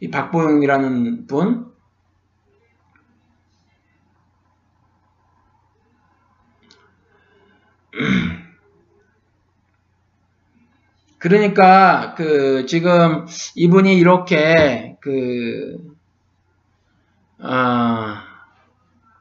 이 0.00 0.10
박보영이라는 0.10 1.26
분. 1.26 1.73
그러니까 11.18 12.14
그 12.16 12.66
지금 12.66 13.26
이분이 13.54 13.96
이렇게 13.96 14.96
그 15.00 15.78
어, 17.38 18.16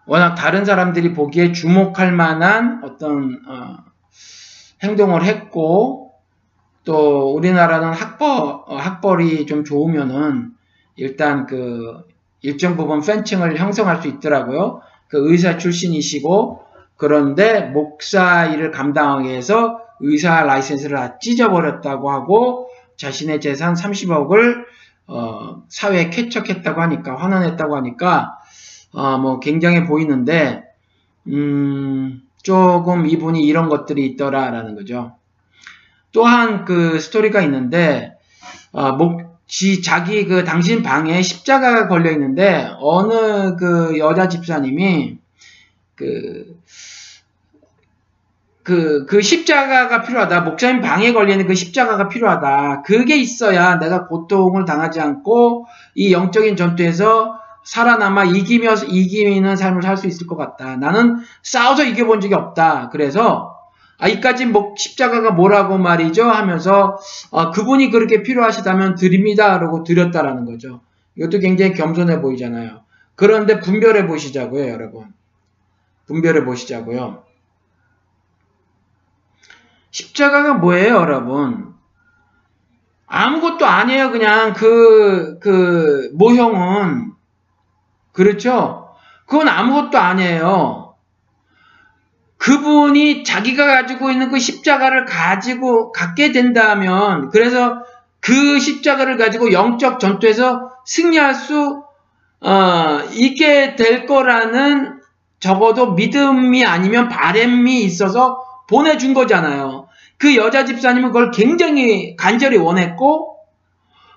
워낙 0.05 0.36
다른 0.36 0.65
사람들이 0.65 1.13
보기에 1.13 1.51
주목할 1.51 2.11
만한 2.11 2.82
어떤 2.84 3.41
어, 3.47 3.78
행동을 4.84 5.24
했고 5.24 6.11
또 6.84 7.34
우리나라는 7.34 7.93
학벌 7.93 8.28
어, 8.28 8.76
학벌이 8.76 9.45
좀 9.45 9.63
좋으면은 9.63 10.51
일단 10.95 11.45
그 11.45 12.03
일정 12.41 12.76
부분 12.76 13.01
팬층을 13.01 13.57
형성할 13.57 14.01
수 14.01 14.07
있더라고요. 14.09 14.82
그 15.07 15.32
의사 15.32 15.57
출신이시고 15.57 16.62
그런데 17.04 17.60
목사 17.60 18.45
일을 18.45 18.72
감당하기 18.72 19.28
위해서 19.28 19.78
의사 19.99 20.41
라이센스를 20.43 20.95
다 20.95 21.20
찢어버렸다고 21.20 22.10
하고 22.10 22.70
자신의 22.95 23.41
재산 23.41 23.74
30억을 23.74 24.64
어, 25.08 25.64
사회에 25.68 26.10
쾌척했다고 26.10 26.82
하니까 26.82 27.18
환원했다고 27.18 27.76
하니까 27.76 28.38
어, 28.93 29.18
뭐 29.18 29.41
굉장해 29.41 29.84
보이는데 29.86 30.64
음, 31.28 32.22
조금 32.41 33.06
이분이 33.06 33.43
이런 33.43 33.68
것들이 33.68 34.06
있더라라는 34.06 34.76
거죠. 34.76 35.18
또한 36.14 36.64
그 36.64 37.01
스토리가 37.01 37.41
있는데 37.41 38.14
어, 38.72 38.93
목, 38.93 39.41
지, 39.45 39.82
자기 39.82 40.26
그 40.26 40.45
당신 40.45 40.84
방에 40.84 41.22
십자가가 41.22 41.89
걸려 41.89 42.12
있는데 42.12 42.72
어느 42.80 43.58
그 43.58 43.99
여자 43.99 44.30
집사님이 44.30 45.22
그, 45.96 46.58
그, 48.64 49.06
그 49.06 49.22
십자가가 49.22 50.04
필요하다. 50.04 50.41
목사님 50.41 50.82
방에 50.82 51.12
걸리는 51.14 51.46
그 51.48 51.54
십자가가 51.56 52.08
필요하다. 52.08 52.84
그게 52.84 53.18
있어야 53.18 53.78
내가 53.80 54.08
고통을 54.08 54.66
당하지 54.66 55.02
않고 55.02 55.68
이 55.96 56.14
영적인 56.14 56.56
전투에서 56.56 57.39
살아남아 57.66 58.26
이기며 58.26 58.76
이기는 58.88 59.56
삶을 59.56 59.82
살 59.82 59.98
수 59.98 60.08
있을 60.08 60.28
것 60.28 60.36
같다. 60.36 60.76
나는 60.78 61.20
싸워서 61.44 61.84
이겨본 61.84 62.22
적이 62.22 62.36
없다. 62.36 62.89
그래서 62.91 63.54
아, 64.00 64.08
이까지 64.08 64.48
뭐 64.48 64.76
십자가가 64.78 65.32
뭐라고 65.32 65.78
말이죠 65.78 66.24
하면서 66.24 66.98
아, 67.32 67.52
그분이 67.52 67.89
그렇게 67.89 68.22
필요하시다면 68.24 68.96
드립니다. 68.96 69.58
라고 69.58 69.84
드렸다라는 69.84 70.46
거죠. 70.46 70.82
이것도 71.16 71.39
굉장히 71.39 71.74
겸손해 71.74 72.20
보이잖아요. 72.22 72.82
그런데 73.16 73.60
분별해 73.60 74.08
보시자고요, 74.08 74.68
여러분. 74.70 75.06
분별해 76.08 76.43
보시자고요. 76.45 77.24
십자가가 79.91 80.56
뭐예요, 80.56 80.95
여러분? 80.95 81.74
아무것도 83.06 83.66
아니에요. 83.66 84.12
그냥 84.12 84.54
그, 84.54 85.38
그, 85.39 86.10
모형은. 86.14 87.14
그렇죠? 88.12 88.95
그건 89.28 89.47
아무것도 89.47 89.97
아니에요. 89.97 90.95
그분이 92.38 93.24
자기가 93.24 93.66
가지고 93.66 94.12
있는 94.12 94.30
그 94.30 94.39
십자가를 94.39 95.06
가지고 95.06 95.91
갖게 95.91 96.32
된다면, 96.32 97.30
그래서 97.30 97.84
그 98.20 98.60
십자가를 98.60 99.18
가지고 99.18 99.54
영적 99.54 99.99
전투에서 99.99 100.72
승리할 100.86 101.36
수, 101.36 101.84
어, 102.41 102.99
있게 103.12 103.76
될 103.76 104.06
거라는 104.06 104.93
적어도 105.44 105.91
믿음이 105.91 106.64
아니면 106.64 107.10
바램이 107.10 107.84
있어서 107.84 108.41
보내준 108.70 109.14
거잖아요. 109.14 109.89
그 110.18 110.38
여자 110.38 110.64
집사님은 110.64 111.10
그걸 111.10 111.32
굉장히 111.32 112.16
간절히 112.16 112.56
원했고, 112.56 113.39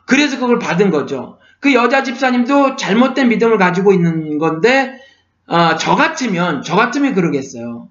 그래서 0.05 0.39
그걸 0.39 0.61
받은 0.61 0.93
거죠. 0.93 1.39
그 1.59 1.75
여자 1.75 2.05
집사님도 2.05 2.77
잘못된 2.77 3.29
믿음을 3.29 3.59
가지고 3.59 3.93
있는 3.93 4.39
건데 4.39 5.01
어, 5.49 5.77
저 5.77 5.97
같으면 5.97 6.63
저 6.63 6.77
같으면 6.77 7.13
그러겠어요. 7.13 7.89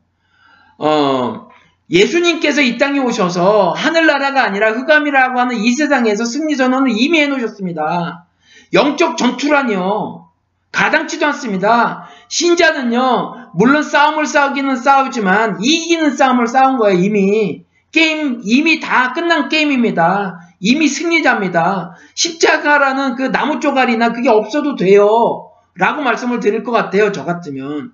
어, 0.77 1.49
예수님께서 1.89 2.61
이 2.61 2.77
땅에 2.77 2.99
오셔서 2.99 3.73
하늘나라가 3.73 4.45
아니라 4.45 4.71
흑암이라고 4.71 5.37
하는 5.37 5.57
이 5.57 5.73
세상에서 5.73 6.23
승리 6.23 6.55
전원을 6.55 6.93
이미 6.95 7.19
해놓으셨습니다. 7.19 8.27
영적 8.71 9.17
전투라니요. 9.17 10.29
가당치도 10.71 11.25
않습니다. 11.27 12.04
신자는요, 12.27 13.51
물론 13.53 13.83
싸움을 13.83 14.25
싸우기는 14.25 14.75
싸우지만 14.75 15.59
이기는 15.61 16.15
싸움을 16.15 16.47
싸운 16.47 16.77
거예요, 16.77 16.99
이미. 16.99 17.63
게임, 17.91 18.41
이미 18.43 18.79
다 18.79 19.13
끝난 19.13 19.47
게임입니다. 19.47 20.39
이미 20.59 20.87
승리자입니다. 20.87 21.95
십자가라는 22.13 23.15
그 23.15 23.31
나무 23.31 23.59
쪼가리나 23.59 24.11
그게 24.11 24.29
없어도 24.29 24.75
돼요. 24.75 25.51
라고 25.75 26.01
말씀을 26.01 26.39
드릴 26.39 26.63
것 26.63 26.71
같아요. 26.71 27.11
저 27.11 27.25
같으면. 27.25 27.91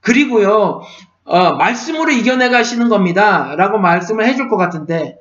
그리고요, 0.00 0.82
어, 1.24 1.52
말씀으로 1.56 2.10
이겨내 2.10 2.48
가시는 2.48 2.88
겁니다. 2.88 3.54
라고 3.56 3.78
말씀을 3.78 4.26
해줄 4.26 4.48
것 4.48 4.56
같은데, 4.56 5.16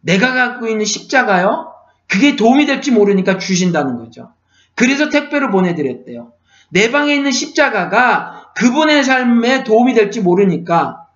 내가 0.00 0.32
갖고 0.32 0.66
있는 0.68 0.84
십자가요? 0.84 1.72
그게 2.08 2.36
도움이 2.36 2.66
될지 2.66 2.92
모르니까 2.92 3.38
주신다는 3.38 3.96
거죠. 3.96 4.30
그래서 4.74 5.08
택배를 5.08 5.50
보내드렸대요. 5.50 6.32
내 6.68 6.90
방에 6.90 7.14
있는 7.14 7.30
십자가가 7.30 8.52
그분의 8.56 9.04
삶에 9.04 9.64
도움이 9.64 9.94
될지 9.94 10.20
모르니까. 10.20 11.06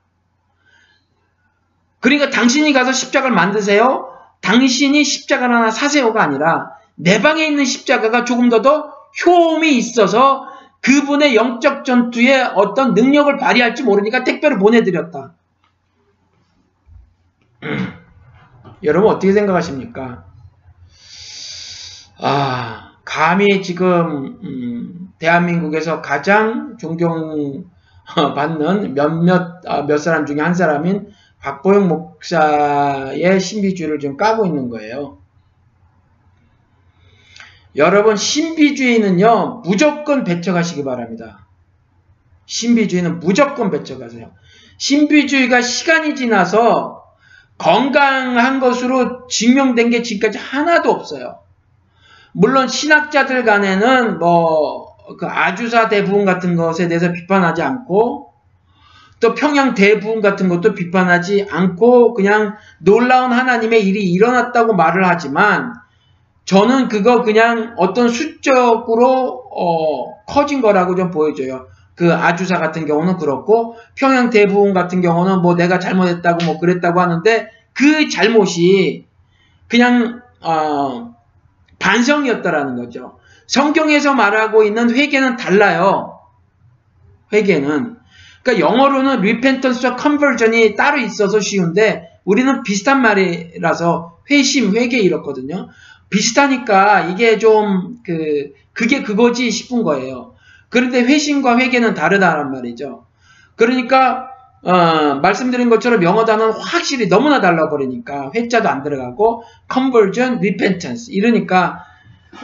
그러니까 2.01 2.31
당신이 2.31 2.73
가서 2.73 2.93
십자가를 2.93 3.35
만드세요? 3.35 4.09
당신이 4.41 5.05
십자가를 5.05 5.55
하나 5.55 5.71
사세요가 5.71 6.23
아니라 6.23 6.71
내 6.95 7.21
방에 7.21 7.45
있는 7.45 7.65
십자가가 7.65 8.25
조금 8.25 8.49
더 8.49 8.63
더 8.63 9.01
효험이 9.25 9.77
있어서 9.77 10.49
그분의 10.83 11.37
영적 11.37 11.85
전투에 11.85 12.43
어떤 12.55 12.95
능력을 12.95 13.37
발휘할지 13.37 13.83
모르니까 13.83 14.25
택배를 14.25 14.59
보내드렸다. 14.59 15.35
여러분 18.83 19.11
어떻게 19.11 19.33
생각하십니까? 19.33 20.25
아, 22.19 22.90
감히 23.11 23.61
지금 23.61 24.39
음, 24.45 25.13
대한민국에서 25.19 26.01
가장 26.01 26.77
존경받는 26.79 27.65
몇몇 28.95 29.61
아, 29.67 29.83
몇 29.83 29.99
사람 29.99 30.27
중에 30.27 30.41
한 30.41 30.55
사람인 30.55 31.11
박보영 31.41 31.89
목사의 31.89 33.41
신비주의를 33.41 33.99
좀 33.99 34.17
까고 34.17 34.47
있는 34.47 34.69
거예요. 34.69 35.19
여러분 37.75 38.15
신비주의는요 38.15 39.63
무조건 39.65 40.23
배척하시기 40.23 40.85
바랍니다. 40.85 41.49
신비주의는 42.47 43.19
무조건 43.19 43.73
배척하세요. 43.73 44.31
신비주의가 44.79 45.63
시간이 45.63 46.15
지나서 46.15 47.03
건강한 47.59 48.61
것으로 48.61 49.27
증명된 49.27 49.91
게 49.91 50.03
지금까지 50.03 50.39
하나도 50.39 50.93
없어요. 50.93 51.41
물론 52.33 52.69
신학자들 52.69 53.45
간에는 53.45 54.19
뭐 54.19 54.91
그 55.17 55.27
아주사 55.27 55.89
대부분 55.89 56.25
같은 56.25 56.57
것에 56.57 56.89
대해서 56.89 57.13
비판하지 57.13 57.63
않고 57.63 58.33
또 59.21 59.35
평양 59.35 59.75
대부분 59.75 60.21
같은 60.21 60.49
것도 60.49 60.75
비판하지 60.75 61.47
않고 61.51 62.15
그냥 62.15 62.57
놀라운 62.79 63.33
하나님의 63.33 63.87
일이 63.87 64.05
일어났다고 64.05 64.75
말을 64.75 65.07
하지만 65.07 65.75
저는 66.47 66.89
그거 66.89 67.23
그냥 67.23 67.75
어떤 67.77 68.09
수적으로 68.09 69.45
어, 69.55 70.25
커진 70.27 70.63
거라고 70.63 70.95
좀 70.95 71.11
보여져요. 71.11 71.67
그 71.95 72.15
아주사 72.15 72.59
같은 72.59 72.87
경우는 72.87 73.19
그렇고 73.19 73.77
평양 73.95 74.31
대부분 74.31 74.73
같은 74.73 75.03
경우는 75.03 75.43
뭐 75.43 75.55
내가 75.55 75.79
잘못했다고 75.79 76.47
뭐 76.47 76.59
그랬다고 76.59 77.01
하는데 77.01 77.51
그 77.75 78.09
잘못이 78.09 79.07
그냥 79.69 80.23
어, 80.41 81.15
반성이었다라는 81.81 82.77
거죠. 82.77 83.19
성경에서 83.49 84.15
말하고 84.15 84.63
있는 84.63 84.95
회개는 84.95 85.37
달라요. 85.37 86.21
회개는 87.33 87.97
그러니까 88.43 88.67
영어로는 88.67 89.19
repentance와 89.19 89.97
conversion이 89.97 90.77
따로 90.77 90.99
있어서 90.99 91.41
쉬운데 91.41 92.09
우리는 92.25 92.63
비슷한 92.63 93.03
말이라서 93.03 94.19
회심, 94.31 94.77
회개 94.77 94.99
이렇거든요. 94.99 95.69
비슷하니까 96.11 97.09
이게 97.09 97.39
좀 97.39 98.01
그 98.05 98.53
그게 98.73 99.03
그거지 99.03 99.51
싶은 99.51 99.83
거예요. 99.83 100.35
그런데 100.69 101.03
회심과 101.03 101.59
회개는 101.59 101.95
다르다란 101.95 102.51
말이죠. 102.51 103.07
그러니까 103.57 104.30
어, 104.63 105.15
말씀드린 105.23 105.71
것처럼 105.71 106.03
영어 106.03 106.25
단어는 106.25 106.53
확실히 106.53 107.09
너무나 107.09 107.41
달라버리니까 107.41 108.33
회자도 108.35 108.69
안 108.69 108.83
들어가고 108.83 109.43
conversion, 109.73 110.39
repentance 110.39 111.13
이러니까 111.15 111.85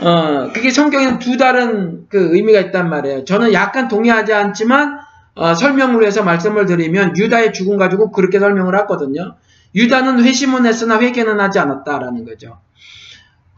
어, 0.00 0.50
그게 0.52 0.70
성경에는 0.70 1.18
두 1.18 1.36
다른 1.36 2.06
그 2.08 2.34
의미가 2.34 2.60
있단 2.60 2.88
말이에요. 2.88 3.24
저는 3.24 3.52
약간 3.52 3.88
동의하지 3.88 4.32
않지만 4.32 4.98
어, 5.34 5.54
설명을 5.54 6.04
해서 6.04 6.22
말씀을 6.22 6.64
드리면 6.66 7.16
유다의 7.16 7.52
죽음 7.52 7.76
가지고 7.76 8.10
그렇게 8.10 8.38
설명을 8.38 8.78
했거든요. 8.80 9.36
유다는 9.74 10.24
회심은 10.24 10.64
했으나 10.64 10.98
회개는 10.98 11.38
하지 11.38 11.58
않았다라는 11.58 12.24
거죠. 12.24 12.58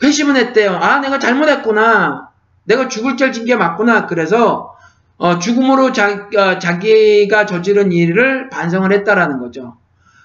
회심은 0.03 0.37
했대요. 0.37 0.73
아 0.73 0.99
내가 0.99 1.21
잘못했구나. 1.21 2.31
내가 2.65 2.89
죽을 2.89 3.17
죄진 3.17 3.45
게 3.45 3.55
맞구나. 3.55 4.07
그래서 4.07 4.75
어, 5.19 5.39
죽음으로 5.39 5.93
자, 5.93 6.29
어, 6.37 6.59
자기가 6.59 7.45
저지른 7.47 7.93
일을 7.93 8.49
반성을 8.51 8.91
했다라는 8.93 9.39
거죠. 9.41 9.77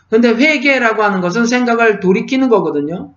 근데 0.09 0.29
회개라고 0.29 1.03
하는 1.03 1.19
것은 1.21 1.47
생각을 1.47 1.99
돌이키는 1.99 2.47
거거든요. 2.47 3.13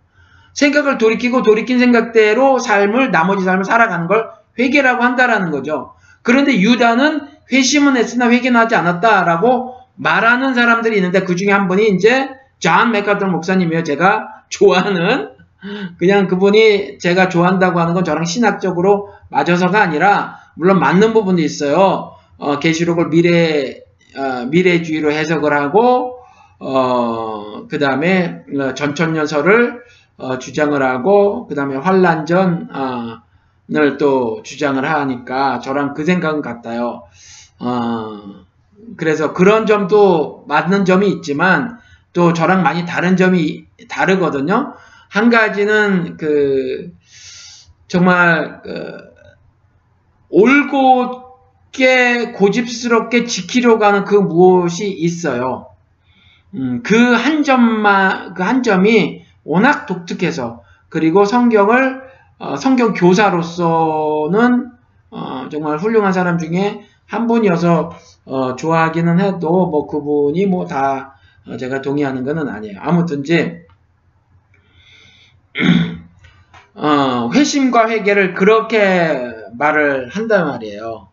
생각을 0.55 0.97
돌이키고 0.97 1.43
돌이킨 1.43 1.79
생각대로 1.79 2.59
삶을 2.59 3.11
나머지 3.11 3.45
삶을 3.45 3.65
살아가는 3.65 4.07
걸 4.07 4.31
회개라고 4.59 5.05
한다라는 5.05 5.51
거죠. 5.51 5.93
그런데 6.23 6.59
유다는 6.59 7.21
회심은 7.53 7.97
했으나 7.97 8.31
회개는 8.31 8.59
하지 8.59 8.75
않았다라고 8.75 9.75
말하는 9.97 10.55
사람들이 10.55 10.97
있는데 10.97 11.25
그 11.25 11.37
중에 11.37 11.53
한 11.53 11.69
분이 11.69 11.89
이제 11.91 12.31
존 12.59 12.93
맥아더 12.93 13.27
목사님이에요. 13.27 13.85
제가 13.85 14.45
좋아하는 14.49 15.31
그냥 15.99 16.27
그분이 16.27 16.99
제가 16.99 17.29
좋아한다고 17.29 17.79
하는 17.81 17.93
건 17.93 18.05
저랑 18.05 18.25
신학적으로 18.25 19.11
맞아서가 19.29 19.83
아니라 19.83 20.39
물론 20.57 20.81
맞는 20.81 21.13
부분도 21.13 21.43
있어요. 21.43 22.17
어, 22.39 22.59
계시록을 22.59 23.09
미래 23.09 23.81
어, 24.17 24.47
미래주의로 24.47 25.13
해석을 25.13 25.53
하고 25.53 26.19
어, 26.59 27.67
그 27.69 27.79
다음에 27.79 28.43
어, 28.59 28.75
전천년설을 28.75 29.83
어, 30.17 30.39
주장을 30.39 30.83
하고 30.83 31.47
그 31.47 31.55
다음에 31.55 31.77
환란전을 31.77 33.19
또 33.99 34.43
주장을 34.43 34.83
하니까 34.85 35.61
저랑 35.61 35.95
그 35.95 36.05
생각은 36.05 36.43
같아요. 36.43 37.05
어, 37.59 38.23
그래서 38.97 39.33
그런 39.33 39.67
점도 39.67 40.45
맞는 40.49 40.85
점이 40.85 41.09
있지만 41.09 41.79
또 42.13 42.33
저랑 42.33 42.63
많이 42.63 42.87
다른 42.87 43.17
점이 43.17 43.67
다르거든요. 43.89 44.75
한 45.11 45.29
가지는 45.29 46.17
그 46.17 46.93
정말 47.89 48.63
그 48.63 49.16
올곧게 50.29 52.33
고집스럽게 52.33 53.25
지키려고 53.25 53.85
하는 53.85 54.05
그 54.05 54.15
무엇이 54.15 54.91
있어요. 54.91 55.69
음, 56.55 56.83
그 56.83 56.95
한 57.15 57.43
점만 57.43 58.35
그 58.35 58.43
한 58.43 58.63
점이 58.63 59.23
워낙 59.45 59.87
독특해서 59.87 60.63
그리고 60.89 61.25
성경을 61.25 62.03
어, 62.39 62.57
성경 62.57 62.93
교사로서는 62.95 64.71
어, 65.11 65.49
정말 65.51 65.79
훌륭한 65.79 66.13
사람 66.13 66.39
중에 66.39 66.83
한 67.07 67.27
분이어서 67.27 67.93
어, 68.27 68.57
좋아하기는 68.57 69.21
해도 69.21 69.67
뭐 69.67 69.87
그분이 69.87 70.47
뭐다 70.47 71.15
어, 71.47 71.57
제가 71.57 71.81
동의하는 71.83 72.25
것은 72.25 72.49
아니에요. 72.49 72.79
아무튼지 72.81 73.65
어, 76.75 77.31
회심과 77.33 77.89
회개를 77.89 78.35
그렇게 78.35 79.33
말을 79.59 80.09
한단 80.09 80.47
말이에요. 80.49 81.09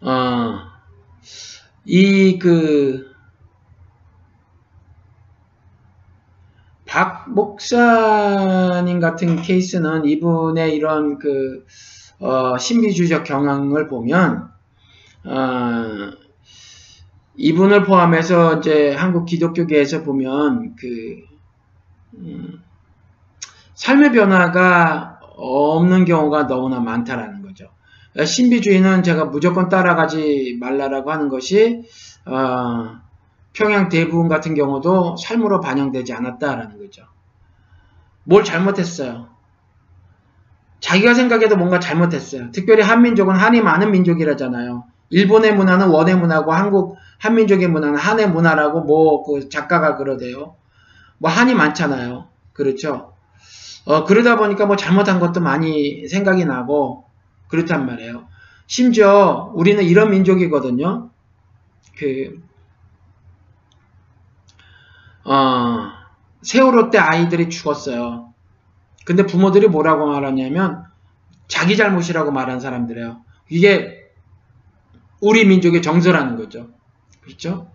어, 0.00 0.58
이 1.84 2.38
그 2.38 3.14
박 6.94 7.28
목사님 7.34 9.00
같은 9.00 9.42
케이스는 9.42 10.04
이분의 10.04 10.76
이런 10.76 11.18
그 11.18 11.66
어, 12.20 12.56
신비주의적 12.56 13.24
경향을 13.24 13.88
보면 13.88 14.48
어, 15.24 16.12
이분을 17.36 17.84
포함해서 17.84 18.58
이제 18.58 18.94
한국 18.94 19.26
기독교계에서 19.26 20.04
보면 20.04 20.76
그 20.76 21.16
음, 22.14 22.62
삶의 23.84 24.12
변화가 24.12 25.20
없는 25.36 26.06
경우가 26.06 26.46
너무나 26.46 26.80
많다라는 26.80 27.42
거죠. 27.42 27.68
신비주의는 28.24 29.02
제가 29.02 29.26
무조건 29.26 29.68
따라가지 29.68 30.56
말라라고 30.58 31.12
하는 31.12 31.28
것이 31.28 31.82
어, 32.24 32.96
평양 33.52 33.90
대부분 33.90 34.28
같은 34.28 34.54
경우도 34.54 35.16
삶으로 35.18 35.60
반영되지 35.60 36.14
않았다라는 36.14 36.78
거죠. 36.78 37.02
뭘 38.24 38.42
잘못했어요? 38.42 39.28
자기가 40.80 41.12
생각해도 41.12 41.56
뭔가 41.58 41.78
잘못했어요. 41.78 42.52
특별히 42.52 42.82
한민족은 42.82 43.34
한이 43.34 43.60
많은 43.60 43.90
민족이라잖아요. 43.90 44.84
일본의 45.10 45.54
문화는 45.56 45.88
원의 45.88 46.16
문화고 46.16 46.52
한국 46.52 46.96
한민족의 47.18 47.68
문화는 47.68 47.98
한의 47.98 48.30
문화라고 48.30 48.80
뭐 48.80 49.24
그 49.24 49.50
작가가 49.50 49.96
그러대요. 49.96 50.56
뭐 51.18 51.30
한이 51.30 51.54
많잖아요. 51.54 52.28
그렇죠? 52.54 53.13
어, 53.84 54.04
그러다 54.04 54.36
보니까 54.36 54.66
뭐 54.66 54.76
잘못한 54.76 55.20
것도 55.20 55.40
많이 55.40 56.08
생각이 56.08 56.44
나고 56.44 57.04
그렇단 57.48 57.86
말이에요. 57.86 58.26
심지어 58.66 59.52
우리는 59.54 59.82
이런 59.84 60.10
민족이거든요. 60.10 61.10
그 61.98 62.42
어, 65.24 65.90
세월호 66.42 66.90
때 66.90 66.98
아이들이 66.98 67.48
죽었어요. 67.48 68.32
근데 69.04 69.26
부모들이 69.26 69.68
뭐라고 69.68 70.06
말하냐면 70.06 70.84
자기 71.46 71.76
잘못이라고 71.76 72.30
말한 72.30 72.60
사람들이에요. 72.60 73.22
이게 73.50 74.10
우리 75.20 75.46
민족의 75.46 75.82
정서라는 75.82 76.36
거죠. 76.36 76.68
그렇죠? 77.22 77.70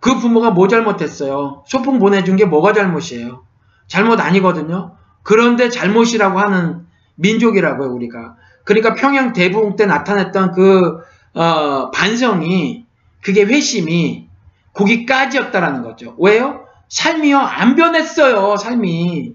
그 0.00 0.18
부모가 0.18 0.50
뭐 0.50 0.68
잘못했어요? 0.68 1.64
소풍 1.66 1.98
보내준 1.98 2.36
게 2.36 2.44
뭐가 2.44 2.72
잘못이에요? 2.72 3.44
잘못 3.86 4.20
아니거든요. 4.20 4.96
그런데 5.22 5.70
잘못이라고 5.70 6.38
하는 6.38 6.86
민족이라고요, 7.16 7.92
우리가. 7.92 8.36
그러니까 8.64 8.94
평양 8.94 9.32
대부흥 9.32 9.76
때 9.76 9.86
나타났던 9.86 10.52
그 10.52 11.00
어, 11.34 11.90
반성이 11.90 12.86
그게 13.22 13.44
회심이 13.44 14.28
거기까지였다라는 14.72 15.82
거죠. 15.82 16.14
왜요? 16.18 16.66
삶이요 16.88 17.38
안 17.38 17.76
변했어요. 17.76 18.56
삶이 18.56 19.34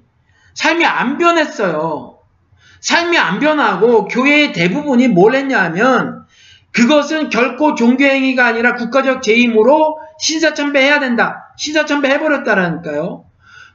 삶이 0.53 0.85
안 0.85 1.17
변했어요. 1.17 2.17
삶이 2.81 3.17
안 3.17 3.39
변하고 3.39 4.05
교회의 4.05 4.53
대부분이 4.53 5.07
뭘 5.09 5.35
했냐면 5.35 6.25
그것은 6.71 7.29
결코 7.29 7.75
종교행위가 7.75 8.45
아니라 8.45 8.75
국가적 8.75 9.23
재임으로 9.23 9.97
신사참배해야 10.19 10.99
된다. 10.99 11.53
신사참배 11.57 12.09
해버렸다라니까요. 12.09 13.25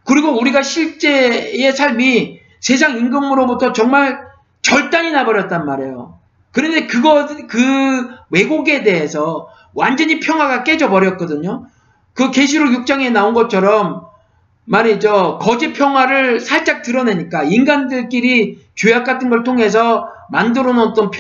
그리고 0.05 0.39
우리가 0.41 0.63
실제의 0.63 1.73
삶이 1.73 2.41
세상 2.61 2.97
임금으로부터 2.97 3.73
정말 3.73 4.21
결단이 4.63 5.13
나버렸단 5.13 5.67
말이에요. 5.67 6.19
그런데 6.53 6.87
그거 6.87 7.27
그 7.49 8.11
왜곡에 8.31 8.83
대해서 8.83 9.49
완전히 9.73 10.21
평화가 10.21 10.65
깨져버렸거든요. 10.65 11.67
그 12.15 12.31
계시록 12.31 12.69
6장에 12.69 13.11
나온 13.13 13.35
것처럼 13.35 14.03
말이죠. 14.65 15.39
거짓 15.41 15.73
평화를 15.73 16.41
살짝 16.41 16.83
드러내니까 16.83 17.45
인간들끼리 17.45 18.59
죄악 18.75 19.05
같은 19.05 19.31
걸 19.31 19.43
통해서 19.43 20.09
만들어 20.31 20.73
놓았던 20.73 21.11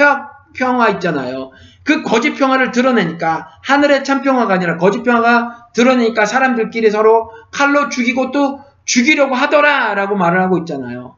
평화 0.55 0.89
있잖아요. 0.90 1.51
그 1.82 2.02
거짓 2.02 2.35
평화를 2.35 2.70
드러내니까 2.70 3.48
하늘의 3.62 4.05
참 4.05 4.23
평화가 4.23 4.55
아니라 4.55 4.77
거짓 4.77 5.02
평화가 5.02 5.69
드러내니까 5.73 6.27
사람들끼리 6.27 6.90
서로 6.90 7.31
칼로 7.51 7.89
죽이고 7.89 8.31
또 8.31 8.61
죽이려고 8.90 9.36
하더라 9.36 9.94
라고 9.94 10.16
말을 10.16 10.42
하고 10.42 10.58
있잖아요. 10.58 11.14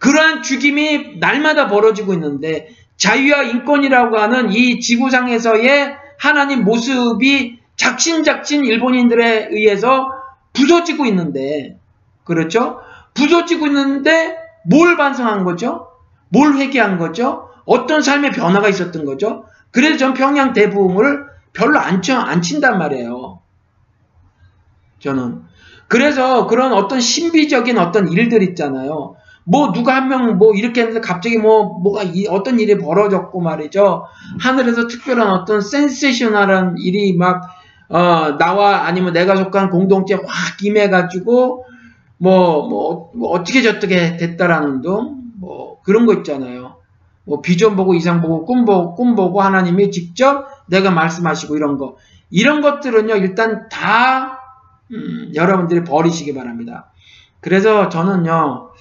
그러한 0.00 0.42
죽임이 0.42 1.18
날마다 1.18 1.68
벌어지고 1.68 2.12
있는데 2.14 2.74
자유와 2.96 3.44
인권이라고 3.44 4.18
하는 4.18 4.50
이 4.50 4.80
지구상에서의 4.80 5.96
하나님 6.18 6.64
모습이 6.64 7.60
작신작신 7.76 8.64
일본인들에 8.64 9.48
의해서 9.52 10.10
부서지고 10.52 11.06
있는데 11.06 11.78
그렇죠? 12.24 12.80
부서지고 13.14 13.68
있는데 13.68 14.36
뭘 14.64 14.96
반성한 14.96 15.44
거죠? 15.44 15.86
뭘 16.30 16.54
회개한 16.54 16.98
거죠? 16.98 17.48
어떤 17.64 18.02
삶의 18.02 18.32
변화가 18.32 18.68
있었던 18.68 19.04
거죠? 19.04 19.44
그래서 19.70 19.98
전 19.98 20.14
평양 20.14 20.52
대부흥을 20.52 21.26
별로 21.52 21.78
안, 21.78 22.02
쳐, 22.02 22.18
안 22.18 22.42
친단 22.42 22.78
말이에요. 22.78 23.40
저는. 24.98 25.47
그래서 25.88 26.46
그런 26.46 26.72
어떤 26.72 27.00
신비적인 27.00 27.78
어떤 27.78 28.08
일들 28.12 28.42
있잖아요. 28.42 29.16
뭐 29.44 29.72
누가 29.72 29.94
한 29.96 30.08
명 30.08 30.38
뭐 30.38 30.54
이렇게 30.54 30.82
했는데 30.82 31.00
갑자기 31.00 31.38
뭐 31.38 31.78
뭐가 31.80 32.02
이, 32.02 32.26
어떤 32.28 32.60
일이 32.60 32.76
벌어졌고 32.78 33.40
말이죠. 33.40 34.04
하늘에서 34.40 34.86
특별한 34.88 35.28
어떤 35.30 35.60
센세셔널한 35.62 36.76
일이 36.78 37.14
막 37.16 37.42
어, 37.88 38.36
나와 38.38 38.86
아니면 38.86 39.14
내가 39.14 39.36
속한 39.36 39.70
공동체 39.70 40.14
확 40.14 40.62
임해가지고 40.62 41.64
뭐, 42.18 42.68
뭐, 42.68 43.10
뭐 43.14 43.30
어떻게 43.30 43.62
저떻게 43.62 44.16
됐다라는 44.16 44.82
둥 44.82 45.16
뭐 45.40 45.80
그런 45.82 46.04
거 46.04 46.14
있잖아요. 46.14 46.76
뭐 47.24 47.40
비전 47.40 47.76
보고 47.76 47.94
이상 47.94 48.20
보고 48.20 48.44
꿈 48.44 48.64
보고 48.64 48.94
꿈 48.94 49.14
보고 49.14 49.40
하나님이 49.40 49.90
직접 49.90 50.46
내가 50.66 50.90
말씀하시고 50.90 51.56
이런 51.56 51.78
거 51.78 51.96
이런 52.30 52.60
것들은요 52.60 53.14
일단 53.16 53.68
다 53.70 54.37
음, 54.92 55.32
여러분들이 55.34 55.84
버리시기 55.84 56.34
바랍니다. 56.34 56.92
그래서 57.40 57.88
저는요 57.88 58.72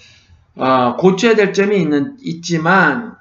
어, 0.55 0.95
고쳐야 0.97 1.35
될 1.35 1.53
점이 1.53 1.79
있는 1.79 2.17
있지만 2.21 3.15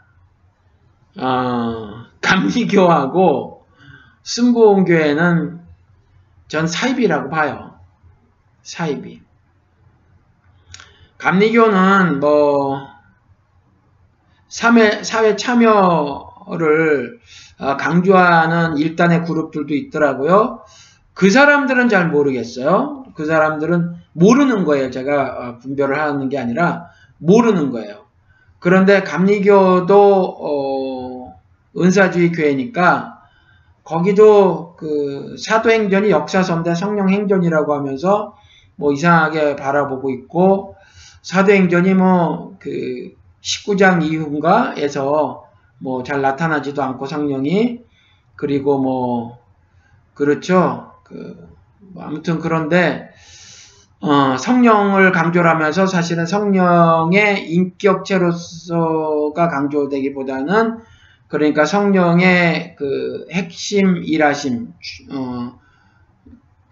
어, 1.18 2.04
감리교하고 2.20 3.66
순복음교회는 4.22 5.60
전 6.48 6.66
사입이라고 6.66 7.30
봐요. 7.30 7.78
사입이. 8.62 9.22
감리교는 11.18 12.20
뭐 12.20 12.88
사회, 14.48 15.02
사회 15.02 15.36
참여를 15.36 17.20
어, 17.58 17.76
강조하는 17.76 18.76
일단의 18.78 19.24
그룹들도 19.24 19.74
있더라고요. 19.74 20.64
그 21.16 21.30
사람들은 21.30 21.88
잘 21.88 22.08
모르겠어요. 22.10 23.06
그 23.14 23.24
사람들은 23.24 23.96
모르는 24.12 24.64
거예요. 24.64 24.90
제가 24.90 25.22
어, 25.24 25.58
분별을 25.58 25.98
하는 25.98 26.28
게 26.28 26.38
아니라 26.38 26.90
모르는 27.18 27.70
거예요. 27.72 28.04
그런데 28.60 29.02
감리교도 29.02 30.36
어, 30.40 31.40
은사주의 31.76 32.32
교회니까 32.32 33.22
거기도 33.82 34.74
그 34.76 35.36
사도행전이 35.38 36.10
역사선대 36.10 36.74
성령행전이라고 36.74 37.74
하면서 37.74 38.36
뭐 38.76 38.92
이상하게 38.92 39.56
바라보고 39.56 40.10
있고 40.10 40.76
사도행전이 41.22 41.94
뭐 41.94 42.46
그 42.58 43.14
19장 43.42 44.02
이후인가에서 44.02 45.44
뭐 45.78 46.02
잘 46.02 46.20
나타나지도 46.20 46.82
않고 46.82 47.06
성령이 47.06 47.80
그리고 48.34 48.78
뭐 48.78 49.38
그렇죠 50.14 50.92
그 51.08 51.56
뭐 51.92 52.04
아무튼 52.04 52.38
그런데 52.38 53.08
어, 54.00 54.36
성령을 54.36 55.12
강조를 55.12 55.48
하면서 55.48 55.86
사실은 55.86 56.26
성령의 56.26 57.50
인격체로서가 57.50 59.48
강조되기보다는 59.48 60.78
그러니까 61.28 61.64
성령의 61.64 62.76
그 62.76 63.26
핵심 63.32 63.96
일하심, 63.96 64.72
어, 65.10 65.58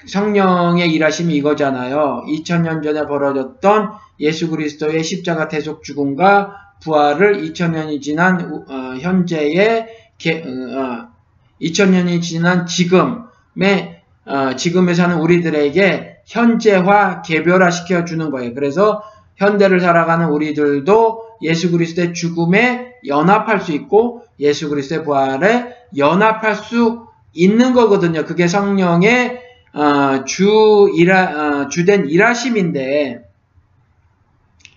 성령의 0.06 0.93
일하심이 0.93 1.35
이거잖아요. 1.35 2.24
2000년 2.28 2.85
전에 2.85 3.06
벌어졌던 3.06 3.93
예수 4.20 4.51
그리스도의 4.51 5.02
십자가 5.02 5.48
대속 5.48 5.82
죽음과 5.82 6.74
부활을 6.82 7.43
2000년이 7.43 8.01
지난 8.02 8.65
어, 8.69 8.97
현재의 9.01 9.89
게, 10.19 10.43
어, 10.43 11.09
2000년이 11.61 12.23
지난 12.23 12.66
지금의 12.66 13.94
어, 14.26 14.56
지금에 14.56 14.94
사는 14.94 15.16
우리들에게 15.16 16.22
현재화 16.26 17.22
개별화 17.22 17.70
시켜주는 17.70 18.30
거예요. 18.30 18.55
그래서 18.55 19.02
현대를 19.36 19.80
살아가는 19.80 20.28
우리들도 20.28 21.22
예수 21.42 21.70
그리스도의 21.70 22.14
죽음에 22.14 22.94
연합할 23.06 23.60
수 23.60 23.72
있고 23.72 24.24
예수 24.40 24.68
그리스도의 24.68 25.05
부활에 25.05 25.74
연합할 25.96 26.55
수 26.55 27.06
있는 27.32 27.72
거거든요. 27.74 28.24
그게 28.24 28.46
성령의 28.46 29.40
어, 29.74 30.24
주 30.24 30.90
일하, 30.96 31.62
어, 31.62 31.68
주된 31.68 32.09
일하심인데 32.09 33.28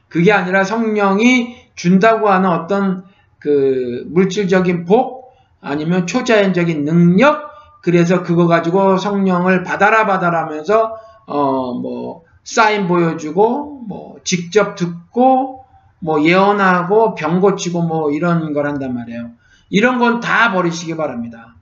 그게 0.09 0.31
아니라 0.31 0.63
성령이 0.63 1.55
준다고 1.75 2.29
하는 2.29 2.49
어떤 2.49 3.05
그 3.39 4.05
물질적인 4.07 4.85
복 4.85 5.33
아니면 5.61 6.07
초자연적인 6.07 6.83
능력 6.83 7.47
그래서 7.88 8.22
그거 8.22 8.47
가지고 8.47 8.97
성령을 8.97 9.64
받아라 9.64 10.05
받아라 10.05 10.41
하면서 10.43 10.97
어 11.26 11.73
뭐 11.81 12.23
사인 12.43 12.85
보여주고 12.88 13.84
뭐 13.88 14.18
직접 14.26 14.76
듣고 14.76 15.64
뭐 15.99 16.22
예언하고 16.22 17.15
병 17.15 17.39
고치고 17.39 17.84
뭐 17.84 18.11
이런 18.11 18.51
걸 18.53 18.68
한단 18.68 18.93
말이에요. 18.93 19.30
이런 19.69 19.99
건 19.99 20.19
다 20.19 20.51
버리시기 20.51 20.97
바랍니다. 20.97 21.55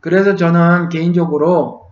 그래서 0.00 0.34
저는 0.34 0.88
개인적으로 0.88 1.86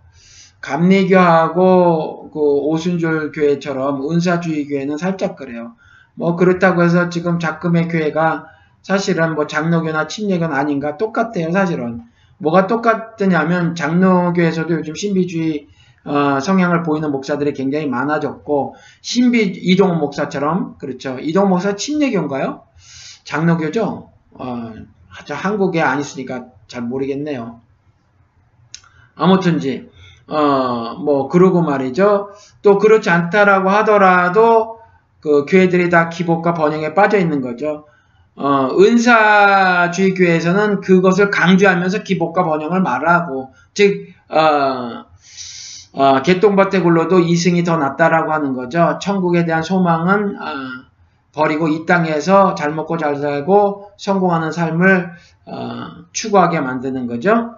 감리교하고 0.59 2.31
그 2.31 2.39
오순절 2.39 3.31
교회처럼 3.31 4.09
은사주의 4.11 4.67
교회는 4.67 4.97
살짝 4.97 5.37
그래요. 5.37 5.73
뭐 6.15 6.35
그렇다고 6.35 6.83
해서 6.83 7.07
지금 7.09 7.39
작금의 7.39 7.87
교회가 7.87 8.47
사실은 8.81 9.35
뭐 9.35 9.47
장로교나 9.47 10.07
침례교는 10.07 10.53
아닌가 10.53 10.97
똑같아요 10.97 11.51
사실은. 11.51 12.01
뭐가 12.43 12.67
똑같으냐면 12.67 13.73
장로교에서도 13.73 14.73
요즘 14.75 14.93
신비주의 14.93 15.67
어, 16.05 16.41
성향을 16.41 16.83
보이는 16.83 17.09
목사들이 17.11 17.53
굉장히 17.53 17.87
많아졌고 17.87 18.75
신비 19.01 19.53
이동훈 19.55 19.99
목사처럼 19.99 20.77
그렇죠. 20.77 21.17
이동훈 21.19 21.51
목사 21.51 21.77
침례교인가요? 21.77 22.63
장로교죠. 23.23 24.09
어, 24.31 24.73
한국에 25.29 25.81
안 25.81 26.01
있으니까 26.01 26.47
잘 26.67 26.81
모르겠네요. 26.81 27.61
아무튼지 29.15 29.89
어, 30.27 30.95
뭐 30.95 31.29
그러고 31.29 31.61
말이죠. 31.61 32.31
또 32.61 32.77
그렇지 32.77 33.09
않다라고 33.09 33.69
하더라도 33.69 34.79
그 35.21 35.45
교회들이 35.45 35.89
다 35.89 36.09
기복과 36.09 36.53
번영에 36.53 36.93
빠져 36.93 37.17
있는 37.17 37.39
거죠. 37.39 37.85
어, 38.35 38.69
은사주의 38.79 40.15
교회에서는 40.15 40.81
그것을 40.81 41.29
강조하면서 41.29 42.03
기복과 42.03 42.43
번영을 42.43 42.81
말하고 42.81 43.53
즉 43.73 44.07
어, 44.29 45.05
어, 45.93 46.21
개똥밭에 46.23 46.81
굴러도 46.81 47.19
이승이 47.19 47.63
더 47.63 47.77
낫다라고 47.77 48.33
하는 48.33 48.53
거죠. 48.53 48.97
천국에 49.01 49.45
대한 49.45 49.61
소망은 49.61 50.41
어, 50.41 50.47
버리고 51.33 51.67
이 51.67 51.85
땅에서 51.85 52.55
잘 52.55 52.71
먹고 52.73 52.97
잘 52.97 53.15
살고 53.15 53.91
성공하는 53.97 54.51
삶을 54.51 55.11
어, 55.45 55.87
추구하게 56.11 56.61
만드는 56.61 57.07
거죠. 57.07 57.55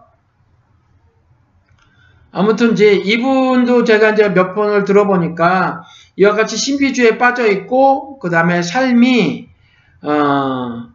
아무튼 2.32 2.74
이제 2.74 2.94
이분도 2.94 3.86
제가 3.86 4.10
이제 4.10 4.28
몇 4.28 4.54
번을 4.54 4.84
들어보니까 4.84 5.84
이와 6.18 6.34
같이 6.34 6.58
신비주의에 6.58 7.18
빠져 7.18 7.48
있고 7.48 8.20
그 8.20 8.30
다음에 8.30 8.62
삶이 8.62 9.48
어, 10.06 10.88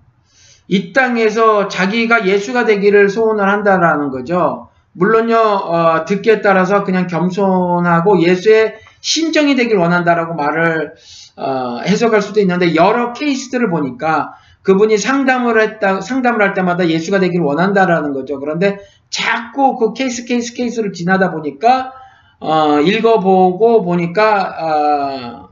이 0.68 0.92
땅에서 0.92 1.68
자기가 1.68 2.26
예수가 2.26 2.64
되기를 2.64 3.08
소원을 3.08 3.48
한다라는 3.48 4.10
거죠. 4.10 4.68
물론요, 4.92 5.36
어, 5.36 6.04
듣기에 6.04 6.40
따라서 6.40 6.84
그냥 6.84 7.06
겸손하고 7.06 8.22
예수의 8.22 8.76
심정이 9.00 9.54
되길 9.56 9.76
원한다라고 9.76 10.34
말을 10.34 10.94
어, 11.36 11.80
해석할 11.86 12.22
수도 12.22 12.40
있는데 12.40 12.74
여러 12.74 13.12
케이스들을 13.12 13.70
보니까 13.70 14.34
그분이 14.62 14.98
상담을 14.98 15.60
했다 15.60 16.00
상담을 16.00 16.42
할 16.42 16.54
때마다 16.54 16.86
예수가 16.88 17.18
되길 17.20 17.40
원한다라는 17.40 18.12
거죠. 18.12 18.38
그런데 18.38 18.78
자꾸 19.08 19.76
그 19.76 19.94
케이스 19.94 20.26
케이스 20.26 20.54
케이스를 20.54 20.92
지나다 20.92 21.30
보니까 21.30 21.92
어, 22.40 22.80
읽어보고 22.80 23.82
보니까 23.82 24.54
어, 24.60 25.48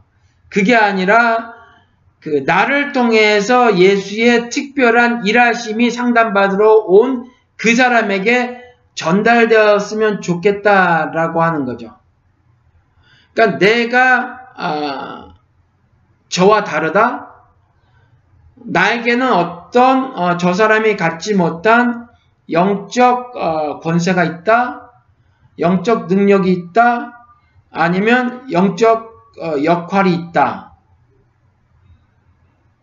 그게 0.48 0.76
아니라 0.76 1.57
그 2.20 2.42
나를 2.46 2.92
통해서 2.92 3.78
예수의 3.78 4.50
특별한 4.50 5.24
일하심이 5.26 5.90
상담받으러 5.90 6.84
온 6.86 7.38
그 7.58 7.74
사람에게 7.74 8.62
전달되었으면 8.94 10.22
좋겠다라고 10.22 11.42
하는 11.42 11.64
거죠. 11.66 11.98
그러니까 13.34 13.58
내가 13.58 14.40
아, 14.56 15.34
저와 16.28 16.64
다르다. 16.64 17.26
나에게는 18.54 19.32
어떤 19.32 20.16
어, 20.16 20.36
저 20.36 20.52
사람이 20.52 20.96
갖지 20.96 21.34
못한 21.34 22.08
영적 22.50 23.36
어, 23.36 23.80
권세가 23.80 24.24
있다. 24.24 24.92
영적 25.58 26.06
능력이 26.06 26.52
있다. 26.52 27.26
아니면 27.70 28.50
영적 28.50 29.12
어, 29.40 29.62
역할이 29.62 30.14
있다. 30.14 30.67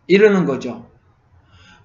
이러는 0.06 0.44
거죠. 0.44 0.86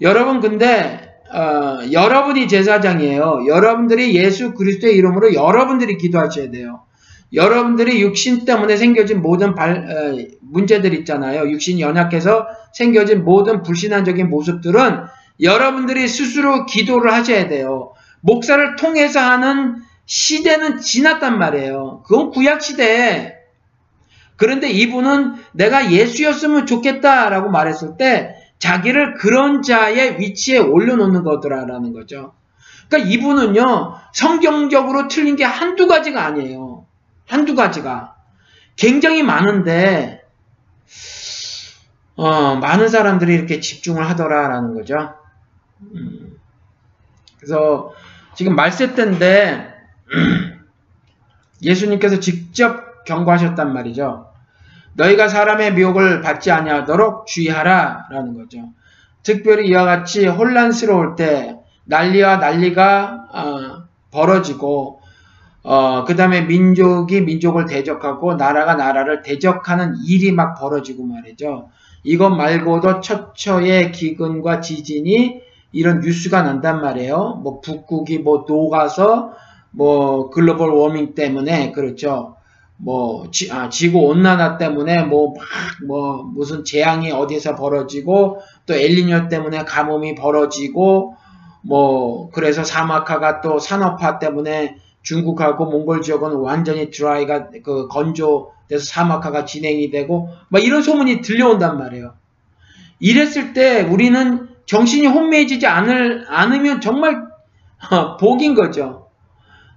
여러분 0.02 0.39
근데 0.39 1.11
어, 1.34 1.80
여러분이 1.91 2.48
제사장이에요. 2.48 3.45
여러분들이 3.48 4.15
예수 4.15 4.53
그리스도의 4.53 4.95
이름으로 4.98 5.34
여러분들이 5.34 5.98
기도하셔야 5.98 6.52
돼요. 6.52 6.81
여러분들이 7.34 8.02
육신 8.02 8.43
때문에 8.43 8.76
생겨진 8.76 9.22
모든 9.22 9.56
발, 9.56 9.77
어, 9.77 10.18
문제들 10.41 10.93
있잖아요. 10.99 11.49
육신이 11.49 11.81
연약해서 11.81 12.48
생겨진 12.73 13.23
모든 13.23 13.64
불신앙적인 13.64 14.30
모습들은 14.30 15.03
여러분들이 15.41 16.07
스스로 16.07 16.65
기도를 16.65 17.14
하셔야 17.14 17.48
돼요. 17.48 17.93
목사를 18.19 18.76
통해서 18.76 19.22
하는 19.22 19.77
시대는 20.06 20.81
지났단 20.81 21.39
말이에요. 21.39 22.03
그건 22.06 22.31
구약 22.31 22.61
시대에. 22.61 23.40
그런데 24.41 24.72
이분은 24.72 25.35
내가 25.51 25.91
예수였으면 25.91 26.65
좋겠다라고 26.65 27.51
말했을 27.51 27.95
때 27.95 28.35
자기를 28.57 29.13
그런 29.13 29.61
자의 29.61 30.19
위치에 30.19 30.57
올려놓는 30.57 31.23
거더라라는 31.23 31.93
거죠. 31.93 32.34
그러니까 32.89 33.11
이분은요, 33.11 33.97
성경적으로 34.13 35.07
틀린 35.09 35.35
게 35.35 35.43
한두 35.43 35.85
가지가 35.85 36.26
아니에요. 36.26 36.88
한두 37.27 37.53
가지가. 37.53 38.15
굉장히 38.77 39.22
많은데, 39.22 40.23
어, 42.15 42.55
많은 42.55 42.89
사람들이 42.89 43.35
이렇게 43.35 43.59
집중을 43.59 44.09
하더라라는 44.09 44.73
거죠. 44.73 45.13
음. 45.81 46.39
그래서 47.38 47.93
지금 48.34 48.55
말세 48.55 48.95
때인데, 48.95 49.72
예수님께서 51.61 52.19
직접 52.19 52.91
경고하셨단 53.05 53.73
말이죠. 53.73 54.30
너희가 54.93 55.27
사람의 55.27 55.73
미혹을 55.73 56.22
받지 56.22 56.51
아니하도록 56.51 57.26
주의하라라는 57.27 58.34
거죠. 58.35 58.69
특별히 59.23 59.69
이와 59.69 59.85
같이 59.85 60.27
혼란스러울 60.27 61.15
때 61.15 61.57
난리와 61.85 62.38
난리가 62.38 63.27
어, 63.34 63.84
벌어지고 64.11 65.01
어, 65.63 66.03
그 66.05 66.15
다음에 66.15 66.41
민족이 66.41 67.22
민족을 67.22 67.65
대적하고 67.65 68.35
나라가 68.35 68.76
나라를 68.76 69.22
대적하는 69.22 69.95
일이 70.05 70.31
막 70.31 70.59
벌어지고 70.59 71.05
말이죠. 71.05 71.69
이것 72.03 72.30
말고도 72.30 73.01
처처의 73.01 73.91
기근과 73.91 74.61
지진이 74.61 75.39
이런 75.72 75.99
뉴스가 75.99 76.41
난단 76.41 76.81
말이에요. 76.81 77.39
뭐 77.43 77.61
북극이 77.61 78.19
뭐 78.19 78.45
녹아서 78.47 79.34
뭐 79.69 80.30
글로벌 80.31 80.72
워밍 80.72 81.13
때문에 81.13 81.72
그렇죠. 81.72 82.35
뭐 82.83 83.29
지, 83.31 83.51
아, 83.51 83.69
지구 83.69 83.99
온난화 83.99 84.57
때문에 84.57 85.03
뭐 85.03 85.35
막뭐 85.87 86.23
무슨 86.33 86.63
재앙이 86.63 87.11
어디서 87.11 87.55
벌어지고 87.55 88.41
또 88.65 88.73
엘리뇨 88.73 89.27
때문에 89.29 89.65
가뭄이 89.65 90.15
벌어지고 90.15 91.15
뭐 91.61 92.29
그래서 92.31 92.63
사막화가 92.63 93.41
또 93.41 93.59
산업화 93.59 94.17
때문에 94.17 94.77
중국하고 95.03 95.65
몽골 95.65 96.01
지역은 96.01 96.33
완전히 96.37 96.89
드라이가 96.89 97.49
그 97.63 97.87
건조돼서 97.87 98.83
사막화가 98.85 99.45
진행이 99.45 99.91
되고 99.91 100.29
막 100.49 100.63
이런 100.63 100.81
소문이 100.81 101.21
들려온단 101.21 101.77
말이에요. 101.77 102.13
이랬을 102.99 103.53
때 103.53 103.81
우리는 103.81 104.47
정신이 104.65 105.05
혼미해지지 105.07 105.67
않을 105.67 106.25
않으면 106.29 106.81
정말 106.81 107.23
어, 107.91 108.17
복인 108.17 108.55
거죠. 108.55 109.09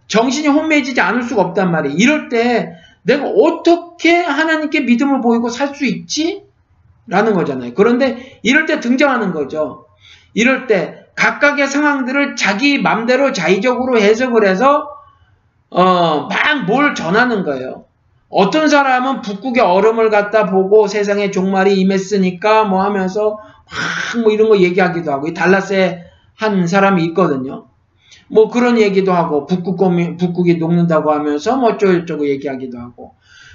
정신이 0.09 0.49
혼미해지지 0.49 1.01
않을 1.01 1.23
수가 1.23 1.43
없단 1.43 1.71
말이에요. 1.71 1.97
이럴 1.97 2.29
때 2.29 2.75
내가 3.05 3.27
어떻게 3.29 4.17
하나님께 4.17 4.83
믿음을 4.83 5.21
보이고 5.23 5.49
살 5.51 5.75
수 5.75 5.87
있지? 5.87 6.45
라는 7.07 7.35
거잖아요. 7.35 7.75
그런데 7.75 8.41
이럴 8.43 8.67
때 8.67 8.81
등장하는 8.81 9.33
거죠. 9.33 9.87
이럴 10.35 10.67
때 10.67 11.07
각각의 11.17 11.69
상황들을 11.69 12.37
자기 12.37 12.79
맘대로 12.81 13.33
자의적으로 13.33 13.99
해석을 13.99 14.47
해서 14.47 14.89
어, 15.71 16.29
막 16.29 16.67
뭘 16.67 16.95
전하는 16.95 17.45
거예요. 17.45 17.85
어떤 18.31 18.69
사람은 18.69 19.23
북극의 19.23 19.63
얼음을 19.63 20.11
갖다 20.11 20.47
보고 20.51 20.87
세상에 20.89 21.31
종말이 21.31 21.79
임했으니까 21.81 22.65
뭐 22.65 22.83
하면서 22.83 23.39
막 23.67 24.23
뭐 24.23 24.33
이런 24.33 24.49
거 24.49 24.59
얘기하기도 24.59 25.11
하고 25.13 25.27
이 25.29 25.35
달라스에 25.35 26.05
한 26.37 26.67
사람이 26.67 27.05
있거든요. 27.07 27.67
뭐 28.35 28.51
그런 28.51 28.81
얘기도 28.81 29.13
하고 29.13 29.47
북극 29.47 29.79
북극이 30.19 30.57
녹는다고 30.57 31.13
하면서 31.13 31.57
뭐 31.57 31.71
어쩌고저쩌고 31.71 32.29
얘기하기도 32.29 32.77
하고 32.79 33.15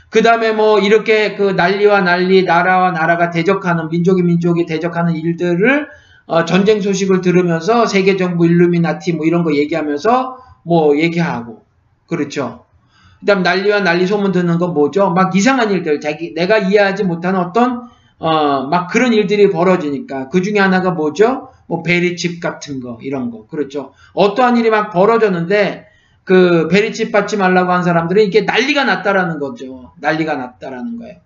그 0.10 0.24
다음에 0.24 0.54
뭐 0.54 0.80
이렇게 0.80 1.36
그 1.36 1.52
난리와 1.52 2.00
난리 2.02 2.44
나라와 2.44 2.92
나라가 2.92 3.30
대적하는 3.30 3.90
민족이 3.90 4.24
민족이 4.24 4.66
대적하는 4.66 5.18
일들을 5.18 5.88
어 6.28 6.46
전쟁 6.46 6.80
소식을 6.80 7.20
들으면서 7.20 7.86
세계 7.86 8.16
정부 8.16 8.46
일루미나티 8.46 9.14
뭐 9.14 9.26
이런 9.26 9.44
거 9.44 9.54
얘기하면서 9.54 10.38
뭐 10.64 10.98
얘기하고 10.98 11.64
그렇죠. 12.08 12.64
그다음 13.20 13.44
난리와 13.44 13.82
난리 13.82 14.08
소문 14.08 14.32
듣는 14.32 14.60
건 14.60 14.74
뭐죠? 14.74 15.10
막 15.10 15.36
이상한 15.36 15.72
일들, 15.72 16.00
자기 16.00 16.34
내가 16.34 16.58
이해하지 16.58 17.04
못하는 17.04 17.42
어떤 17.42 17.90
어 18.20 18.68
막 18.70 18.88
그런 18.88 19.14
일들이 19.14 19.50
벌어지니까 19.50 20.30
그 20.30 20.42
중에 20.42 20.60
하나가 20.60 20.92
뭐죠? 20.92 21.50
뭐 21.68 21.84
베리칩 21.84 22.42
같은 22.42 22.80
거 22.82 22.98
이런 23.02 23.32
거 23.32 23.48
그렇죠. 23.48 23.94
어떠한 24.14 24.58
일이 24.58 24.70
막 24.70 24.92
벌어졌는데 24.92 25.88
그 26.26 26.68
베리칩 26.68 27.12
받지 27.12 27.38
말라고 27.38 27.72
한 27.72 27.84
사람들은 27.84 28.24
이게 28.24 28.42
난리가 28.42 28.84
났다라는 28.84 29.40
거죠. 29.40 29.94
난리가 30.00 30.36
났다라는 30.36 30.98
거예요. 31.00 31.18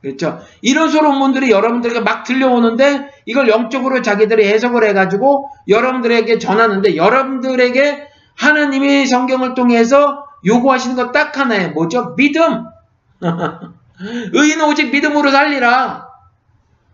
그렇죠. 0.00 0.38
이런 0.62 0.88
소문들이 0.90 1.50
여러분들에게 1.50 2.00
막 2.00 2.24
들려오는데 2.24 3.10
이걸 3.26 3.48
영적으로 3.48 4.00
자기들이 4.02 4.46
해석을 4.48 4.84
해가지고 4.84 5.48
여러분들에게 5.68 6.38
전하는데 6.38 6.96
여러분들에게 6.96 8.08
하나님이 8.36 9.06
성경을 9.06 9.54
통해서 9.54 10.24
요구하시는 10.46 10.96
것 10.96 11.12
딱 11.12 11.36
하나예요. 11.36 11.70
뭐죠? 11.72 12.14
믿음. 12.16 12.64
의인은 14.32 14.64
오직 14.66 14.90
믿음으로 14.92 15.30
살리라. 15.30 16.07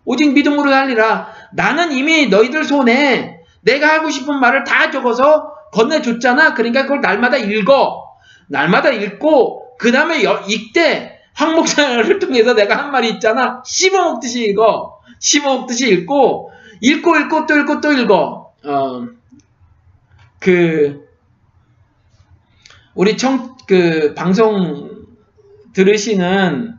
오직 0.04 0.32
믿음으로 0.32 0.70
살리라. 0.70 1.32
나는 1.52 1.92
이미 1.92 2.28
너희들 2.28 2.64
손에 2.64 3.40
내가 3.62 3.94
하고 3.94 4.10
싶은 4.10 4.38
말을 4.40 4.64
다 4.64 4.90
적어서 4.90 5.54
건네줬잖아. 5.72 6.54
그러니까 6.54 6.82
그걸 6.82 7.00
날마다 7.00 7.36
읽어. 7.36 8.04
날마다 8.48 8.90
읽고 8.90 9.76
그 9.78 9.90
다음에 9.90 10.22
읽되 10.48 11.20
황목사를 11.34 12.18
통해서 12.20 12.54
내가 12.54 12.76
한 12.76 12.90
말이 12.90 13.08
있잖아. 13.10 13.62
씹어먹듯이 13.64 14.44
읽어. 14.44 15.00
씹어먹듯이 15.18 15.90
읽고 15.90 16.52
읽고 16.80 17.16
읽고 17.16 17.46
또 17.46 17.58
읽고 17.58 17.80
또 17.80 17.92
읽어. 17.92 18.52
어, 18.64 19.06
그 20.38 21.04
우리 22.94 23.16
청, 23.16 23.56
그, 23.66 24.14
방송 24.14 25.06
들으시는 25.72 26.74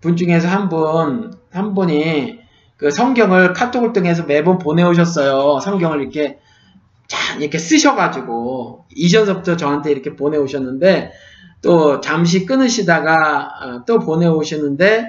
분 0.00 0.16
중에서 0.16 0.48
한 0.48 0.68
분, 0.68 1.32
한 1.52 1.74
분이 1.74 2.40
그 2.84 2.90
성경을 2.90 3.54
카톡을 3.54 3.94
통해서 3.94 4.24
매번 4.24 4.58
보내오셨어요. 4.58 5.58
성경을 5.60 6.02
이렇게, 6.02 6.38
자, 7.06 7.38
이렇게 7.38 7.56
쓰셔가지고, 7.56 8.84
이전서부터 8.94 9.56
저한테 9.56 9.90
이렇게 9.90 10.14
보내오셨는데, 10.14 11.10
또 11.62 12.02
잠시 12.02 12.44
끊으시다가 12.44 13.48
어, 13.62 13.84
또 13.86 14.00
보내오시는데, 14.00 15.06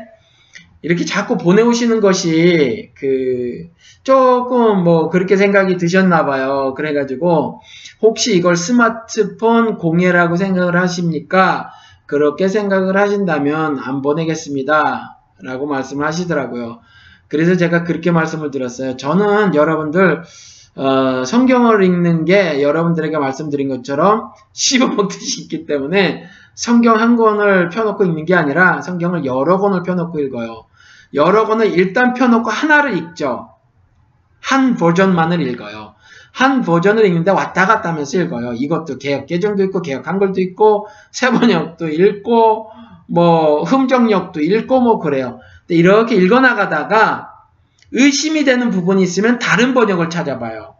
이렇게 0.84 1.04
자꾸 1.04 1.38
보내오시는 1.38 2.00
것이 2.00 2.92
그 2.96 3.68
조금 4.04 4.84
뭐 4.86 5.10
그렇게 5.10 5.36
생각이 5.36 5.76
드셨나 5.76 6.26
봐요. 6.26 6.76
그래가지고 6.78 7.60
혹시 8.02 8.38
이걸 8.38 8.56
스마트폰 8.56 9.80
공예라고 9.80 10.38
생각을 10.38 10.80
하십니까? 10.80 11.72
그렇게 12.06 12.48
생각을 12.48 12.96
하신다면 12.96 13.80
안 13.80 14.02
보내겠습니다. 14.02 15.18
라고 15.42 15.66
말씀을 15.66 16.06
하시더라고요. 16.06 16.80
그래서 17.28 17.56
제가 17.58 17.84
그렇게 17.84 18.12
말씀을 18.12 18.52
드렸어요. 18.52 18.98
저는 18.98 19.56
여러분들 19.56 20.24
어, 20.76 21.24
성경을 21.24 21.84
읽는 21.84 22.26
게 22.26 22.62
여러분들에게 22.62 23.18
말씀드린 23.18 23.70
것처럼 23.70 24.32
씹어먹듯이 24.52 25.44
있기 25.44 25.66
때문에 25.66 26.26
성경 26.54 27.00
한 27.00 27.16
권을 27.16 27.70
펴놓고 27.70 28.04
읽는 28.06 28.26
게 28.26 28.36
아니라 28.36 28.82
성경을 28.82 29.26
여러 29.26 29.58
권을 29.58 29.84
펴놓고 29.84 30.20
읽어요. 30.20 30.66
여러 31.14 31.46
권을 31.46 31.68
일단 31.68 32.14
펴놓고 32.14 32.50
하나를 32.50 32.98
읽죠. 32.98 33.50
한 34.42 34.76
버전만을 34.76 35.42
읽어요. 35.42 35.96
한 36.34 36.62
버전을 36.62 37.06
읽는데 37.06 37.32
왔다 37.32 37.66
갔다 37.66 37.90
하면서 37.90 38.20
읽어요. 38.20 38.54
이것도 38.54 38.98
개혁 38.98 39.26
개정도 39.26 39.64
있고 39.64 39.82
개혁 39.82 40.06
한글도 40.06 40.42
있고 40.42 40.88
세번역도 41.12 41.88
읽고 41.88 42.70
뭐 43.08 43.64
흠정역도 43.64 44.42
읽고 44.42 44.82
뭐 44.82 45.00
그래요. 45.00 45.40
이렇게 45.68 46.16
읽어나가다가 46.16 47.32
의심이 47.92 48.44
되는 48.44 48.70
부분이 48.70 49.02
있으면 49.04 49.40
다른 49.40 49.74
번역을 49.74 50.10
찾아봐요. 50.10 50.76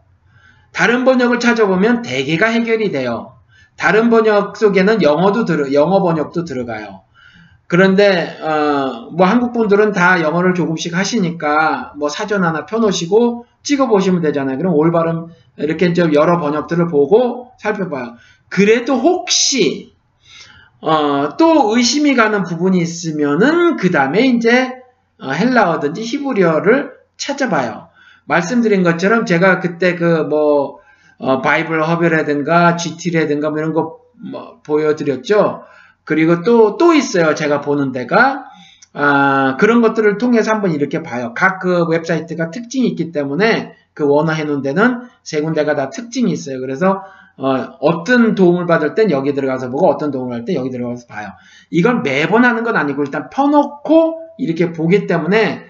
다른 0.72 1.04
번역을 1.04 1.40
찾아보면 1.40 2.02
대개가 2.02 2.46
해결이 2.46 2.90
돼요. 2.90 3.36
다른 3.76 4.10
번역 4.10 4.56
속에는 4.56 5.02
영어도 5.02 5.44
들어 5.44 5.72
영어 5.72 6.02
번역도 6.02 6.44
들어가요. 6.44 7.02
그런데 7.68 8.38
어, 8.40 9.10
뭐 9.12 9.26
한국 9.26 9.52
분들은 9.52 9.92
다 9.92 10.22
영어를 10.22 10.54
조금씩 10.54 10.96
하시니까 10.96 11.94
뭐 11.96 12.08
사전 12.08 12.44
하나 12.44 12.64
펴놓으시고 12.64 13.46
찍어 13.62 13.88
보시면 13.88 14.22
되잖아요. 14.22 14.56
그럼 14.56 14.74
올바른 14.74 15.26
이렇게 15.56 15.92
좀 15.92 16.14
여러 16.14 16.38
번역들을 16.38 16.86
보고 16.88 17.52
살펴봐요. 17.58 18.14
그래도 18.48 18.94
혹시 18.94 19.94
어, 20.80 21.36
또 21.36 21.74
의심이 21.76 22.14
가는 22.14 22.44
부분이 22.44 22.78
있으면은 22.78 23.76
그 23.76 23.90
다음에 23.90 24.26
이제 24.26 24.68
어, 24.68 24.75
헬라어든지 25.22 26.02
히브리어를 26.02 26.92
찾아봐요. 27.16 27.88
말씀드린 28.26 28.82
것처럼 28.82 29.24
제가 29.26 29.60
그때 29.60 29.94
그뭐 29.94 30.78
어, 31.18 31.40
Bible 31.40 31.82
Hub라든가 31.82 32.76
GT라든가 32.76 33.50
뭐 33.50 33.58
이런 33.58 33.72
거 33.72 34.06
뭐 34.18 34.60
보여드렸죠. 34.64 35.62
그리고 36.04 36.42
또, 36.42 36.76
또 36.76 36.94
있어요. 36.94 37.34
제가 37.34 37.60
보는 37.60 37.92
데가. 37.92 38.44
아, 38.92 39.56
그런 39.58 39.82
것들을 39.82 40.16
통해서 40.18 40.52
한번 40.52 40.72
이렇게 40.72 41.02
봐요. 41.02 41.34
각 41.34 41.58
그 41.60 41.84
웹사이트가 41.88 42.50
특징이 42.50 42.88
있기 42.88 43.12
때문에 43.12 43.74
그 43.92 44.06
원어해 44.06 44.44
놓은 44.44 44.62
데는 44.62 45.02
세 45.22 45.42
군데가 45.42 45.74
다 45.74 45.90
특징이 45.90 46.30
있어요. 46.30 46.60
그래서 46.60 47.02
어, 47.36 48.04
떤 48.04 48.34
도움을 48.34 48.66
받을 48.66 48.94
땐 48.94 49.10
여기 49.10 49.34
들어가서 49.34 49.68
보고 49.68 49.88
어떤 49.88 50.10
도움을 50.10 50.34
할때 50.34 50.54
여기 50.54 50.70
들어가서 50.70 51.06
봐요. 51.06 51.28
이건 51.70 52.02
매번 52.02 52.44
하는 52.46 52.62
건 52.64 52.76
아니고 52.76 53.02
일단 53.02 53.28
펴놓고 53.28 54.22
이렇게 54.38 54.72
보기 54.72 55.06
때문에 55.06 55.64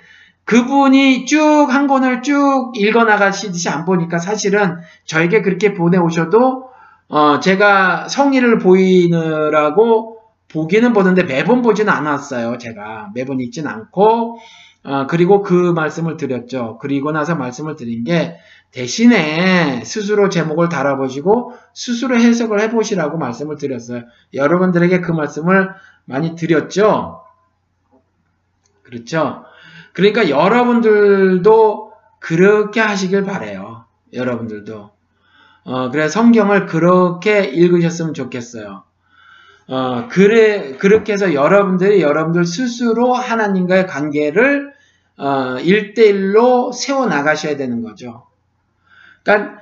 그분이 0.44 1.26
쭉 1.26 1.66
한 1.70 1.86
권을 1.88 2.22
쭉 2.22 2.72
읽어 2.76 3.04
나가시듯이 3.04 3.68
안 3.68 3.84
보니까 3.84 4.18
사실은 4.18 4.78
저에게 5.04 5.42
그렇게 5.42 5.74
보내 5.74 5.98
오셔도 5.98 6.70
어, 7.08 7.40
제가 7.40 8.08
성의를 8.08 8.58
보이느라고 8.58 10.18
보기는 10.48 10.92
보는데 10.92 11.24
매번 11.24 11.62
보지는 11.62 11.92
않았어요. 11.92 12.58
제가 12.58 13.10
매번 13.14 13.40
읽진 13.40 13.66
않고 13.66 14.38
어, 14.84 15.06
그리고 15.08 15.42
그 15.42 15.72
말씀을 15.72 16.16
드렸죠. 16.16 16.78
그리고 16.80 17.10
나서 17.10 17.34
말씀을 17.34 17.74
드린 17.76 18.04
게 18.04 18.36
대신에 18.70 19.82
스스로 19.84 20.28
제목을 20.28 20.68
달아보시고 20.68 21.52
스스로 21.74 22.16
해석을 22.18 22.60
해보시라고 22.60 23.18
말씀을 23.18 23.56
드렸어요. 23.56 24.02
여러분들에게 24.34 25.00
그 25.00 25.12
말씀을 25.12 25.70
많이 26.04 26.36
드렸죠. 26.36 27.20
그렇죠. 28.86 29.44
그러니까 29.92 30.28
여러분들도 30.28 31.92
그렇게 32.20 32.80
하시길 32.80 33.24
바래요. 33.24 33.84
여러분들도. 34.12 34.90
어, 35.64 35.90
그래 35.90 36.08
성경을 36.08 36.66
그렇게 36.66 37.44
읽으셨으면 37.44 38.14
좋겠어요. 38.14 38.84
어, 39.68 40.08
그래, 40.08 40.76
그렇게 40.76 41.12
해서 41.12 41.34
여러분들이 41.34 42.00
여러분들 42.00 42.44
스스로 42.44 43.14
하나님과의 43.14 43.88
관계를 43.88 44.72
어, 45.16 45.56
1대1로 45.58 46.72
세워 46.72 47.06
나가셔야 47.06 47.56
되는 47.56 47.82
거죠. 47.82 48.26
그러니까 49.24 49.58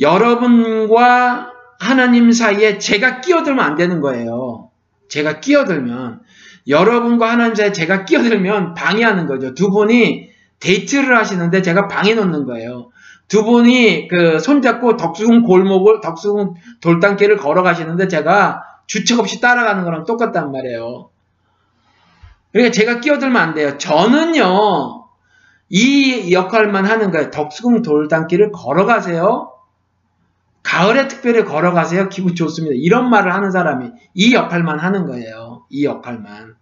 여러분과 0.00 1.52
하나님 1.78 2.32
사이에 2.32 2.78
제가 2.78 3.20
끼어들면 3.20 3.62
안 3.62 3.74
되는 3.76 4.00
거예요. 4.00 4.70
제가 5.08 5.40
끼어들면 5.40 6.22
여러분과 6.68 7.30
하나님 7.30 7.54
사이에 7.54 7.72
제가 7.72 8.04
끼어들면 8.04 8.74
방해하는 8.74 9.26
거죠. 9.26 9.54
두 9.54 9.70
분이 9.70 10.30
데이트를 10.60 11.16
하시는데 11.16 11.62
제가 11.62 11.88
방해 11.88 12.14
놓는 12.14 12.46
거예요. 12.46 12.90
두 13.28 13.44
분이 13.44 14.08
그 14.08 14.38
손잡고 14.38 14.96
덕수궁 14.96 15.42
골목을 15.42 16.00
덕수궁 16.00 16.54
돌담길을 16.80 17.36
걸어가시는데 17.36 18.08
제가 18.08 18.62
주책 18.86 19.18
없이 19.18 19.40
따라가는 19.40 19.84
거랑 19.84 20.04
똑같단 20.04 20.52
말이에요. 20.52 21.10
그러니까 22.52 22.72
제가 22.72 23.00
끼어들면 23.00 23.36
안 23.42 23.54
돼요. 23.54 23.76
저는요, 23.78 25.06
이 25.70 26.32
역할만 26.32 26.84
하는 26.84 27.10
거예요. 27.10 27.30
덕수궁 27.30 27.82
돌담길을 27.82 28.52
걸어가세요. 28.52 29.50
가을에 30.62 31.08
특별히 31.08 31.44
걸어가세요. 31.44 32.08
기분 32.08 32.34
좋습니다. 32.34 32.74
이런 32.76 33.10
말을 33.10 33.34
하는 33.34 33.50
사람이 33.50 33.90
이 34.14 34.34
역할만 34.34 34.78
하는 34.78 35.06
거예요. 35.06 35.66
이 35.68 35.84
역할만. 35.84 36.53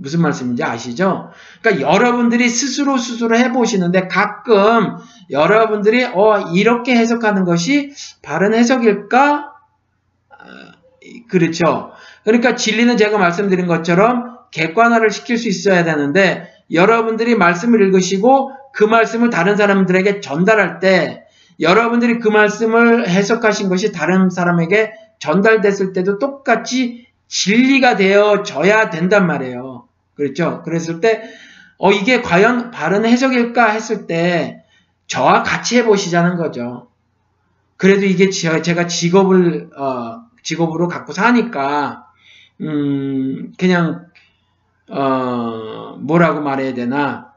무슨 0.00 0.22
말씀인지 0.22 0.64
아시죠? 0.64 1.30
그러니까 1.60 1.92
여러분들이 1.92 2.48
스스로 2.48 2.96
스스로 2.96 3.36
해보시는데 3.36 4.08
가끔 4.08 4.96
여러분들이 5.30 6.04
어 6.04 6.52
이렇게 6.54 6.96
해석하는 6.96 7.44
것이 7.44 7.92
바른 8.22 8.54
해석일까? 8.54 9.52
그렇죠. 11.28 11.92
그러니까 12.24 12.56
진리는 12.56 12.96
제가 12.96 13.18
말씀드린 13.18 13.66
것처럼 13.66 14.38
객관화를 14.50 15.10
시킬 15.10 15.36
수 15.36 15.48
있어야 15.48 15.84
되는데 15.84 16.50
여러분들이 16.72 17.34
말씀을 17.34 17.82
읽으시고 17.82 18.52
그 18.72 18.84
말씀을 18.84 19.28
다른 19.28 19.56
사람들에게 19.56 20.20
전달할 20.20 20.80
때 20.80 21.24
여러분들이 21.60 22.20
그 22.20 22.28
말씀을 22.28 23.06
해석하신 23.06 23.68
것이 23.68 23.92
다른 23.92 24.30
사람에게 24.30 24.92
전달됐을 25.18 25.92
때도 25.92 26.18
똑같이 26.18 27.06
진리가 27.28 27.96
되어져야 27.96 28.88
된단 28.88 29.26
말이에요. 29.26 29.89
그렇죠? 30.20 30.62
그랬을 30.62 31.00
때, 31.00 31.22
어, 31.78 31.90
이게 31.92 32.22
과연 32.22 32.70
바른 32.70 33.04
해석일까 33.04 33.70
했을 33.70 34.06
때, 34.06 34.62
저와 35.06 35.42
같이 35.42 35.78
해보시자는 35.78 36.36
거죠. 36.36 36.88
그래도 37.76 38.06
이게 38.06 38.30
제가 38.30 38.86
직업을, 38.86 39.70
어, 39.76 40.30
직업으로 40.42 40.88
갖고 40.88 41.12
사니까 41.12 42.06
음 42.60 43.52
그냥 43.58 44.06
어 44.88 45.96
뭐라고 46.00 46.40
말해야 46.40 46.74
되나 46.74 47.32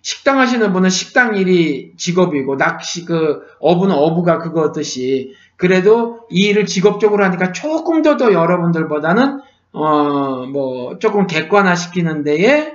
식당 0.00 0.38
하시는 0.40 0.72
분은 0.72 0.90
식당 0.90 1.36
일이 1.36 1.92
직업이고 1.96 2.56
낚시 2.56 3.04
그 3.04 3.42
어부는 3.60 3.94
어부가 3.94 4.38
그거듯이 4.38 5.34
그래도 5.56 6.26
이 6.30 6.48
일을 6.48 6.66
직업적으로 6.66 7.24
하니까 7.24 7.52
조금 7.52 8.02
더 8.02 8.16
더 8.16 8.32
여러분들보다는 8.32 9.40
어 9.72 10.46
뭐 10.52 10.98
조금 10.98 11.26
객관화 11.26 11.74
시키는 11.76 12.24
데에 12.24 12.74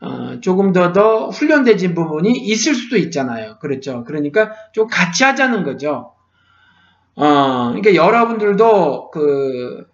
어 0.00 0.40
조금 0.40 0.72
더 0.72 0.92
더 0.92 1.28
훈련되진 1.28 1.94
부분이 1.94 2.32
있을 2.32 2.74
수도 2.74 2.96
있잖아요. 2.96 3.58
그렇죠. 3.60 4.04
그러니까 4.04 4.52
좀 4.72 4.88
같이 4.88 5.24
하자는 5.24 5.64
거죠. 5.64 6.12
어, 7.16 7.68
그러니까 7.68 7.94
여러분들도 7.94 9.10
그 9.10 9.86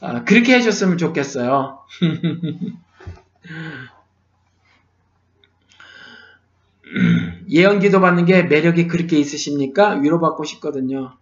어, 0.00 0.24
그렇게 0.24 0.54
해줬으면 0.56 0.98
좋겠어요. 0.98 1.80
예언 7.50 7.80
기도 7.80 8.00
받는 8.00 8.24
게 8.24 8.42
매력이 8.44 8.86
그렇게 8.88 9.18
있으십니까? 9.18 9.90
위로받고 9.94 10.44
싶거든요. 10.44 11.12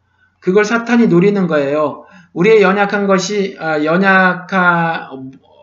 그걸 0.41 0.65
사탄이 0.65 1.09
노리는 1.09 1.47
거예요. 1.47 2.05
우리의 2.33 2.63
연약한 2.63 3.07
것이 3.07 3.57
아, 3.59 3.85
연약한 3.85 5.09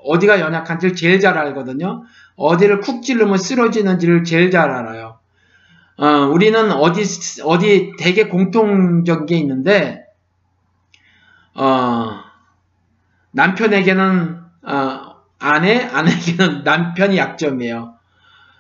어디가 0.05 0.39
연약한지를 0.39 0.95
제일 0.95 1.19
잘 1.19 1.37
알거든요. 1.37 2.03
어디를 2.35 2.81
쿡 2.81 3.01
찌르면 3.01 3.37
쓰러지는지를 3.37 4.23
제일 4.23 4.51
잘 4.51 4.69
알아요. 4.69 5.19
어, 5.97 6.07
우리는 6.07 6.71
어디, 6.71 7.03
어디 7.43 7.93
되게 7.97 8.27
공통적인 8.27 9.25
게 9.25 9.37
있는데, 9.37 10.05
어, 11.53 12.19
남편에게는, 13.31 14.41
어, 14.63 15.15
아내, 15.39 15.81
아내에게는 15.81 16.63
남편이 16.65 17.17
약점이에요. 17.17 17.93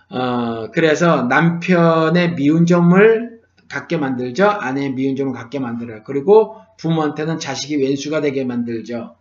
어, 0.09 0.67
그래서 0.71 1.23
남편의 1.23 2.35
미운 2.35 2.65
점을 2.65 3.34
갖게 3.69 3.97
만들죠. 3.97 4.47
아내의 4.47 4.93
미운 4.93 5.15
점을 5.15 5.33
갖게 5.33 5.59
만들어요. 5.59 6.01
그리고 6.03 6.57
부모한테는 6.77 7.39
자식이 7.39 7.77
왼수가 7.77 8.21
되게 8.21 8.43
만들죠. 8.43 9.15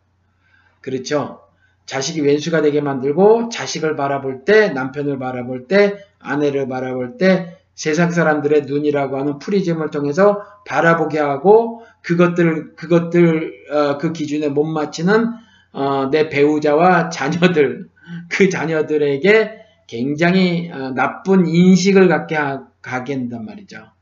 그렇죠. 0.81 1.41
자식이 1.87 2.23
왼수가 2.23 2.63
되게 2.63 2.81
만들고 2.81 3.51
자식을 3.51 3.97
바라볼 3.97 4.45
때 4.45 4.71
남편을 4.71 5.19
바라볼 5.19 5.67
때 5.67 5.99
아내를 6.19 6.69
바라볼 6.69 7.19
때 7.19 7.59
세상 7.75 8.11
사람들의 8.11 8.63
눈이라고 8.63 9.19
하는 9.19 9.39
프리즘을 9.39 9.91
통해서 9.91 10.43
바라보게 10.67 11.19
하고 11.19 11.85
그것들 12.03 12.77
그것들 12.77 13.53
어, 13.71 13.99
그 13.99 14.13
기준에 14.13 14.49
못 14.49 14.65
맞추는 14.65 15.33
어, 15.73 16.09
내 16.11 16.29
배우자와 16.29 17.11
자녀들 17.11 17.89
그 18.31 18.49
자녀들에게 18.49 19.65
굉장히 19.87 20.71
어, 20.73 20.91
나쁜 20.91 21.47
인식을 21.47 22.09
갖게 22.09 22.37
하, 22.37 22.67
가게 22.81 23.17
된단 23.17 23.45
말이죠. 23.45 23.94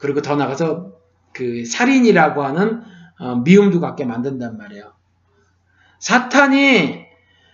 그리고 0.00 0.22
더 0.22 0.34
나가서 0.34 0.92
그 1.32 1.64
살인이라고 1.64 2.42
하는 2.42 2.82
어, 3.20 3.36
미움도 3.36 3.80
갖게 3.80 4.04
만든단 4.04 4.58
말이에요. 4.58 4.92
사탄이 5.98 7.04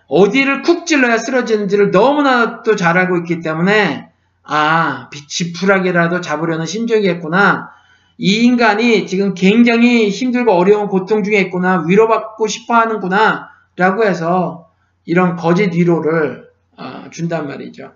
어디를 0.09 0.63
쿡 0.63 0.87
찔러야 0.87 1.19
쓰러지는지를 1.19 1.91
너무나도 1.91 2.77
잘 2.77 2.97
알고 2.97 3.19
있기 3.19 3.41
때문에 3.41 4.09
아, 4.45 5.11
지푸라기라도 5.29 6.21
잡으려는 6.21 6.65
심정이겠구나. 6.67 7.71
이 8.19 8.45
인간이 8.45 9.07
지금 9.07 9.35
굉장히 9.35 10.09
힘들고 10.09 10.53
어려운 10.53 10.87
고통 10.87 11.25
중에 11.25 11.41
있구나. 11.41 11.85
위로받고 11.87 12.47
싶어 12.47 12.75
하는구나. 12.75 13.51
라고 13.75 14.05
해서 14.05 14.71
이런 15.05 15.37
거짓 15.37 15.75
위로를 15.75 16.49
어, 16.77 17.11
준단 17.11 17.49
말이죠. 17.49 17.93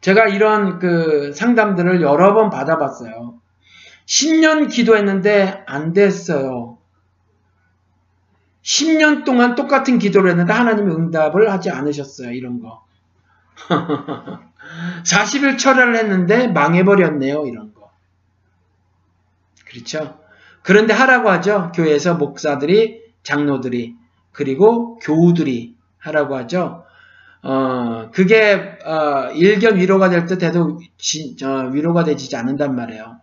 제가 0.00 0.28
이런 0.28 0.78
그 0.78 1.32
상담들을 1.32 2.00
여러 2.02 2.34
번 2.34 2.50
받아봤어요. 2.50 3.40
10년 4.06 4.70
기도했는데 4.70 5.64
안 5.66 5.92
됐어요. 5.92 6.78
10년 8.62 9.24
동안 9.24 9.54
똑같은 9.54 9.98
기도를 9.98 10.30
했는데 10.30 10.52
하나님이 10.52 10.92
응답을 10.94 11.50
하지 11.50 11.70
않으셨어요. 11.70 12.32
이런 12.32 12.60
거. 12.60 12.84
40일 15.04 15.58
철회를 15.58 15.96
했는데 15.96 16.48
망해버렸네요. 16.48 17.46
이런 17.46 17.74
거. 17.74 17.90
그렇죠? 19.66 20.18
그런데 20.62 20.92
하라고 20.92 21.30
하죠. 21.30 21.72
교회에서 21.74 22.14
목사들이, 22.14 23.02
장로들이, 23.22 23.94
그리고 24.32 24.98
교우들이 24.98 25.74
하라고 25.98 26.36
하죠. 26.36 26.84
어, 27.42 28.10
그게, 28.12 28.54
어, 28.84 29.30
일견 29.34 29.76
위로가 29.76 30.10
될 30.10 30.26
듯 30.26 30.42
해도 30.42 30.78
지, 30.98 31.36
어, 31.42 31.68
위로가 31.72 32.04
되지 32.04 32.34
않는단 32.36 32.74
말이에요. 32.76 33.20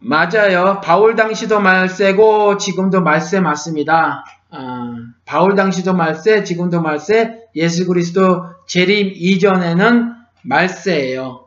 맞아요. 0.00 0.80
바울 0.82 1.14
당시도 1.14 1.60
말세고 1.60 2.56
지금도 2.56 3.02
말세 3.02 3.40
맞습니다. 3.40 4.24
어, 4.50 4.94
바울 5.24 5.54
당시도 5.54 5.94
말세, 5.94 6.42
지금도 6.44 6.82
말세, 6.82 7.38
예수 7.54 7.86
그리스도 7.86 8.44
재림 8.66 9.12
이전에는 9.14 10.14
말세예요. 10.42 11.46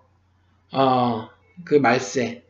어, 0.74 1.30
그 1.66 1.76
말세. 1.76 2.45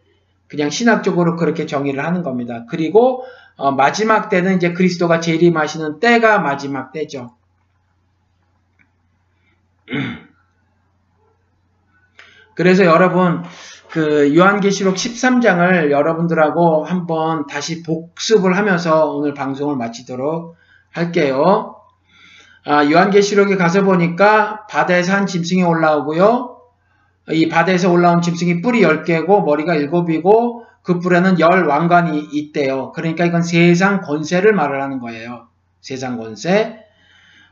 그냥 0.48 0.70
신학적으로 0.70 1.36
그렇게 1.36 1.66
정의를 1.66 2.06
하는 2.06 2.24
겁니다. 2.24 2.66
그리고 2.70 3.24
어, 3.58 3.72
마지막 3.72 4.30
때는 4.30 4.58
이제 4.58 4.74
그리스도가 4.74 5.20
재림하시는 5.20 6.00
때가 6.00 6.40
마지막 6.40 6.92
때죠. 6.92 7.36
그래서 12.56 12.86
여러분 12.86 13.44
그 13.90 14.36
요한계시록 14.36 14.96
13장을 14.96 15.90
여러분들하고 15.90 16.84
한번 16.84 17.48
다시 17.48 17.82
복습을 17.84 18.58
하면서 18.58 19.12
오늘 19.12 19.34
방송을 19.34 19.78
마치도록 19.78 20.56
할게요. 20.92 21.76
아, 22.66 22.84
요한계시록에 22.84 23.58
가서 23.58 23.84
보니까 23.84 24.66
바다에서 24.68 25.14
한 25.14 25.28
짐승이 25.28 25.64
올라오고요. 25.64 26.55
이 27.32 27.50
바다에서 27.50 27.92
올라온 27.92 28.22
짐승이 28.22 28.62
뿔이 28.62 28.82
10개고 28.82 29.44
머리가 29.44 29.76
7이고 29.76 30.64
그 30.84 31.00
뿔에는 31.00 31.40
열 31.40 31.66
왕관이 31.66 32.30
있대요. 32.32 32.92
그러니까 32.92 33.26
이건 33.26 33.42
세상 33.42 34.02
권세를 34.02 34.54
말을 34.54 34.82
하는 34.82 35.00
거예요. 35.00 35.48
세상 35.82 36.18
권세. 36.18 36.80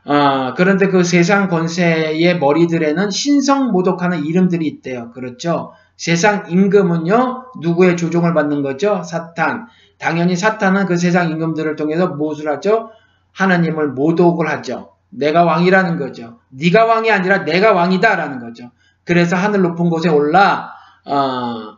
어, 0.04 0.54
그런데 0.54 0.88
그 0.88 1.02
세상 1.02 1.48
권세의 1.48 2.38
머리들에는 2.38 3.10
신성 3.10 3.72
모독하는 3.72 4.24
이름들이 4.24 4.66
있대요. 4.66 5.10
그렇죠? 5.12 5.72
세상 5.96 6.44
임금은요, 6.48 7.52
누구의 7.60 7.96
조종을 7.96 8.34
받는 8.34 8.62
거죠? 8.62 9.02
사탄. 9.02 9.66
당연히 9.98 10.36
사탄은 10.36 10.86
그 10.86 10.96
세상 10.96 11.30
임금들을 11.30 11.74
통해서 11.76 12.08
무엇을 12.08 12.48
하죠? 12.48 12.90
하나님을 13.32 13.88
모독을 13.92 14.48
하죠. 14.48 14.92
내가 15.10 15.44
왕이라는 15.44 15.98
거죠. 15.98 16.38
네가 16.50 16.84
왕이 16.84 17.10
아니라 17.10 17.44
내가 17.44 17.72
왕이다라는 17.72 18.40
거죠. 18.40 18.70
그래서 19.04 19.36
하늘 19.36 19.62
높은 19.62 19.90
곳에 19.90 20.08
올라 20.08 20.72
어, 21.04 21.76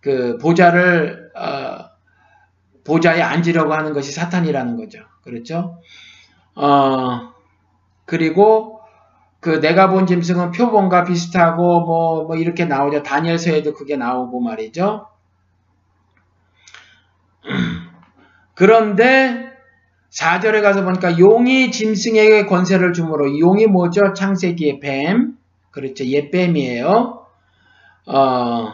그 0.00 0.38
보좌를 0.38 1.30
어, 1.36 1.88
보좌에 2.84 3.20
앉으려고 3.20 3.74
하는 3.74 3.92
것이 3.92 4.12
사탄이라는 4.12 4.76
거죠. 4.76 5.00
그렇죠? 5.22 5.80
어, 6.54 7.32
그리고 8.04 8.80
그 9.40 9.60
내가 9.60 9.90
본 9.90 10.06
짐승은 10.06 10.52
표본과 10.52 11.04
비슷하고 11.04 11.80
뭐, 11.80 12.24
뭐 12.24 12.36
이렇게 12.36 12.64
나오죠. 12.64 13.02
다니엘서에도 13.02 13.74
그게 13.74 13.96
나오고 13.96 14.40
말이죠. 14.40 15.06
그런데 18.54 19.52
4절에 20.10 20.62
가서 20.62 20.84
보니까 20.84 21.18
용이 21.18 21.70
짐승에게 21.70 22.46
권세를 22.46 22.92
주므로 22.92 23.38
용이 23.38 23.66
뭐죠? 23.66 24.12
창세기의 24.14 24.80
뱀. 24.80 25.37
그렇죠. 25.78 26.04
옛뱀이에요. 26.04 27.24
어, 28.06 28.72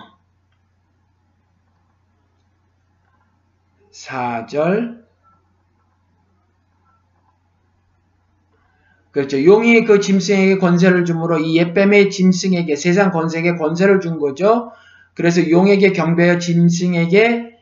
4절 3.93 5.05
그렇죠. 9.11 9.45
용이 9.45 9.85
그 9.85 10.01
짐승에게 10.01 10.57
권세를 10.57 11.05
주므로 11.05 11.39
이 11.39 11.59
옛뱀의 11.59 12.11
짐승에게 12.11 12.75
세상 12.75 13.11
권세에게 13.11 13.57
권세를 13.57 14.01
준 14.01 14.19
거죠. 14.19 14.73
그래서 15.13 15.51
용에게 15.51 15.93
경배하여 15.93 16.39
짐승에게 16.39 17.59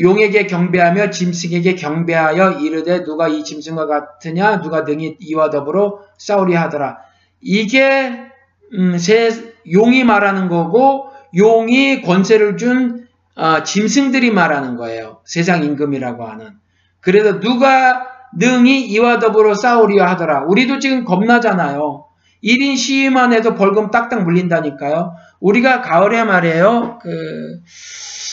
용에게 0.00 0.46
경배하며 0.46 1.10
짐승에게 1.10 1.74
경배하여 1.74 2.60
이르되 2.60 3.04
누가 3.04 3.28
이 3.28 3.44
짐승과 3.44 3.86
같으냐 3.86 4.62
누가 4.62 4.84
등이 4.84 5.18
이와 5.20 5.50
더불어 5.50 6.00
싸우리 6.16 6.54
하더라. 6.54 6.96
이게 7.42 8.27
음, 8.74 8.98
세, 8.98 9.30
용이 9.70 10.04
말하는 10.04 10.48
거고 10.48 11.10
용이 11.36 12.02
권세를 12.02 12.56
준 12.56 13.06
어, 13.36 13.62
짐승들이 13.62 14.30
말하는 14.32 14.76
거예요. 14.76 15.20
세상 15.24 15.62
임금이라고 15.62 16.24
하는. 16.24 16.52
그래서 17.00 17.38
누가 17.38 18.06
능히 18.36 18.84
이와 18.86 19.18
더불어 19.18 19.54
싸우리야 19.54 20.06
하더라. 20.08 20.44
우리도 20.46 20.80
지금 20.80 21.04
겁나잖아요. 21.04 22.04
1인 22.42 22.76
시위만 22.76 23.32
해도 23.32 23.54
벌금 23.54 23.90
딱딱 23.90 24.24
물린다니까요. 24.24 25.14
우리가 25.40 25.80
가을에 25.80 26.24
말이에요. 26.24 26.98
그 27.02 27.60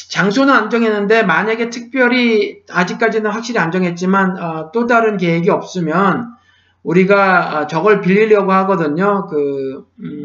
장소는 0.09 0.53
안 0.53 0.69
정했는데 0.69 1.23
만약에 1.23 1.69
특별히 1.69 2.61
아직까지는 2.69 3.29
확실히 3.31 3.59
안 3.59 3.71
정했지만 3.71 4.37
어, 4.41 4.71
또 4.71 4.87
다른 4.87 5.17
계획이 5.17 5.49
없으면 5.49 6.35
우리가 6.83 7.59
어, 7.61 7.67
저걸 7.67 8.01
빌리려고 8.01 8.51
하거든요. 8.53 9.27
그 9.27 9.85
음, 9.99 10.24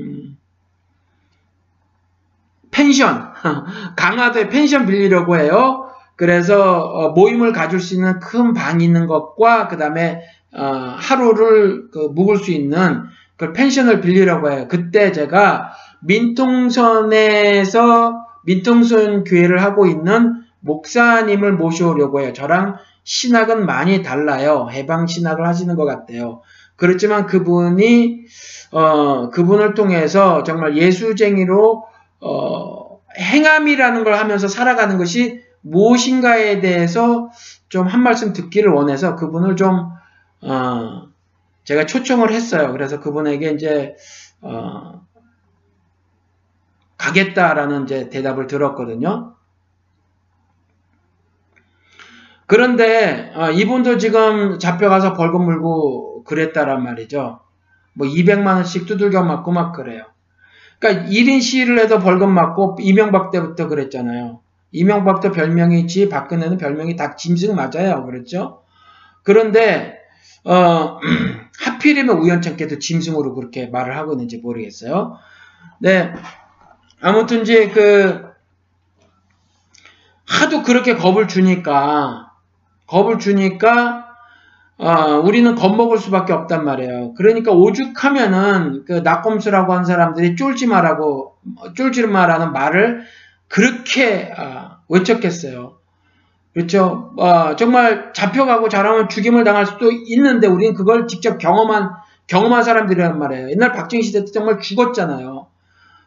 펜션 2.70 3.32
강화도에 3.97 4.48
펜션 4.48 4.86
빌리려고 4.86 5.36
해요. 5.36 5.86
그래서 6.16 6.80
어, 6.80 7.10
모임을 7.10 7.52
가질 7.52 7.80
수 7.80 7.94
있는 7.94 8.20
큰 8.20 8.52
방이 8.52 8.84
있는 8.84 9.06
것과 9.06 9.68
그 9.68 9.76
다음에 9.78 10.22
어, 10.52 10.94
하루를 10.97 11.90
그 11.90 12.10
묵을 12.14 12.36
수 12.36 12.51
있는 12.51 13.05
그 13.36 13.52
펜션을 13.52 14.01
빌리려고 14.01 14.51
해요. 14.51 14.66
그때 14.68 15.12
제가 15.12 15.70
민통선에서 16.01 17.51
민통선 18.44 19.24
교회를 19.24 19.62
하고 19.62 19.86
있는 19.86 20.42
목사님을 20.60 21.55
모셔오려고 21.55 22.20
해요. 22.20 22.32
저랑 22.34 22.76
신학은 23.05 23.64
많이 23.64 24.02
달라요. 24.02 24.68
해방 24.70 25.06
신학을 25.06 25.47
하시는 25.47 25.74
것 25.74 25.84
같아요. 25.86 26.42
그렇지만 26.76 27.26
그분이 27.26 28.20
어, 28.72 29.30
그분을 29.30 29.74
통해서 29.74 30.42
정말 30.42 30.76
예수쟁이로 30.76 31.84
어, 32.20 33.01
행함이라는 33.18 34.05
걸 34.05 34.14
하면서 34.14 34.48
살아가는 34.48 34.98
것이 34.98 35.42
무엇인가에 35.62 36.60
대해서 36.60 37.30
좀 37.68 37.86
한 37.86 38.02
말씀 38.02 38.32
듣기를 38.32 38.72
원해서 38.72 39.16
그분을 39.16 39.56
좀 39.56 39.90
어, 40.42 41.09
제가 41.64 41.86
초청을 41.86 42.32
했어요. 42.32 42.72
그래서 42.72 43.01
그분에게 43.01 43.51
이제 43.51 43.97
어, 44.40 45.06
가겠다라는 46.98 47.84
이제 47.84 48.10
대답을 48.10 48.47
들었거든요. 48.47 49.34
그런데 52.47 53.32
어, 53.36 53.51
이분도 53.51 53.98
지금 53.98 54.59
잡혀가서 54.59 55.14
벌금 55.14 55.44
물고 55.44 56.24
그랬다란 56.24 56.82
말이죠. 56.82 57.40
뭐 57.94 58.06
200만 58.06 58.56
원씩 58.56 58.86
두들겨 58.86 59.22
맞고 59.22 59.52
막 59.52 59.72
그래요. 59.72 60.05
그러니까 60.81 61.09
1인 61.09 61.40
시위를 61.40 61.78
해도 61.78 62.01
벌금 62.01 62.35
맞고 62.35 62.78
이명박 62.81 63.31
때부터 63.31 63.69
그랬잖아요. 63.69 64.40
이명박도 64.73 65.31
별명이 65.31 65.78
있지 65.81 66.09
박근혜는 66.09 66.57
별명이 66.57 66.97
닭 66.97 67.19
짐승 67.19 67.55
맞아요. 67.55 68.05
그렇죠? 68.07 68.62
그런데 69.23 69.98
어, 70.44 70.98
하필이면 71.61 72.19
우연찮게도 72.19 72.78
짐승으로 72.78 73.35
그렇게 73.35 73.66
말을 73.66 73.97
하고 73.97 74.12
있는지 74.12 74.39
모르겠어요. 74.39 75.19
네. 75.81 76.12
아무튼 77.02 77.43
이제 77.43 77.69
그 77.69 78.31
하도 80.27 80.62
그렇게 80.62 80.94
겁을 80.94 81.28
주니까 81.28 82.32
겁을 82.86 83.19
주니까 83.19 84.09
어, 84.81 85.20
우리는 85.23 85.55
겁먹을 85.55 85.98
수밖에 85.98 86.32
없단 86.32 86.65
말이에요. 86.65 87.12
그러니까 87.15 87.52
오죽하면은 87.52 88.85
그 88.86 88.93
낙검수라고 89.05 89.74
한 89.74 89.85
사람들이 89.85 90.36
쫄지 90.36 90.66
마라고 90.66 91.36
쫄지 91.77 92.07
마라는 92.07 92.52
말을 92.52 93.02
그렇게 93.47 94.32
어, 94.39 94.78
외쳤겠어요. 94.89 95.77
그렇죠. 96.55 97.12
어, 97.19 97.57
정말 97.57 98.15
잡혀가고 98.15 98.70
잘하면 98.70 99.11
죽임을 99.11 99.44
당할 99.44 99.66
수도 99.66 99.90
있는데 99.93 100.47
우리는 100.47 100.73
그걸 100.73 101.07
직접 101.07 101.36
경험한 101.36 101.90
경험한 102.27 102.62
사람들이란 102.62 103.19
말이에요. 103.19 103.51
옛날 103.51 103.73
박정희 103.73 104.02
시대 104.02 104.24
때 104.24 104.32
정말 104.32 104.61
죽었잖아요. 104.61 105.47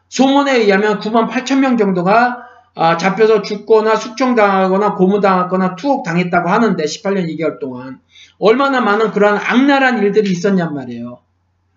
소문에 0.08 0.56
의하면 0.56 0.98
9만 0.98 1.30
8천 1.30 1.60
명 1.60 1.76
정도가 1.76 2.38
어, 2.74 2.96
잡혀서 2.96 3.42
죽거나 3.42 3.94
숙청당하거나 3.94 4.96
고무당하거나 4.96 5.76
투옥당했다고 5.76 6.48
하는데 6.48 6.84
18년 6.84 7.28
2개월 7.28 7.60
동안 7.60 8.00
얼마나 8.44 8.82
많은 8.82 9.10
그러한 9.12 9.38
악랄한 9.38 10.00
일들이 10.00 10.30
있었냔 10.30 10.74
말이에요. 10.74 11.20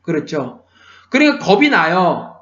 그렇죠. 0.02 0.66
그러니까 1.10 1.40
겁이 1.40 1.70
나요. 1.70 2.36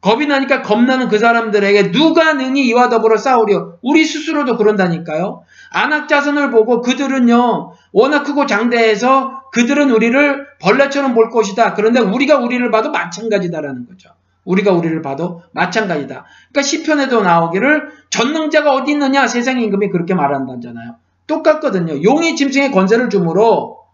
겁이 0.00 0.26
나니까 0.26 0.62
겁나는 0.62 1.08
그 1.08 1.18
사람들에게 1.18 1.90
누가 1.90 2.34
능히 2.34 2.64
이와 2.68 2.88
더불어 2.88 3.16
싸우려 3.16 3.78
우리 3.82 4.04
스스로도 4.04 4.56
그런다니까요. 4.56 5.42
안악자선을 5.72 6.52
보고 6.52 6.80
그들은요 6.80 7.72
워낙 7.90 8.22
크고 8.22 8.46
장대해서 8.46 9.42
그들은 9.50 9.90
우리를 9.90 10.46
벌레처럼 10.60 11.14
볼 11.14 11.28
것이다. 11.30 11.74
그런데 11.74 11.98
우리가 11.98 12.36
우리를 12.36 12.70
봐도 12.70 12.92
마찬가지다라는 12.92 13.88
거죠. 13.88 14.10
우리가 14.44 14.70
우리를 14.70 15.02
봐도 15.02 15.42
마찬가지다. 15.52 16.24
그러니까 16.52 16.62
시편에도 16.62 17.22
나오기를 17.22 17.88
전능자가 18.10 18.72
어디 18.74 18.92
있느냐 18.92 19.26
세상의 19.26 19.64
임금이 19.64 19.90
그렇게 19.90 20.14
말한다잖아요. 20.14 21.03
똑같거든요. 21.26 22.02
용이 22.02 22.36
짐승의 22.36 22.70
권세를 22.72 23.08
주므로 23.10 23.84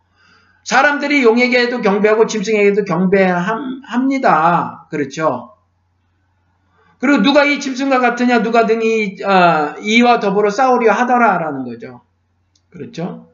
사람들이 0.65 1.23
용에게도 1.25 1.81
경배하고 1.81 2.27
짐승에게도 2.27 2.85
경배합니다. 2.85 4.39
그렇죠. 4.91 5.55
그리고 6.99 7.23
누가 7.23 7.45
이 7.45 7.61
짐승과 7.61 7.99
같으냐, 7.99 8.43
누가 8.43 8.67
등이 8.67 9.17
어, 9.25 9.75
이와 9.81 10.21
더불어 10.21 10.51
싸우려 10.51 10.93
하더라라는 10.93 11.65
거죠. 11.65 12.03
그렇죠? 12.69 13.29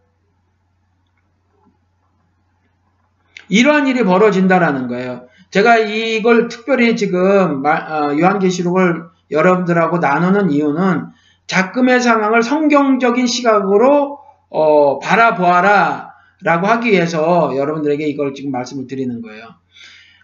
이러한 3.49 3.89
일이 3.89 4.05
벌어진다라는 4.05 4.87
거예요. 4.89 5.27
제가 5.51 5.79
이걸 5.79 6.49
특별히 6.49 6.97
지금 6.97 7.65
어, 7.67 8.17
요한계시록을 8.19 9.05
여러분들하고 9.31 9.99
나누는 9.99 10.51
이유는 10.51 11.07
작금의 11.47 12.01
상황을 12.01 12.43
성경적인 12.43 13.27
시각으로 13.27 14.19
어, 14.49 14.99
바라보아라 14.99 16.15
라고 16.43 16.67
하기 16.67 16.91
위해서 16.91 17.57
여러분들에게 17.57 18.07
이걸 18.07 18.35
지금 18.35 18.51
말씀을 18.51 18.87
드리는 18.87 19.21
거예요. 19.23 19.47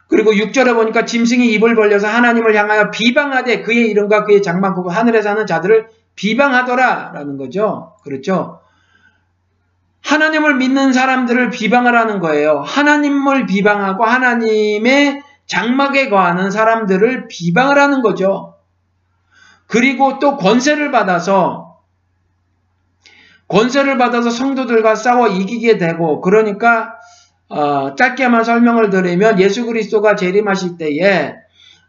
그리고 0.09 0.32
6절에 0.32 0.74
보니까 0.74 1.07
짐승이 1.07 1.53
입을 1.55 1.74
벌려서 1.74 2.07
하나님을 2.07 2.55
향하여 2.55 2.90
비방하되 2.90 3.62
그의 3.62 3.89
이름과 3.90 4.24
그의 4.24 4.43
장막 4.43 4.74
보고 4.74 4.90
하늘에 4.90 5.23
사는 5.23 5.47
자들을 5.47 5.86
비방하더라 6.16 7.12
라는 7.15 7.39
거죠. 7.39 7.97
그렇죠? 8.05 8.61
하나님을 10.03 10.57
믿는 10.57 10.93
사람들을 10.93 11.51
비방하라는 11.51 12.20
거예요. 12.20 12.61
하나님을 12.61 13.47
비방하고 13.47 14.05
하나님의 14.05 15.23
장막에 15.47 16.09
거하는 16.09 16.51
사람들을 16.51 17.28
비방을 17.28 17.78
하는 17.78 18.03
거죠. 18.03 18.52
그리고 19.73 20.19
또 20.19 20.36
권세를 20.36 20.90
받아서 20.90 21.78
권세를 23.49 23.97
받아서 23.97 24.28
성도들과 24.28 24.94
싸워 24.97 25.28
이기게 25.28 25.78
되고 25.78 26.20
그러니까 26.20 26.93
어, 27.49 27.94
짧게만 27.94 28.44
설명을 28.44 28.90
드리면 28.90 29.40
예수 29.40 29.65
그리스도가 29.65 30.15
재림하실 30.15 30.77
때에 30.77 31.36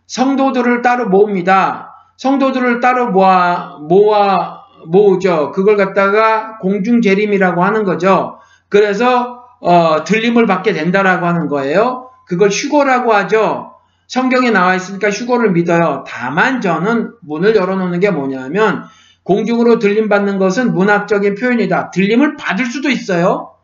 성도들을 0.08 0.82
따로 0.82 1.10
모읍니다. 1.10 1.94
성도들을 2.16 2.80
따로 2.80 3.12
모아 3.12 3.80
모아 3.80 4.64
모으죠. 4.88 5.52
그걸 5.52 5.76
갖다가 5.76 6.60
공중 6.60 7.02
재림이라고 7.02 7.66
하는 7.66 7.84
거죠. 7.84 8.40
그래서 8.70 9.44
어, 9.60 10.06
들림을 10.06 10.46
받게 10.46 10.72
된다라고 10.72 11.26
하는 11.26 11.50
거예요. 11.50 12.10
그걸 12.28 12.48
휴거라고 12.48 13.12
하죠. 13.14 13.73
성경에 14.14 14.52
나와 14.52 14.76
있으니까 14.76 15.10
휴거를 15.10 15.54
믿어요. 15.54 16.04
다만 16.08 16.62
저는 16.62 17.14
문을 17.22 17.56
열어놓는 17.56 18.00
게 18.00 18.12
뭐냐면 18.12 18.84
공중으로 19.24 19.80
들림 19.80 20.08
받는 20.08 20.38
것은 20.38 20.76
문학적인 20.76 21.34
표현이다. 21.34 21.90
들림을 21.90 22.38
받을 22.38 22.68
수도 22.68 22.92
있어요. 22.92 23.56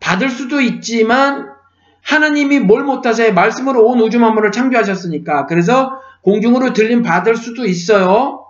받을 0.00 0.28
수도 0.28 0.60
있지만 0.60 1.50
하나님이 2.02 2.58
뭘 2.58 2.82
못하세요? 2.82 3.32
말씀으로 3.32 3.86
온 3.86 4.00
우주 4.00 4.18
만물을 4.18 4.50
창조하셨으니까. 4.50 5.46
그래서 5.46 6.00
공중으로 6.22 6.72
들림 6.72 7.04
받을 7.04 7.36
수도 7.36 7.64
있어요. 7.64 8.44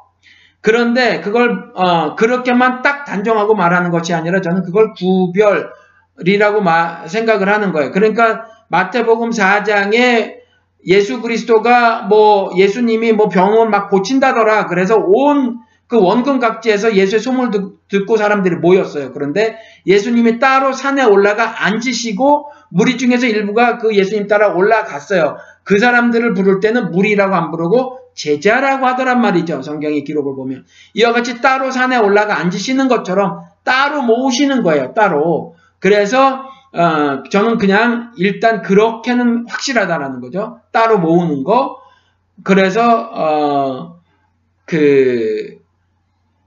그런데 0.63 1.21
그걸 1.21 1.71
어, 1.75 2.15
그렇게만 2.17 2.81
딱 2.81 3.05
단정하고 3.05 3.55
말하는 3.55 3.91
것이 3.91 4.15
아니라 4.15 4.41
저는 4.41 4.63
그걸 4.63 4.95
구별이라고 4.95 6.63
마, 6.63 7.07
생각을 7.07 7.51
하는 7.51 7.73
거예요. 7.73 7.91
그러니까 7.91 8.47
마태복음 8.69 9.33
4장에 9.33 10.40
예수 10.87 11.21
그리스도가 11.21 12.03
뭐 12.03 12.51
예수님이 12.57 13.13
뭐 13.13 13.29
병원 13.29 13.71
막 13.71 13.91
고친다더라. 13.91 14.67
그래서 14.67 14.97
온 14.97 15.61
그 15.91 16.01
원근 16.01 16.39
각지에서 16.39 16.95
예수의 16.95 17.21
소문을 17.21 17.51
듣고 17.89 18.17
사람들이 18.17 18.55
모였어요. 18.57 19.13
그런데 19.13 19.59
예수님이 19.89 20.39
따로 20.39 20.73
산에 20.73 21.03
올라가 21.03 21.67
앉으시고 21.67 22.47
무리 22.71 22.97
중에서 22.97 23.27
일부가 23.27 23.77
그 23.79 23.97
예수님 23.97 24.29
따라 24.29 24.55
올라갔어요. 24.55 25.37
그 25.65 25.81
사람들을 25.81 26.35
부를 26.35 26.61
때는 26.61 26.93
무리라고 26.93 27.35
안 27.35 27.51
부르고 27.51 27.99
제자라고 28.15 28.87
하더란 28.87 29.21
말이죠. 29.21 29.63
성경의 29.63 30.05
기록을 30.05 30.37
보면. 30.37 30.65
이와 30.95 31.13
같이 31.13 31.41
따로 31.41 31.73
산에 31.73 31.97
올라가 31.97 32.39
앉으시는 32.39 32.87
것처럼 32.87 33.41
따로 33.65 34.03
모으시는 34.03 34.63
거예요. 34.63 34.95
따로. 34.95 35.57
그래서 35.81 36.45
어, 36.73 37.23
저는 37.31 37.59
그냥 37.59 38.13
일단 38.17 38.63
그렇게는 38.63 39.47
확실하다라는 39.49 40.21
거죠. 40.21 40.61
따로 40.73 40.99
모으는 40.99 41.43
거. 41.43 41.81
그래서 42.45 43.11
어, 43.13 44.01
그 44.67 45.59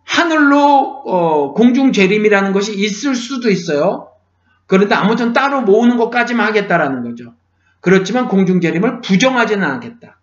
하늘로 0.06 1.04
어, 1.06 1.54
공중 1.54 1.92
재림이라는 1.92 2.54
것이 2.54 2.74
있을 2.78 3.16
수도 3.16 3.50
있어요. 3.50 4.10
그런데 4.66 4.96
아무튼 4.96 5.34
따로 5.34 5.62
모으는 5.62 5.98
것까지만 5.98 6.48
하겠다라는 6.48 7.04
거죠. 7.04 7.34
그렇지만 7.82 8.30
공중 8.30 8.62
재림을 8.62 9.02
부정하지는 9.02 9.64
않겠다. 9.64 10.20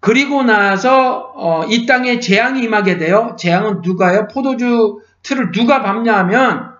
그리고 0.00 0.44
나서 0.44 1.32
어, 1.34 1.64
이 1.64 1.84
땅에 1.84 2.20
재앙이 2.20 2.62
임하게 2.62 2.96
돼요. 2.98 3.34
재앙은 3.38 3.80
누가요? 3.82 4.28
포도주 4.32 5.00
틀을 5.26 5.50
누가 5.50 5.82
밟냐면 5.82 6.70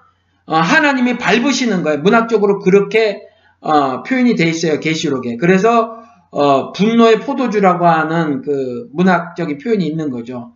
어, 0.46 0.56
하나님이 0.56 1.18
밟으시는 1.18 1.82
거예요. 1.82 1.98
문학적으로 1.98 2.60
그렇게 2.60 3.22
어, 3.60 4.02
표현이 4.04 4.36
돼 4.36 4.46
있어요. 4.46 4.78
계시록에. 4.78 5.36
그래서 5.36 5.98
어, 6.30 6.72
분노의 6.72 7.20
포도주라고 7.20 7.86
하는 7.86 8.42
그 8.42 8.88
문학적인 8.92 9.58
표현이 9.58 9.84
있는 9.84 10.10
거죠. 10.10 10.52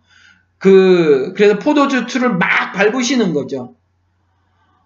그 0.57 1.33
그래서 1.35 1.59
포도주 1.59 2.05
틀을 2.05 2.37
막 2.37 2.71
밟으시는 2.73 3.33
거죠. 3.33 3.75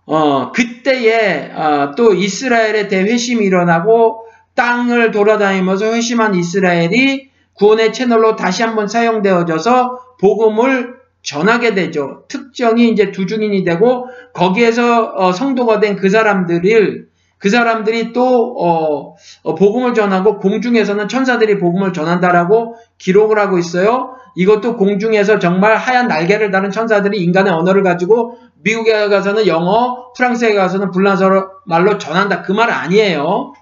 어, 0.05 0.51
그때에 0.51 1.51
어, 1.51 1.91
또 1.95 2.13
이스라엘의 2.13 2.87
대회심이 2.87 3.45
일어나고 3.45 4.25
땅을 4.55 5.11
돌아다니면서 5.11 5.93
회심한 5.93 6.33
이스라엘이 6.33 7.29
구원의 7.53 7.93
채널로 7.93 8.35
다시 8.35 8.63
한번 8.63 8.87
사용되어져서 8.87 10.17
복음을 10.19 10.95
전하게 11.25 11.73
되죠. 11.73 12.23
특정이 12.29 12.89
이제 12.89 13.11
두중인이 13.11 13.63
되고 13.63 14.07
거기에서 14.33 15.11
어, 15.15 15.31
성도가 15.31 15.79
된 15.79 15.95
그 15.97 16.09
사람들을 16.09 17.07
그 17.37 17.49
사람들이 17.49 18.13
또 18.13 18.55
어, 18.57 19.15
어, 19.43 19.55
복음을 19.55 19.93
전하고 19.93 20.39
공중에서는 20.39 21.07
천사들이 21.07 21.59
복음을 21.59 21.93
전한다라고 21.93 22.75
기록을 22.97 23.37
하고 23.39 23.57
있어요. 23.57 24.15
이것도 24.35 24.77
공중에서 24.77 25.39
정말 25.39 25.75
하얀 25.77 26.07
날개를 26.07 26.51
다는 26.51 26.71
천사들이 26.71 27.21
인간의 27.21 27.53
언어를 27.53 27.83
가지고 27.83 28.37
미국에 28.63 29.07
가서는 29.09 29.47
영어, 29.47 30.11
프랑스에 30.17 30.53
가서는 30.55 30.91
불란서 30.91 31.29
말로 31.65 31.97
전한다. 31.97 32.41
그 32.41 32.51
말 32.53 32.69
아니에요. 32.71 33.53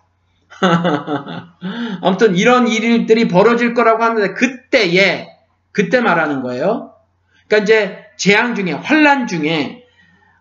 아무튼 2.02 2.36
이런 2.36 2.68
일들이 2.68 3.28
벌어질 3.28 3.74
거라고 3.74 4.04
하는데 4.04 4.34
그때에 4.34 5.28
그때 5.72 6.00
말하는 6.02 6.42
거예요. 6.42 6.93
그러니까 7.48 7.64
이제 7.64 8.06
재앙 8.18 8.56
중에 8.56 8.72
환란 8.72 9.28
중에 9.28 9.84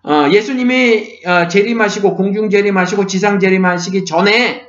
어, 0.04 0.28
예수님이 0.30 1.20
어, 1.26 1.48
재림하시고 1.48 2.16
공중 2.16 2.50
재림하시고 2.50 3.06
지상 3.06 3.38
재림하시기 3.38 4.04
전에 4.04 4.66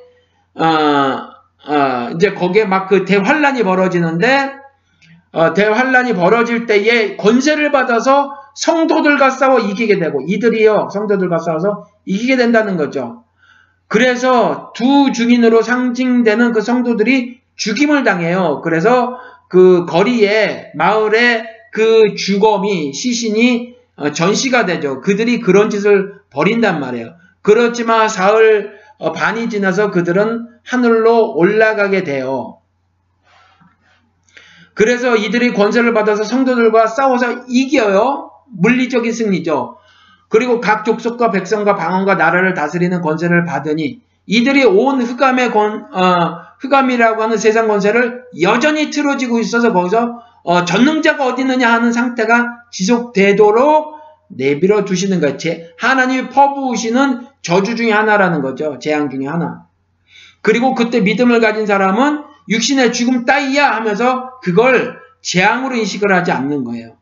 어, 0.56 1.34
어 1.66 2.10
이제 2.16 2.34
거기에 2.34 2.66
막 2.66 2.88
그 2.88 3.06
대환란이 3.06 3.64
벌어지는데 3.64 4.52
어, 5.32 5.54
대환란이 5.54 6.14
벌어질 6.14 6.68
때에 6.68 7.18
권세를 7.18 7.72
받아서 7.72 8.36
성도들과 8.56 9.32
싸워 9.32 9.60
이기게 9.60 9.98
되고 9.98 10.22
이들이요 10.22 10.90
성도들과 10.94 11.40
싸워서 11.40 11.86
이기게 12.06 12.38
된다는 12.38 12.78
거죠. 12.78 13.24
그래서 13.88 14.72
두 14.76 15.12
중인으로 15.12 15.62
상징되는 15.62 16.52
그 16.52 16.62
성도들이 16.62 17.42
죽임을 17.56 18.04
당해요. 18.04 18.62
그래서 18.64 19.18
그 19.50 19.86
거리에 19.86 20.72
마을에 20.76 21.46
그 21.74 22.14
주검이 22.16 22.94
시신이 22.94 23.76
어, 23.96 24.12
전시가 24.12 24.66
되죠. 24.66 25.02
그들이 25.02 25.40
그런 25.40 25.72
짓을 25.72 26.14
벌인단 26.30 26.80
말이에요. 26.80 27.16
그렇지만 27.42 28.08
사흘 28.08 28.78
어, 29.00 29.12
반이 29.12 29.50
지나서 29.50 29.90
그들은 29.90 30.48
하늘로 30.64 31.34
올라가게 31.36 32.04
돼요. 32.04 32.60
그래서 34.76 35.16
이들이 35.16 35.54
권세를 35.54 35.94
받아서 35.94 36.24
성도들과 36.24 36.88
싸워서 36.88 37.46
이겨요. 37.48 38.32
물리적인 38.56 39.12
승리죠. 39.12 39.78
그리고 40.30 40.62
각 40.62 40.86
족속과 40.86 41.32
백성과 41.32 41.76
방언과 41.76 42.16
나라를 42.16 42.54
다스리는 42.54 43.02
권세를 43.02 43.46
받으니 43.46 44.02
이들이 44.28 44.64
온 44.64 45.02
흑암의 45.02 45.52
권, 45.52 45.88
어, 45.92 46.42
흑암이라고 46.60 47.22
하는 47.24 47.38
세상 47.38 47.68
권세를 47.68 48.26
여전히 48.42 48.92
틀어지고 48.92 49.40
있어서 49.40 49.74
거기서 49.74 50.22
어, 50.44 50.66
전능자가 50.66 51.26
어디 51.26 51.42
있느냐 51.42 51.72
하는 51.72 51.92
상태가 51.92 52.64
지속되도록 52.72 53.94
내밀어 54.28 54.86
두시는 54.86 55.20
거예요. 55.20 55.38
하나님이 55.78 56.30
퍼부으시는 56.30 57.28
저주 57.42 57.76
중의 57.76 57.92
하나라는 57.92 58.42
거죠. 58.42 58.80
재앙 58.80 59.10
중의 59.10 59.28
하나. 59.28 59.66
그리고 60.42 60.76
그때 60.76 61.00
믿음을 61.00 61.40
가진 61.40 61.66
사람은 61.66 62.24
육신의 62.50 62.94
죽음 62.94 63.26
따위야 63.26 63.72
하면서 63.72 64.40
그걸 64.42 65.00
재앙으로 65.22 65.76
인식을 65.76 66.14
하지 66.14 66.32
않는 66.32 66.64
거예요. 66.66 66.98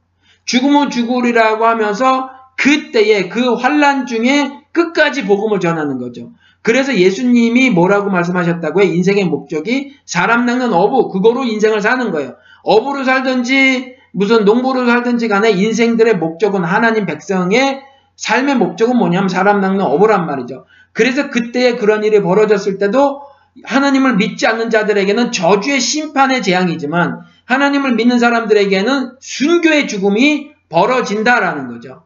죽음은 0.45 0.89
죽으리라고 0.89 1.65
하면서 1.65 2.29
그때의 2.57 3.29
그 3.29 3.55
환란 3.55 4.05
중에 4.05 4.61
끝까지 4.71 5.25
복음을 5.25 5.59
전하는 5.59 5.97
거죠. 5.97 6.31
그래서 6.61 6.95
예수님이 6.95 7.71
뭐라고 7.71 8.11
말씀하셨다고요? 8.11 8.85
인생의 8.85 9.25
목적이 9.25 9.95
사람 10.05 10.45
낚는 10.45 10.71
어부, 10.71 11.09
그거로 11.09 11.43
인생을 11.43 11.81
사는 11.81 12.11
거예요. 12.11 12.35
어부로 12.63 13.03
살든지 13.03 13.95
무슨 14.11 14.45
농부를 14.45 14.85
살든지 14.85 15.27
간에 15.27 15.51
인생들의 15.51 16.17
목적은 16.17 16.63
하나님 16.63 17.05
백성의 17.05 17.81
삶의 18.17 18.55
목적은 18.55 18.97
뭐냐면 18.97 19.29
사람 19.29 19.61
낚는 19.61 19.81
어부란 19.81 20.25
말이죠. 20.25 20.65
그래서 20.93 21.29
그때에 21.29 21.75
그런 21.75 22.03
일이 22.03 22.21
벌어졌을 22.21 22.77
때도 22.77 23.21
하나님을 23.63 24.17
믿지 24.17 24.47
않는 24.47 24.69
자들에게는 24.69 25.31
저주의 25.31 25.79
심판의 25.79 26.41
재앙이지만 26.41 27.21
하나님을 27.45 27.95
믿는 27.95 28.19
사람들에게는 28.19 29.17
순교의 29.19 29.87
죽음이 29.87 30.51
벌어진다라는 30.69 31.67
거죠. 31.67 32.03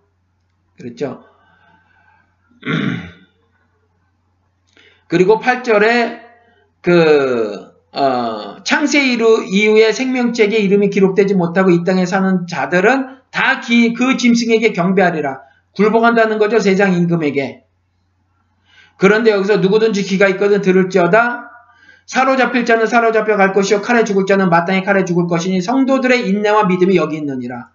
그렇죠. 0.78 1.24
그리고 5.08 5.40
8절에 5.40 6.22
그 6.82 7.65
어, 7.96 8.58
창세 8.64 9.06
이후에 9.06 9.92
생명책에 9.92 10.58
이름이 10.58 10.90
기록되지 10.90 11.36
못하고 11.36 11.72
이 11.72 11.84
땅에 11.84 12.06
사는 12.06 12.46
자들은 12.48 13.16
다 13.32 13.62
그 13.98 14.18
짐승에게 14.18 14.74
경배하리라. 14.74 15.42
굴복한다는 15.76 16.38
거죠. 16.38 16.60
세상 16.60 16.94
임금에게. 16.94 17.64
그런데 18.98 19.32
여기서 19.32 19.58
누구든지 19.58 20.04
귀가 20.04 20.28
있거든 20.30 20.62
들을지어다 20.62 21.52
사로잡힐 22.06 22.66
자는 22.66 22.88
사로잡혀 22.88 23.36
갈 23.36 23.52
것이요 23.52 23.82
칼에 23.82 24.04
죽을 24.04 24.26
자는 24.26 24.50
마땅히 24.50 24.84
칼에 24.84 25.04
죽을 25.04 25.28
것이니 25.28 25.62
성도들의 25.62 26.30
인내와 26.30 26.66
믿음이 26.66 26.96
여기 26.96 27.18
있느니라. 27.18 27.70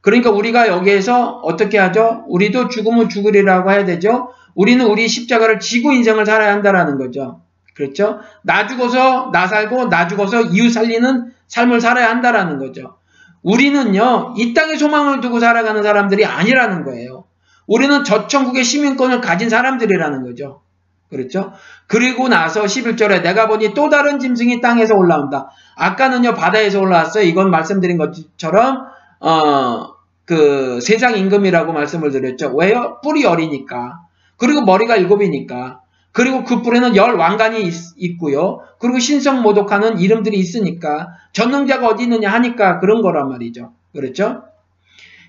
그러니까 0.00 0.30
우리가 0.30 0.68
여기에서 0.68 1.40
어떻게 1.42 1.78
하죠? 1.78 2.24
우리도 2.28 2.68
죽으면 2.68 3.08
죽으리라고 3.08 3.70
해야 3.70 3.84
되죠. 3.84 4.32
우리는 4.54 4.84
우리 4.86 5.08
십자가를 5.08 5.60
지고 5.60 5.92
인생을 5.92 6.26
살아야 6.26 6.52
한다라는 6.52 6.98
거죠. 6.98 7.42
그렇죠? 7.74 8.20
나 8.42 8.66
죽어서 8.66 9.30
나 9.32 9.46
살고 9.46 9.88
나 9.88 10.06
죽어서 10.06 10.42
이웃 10.42 10.70
살리는 10.70 11.32
삶을 11.48 11.80
살아야 11.80 12.10
한다라는 12.10 12.58
거죠. 12.58 12.96
우리는요, 13.42 14.34
이 14.36 14.54
땅에 14.54 14.76
소망을 14.76 15.20
두고 15.20 15.40
살아가는 15.40 15.82
사람들이 15.82 16.24
아니라는 16.24 16.84
거예요. 16.84 17.24
우리는 17.66 18.04
저천국의 18.04 18.64
시민권을 18.64 19.20
가진 19.20 19.48
사람들이라는 19.48 20.22
거죠. 20.24 20.62
그렇죠? 21.10 21.52
그리고 21.86 22.28
나서 22.28 22.62
11절에 22.62 23.22
내가 23.22 23.46
보니 23.46 23.74
또 23.74 23.90
다른 23.90 24.18
짐승이 24.18 24.60
땅에서 24.60 24.94
올라온다. 24.94 25.50
아까는요, 25.76 26.34
바다에서 26.34 26.80
올라왔어요. 26.80 27.24
이건 27.24 27.50
말씀드린 27.50 27.98
것처럼, 27.98 28.86
어, 29.20 29.94
그 30.24 30.80
세상 30.80 31.16
임금이라고 31.18 31.72
말씀을 31.72 32.10
드렸죠. 32.10 32.54
왜요? 32.56 33.00
뿔이 33.02 33.26
어리니까. 33.26 34.00
그리고 34.38 34.62
머리가 34.62 34.96
일곱이니까. 34.96 35.81
그리고 36.12 36.44
그 36.44 36.62
뿔에는 36.62 36.94
열 36.94 37.14
왕관이 37.16 37.62
있, 37.96 38.18
고요 38.18 38.60
그리고 38.78 38.98
신성 38.98 39.42
모독하는 39.42 39.98
이름들이 39.98 40.38
있으니까 40.38 41.08
전능자가 41.32 41.86
어디 41.88 42.04
있느냐 42.04 42.30
하니까 42.30 42.78
그런 42.80 43.02
거란 43.02 43.28
말이죠. 43.30 43.72
그렇죠? 43.92 44.42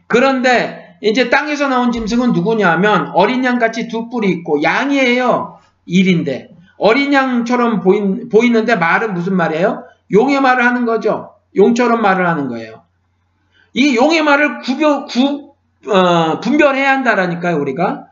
그런데 0.07 0.97
이제 1.01 1.29
땅에서 1.29 1.67
나온 1.67 1.91
짐승은 1.91 2.33
누구냐 2.33 2.69
하면 2.73 3.11
어린 3.13 3.43
양같이 3.43 3.87
두 3.87 4.09
뿔이 4.09 4.29
있고 4.29 4.61
양이에요. 4.61 5.59
일인데 5.85 6.49
어린 6.77 7.13
양처럼 7.13 7.81
보인, 7.81 8.29
보이는데 8.29 8.75
말은 8.75 9.13
무슨 9.13 9.35
말이에요? 9.35 9.83
용의 10.11 10.41
말을 10.41 10.65
하는 10.65 10.85
거죠. 10.85 11.33
용처럼 11.55 12.01
말을 12.01 12.27
하는 12.27 12.47
거예요. 12.47 12.83
이 13.73 13.95
용의 13.95 14.21
말을 14.21 14.59
구별, 14.59 15.05
구, 15.05 15.53
어, 15.87 16.39
분별해야 16.39 16.91
한다라니까요, 16.91 17.59
우리가. 17.59 18.05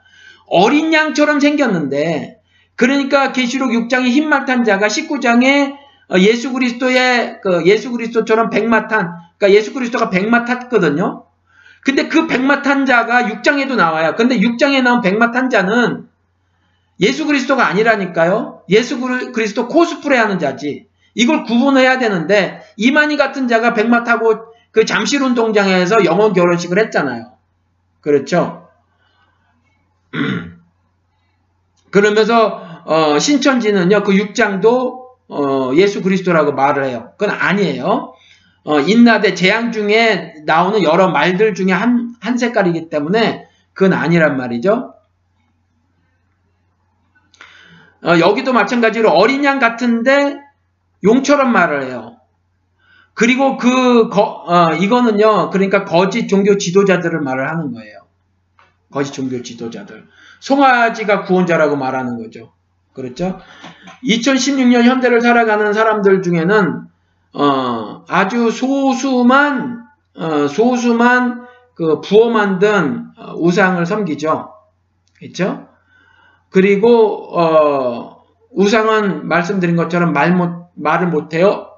어린 0.47 0.93
양처럼 0.93 1.39
생겼는데, 1.39 2.40
그러니까 2.81 3.31
계시록 3.31 3.69
6장의 3.69 4.09
흰말 4.09 4.45
탄 4.45 4.63
자가 4.63 4.87
19장에 4.87 5.77
어, 6.09 6.17
예수 6.17 6.51
그리스도의 6.51 7.39
그 7.43 7.63
예수 7.67 7.91
그리스도처럼 7.91 8.49
백마 8.49 8.87
탄, 8.87 9.11
그러니까 9.37 9.55
예수 9.55 9.71
그리스도가 9.71 10.09
백마 10.09 10.45
탔거든요. 10.45 11.25
근데 11.83 12.07
그 12.07 12.25
백마 12.25 12.63
탄 12.63 12.87
자가 12.87 13.25
6장에도 13.25 13.75
나와요. 13.75 14.15
근데 14.17 14.39
6장에 14.39 14.81
나온 14.81 15.01
백마 15.01 15.29
탄 15.29 15.51
자는 15.51 16.07
예수 16.99 17.27
그리스도가 17.27 17.67
아니라니까요. 17.67 18.63
예수 18.69 18.99
그리스도 18.99 19.67
코스프레 19.67 20.17
하는 20.17 20.39
자지. 20.39 20.87
이걸 21.13 21.43
구분해야 21.43 21.99
되는데 21.99 22.63
이만희 22.77 23.15
같은 23.15 23.47
자가 23.47 23.75
백마 23.75 24.03
타고 24.03 24.39
그 24.71 24.85
잠실 24.85 25.21
운동장에서 25.21 26.03
영혼 26.03 26.33
결혼식을 26.33 26.79
했잖아요. 26.79 27.31
그렇죠? 27.99 28.69
그러면서 31.91 32.70
어, 32.85 33.19
신천지는요 33.19 34.03
그 34.03 34.13
6장도 34.13 35.01
어, 35.29 35.71
예수 35.75 36.01
그리스도라고 36.01 36.51
말을 36.53 36.85
해요. 36.85 37.13
그건 37.17 37.35
아니에요. 37.35 38.13
어, 38.63 38.79
인나대 38.79 39.33
재앙 39.33 39.71
중에 39.71 40.35
나오는 40.45 40.83
여러 40.83 41.09
말들 41.09 41.55
중에 41.55 41.71
한, 41.71 42.13
한 42.19 42.37
색깔이기 42.37 42.89
때문에 42.89 43.47
그건 43.73 43.93
아니란 43.93 44.37
말이죠. 44.37 44.93
어, 48.03 48.19
여기도 48.19 48.51
마찬가지로 48.53 49.09
어린 49.11 49.43
양 49.45 49.59
같은데 49.59 50.39
용처럼 51.03 51.51
말을 51.51 51.83
해요. 51.83 52.17
그리고 53.13 53.57
그, 53.57 54.09
거, 54.09 54.43
어, 54.47 54.73
이거는요, 54.73 55.49
그러니까 55.49 55.85
거짓 55.85 56.27
종교 56.27 56.57
지도자들을 56.57 57.19
말을 57.21 57.49
하는 57.49 57.71
거예요. 57.71 57.99
거짓 58.91 59.13
종교 59.13 59.41
지도자들. 59.41 60.07
송아지가 60.39 61.23
구원자라고 61.23 61.75
말하는 61.75 62.17
거죠. 62.17 62.53
그렇죠? 62.93 63.39
2016년 64.03 64.83
현대를 64.83 65.21
살아가는 65.21 65.73
사람들 65.73 66.21
중에는 66.21 66.81
어, 67.33 68.05
아주 68.07 68.51
소수만 68.51 69.85
어, 70.15 70.47
소수만 70.47 71.47
그 71.75 72.01
부어 72.01 72.29
만든 72.29 73.05
어, 73.17 73.33
우상을 73.35 73.83
섬기죠. 73.85 74.53
그렇죠? 75.17 75.67
그리고 76.49 77.39
어, 77.39 78.23
우상은 78.51 79.27
말씀드린 79.27 79.75
것처럼 79.75 80.11
말 80.11 80.35
못, 80.35 80.67
말을 80.75 81.07
못해요. 81.07 81.69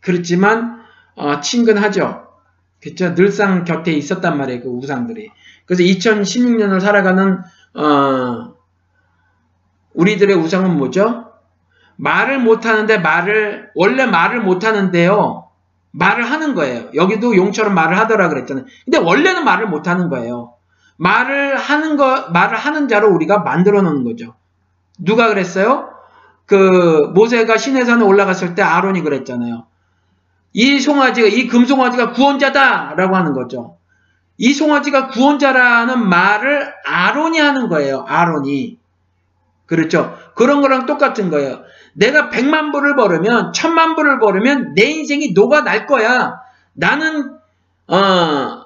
그렇지만 0.00 0.82
어, 1.14 1.40
친근하죠. 1.40 2.26
그렇죠? 2.80 3.14
늘상 3.14 3.64
곁에 3.64 3.92
있었단 3.92 4.38
말이에요. 4.38 4.62
그 4.62 4.68
우상들이. 4.68 5.30
그래서 5.66 5.82
2016년을 5.82 6.80
살아가는 6.80 7.40
어, 7.74 8.47
우리들의 9.98 10.36
우상은 10.36 10.78
뭐죠? 10.78 11.32
말을 11.96 12.38
못하는데 12.38 12.98
말을 12.98 13.70
원래 13.74 14.06
말을 14.06 14.40
못하는데요. 14.40 15.48
말을 15.90 16.30
하는 16.30 16.54
거예요. 16.54 16.90
여기도 16.94 17.36
용처럼 17.36 17.74
말을 17.74 17.98
하더라 17.98 18.28
그랬잖아요. 18.28 18.64
근데 18.84 18.98
원래는 18.98 19.44
말을 19.44 19.66
못하는 19.66 20.08
거예요. 20.08 20.54
말을 20.96 21.56
하는 21.56 21.96
거 21.96 22.28
말을 22.30 22.56
하는 22.56 22.86
자로 22.86 23.12
우리가 23.12 23.38
만들어 23.40 23.82
놓는 23.82 24.04
거죠. 24.04 24.34
누가 24.98 25.28
그랬어요? 25.28 25.90
그 26.46 27.10
모세가 27.14 27.56
시내산에 27.56 28.04
올라갔을 28.04 28.54
때 28.54 28.62
아론이 28.62 29.02
그랬잖아요. 29.02 29.66
이 30.52 30.80
송아지가 30.80 31.26
이 31.26 31.48
금송아지가 31.48 32.12
구원자다라고 32.12 33.16
하는 33.16 33.32
거죠. 33.32 33.76
이 34.38 34.54
송아지가 34.54 35.08
구원자라는 35.08 36.08
말을 36.08 36.72
아론이 36.86 37.38
하는 37.40 37.68
거예요. 37.68 38.04
아론이. 38.06 38.78
그렇죠. 39.68 40.18
그런 40.34 40.62
거랑 40.62 40.86
똑같은 40.86 41.30
거예요. 41.30 41.62
내가 41.92 42.30
백만 42.30 42.72
불을 42.72 42.96
벌으면 42.96 43.52
천만 43.52 43.94
불을 43.94 44.18
벌으면 44.18 44.72
내 44.74 44.84
인생이 44.84 45.32
녹아날 45.34 45.86
거야. 45.86 46.40
나는 46.72 47.36
어, 47.86 48.64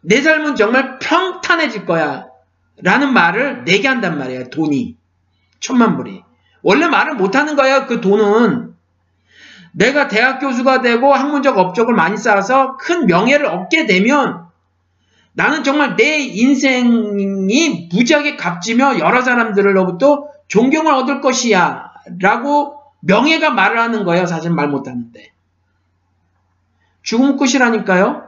내 0.00 0.22
삶은 0.22 0.54
정말 0.54 0.98
평탄해질 1.00 1.84
거야. 1.86 2.26
라는 2.82 3.12
말을 3.12 3.64
내게 3.64 3.88
한단 3.88 4.16
말이에요. 4.16 4.50
돈이. 4.50 4.96
천만 5.58 5.96
불이. 5.96 6.22
원래 6.62 6.86
말을 6.86 7.14
못하는 7.14 7.56
거야. 7.56 7.86
그 7.86 8.00
돈은. 8.00 8.74
내가 9.72 10.06
대학 10.06 10.38
교수가 10.38 10.82
되고 10.82 11.12
학문적 11.12 11.58
업적을 11.58 11.94
많이 11.94 12.16
쌓아서 12.16 12.76
큰 12.76 13.06
명예를 13.06 13.46
얻게 13.46 13.86
되면 13.86 14.41
나는 15.34 15.64
정말 15.64 15.96
내 15.96 16.18
인생이 16.18 17.88
무지하게 17.92 18.36
값지며 18.36 18.98
여러 18.98 19.22
사람들로부터 19.22 20.28
존경을 20.48 20.92
얻을 20.92 21.20
것이야. 21.20 21.92
라고 22.20 22.80
명예가 23.00 23.50
말을 23.50 23.78
하는 23.78 24.04
거예요. 24.04 24.26
사실 24.26 24.50
말 24.50 24.68
못하는데. 24.68 25.32
죽음 27.02 27.36
끝이라니까요. 27.36 28.24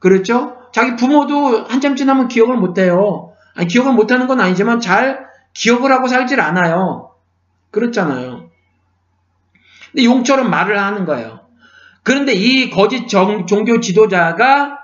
그렇죠? 0.00 0.56
자기 0.72 0.96
부모도 0.96 1.64
한참 1.64 1.96
지나면 1.96 2.28
기억을 2.28 2.56
못해요. 2.56 3.32
아니, 3.54 3.66
기억을 3.66 3.92
못하는 3.92 4.26
건 4.26 4.40
아니지만 4.40 4.80
잘 4.80 5.26
기억을 5.54 5.90
하고 5.92 6.08
살질 6.08 6.40
않아요. 6.40 7.14
그렇잖아요. 7.70 8.48
근데 9.92 10.04
용처럼 10.04 10.50
말을 10.50 10.78
하는 10.78 11.04
거예요. 11.04 11.40
그런데 12.02 12.32
이 12.32 12.70
거짓 12.70 13.08
정, 13.08 13.46
종교 13.46 13.80
지도자가 13.80 14.78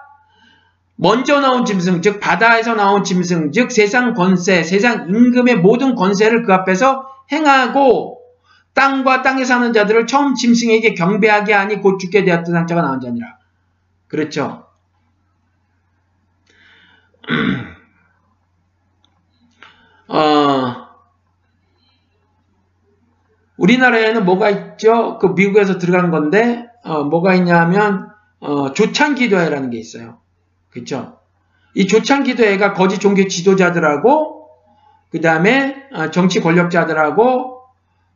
먼저 0.96 1.40
나온 1.40 1.64
짐승, 1.64 2.02
즉 2.02 2.20
바다에서 2.20 2.74
나온 2.74 3.02
짐승, 3.02 3.52
즉 3.52 3.72
세상 3.72 4.14
권세, 4.14 4.62
세상 4.62 5.08
임금의 5.08 5.56
모든 5.56 5.94
권세를 5.94 6.44
그 6.44 6.54
앞에서 6.54 7.06
행하고 7.32 8.20
땅과 8.74 9.22
땅에 9.22 9.44
사는 9.44 9.72
자들을 9.72 10.06
처음 10.06 10.34
짐승에게 10.34 10.94
경배하게 10.94 11.52
하니 11.52 11.80
곧 11.80 11.98
죽게 11.98 12.24
되었던 12.24 12.52
상자가 12.52 12.82
나온 12.82 13.00
자니라. 13.00 13.38
그렇죠? 14.08 14.66
어, 20.08 20.84
우리나라에는 23.56 24.24
뭐가 24.24 24.50
있죠? 24.50 25.18
그 25.18 25.26
미국에서 25.28 25.78
들어간 25.78 26.10
건데 26.10 26.66
어, 26.84 27.04
뭐가 27.04 27.34
있냐면 27.34 28.10
어, 28.40 28.72
조창기도회라는 28.72 29.70
게 29.70 29.78
있어요. 29.78 30.23
그렇죠? 30.74 31.18
이 31.74 31.86
조창기도회가 31.86 32.74
거짓 32.74 32.98
종교 32.98 33.26
지도자들하고 33.26 34.48
그 35.10 35.20
다음에 35.20 35.86
어, 35.92 36.10
정치 36.10 36.40
권력자들하고 36.40 37.62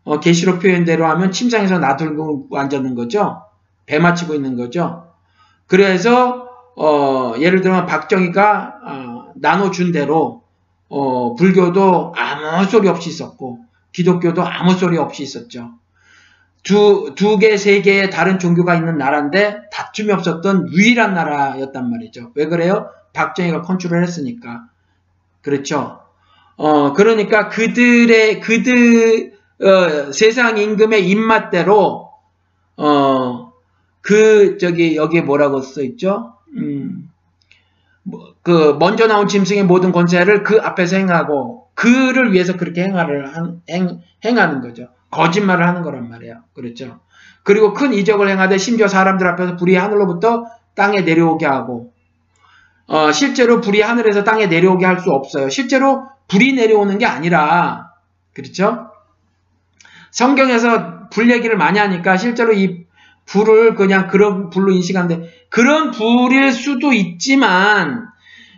어, 0.04 0.20
계시록 0.20 0.60
표현대로 0.60 1.06
하면 1.06 1.30
침상에서 1.30 1.78
나들고 1.78 2.48
앉았는 2.52 2.94
거죠. 2.94 3.42
배 3.86 3.98
맞추고 3.98 4.34
있는 4.34 4.56
거죠. 4.56 5.12
그래서 5.66 6.48
어, 6.76 7.34
예를 7.38 7.60
들면 7.60 7.86
박정희가 7.86 8.74
어, 8.84 9.32
나눠준 9.36 9.92
대로 9.92 10.42
어, 10.88 11.34
불교도 11.34 12.14
아무 12.16 12.64
소리 12.64 12.88
없이 12.88 13.10
있었고 13.10 13.60
기독교도 13.92 14.42
아무 14.42 14.72
소리 14.72 14.98
없이 14.98 15.22
있었죠. 15.22 15.70
두, 16.68 17.14
두 17.14 17.38
개, 17.38 17.56
세 17.56 17.80
개의 17.80 18.10
다른 18.10 18.38
종교가 18.38 18.74
있는 18.74 18.98
나라인데 18.98 19.70
다툼이 19.72 20.12
없었던 20.12 20.70
유일한 20.70 21.14
나라였단 21.14 21.90
말이죠. 21.90 22.32
왜 22.34 22.44
그래요? 22.44 22.90
박정희가 23.14 23.62
컨트롤 23.62 24.02
했으니까. 24.02 24.66
그렇죠. 25.40 26.00
어, 26.56 26.92
그러니까 26.92 27.48
그들의, 27.48 28.40
그들, 28.40 29.32
어, 29.62 30.12
세상 30.12 30.58
임금의 30.58 31.08
입맛대로, 31.08 32.10
어, 32.76 33.52
그, 34.02 34.58
저기, 34.58 34.94
여기에 34.94 35.22
뭐라고 35.22 35.62
써있죠? 35.62 36.34
음, 36.54 37.10
뭐, 38.02 38.34
그, 38.42 38.76
먼저 38.78 39.06
나온 39.06 39.26
짐승의 39.26 39.64
모든 39.64 39.90
권세를 39.90 40.42
그 40.42 40.60
앞에서 40.60 40.96
행하고, 40.96 41.68
그를 41.72 42.34
위해서 42.34 42.58
그렇게 42.58 42.82
행하를, 42.82 43.32
행, 43.70 44.02
행하는 44.22 44.60
거죠. 44.60 44.88
거짓말을 45.10 45.66
하는 45.66 45.82
거란 45.82 46.08
말이에요. 46.08 46.42
그렇죠. 46.54 47.00
그리고 47.42 47.72
큰 47.72 47.92
이적을 47.94 48.28
행하되 48.28 48.58
심지어 48.58 48.88
사람들 48.88 49.26
앞에서 49.28 49.56
불이 49.56 49.76
하늘로부터 49.76 50.44
땅에 50.74 51.00
내려오게 51.00 51.46
하고 51.46 51.92
어, 52.86 53.12
실제로 53.12 53.60
불이 53.60 53.80
하늘에서 53.82 54.24
땅에 54.24 54.46
내려오게 54.46 54.86
할 54.86 55.00
수 55.00 55.10
없어요. 55.10 55.48
실제로 55.48 56.06
불이 56.28 56.54
내려오는 56.54 56.98
게 56.98 57.06
아니라 57.06 57.92
그렇죠? 58.34 58.88
성경에서 60.10 61.08
불 61.10 61.30
얘기를 61.30 61.56
많이 61.56 61.78
하니까 61.78 62.16
실제로 62.16 62.52
이 62.52 62.86
불을 63.26 63.74
그냥 63.74 64.08
그런 64.08 64.50
불로 64.50 64.72
인식하는데 64.72 65.28
그런 65.50 65.90
불일 65.90 66.52
수도 66.52 66.92
있지만 66.92 68.08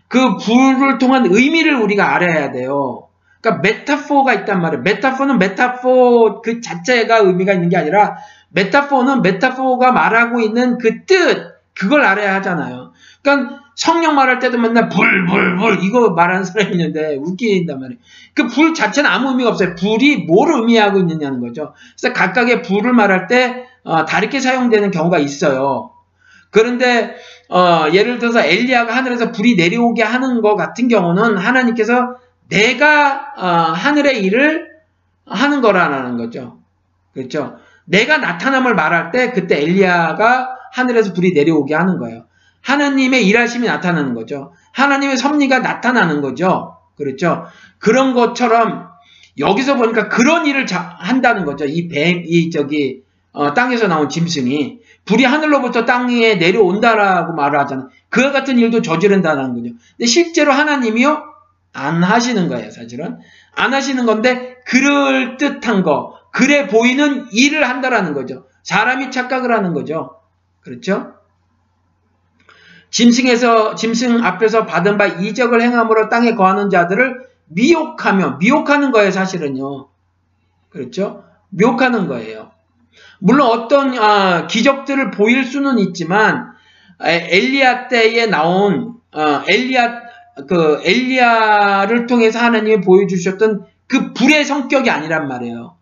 그 0.08 0.36
불을 0.36 0.98
통한 0.98 1.26
의미를 1.26 1.76
우리가 1.76 2.14
알아야 2.14 2.50
돼요. 2.52 3.09
그러니까 3.40 3.62
메타포가 3.62 4.34
있단 4.34 4.60
말이에요. 4.60 4.82
메타포는 4.82 5.38
메타포 5.38 6.42
그 6.42 6.60
자체가 6.60 7.18
의미가 7.18 7.52
있는 7.54 7.68
게 7.68 7.76
아니라 7.76 8.16
메타포는 8.50 9.22
메타포가 9.22 9.92
말하고 9.92 10.40
있는 10.40 10.78
그 10.78 11.04
뜻, 11.06 11.54
그걸 11.74 12.02
알아야 12.04 12.34
하잖아요. 12.36 12.92
그러니까 13.22 13.60
성령 13.76 14.14
말할 14.14 14.38
때도 14.40 14.58
맨날 14.58 14.88
불, 14.90 15.26
불, 15.26 15.56
불 15.56 15.82
이거 15.82 16.10
말하는 16.10 16.44
사람이 16.44 16.72
있는데 16.72 17.16
웃긴단 17.16 17.80
말이에요. 17.80 17.98
그 18.34 18.46
불 18.48 18.74
자체는 18.74 19.08
아무 19.08 19.30
의미가 19.30 19.50
없어요. 19.50 19.74
불이 19.74 20.24
뭘 20.26 20.52
의미하고 20.52 20.98
있느냐는 20.98 21.40
거죠. 21.40 21.72
그래서 21.98 22.12
각각의 22.12 22.62
불을 22.62 22.92
말할 22.92 23.26
때 23.26 23.64
어, 23.84 24.04
다르게 24.04 24.40
사용되는 24.40 24.90
경우가 24.90 25.18
있어요. 25.18 25.92
그런데 26.50 27.14
어, 27.48 27.86
예를 27.92 28.18
들어서 28.18 28.44
엘리야가 28.44 28.94
하늘에서 28.94 29.32
불이 29.32 29.54
내려오게 29.56 30.02
하는 30.02 30.42
것 30.42 30.56
같은 30.56 30.88
경우는 30.88 31.38
하나님께서 31.38 32.16
내가 32.50 33.32
어, 33.36 33.46
하늘의 33.72 34.22
일을 34.24 34.68
하는 35.26 35.60
거라는 35.60 36.18
거죠. 36.18 36.58
그렇죠? 37.14 37.56
내가 37.84 38.18
나타남을 38.18 38.74
말할 38.74 39.10
때 39.10 39.32
그때 39.32 39.62
엘리야가 39.62 40.56
하늘에서 40.72 41.12
불이 41.12 41.32
내려오게 41.32 41.74
하는 41.74 41.98
거예요. 41.98 42.26
하나님의 42.62 43.26
일하심이 43.26 43.66
나타나는 43.66 44.14
거죠. 44.14 44.52
하나님의 44.72 45.16
섭리가 45.16 45.60
나타나는 45.60 46.20
거죠. 46.20 46.76
그렇죠? 46.96 47.46
그런 47.78 48.14
것처럼 48.14 48.88
여기서 49.38 49.76
보니까 49.76 50.08
그런 50.08 50.46
일을 50.46 50.66
자, 50.66 50.96
한다는 50.98 51.44
거죠. 51.44 51.64
이 51.64 51.88
뱀, 51.88 52.22
이 52.26 52.50
저기 52.50 53.02
어, 53.32 53.54
땅에서 53.54 53.86
나온 53.86 54.08
짐승이 54.08 54.80
불이 55.04 55.24
하늘로부터 55.24 55.84
땅에 55.84 56.34
내려온다라고 56.34 57.32
말을 57.32 57.58
하잖아요. 57.60 57.88
그와 58.08 58.32
같은 58.32 58.58
일도 58.58 58.82
저지른다는 58.82 59.54
거죠. 59.54 59.74
근데 59.96 60.06
실제로 60.06 60.52
하나님이요 60.52 61.29
안 61.72 62.02
하시는 62.02 62.48
거예요, 62.48 62.70
사실은. 62.70 63.18
안 63.54 63.72
하시는 63.74 64.04
건데, 64.06 64.56
그럴 64.66 65.36
듯한 65.36 65.82
거, 65.82 66.16
그래 66.32 66.66
보이는 66.66 67.26
일을 67.32 67.68
한다라는 67.68 68.14
거죠. 68.14 68.46
사람이 68.62 69.10
착각을 69.10 69.52
하는 69.52 69.72
거죠. 69.72 70.20
그렇죠? 70.60 71.14
짐승에서, 72.90 73.76
짐승 73.76 74.24
앞에서 74.24 74.66
받은 74.66 74.98
바 74.98 75.06
이적을 75.06 75.62
행함으로 75.62 76.08
땅에 76.08 76.34
거하는 76.34 76.70
자들을 76.70 77.28
미혹하며, 77.46 78.38
미혹하는 78.38 78.90
거예요, 78.90 79.10
사실은요. 79.10 79.88
그렇죠? 80.70 81.24
미혹하는 81.50 82.06
거예요. 82.08 82.50
물론 83.18 83.48
어떤, 83.48 83.96
아, 83.98 84.46
기적들을 84.46 85.12
보일 85.12 85.44
수는 85.44 85.78
있지만, 85.78 86.52
엘리야 87.00 87.88
때에 87.88 88.26
나온, 88.26 88.96
어, 89.12 89.42
엘리야 89.48 90.09
그 90.48 90.80
엘리야를 90.84 92.06
통해서 92.06 92.38
하나님이 92.38 92.80
보여주셨던 92.80 93.64
그 93.86 94.12
불의 94.12 94.44
성격이 94.44 94.90
아니란 94.90 95.28
말이에요. 95.28 95.76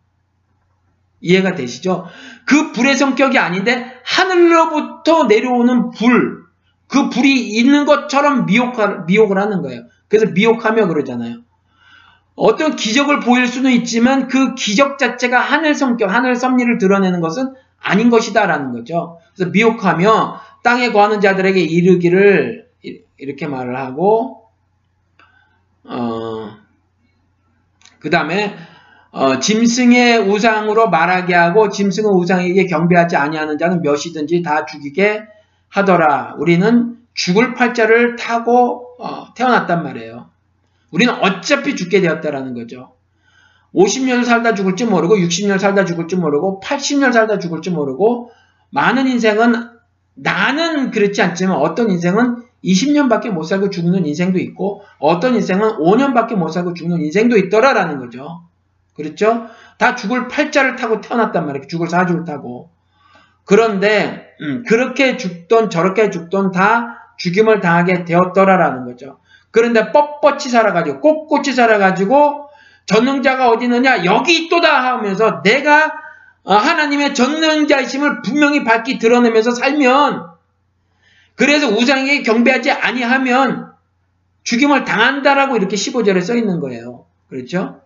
이해가 1.21 1.55
되시죠? 1.55 2.07
그 2.47 2.73
불의 2.73 2.97
성격이 2.97 3.39
아닌데 3.39 3.93
하늘로부터 4.05 5.25
내려오는 5.25 5.91
불, 5.91 6.45
그 6.87 7.11
불이 7.11 7.49
있는 7.51 7.85
것처럼 7.85 8.47
미혹을, 8.47 9.05
미혹을 9.07 9.39
하는 9.39 9.63
거예요. 9.63 9.83
그래서 10.09 10.33
미혹하며 10.33 10.87
그러잖아요. 10.87 11.39
어떤 12.35 12.77
기적을 12.77 13.21
보일 13.21 13.49
수는 13.49 13.73
있지만 13.73 14.29
그 14.29 14.55
기적 14.55 14.99
자체가 14.99 15.41
하늘 15.41 15.75
성격, 15.75 16.11
하늘 16.11 16.37
섭리를 16.37 16.79
드러내는 16.79 17.21
것은 17.21 17.53
아닌 17.81 18.11
것이다라는 18.11 18.73
거죠. 18.73 19.19
그래서 19.35 19.51
미혹하며 19.51 20.41
땅에 20.63 20.93
거하는 20.93 21.21
자들에게 21.21 21.61
이르기를 21.61 22.67
이렇게 23.19 23.47
말을 23.47 23.77
하고 23.77 24.38
어, 25.89 26.57
그 27.99 28.11
다음에 28.11 28.57
어, 29.11 29.39
짐승의 29.39 30.29
우상으로 30.29 30.91
말하게 30.91 31.35
하고 31.35 31.71
짐승의 31.71 32.11
우상에게 32.13 32.67
경배하지 32.67 33.17
아니하는 33.17 33.59
자는 33.59 33.83
몇이든지 33.83 34.43
다 34.43 34.67
죽이게 34.67 35.25
하더라. 35.69 36.35
우리는 36.39 36.97
죽을 37.15 37.55
팔자를 37.55 38.17
타고 38.17 38.87
어, 38.99 39.33
태어났단 39.35 39.83
말이에요. 39.83 40.31
우리는 40.91 41.13
어차피 41.15 41.75
죽게 41.75 42.01
되었다라는 42.01 42.55
거죠. 42.55 42.95
50년 43.75 44.25
살다 44.25 44.55
죽을지 44.55 44.87
모르고 44.87 45.17
60년 45.17 45.59
살다 45.59 45.85
죽을지 45.85 46.17
모르고 46.17 46.61
80년 46.63 47.13
살다 47.13 47.39
죽을지 47.39 47.71
모르고 47.71 48.31
많은 48.71 49.07
인생은 49.07 49.71
나는 50.15 50.91
그렇지 50.91 51.23
않지만 51.23 51.57
어떤 51.57 51.91
인생은 51.91 52.48
20년밖에 52.65 53.31
못 53.31 53.45
살고 53.45 53.71
죽는 53.71 54.07
인생도 54.07 54.39
있고 54.39 54.83
어떤 54.99 55.35
인생은 55.35 55.79
5년밖에 55.79 56.35
못 56.35 56.49
살고 56.49 56.75
죽는 56.75 57.01
인생도 57.01 57.37
있더라라는 57.37 57.99
거죠. 57.99 58.43
그렇죠? 58.95 59.47
다 59.79 59.95
죽을 59.95 60.29
팔자를 60.29 60.77
타고 60.77 61.01
태어났단 61.01 61.47
말이에요. 61.47 61.67
죽을 61.69 61.89
사주를 61.89 62.25
타고. 62.25 62.71
그런데 63.45 64.27
음, 64.41 64.65
그렇게 64.67 65.17
죽던 65.17 65.71
저렇게 65.71 66.11
죽던 66.11 66.51
다 66.51 67.15
죽임을 67.17 67.61
당하게 67.61 68.05
되었더라라는 68.05 68.85
거죠. 68.85 69.19
그런데 69.51 69.93
뻣뻣이 69.93 70.51
살아가지고 70.51 71.01
꼿꼿이 71.01 71.55
살아가지고 71.55 72.49
전능자가 72.87 73.49
어디 73.51 73.67
있느냐 73.67 74.05
여기 74.05 74.45
있도다 74.45 74.95
하면서 74.95 75.43
내가 75.43 75.93
어, 76.45 76.55
하나님의 76.55 77.15
전능자이심을 77.15 78.23
분명히 78.23 78.65
밝히 78.65 78.99
드러내면서 78.99 79.51
살면 79.53 80.38
그래서 81.39 81.69
우상에게 81.69 82.23
경배하지 82.25 82.73
아니하면 82.73 83.73
죽임을 84.43 84.85
당한다라고 84.85 85.57
이렇게 85.57 85.77
15절에 85.77 86.21
써 86.21 86.35
있는 86.35 86.59
거예요. 86.59 87.07
그렇죠? 87.29 87.81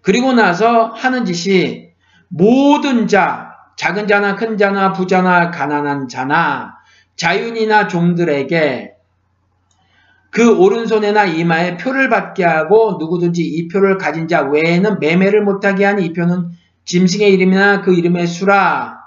그리고 0.00 0.32
나서 0.32 0.84
하는 0.84 1.24
짓이 1.24 1.88
모든 2.28 3.08
자, 3.08 3.56
작은 3.76 4.06
자나 4.06 4.36
큰 4.36 4.56
자나 4.56 4.92
부자나 4.92 5.50
가난한 5.50 6.06
자나 6.06 6.76
자윤이나 7.16 7.88
종들에게 7.88 8.92
그 10.30 10.56
오른손에나 10.56 11.24
이마에 11.24 11.76
표를 11.76 12.08
받게 12.08 12.44
하고 12.44 12.98
누구든지 13.00 13.42
이 13.42 13.66
표를 13.66 13.98
가진 13.98 14.28
자 14.28 14.42
외에는 14.42 15.00
매매를 15.00 15.42
못하게 15.42 15.86
하니 15.86 16.06
이 16.06 16.12
표는 16.12 16.50
짐승의 16.84 17.32
이름이나 17.32 17.80
그 17.80 17.94
이름의 17.94 18.28
수라 18.28 18.97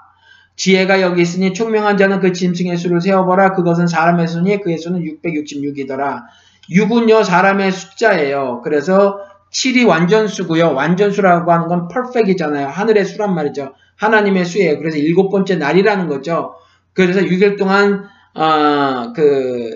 지혜가 0.56 1.00
여기 1.00 1.22
있으니 1.22 1.52
총명한 1.54 1.96
자는 1.96 2.20
그 2.20 2.32
짐승의 2.32 2.76
수를 2.76 3.00
세어보라. 3.00 3.54
그것은 3.54 3.86
사람의 3.86 4.28
수니 4.28 4.60
그의 4.60 4.78
수는 4.78 5.00
666이더라. 5.00 6.22
6은요 6.70 7.24
사람의 7.24 7.72
숫자예요. 7.72 8.60
그래서 8.62 9.18
7이 9.52 9.86
완전수고요. 9.86 10.74
완전수라고 10.74 11.52
하는 11.52 11.68
건 11.68 11.88
퍼펙이잖아요. 11.88 12.68
하늘의 12.68 13.04
수란 13.04 13.34
말이죠. 13.34 13.74
하나님의 13.96 14.44
수예요. 14.44 14.78
그래서 14.78 14.96
일곱 14.96 15.30
번째 15.30 15.56
날이라는 15.56 16.08
거죠. 16.08 16.54
그래서 16.94 17.20
6일 17.20 17.58
동안 17.58 18.04
어, 18.34 19.12
그, 19.14 19.70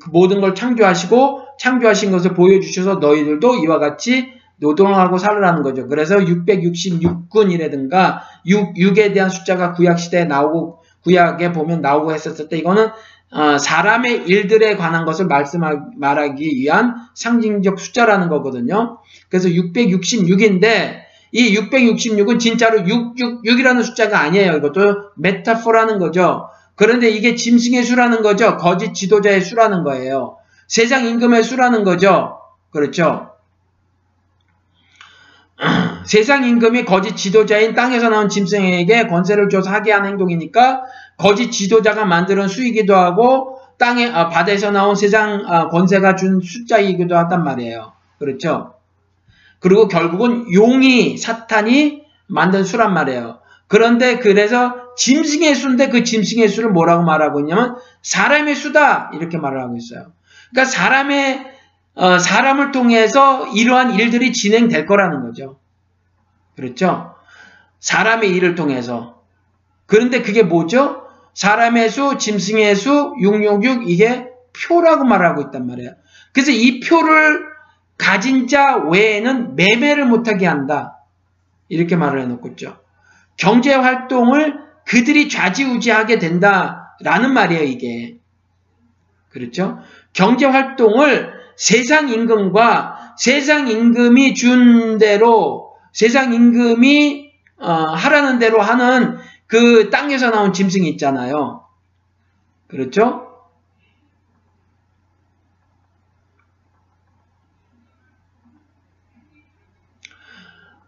그 0.00 0.10
모든 0.10 0.40
걸 0.40 0.54
창조하시고 0.54 1.42
창조하신 1.58 2.10
것을 2.10 2.34
보여주셔서 2.34 2.96
너희들도 2.96 3.64
이와 3.64 3.78
같이 3.78 4.32
노동하고 4.64 5.18
살으라는 5.18 5.62
거죠. 5.62 5.86
그래서 5.86 6.16
666군이라든가 6.16 8.20
6, 8.46 8.74
6에 8.74 9.12
대한 9.12 9.28
숫자가 9.28 9.74
구약시대에 9.74 10.24
나오고 10.24 10.82
구약에 11.02 11.52
보면 11.52 11.82
나오고 11.82 12.14
했었을 12.14 12.48
때 12.48 12.56
이거는 12.56 12.88
어, 13.30 13.58
사람의 13.58 14.24
일들에 14.26 14.76
관한 14.76 15.04
것을 15.04 15.26
말씀하, 15.26 15.76
말하기 15.96 16.56
위한 16.56 16.94
상징적 17.14 17.78
숫자라는 17.78 18.28
거거든요. 18.28 18.98
그래서 19.28 19.48
666인데 19.48 21.02
이 21.32 21.56
666은 21.56 22.38
진짜로 22.38 22.84
666이라는 22.84 23.82
숫자가 23.82 24.20
아니에요. 24.20 24.58
이것도 24.58 25.10
메타포라는 25.16 25.98
거죠. 25.98 26.48
그런데 26.76 27.10
이게 27.10 27.34
짐승의 27.34 27.82
수라는 27.82 28.22
거죠. 28.22 28.56
거짓 28.56 28.94
지도자의 28.94 29.42
수라는 29.42 29.82
거예요. 29.82 30.36
세상 30.68 31.04
임금의 31.04 31.42
수라는 31.42 31.84
거죠. 31.84 32.38
그렇죠. 32.70 33.33
세상 36.06 36.44
임금이 36.44 36.84
거짓 36.84 37.16
지도자인 37.16 37.74
땅에서 37.74 38.08
나온 38.08 38.28
짐승에게 38.28 39.06
권세를 39.06 39.48
줘서 39.48 39.70
하게 39.70 39.92
한 39.92 40.04
행동이니까 40.06 40.82
거짓 41.16 41.50
지도자가 41.50 42.04
만드는 42.04 42.48
수이기도 42.48 42.94
하고 42.94 43.58
땅에 43.78 44.08
아, 44.08 44.28
바다에서 44.28 44.70
나온 44.70 44.94
세상 44.94 45.44
아, 45.46 45.68
권세가 45.68 46.16
준 46.16 46.40
숫자이기도 46.40 47.16
하단 47.16 47.44
말이에요. 47.44 47.92
그렇죠? 48.18 48.74
그리고 49.60 49.88
결국은 49.88 50.52
용이 50.52 51.16
사탄이 51.16 52.02
만든 52.26 52.64
수란 52.64 52.92
말이에요. 52.92 53.40
그런데 53.66 54.18
그래서 54.18 54.74
짐승의 54.96 55.54
수인데 55.54 55.88
그 55.88 56.04
짐승의 56.04 56.48
수를 56.48 56.70
뭐라고 56.70 57.02
말하고 57.02 57.40
있냐면 57.40 57.76
사람의 58.02 58.54
수다 58.54 59.10
이렇게 59.14 59.38
말을 59.38 59.60
하고 59.60 59.76
있어요. 59.76 60.12
그러니까 60.50 60.70
사람의 60.70 61.53
어, 61.94 62.18
사람을 62.18 62.72
통해서 62.72 63.46
이러한 63.48 63.94
일들이 63.94 64.32
진행될 64.32 64.86
거라는 64.86 65.22
거죠. 65.22 65.60
그렇죠? 66.56 67.14
사람의 67.80 68.30
일을 68.30 68.54
통해서. 68.54 69.22
그런데 69.86 70.22
그게 70.22 70.42
뭐죠? 70.42 71.06
사람의 71.34 71.90
수, 71.90 72.16
짐승의 72.18 72.74
수, 72.76 73.14
666 73.20 73.88
이게 73.88 74.28
표라고 74.52 75.04
말하고 75.04 75.42
있단 75.42 75.66
말이에요. 75.66 75.94
그래서 76.32 76.50
이 76.50 76.80
표를 76.80 77.44
가진 77.98 78.48
자 78.48 78.76
외에는 78.76 79.56
매매를 79.56 80.06
못하게 80.06 80.46
한다. 80.46 80.98
이렇게 81.68 81.96
말을 81.96 82.20
해놓고 82.22 82.48
있죠. 82.50 82.78
경제 83.36 83.74
활동을 83.74 84.58
그들이 84.86 85.28
좌지우지하게 85.28 86.18
된다라는 86.18 87.32
말이에요, 87.32 87.64
이게. 87.64 88.18
그렇죠? 89.30 89.78
경제 90.12 90.46
활동을 90.46 91.33
세상 91.56 92.08
임금과 92.08 93.14
세상 93.18 93.68
임금이 93.68 94.34
준 94.34 94.98
대로 94.98 95.74
세상 95.92 96.32
임금이 96.32 97.32
어, 97.58 97.72
하라는 97.72 98.38
대로 98.38 98.60
하는 98.60 99.16
그 99.46 99.90
땅에서 99.90 100.30
나온 100.30 100.52
짐승이 100.52 100.88
있잖아요. 100.90 101.64
그렇죠? 102.66 103.24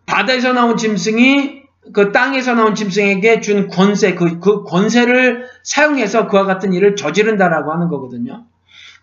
바다에서 0.07 0.53
나온 0.53 0.77
짐승이 0.77 1.63
그 1.93 2.11
땅에서 2.11 2.55
나온 2.55 2.75
짐승에게 2.75 3.41
준 3.41 3.69
권세, 3.69 4.15
그, 4.15 4.41
그 4.41 4.65
권세를 4.65 5.47
사용해서 5.63 6.27
그와 6.27 6.45
같은 6.45 6.73
일을 6.73 6.97
저지른다라고 6.97 7.73
하는 7.73 7.89
거거든요. 7.89 8.47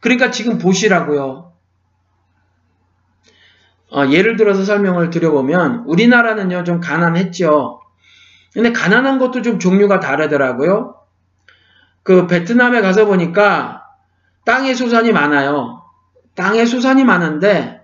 그러니까 0.01 0.31
지금 0.31 0.57
보시라고요. 0.57 1.52
어, 3.93 4.07
예를 4.09 4.37
들어서 4.37 4.63
설명을 4.63 5.11
드려보면 5.11 5.83
우리나라는요 5.85 6.63
좀 6.63 6.79
가난했죠. 6.79 7.79
근데 8.53 8.71
가난한 8.71 9.19
것도 9.19 9.41
좀 9.41 9.59
종류가 9.59 9.99
다르더라고요. 9.99 10.95
그 12.01 12.27
베트남에 12.27 12.81
가서 12.81 13.05
보니까 13.05 13.83
땅에 14.45 14.73
소산이 14.73 15.11
많아요. 15.11 15.83
땅에 16.35 16.65
소산이 16.65 17.03
많은데 17.03 17.81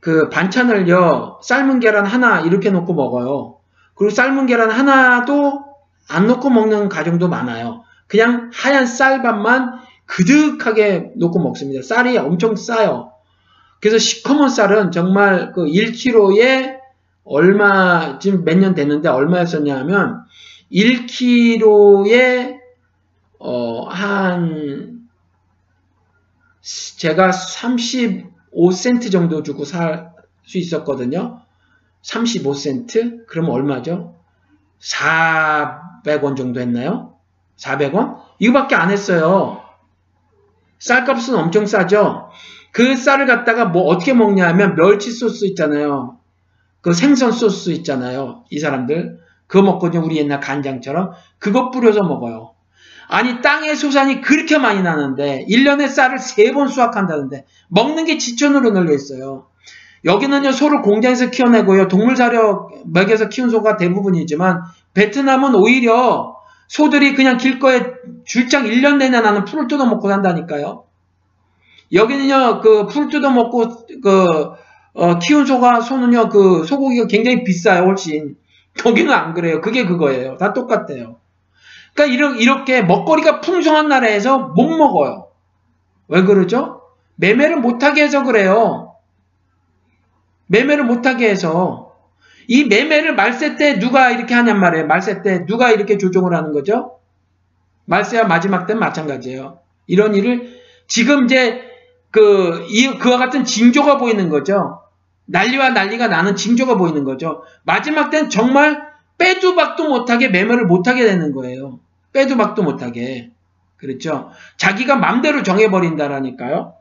그 0.00 0.28
반찬을요 0.28 1.40
삶은 1.42 1.80
계란 1.80 2.04
하나 2.04 2.40
이렇게 2.40 2.70
놓고 2.70 2.92
먹어요. 2.94 3.56
그리고 3.94 4.14
삶은 4.14 4.46
계란 4.46 4.70
하나도 4.70 5.64
안 6.10 6.26
넣고 6.26 6.50
먹는 6.50 6.88
가정도 6.88 7.28
많아요. 7.28 7.84
그냥 8.06 8.50
하얀 8.54 8.86
쌀밥만 8.86 9.80
그득하게 10.06 11.12
놓고 11.16 11.40
먹습니다. 11.40 11.82
쌀이 11.82 12.16
엄청 12.18 12.54
싸요. 12.54 13.12
그래서 13.80 13.98
시커먼 13.98 14.48
쌀은 14.48 14.90
정말 14.90 15.52
그 15.52 15.64
1kg에 15.64 16.78
얼마, 17.24 18.18
지금 18.18 18.44
몇 18.44 18.56
년 18.58 18.74
됐는데 18.74 19.08
얼마였었냐 19.08 19.76
하면 19.80 20.24
1kg에 20.72 22.58
어, 23.38 23.84
한, 23.88 25.08
제가 26.96 27.30
35센트 27.30 29.10
정도 29.12 29.42
주고 29.42 29.64
살 29.64 30.08
수 30.48 30.56
있었거든요. 30.56 31.42
35센트? 32.02 33.26
그러면 33.28 33.50
얼마죠? 33.52 34.14
400원 34.80 36.36
정도 36.36 36.58
했나요? 36.60 37.18
400원? 37.58 38.16
이거밖에 38.38 38.74
안 38.74 38.90
했어요. 38.90 39.62
쌀값은 40.78 41.34
엄청 41.34 41.66
싸죠? 41.66 42.30
그 42.72 42.96
쌀을 42.96 43.26
갖다가 43.26 43.66
뭐 43.66 43.84
어떻게 43.84 44.12
먹냐 44.12 44.46
하면 44.48 44.74
멸치 44.74 45.10
소스 45.10 45.44
있잖아요. 45.46 46.18
그 46.80 46.92
생선 46.92 47.32
소스 47.32 47.70
있잖아요. 47.70 48.44
이 48.50 48.58
사람들. 48.58 49.18
그거 49.46 49.62
먹거든요. 49.62 50.04
우리 50.04 50.16
옛날 50.18 50.40
간장처럼. 50.40 51.12
그거 51.38 51.70
뿌려서 51.70 52.02
먹어요. 52.02 52.52
아니 53.08 53.40
땅의 53.40 53.74
소산이 53.74 54.20
그렇게 54.20 54.58
많이 54.58 54.82
나는데 54.82 55.46
1년에 55.48 55.88
쌀을 55.88 56.18
3번 56.18 56.68
수확한다는데 56.68 57.46
먹는 57.68 58.04
게 58.04 58.18
지천으로 58.18 58.70
널려 58.70 58.92
있어요. 58.92 59.46
여기는요 60.04 60.52
소를 60.52 60.82
공장에서 60.82 61.30
키워내고요 61.30 61.88
동물 61.88 62.16
사료 62.16 62.70
먹여서 62.84 63.28
키운 63.30 63.50
소가 63.50 63.76
대부분이지만 63.76 64.62
베트남은 64.94 65.54
오히려 65.54 66.36
소들이 66.68 67.14
그냥 67.14 67.38
길거에 67.38 67.82
줄장 68.24 68.64
1년 68.64 68.98
내내 68.98 69.20
나는 69.20 69.44
풀을 69.44 69.66
뜯어 69.66 69.86
먹고 69.86 70.08
산다니까요. 70.08 70.84
여기는요 71.92 72.60
그 72.60 72.86
풀 72.86 73.08
뜯어 73.08 73.30
먹고 73.30 73.68
그 74.02 74.26
어, 74.94 75.18
키운 75.18 75.46
소가 75.46 75.80
소는요 75.80 76.28
그 76.28 76.64
소고기가 76.64 77.06
굉장히 77.06 77.44
비싸요 77.44 77.84
훨씬. 77.84 78.36
거기는 78.78 79.12
안 79.12 79.34
그래요. 79.34 79.60
그게 79.60 79.84
그거예요. 79.84 80.36
다 80.36 80.52
똑같아요. 80.52 81.16
그러니까 81.94 82.36
이렇게 82.36 82.82
먹거리가 82.82 83.40
풍성한 83.40 83.88
나라에서 83.88 84.38
못 84.38 84.68
먹어요. 84.68 85.28
왜 86.06 86.22
그러죠? 86.22 86.82
매매를 87.16 87.56
못하게 87.56 88.04
해서 88.04 88.22
그래요. 88.22 88.94
매매를 90.46 90.84
못하게 90.84 91.28
해서 91.28 91.96
이 92.46 92.64
매매를 92.64 93.14
말세 93.14 93.56
때 93.56 93.78
누가 93.78 94.10
이렇게 94.10 94.34
하냔 94.34 94.58
말이에요. 94.60 94.86
말세 94.86 95.22
때 95.22 95.44
누가 95.44 95.70
이렇게 95.70 95.98
조종을 95.98 96.34
하는 96.34 96.52
거죠? 96.52 96.98
말세와 97.86 98.24
마지막 98.26 98.66
때는 98.66 98.80
마찬가지예요. 98.80 99.58
이런 99.86 100.14
일을 100.14 100.58
지금 100.86 101.24
이제 101.24 101.67
그, 102.10 102.66
이, 102.68 102.98
그와 102.98 103.18
같은 103.18 103.44
징조가 103.44 103.98
보이는 103.98 104.28
거죠. 104.28 104.82
난리와 105.26 105.70
난리가 105.70 106.08
나는 106.08 106.36
징조가 106.36 106.76
보이는 106.76 107.04
거죠. 107.04 107.42
마지막 107.64 108.10
때는 108.10 108.30
정말 108.30 108.88
빼도 109.18 109.54
박도 109.56 109.88
못하게 109.88 110.28
매매를 110.28 110.66
못하게 110.66 111.04
되는 111.04 111.32
거예요. 111.32 111.80
빼도 112.12 112.36
박도 112.36 112.62
못하게. 112.62 113.32
그렇죠. 113.76 114.30
자기가 114.56 114.96
맘대로 114.96 115.42
정해버린다라니까요. 115.42 116.74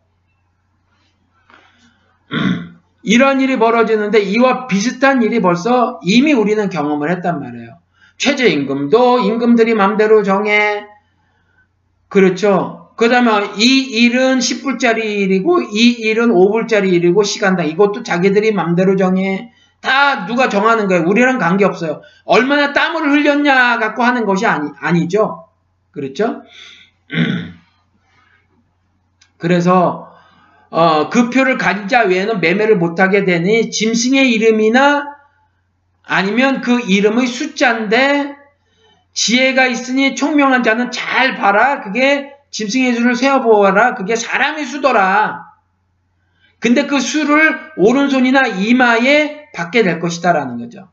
이런 3.03 3.41
일이 3.41 3.57
벌어지는데 3.57 4.19
이와 4.19 4.67
비슷한 4.67 5.21
일이 5.21 5.41
벌써 5.41 5.99
이미 6.03 6.33
우리는 6.33 6.69
경험을 6.69 7.11
했단 7.11 7.39
말이에요. 7.39 7.77
최저임금도 8.17 9.19
임금들이 9.19 9.75
맘대로 9.75 10.23
정해. 10.23 10.85
그렇죠. 12.07 12.76
그 12.97 13.09
다음에 13.09 13.51
이 13.57 13.83
일은 13.83 14.39
10불짜리 14.39 15.05
일이고 15.05 15.61
이 15.61 15.91
일은 15.99 16.29
5불짜리 16.29 16.91
일이고 16.91 17.21
시간당 17.21 17.67
이것도 17.67 18.01
자기들이 18.01 18.53
맘대로 18.53 18.95
정해. 18.95 19.53
다 19.81 20.25
누가 20.25 20.49
정하는 20.49 20.87
거예요. 20.87 21.03
우리랑 21.05 21.37
관계없어요. 21.37 22.01
얼마나 22.25 22.73
땀을 22.73 23.11
흘렸냐 23.11 23.77
갖고 23.77 24.01
하는 24.01 24.25
것이 24.25 24.47
아니, 24.47 24.71
아니죠. 24.79 25.47
그렇죠? 25.91 26.41
그래서 29.37 30.11
어, 30.71 31.11
그 31.11 31.29
표를 31.29 31.59
가진 31.59 31.87
자 31.87 32.01
외에는 32.01 32.41
매매를 32.41 32.77
못하게 32.77 33.25
되니 33.25 33.69
짐승의 33.69 34.31
이름이나 34.31 35.05
아니면 36.03 36.61
그 36.61 36.81
이름의 36.81 37.27
숫자인데 37.27 38.35
지혜가 39.13 39.67
있으니 39.67 40.15
총명한 40.15 40.63
자는 40.63 40.89
잘 40.89 41.35
봐라. 41.35 41.81
그게 41.81 42.35
짐승의 42.51 42.93
수를 42.93 43.15
세어보아라. 43.15 43.95
그게 43.95 44.15
사람의 44.15 44.65
수더라. 44.65 45.47
근데 46.59 46.87
그 46.87 46.99
수를 46.99 47.55
오른손이나 47.77 48.47
이마에 48.47 49.51
받게 49.53 49.83
될 49.83 49.99
것이다라는 49.99 50.57
거죠. 50.57 50.89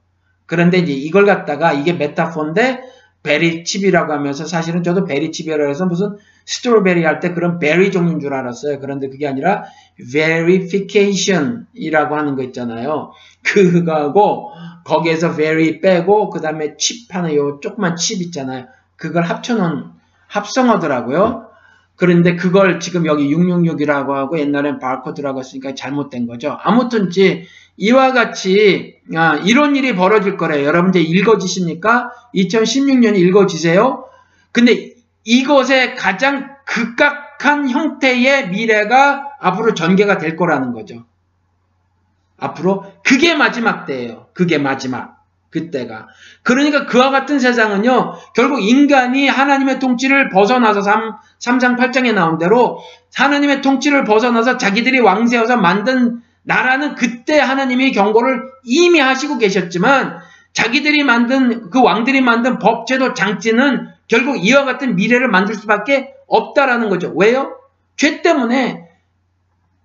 그런데 0.47 0.78
이제 0.78 0.93
이걸 0.93 1.24
갖다가 1.24 1.72
이게 1.72 1.94
메타포인데 1.94 2.82
베리칩이라고 3.22 4.12
하면서 4.12 4.44
사실은 4.44 4.82
저도 4.82 5.06
베리칩이라고 5.06 5.70
해서 5.70 5.86
무슨 5.86 6.18
strawberry 6.44 7.05
할 7.05 7.20
때 7.20 7.32
그런 7.32 7.59
berry 7.59 7.90
종류인 7.90 8.20
줄 8.20 8.35
알았어요. 8.35 8.81
그런데 8.81 9.09
그게 9.09 9.26
아니라 9.26 9.64
verification이라고 10.12 12.16
하는 12.16 12.36
거 12.36 12.43
있잖아요. 12.43 13.12
그거하고 13.43 14.51
거기에서 14.85 15.35
very 15.35 15.81
빼고 15.81 16.28
그 16.28 16.43
다음에 16.43 16.76
칩 16.76 17.14
하나 17.14 17.35
요 17.35 17.60
조그만 17.60 17.97
칩 17.97 18.20
있잖아요. 18.20 18.66
그걸 18.97 19.22
합쳐놓은 19.22 19.94
합성어더라고요. 20.28 21.48
그런데 21.96 22.34
그걸 22.34 22.80
지금 22.80 23.06
여기 23.06 23.32
666이라고 23.34 24.10
하고 24.10 24.38
옛날엔 24.38 24.78
바코드라고 24.80 25.40
했으니까 25.40 25.74
잘못된 25.74 26.26
거죠. 26.26 26.59
아무튼 26.62 27.10
지 27.10 27.46
이와 27.76 28.12
같이 28.12 28.96
아, 29.14 29.36
이런 29.44 29.76
일이 29.76 29.94
벌어질 29.94 30.36
거래요. 30.36 30.66
여러분들 30.66 31.01
읽어지십니까? 31.01 32.10
2016년 32.34 33.16
읽어지세요? 33.16 34.05
근데 34.52 34.94
이것의 35.24 35.96
가장 35.96 36.55
극악한 36.66 37.68
형태의 37.68 38.51
미래가 38.51 39.36
앞으로 39.40 39.74
전개가 39.74 40.18
될 40.18 40.36
거라는 40.36 40.72
거죠. 40.72 41.05
앞으로 42.38 42.84
그게 43.05 43.34
마지막 43.34 43.86
때예요. 43.86 44.26
그게 44.32 44.59
마지막. 44.59 45.13
그때가. 45.55 46.09
그러니까 46.43 46.86
그와 46.86 47.10
같은 47.10 47.39
세상은요, 47.39 48.14
결국 48.35 48.60
인간이 48.60 49.28
하나님의 49.28 49.78
통치를 49.78 50.28
벗어나서 50.31 50.82
3, 50.82 51.12
3장 51.39 51.78
8장에 51.78 52.12
나온 52.12 52.39
대로 52.39 52.81
하나님의 53.14 53.62
통치를 53.62 54.05
벗어나서 54.05 54.59
자기들이 54.59 54.98
왕세여서 54.98 55.56
만든 55.56 56.20
나라는 56.43 56.97
그때 56.97 57.39
하나님이 57.39 57.93
경고를 57.93 58.43
이미 58.64 58.98
하시고 58.98 59.39
계셨지만 59.39 60.18
자기들이 60.52 61.05
만든 61.05 61.70
그 61.70 61.81
왕들이 61.81 62.20
만든 62.20 62.59
법, 62.59 62.86
제도, 62.86 63.14
장치는 63.14 63.89
결국 64.09 64.44
이와 64.44 64.64
같은 64.64 64.97
미래를 64.97 65.28
만들 65.28 65.55
수밖에 65.55 66.14
없다라는 66.26 66.90
거죠. 66.90 67.12
왜요? 67.16 67.56
죄 67.97 68.20
때문에 68.22 68.89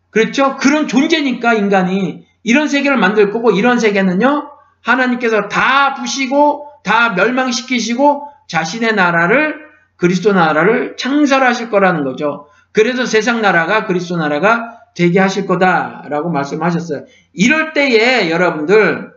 그렇죠? 0.09 0.57
그런 0.57 0.87
존재니까 0.87 1.53
인간이 1.53 2.25
이런 2.43 2.67
세계를 2.67 2.97
만들 2.97 3.31
거고 3.31 3.51
이런 3.51 3.79
세계는요. 3.79 4.58
하나님께서 4.81 5.47
다 5.47 5.93
부시고 5.95 6.69
다 6.83 7.09
멸망시키시고 7.11 8.27
자신의 8.47 8.95
나라를 8.95 9.69
그리스도 9.95 10.33
나라를 10.33 10.95
창설하실 10.97 11.69
거라는 11.69 12.03
거죠. 12.03 12.47
그래서 12.71 13.05
세상 13.05 13.41
나라가 13.41 13.85
그리스도 13.85 14.17
나라가 14.17 14.77
되게 14.95 15.19
하실 15.19 15.45
거다라고 15.45 16.29
말씀하셨어요. 16.29 17.05
이럴 17.33 17.73
때에 17.73 18.29
여러분들 18.29 19.11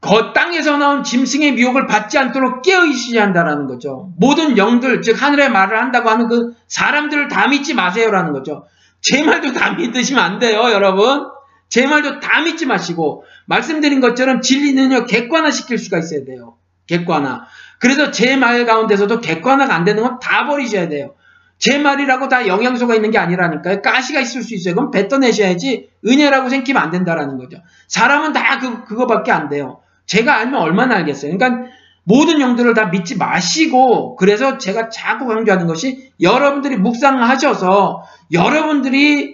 그 0.00 0.32
땅에서 0.34 0.76
나온 0.78 1.04
짐승의 1.04 1.52
미혹을 1.52 1.86
받지 1.86 2.18
않도록 2.18 2.62
깨어있어야 2.62 3.22
한다는 3.22 3.68
거죠. 3.68 4.10
모든 4.18 4.58
영들, 4.58 5.00
즉 5.00 5.22
하늘의 5.22 5.50
말을 5.50 5.80
한다고 5.80 6.10
하는 6.10 6.26
그 6.26 6.54
사람들을 6.66 7.28
다 7.28 7.46
믿지 7.46 7.74
마세요라는 7.74 8.32
거죠. 8.32 8.66
제 9.00 9.22
말도 9.22 9.52
다 9.52 9.74
믿으시면 9.74 10.22
안 10.22 10.38
돼요, 10.40 10.72
여러분. 10.72 11.28
제 11.72 11.86
말도 11.86 12.20
다 12.20 12.42
믿지 12.42 12.66
마시고 12.66 13.24
말씀드린 13.46 14.02
것처럼 14.02 14.42
진리는요 14.42 15.06
객관화 15.06 15.50
시킬 15.50 15.78
수가 15.78 16.00
있어야 16.00 16.22
돼요. 16.22 16.58
객관화. 16.86 17.46
그래서 17.78 18.10
제 18.10 18.36
말 18.36 18.66
가운데서도 18.66 19.20
객관화가 19.22 19.74
안 19.74 19.84
되는 19.84 20.02
건 20.02 20.18
다 20.20 20.46
버리셔야 20.46 20.90
돼요. 20.90 21.14
제 21.58 21.78
말이라고 21.78 22.28
다 22.28 22.46
영양소가 22.46 22.94
있는 22.94 23.10
게 23.10 23.16
아니라니까요. 23.16 23.80
가시가 23.80 24.20
있을 24.20 24.42
수 24.42 24.54
있어요. 24.54 24.74
그럼 24.74 24.90
뱉어내셔야지 24.90 25.88
은혜라고 26.06 26.50
생기면 26.50 26.82
안 26.82 26.90
된다라는 26.90 27.38
거죠. 27.38 27.56
사람은 27.88 28.34
다 28.34 28.58
그, 28.58 28.84
그거밖에 28.84 29.32
안 29.32 29.48
돼요. 29.48 29.80
제가 30.04 30.36
알면 30.40 30.60
얼마나 30.60 30.96
알겠어요. 30.96 31.38
그러니까 31.38 31.70
모든 32.04 32.38
영들을 32.42 32.74
다 32.74 32.86
믿지 32.86 33.16
마시고 33.16 34.16
그래서 34.16 34.58
제가 34.58 34.90
자꾸 34.90 35.26
강조하는 35.26 35.66
것이 35.66 36.10
여러분들이 36.20 36.76
묵상하셔서 36.76 38.02
여러분들이 38.30 39.31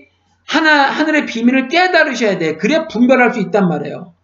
하나 0.48 0.90
하늘의 0.90 1.26
비밀을 1.26 1.68
깨달으셔야 1.68 2.38
돼. 2.38 2.56
그래야 2.56 2.88
분별할 2.88 3.32
수 3.34 3.38
있단 3.40 3.68
말이에요. 3.68 4.14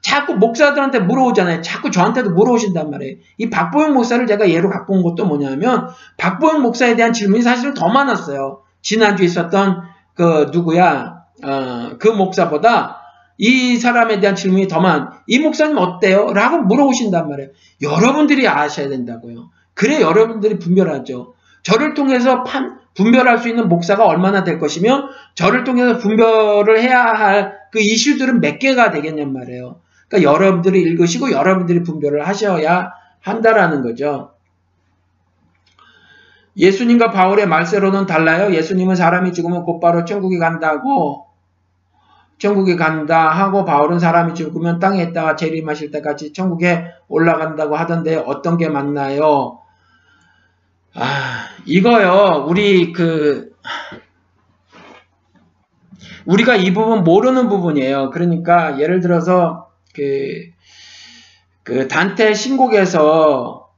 자꾸 0.00 0.34
목사들한테 0.34 1.00
물어오잖아요. 1.00 1.62
자꾸 1.62 1.90
저한테도 1.90 2.30
물어오신단 2.32 2.90
말이에요. 2.90 3.16
이 3.38 3.50
박보영 3.50 3.94
목사를 3.94 4.26
제가 4.26 4.50
예로 4.50 4.70
갖고 4.70 4.94
온 4.94 5.02
것도 5.02 5.26
뭐냐면 5.26 5.88
박보영 6.16 6.62
목사에 6.62 6.96
대한 6.96 7.12
질문이 7.12 7.42
사실은 7.42 7.74
더 7.74 7.88
많았어요. 7.88 8.62
지난주에 8.82 9.26
있었던 9.26 9.82
그 10.14 10.50
누구야 10.52 11.24
어, 11.42 11.90
그 11.98 12.08
목사보다 12.08 13.00
이 13.36 13.76
사람에 13.76 14.20
대한 14.20 14.36
질문이 14.36 14.68
더 14.68 14.80
많. 14.80 15.10
이 15.26 15.38
목사님 15.38 15.76
어때요? 15.76 16.32
라고 16.32 16.58
물어오신단 16.58 17.28
말이에요. 17.28 17.50
여러분들이 17.82 18.46
아셔야 18.46 18.88
된다고요. 18.88 19.50
그래 19.74 20.00
여러분들이 20.00 20.58
분별하죠. 20.58 21.34
저를 21.62 21.94
통해서 21.94 22.44
판, 22.44 22.78
분별할 22.94 23.38
수 23.38 23.48
있는 23.48 23.68
목사가 23.68 24.06
얼마나 24.06 24.44
될 24.44 24.58
것이며 24.58 25.08
저를 25.34 25.64
통해서 25.64 25.98
분별을 25.98 26.80
해야 26.80 27.02
할 27.04 27.64
그 27.74 27.80
이슈들은 27.80 28.40
몇 28.40 28.60
개가 28.60 28.92
되겠냔 28.92 29.32
말이에요. 29.32 29.80
그러니까 30.06 30.32
여러분들이 30.32 30.80
읽으시고 30.80 31.32
여러분들이 31.32 31.82
분별을 31.82 32.24
하셔야 32.24 32.92
한다라는 33.20 33.82
거죠. 33.82 34.30
예수님과 36.56 37.10
바울의 37.10 37.48
말세로는 37.48 38.06
달라요. 38.06 38.54
예수님은 38.54 38.94
사람이 38.94 39.32
죽으면 39.32 39.64
곧바로 39.64 40.04
천국에 40.04 40.38
간다고 40.38 41.26
천국에 42.38 42.76
간다 42.76 43.28
하고 43.28 43.64
바울은 43.64 43.98
사람이 43.98 44.34
죽으면 44.34 44.78
땅에 44.78 45.02
있다가 45.02 45.34
재림하실 45.34 45.90
때까지 45.90 46.32
천국에 46.32 46.84
올라간다고 47.08 47.74
하던데 47.74 48.14
어떤 48.14 48.56
게 48.56 48.68
맞나요? 48.68 49.58
아, 50.94 51.48
이거요. 51.66 52.46
우리 52.48 52.92
그 52.92 53.52
우리가 56.24 56.56
이 56.56 56.72
부분 56.72 57.02
모르는 57.02 57.48
부분이에요. 57.48 58.10
그러니까 58.10 58.78
예를 58.78 59.00
들어서 59.00 59.68
그, 59.94 60.02
그 61.64 61.88
단테 61.88 62.34
신곡에서 62.34 63.68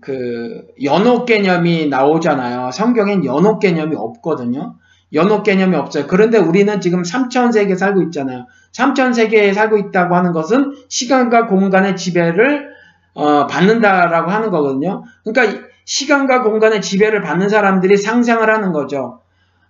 그 0.00 0.66
연옥 0.82 1.26
개념이 1.26 1.88
나오잖아요. 1.88 2.70
성경엔 2.72 3.24
연옥 3.24 3.60
개념이 3.60 3.96
없거든요. 3.96 4.76
연옥 5.12 5.42
개념이 5.42 5.74
없어요. 5.76 6.06
그런데 6.06 6.38
우리는 6.38 6.80
지금 6.80 7.02
3천 7.02 7.52
세계에 7.52 7.74
살고 7.74 8.02
있잖아요. 8.04 8.46
3천 8.72 9.14
세계에 9.14 9.52
살고 9.52 9.78
있다고 9.78 10.14
하는 10.14 10.32
것은 10.32 10.72
시간과 10.88 11.46
공간의 11.46 11.96
지배를 11.96 12.70
어, 13.14 13.46
받는다라고 13.46 14.30
하는 14.30 14.50
거거든요. 14.50 15.02
그러니까 15.24 15.69
시간과 15.84 16.42
공간의 16.42 16.80
지배를 16.82 17.22
받는 17.22 17.48
사람들이 17.48 17.96
상상을 17.96 18.48
하는 18.48 18.72
거죠. 18.72 19.20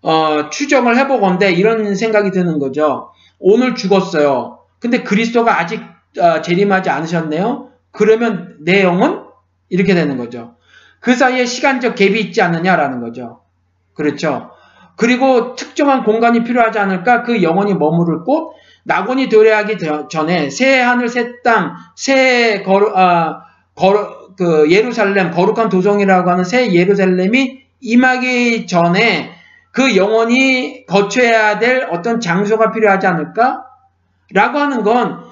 어, 0.02 0.48
추정을 0.50 0.96
해보건데 0.96 1.52
이런 1.52 1.94
생각이 1.94 2.30
드는 2.30 2.58
거죠. 2.58 3.12
오늘 3.38 3.74
죽었어요. 3.74 4.58
근데 4.78 5.02
그리스도가 5.02 5.58
아직 5.58 5.82
어, 6.18 6.40
재림하지 6.40 6.90
않으셨네요. 6.90 7.68
그러면 7.90 8.56
내용은 8.60 9.22
이렇게 9.68 9.94
되는 9.94 10.16
거죠. 10.16 10.56
그 11.00 11.14
사이에 11.14 11.46
시간적 11.46 11.94
갭이 11.94 12.16
있지 12.16 12.42
않느냐라는 12.42 13.00
거죠. 13.00 13.40
그렇죠. 13.94 14.50
그리고 14.96 15.54
특정한 15.54 16.04
공간이 16.04 16.44
필요하지 16.44 16.78
않을까? 16.78 17.22
그 17.22 17.42
영혼이 17.42 17.74
머무를 17.74 18.22
곳, 18.22 18.52
낙원이 18.84 19.28
도래하기 19.28 19.78
전에 20.10 20.50
새 20.50 20.80
하늘, 20.80 21.08
새 21.08 21.40
땅, 21.42 21.74
새 21.96 22.62
거룩, 22.62 22.96
아, 22.96 23.44
거룩, 23.74 24.19
그 24.40 24.70
예루살렘, 24.70 25.30
거룩한 25.30 25.68
도성이라고 25.68 26.30
하는 26.30 26.44
새 26.44 26.72
예루살렘이 26.72 27.60
임하기 27.80 28.66
전에 28.66 29.32
그 29.70 29.96
영혼이 29.96 30.86
거쳐야 30.86 31.58
될 31.58 31.86
어떤 31.90 32.20
장소가 32.20 32.72
필요하지 32.72 33.06
않을까? 33.06 33.66
라고 34.32 34.58
하는 34.58 34.82
건 34.82 35.24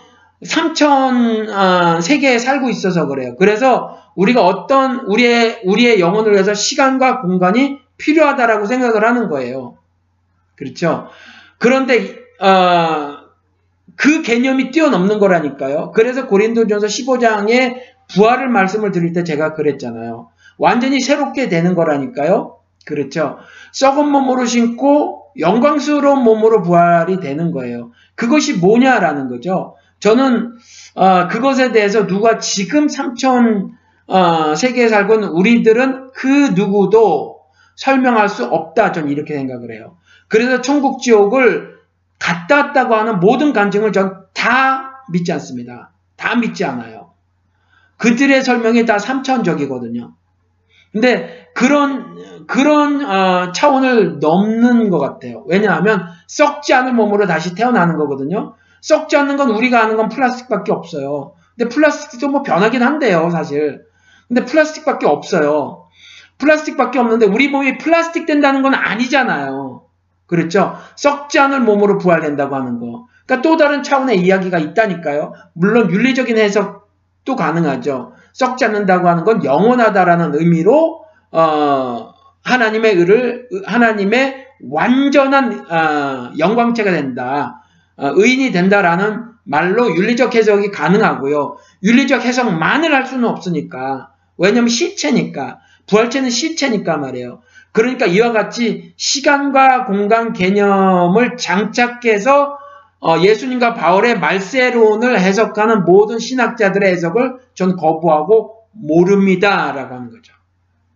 3천 0.45 1.49
어, 1.49 2.01
세계에 2.03 2.39
살고 2.39 2.69
있어서 2.69 3.07
그래요. 3.07 3.35
그래서 3.39 3.97
우리가 4.15 4.45
어떤 4.45 5.01
우리의 5.07 5.63
우리의 5.65 6.01
영혼을 6.01 6.33
위해서 6.33 6.53
시간과 6.53 7.23
공간이 7.23 7.79
필요하다라고 7.97 8.67
생각을 8.67 9.07
하는 9.07 9.31
거예요. 9.31 9.79
그렇죠? 10.55 11.09
그런데 11.57 12.15
어, 12.43 13.17
그 13.97 14.21
개념이 14.21 14.71
뛰어넘는 14.71 15.19
거라니까요. 15.19 15.93
그래서 15.93 16.27
고린도전서 16.27 16.89
15장에 16.89 17.97
부활을 18.15 18.49
말씀을 18.49 18.93
드릴 18.93 19.13
때 19.13 19.25
제가 19.25 19.55
그랬잖아요. 19.55 20.31
완전히 20.59 21.01
새롭게 21.01 21.49
되는 21.49 21.75
거라니까요. 21.75 22.57
그렇죠. 22.87 23.39
썩은 23.73 24.09
몸으로 24.11 24.47
신고 24.47 25.27
영광스러운 25.39 26.25
몸으로 26.25 26.63
부활이 26.63 27.21
되는 27.21 27.53
거예요. 27.53 27.91
그것이 28.15 28.59
뭐냐라는 28.59 29.29
거죠. 29.29 29.77
저는 30.01 30.55
어, 30.95 31.29
그것에 31.29 31.73
대해서 31.73 32.07
누가 32.07 32.39
지금 32.39 32.87
3천 32.87 33.71
어, 34.07 34.55
세계에 34.55 34.89
살고 34.89 35.15
있는 35.15 35.29
우리들은 35.29 36.13
그 36.15 36.29
누구도 36.55 37.41
설명할 37.77 38.29
수 38.29 38.45
없다. 38.47 38.93
저는 38.93 39.11
이렇게 39.11 39.35
생각을 39.35 39.73
해요. 39.73 39.97
그래서 40.29 40.61
천국 40.61 41.01
지옥을 41.03 41.79
갔다 42.19 42.57
왔다고 42.57 42.95
하는 42.95 43.21
모든 43.21 43.53
간증을 43.53 43.93
전 43.93 44.29
다 44.39 45.05
믿지 45.11 45.33
않습니다. 45.33 45.91
다 46.17 46.37
믿지 46.37 46.65
않아요. 46.65 46.98
그들의 47.99 48.43
설명이 48.43 48.87
다 48.87 48.99
삼천적이거든요. 48.99 50.13
근데 50.93 51.49
그런 51.55 52.47
그런 52.47 53.05
어, 53.05 53.53
차원을 53.53 54.21
넘는 54.21 54.89
것 54.91 54.99
같아요. 54.99 55.45
왜냐하면 55.47 56.07
썩지 56.27 56.73
않은 56.73 56.97
몸으로 56.97 57.27
다시 57.27 57.55
태어나는 57.55 57.97
거거든요. 57.97 58.55
썩지 58.81 59.17
않는 59.17 59.37
건 59.37 59.51
우리가 59.51 59.83
아는 59.83 59.97
건 59.97 60.09
플라스틱밖에 60.09 60.73
없어요. 60.73 61.35
근데 61.57 61.69
플라스틱도 61.75 62.29
뭐 62.29 62.43
변하긴 62.43 62.83
한데요, 62.83 63.29
사실. 63.31 63.83
근데 64.29 64.45
플라스틱밖에 64.45 65.07
없어요. 65.07 65.89
플라스틱밖에 66.39 66.99
없는데 66.99 67.27
우리 67.27 67.49
몸이 67.49 67.79
플라스틱 67.79 68.27
된다는 68.27 68.63
건 68.63 68.75
아니잖아요. 68.75 69.83
그렇죠? 70.27 70.77
썩지 70.97 71.39
않을 71.39 71.61
몸으로 71.61 71.99
부활된다고 71.99 72.55
하는 72.55 72.79
거. 72.79 73.07
그러니까 73.27 73.43
또 73.49 73.57
다른 73.57 73.83
차원의 73.83 74.21
이야기가 74.21 74.59
있다니까요. 74.59 75.33
물론 75.55 75.91
윤리적인 75.91 76.39
해석 76.39 76.88
도 77.29 77.37
가능하죠. 77.37 78.13
썩지 78.33 78.65
않는다고 78.65 79.07
하는 79.07 79.25
건 79.25 79.45
영원하다라는 79.45 80.35
의미로 80.35 81.05
어, 81.31 82.15
하나님의 82.43 82.95
의를 82.95 83.49
하나님의 83.67 84.47
완전한 84.71 85.71
어, 85.71 86.33
영광체가 86.39 86.91
된다. 86.91 87.63
어, 87.97 88.13
의인이 88.15 88.51
된다라는 88.51 89.25
말로 89.45 89.95
윤리적 89.95 90.35
해석이 90.35 90.71
가능하고요. 90.71 91.57
윤리적 91.83 92.25
해석만을 92.25 92.95
할 92.95 93.07
수는 93.07 93.29
없으니까. 93.29 94.11
왜냐면 94.39 94.69
시체니까. 94.69 95.59
부활체는 95.87 96.31
시체니까 96.31 96.97
말이에요. 96.97 97.41
그러니까 97.73 98.07
이와 98.07 98.33
같이 98.33 98.95
시간과 98.97 99.85
공간 99.85 100.33
개념을 100.33 101.37
장착해서 101.37 102.45
어, 102.45 102.58
예수님과 103.23 103.75
바울의 103.75 104.19
말세론을 104.19 105.21
해석하는 105.21 105.85
모든 105.85 106.19
신학자들의 106.19 106.91
해석을 106.93 107.37
전 107.55 107.77
거부하고 107.77 108.63
모릅니다 108.73 109.73
라고 109.73 109.95
하는 109.95 110.11
거죠. 110.11 110.33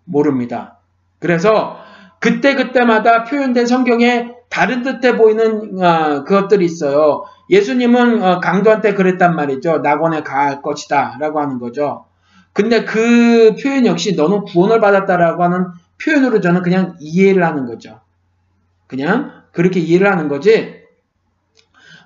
모릅니다. 0.05 0.79
그래서 1.19 1.77
그때그때마다 2.19 3.25
표현된 3.25 3.67
성경에 3.67 4.35
다른 4.49 4.83
듯해 4.83 5.17
보이는 5.17 5.83
어, 5.83 6.25
그것들이 6.25 6.65
있어요. 6.65 7.25
예수님은 7.51 8.23
어, 8.23 8.41
강도한테 8.41 8.95
그랬단 8.95 9.35
말이죠. 9.35 9.79
낙원에 9.79 10.23
갈 10.23 10.61
것이다 10.61 11.17
라고 11.21 11.41
하는 11.41 11.59
거죠. 11.59 12.07
근데 12.53 12.85
그 12.85 13.55
표현 13.63 13.87
역시 13.87 14.15
너는 14.15 14.45
구원을 14.45 14.81
받았다라고 14.81 15.43
하는 15.43 15.67
표현으로 16.03 16.41
저는 16.41 16.63
그냥 16.63 16.97
이해를 17.01 17.45
하는 17.45 17.67
거죠. 17.67 18.01
그냥 18.87 19.43
그렇게 19.53 19.81
이해를 19.81 20.11
하는 20.11 20.29
거지. 20.29 20.82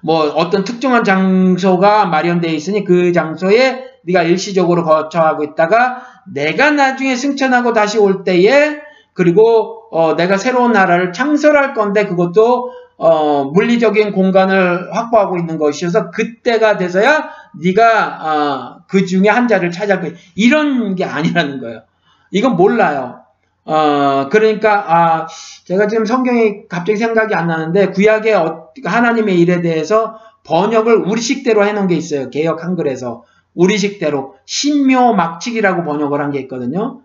뭐 0.02 0.28
어떤 0.34 0.64
특정한 0.64 1.04
장소가 1.04 2.06
마련되어 2.06 2.52
있으니 2.52 2.84
그 2.84 3.12
장소에 3.12 3.84
네가 4.04 4.22
일시적으로 4.22 4.84
거처하고 4.84 5.44
있다가 5.44 6.02
내가 6.32 6.70
나중에 6.70 7.16
승천하고 7.16 7.72
다시 7.72 7.98
올 7.98 8.24
때에 8.24 8.80
그리고 9.12 9.82
어 9.90 10.14
내가 10.14 10.36
새로운 10.36 10.72
나라를 10.72 11.12
창설할 11.12 11.74
건데 11.74 12.06
그것도 12.06 12.70
어 12.98 13.44
물리적인 13.44 14.12
공간을 14.12 14.94
확보하고 14.94 15.36
있는 15.38 15.58
것이어서 15.58 16.10
그때가 16.10 16.76
돼서야 16.76 17.30
네가 17.60 18.18
어 18.22 18.76
그 18.88 19.04
중에 19.04 19.28
한 19.28 19.48
자를 19.48 19.70
거야. 19.70 20.12
이런 20.34 20.94
게 20.94 21.04
아니라는 21.04 21.60
거예요. 21.60 21.82
이건 22.30 22.56
몰라요. 22.56 23.22
어, 23.66 24.28
그러니까, 24.30 24.84
아, 24.94 25.26
제가 25.64 25.88
지금 25.88 26.04
성경이 26.04 26.68
갑자기 26.68 26.96
생각이 26.96 27.34
안 27.34 27.48
나는데, 27.48 27.90
구약의 27.90 28.34
어, 28.34 28.68
하나님의 28.84 29.40
일에 29.40 29.60
대해서 29.60 30.18
번역을 30.44 30.94
우리식대로 30.96 31.66
해놓은 31.66 31.88
게 31.88 31.96
있어요. 31.96 32.30
개혁 32.30 32.62
한글에서. 32.62 33.24
우리식대로. 33.54 34.36
신묘 34.46 35.14
막칙이라고 35.14 35.82
번역을 35.84 36.20
한 36.20 36.30
게 36.30 36.38
있거든요. 36.40 37.00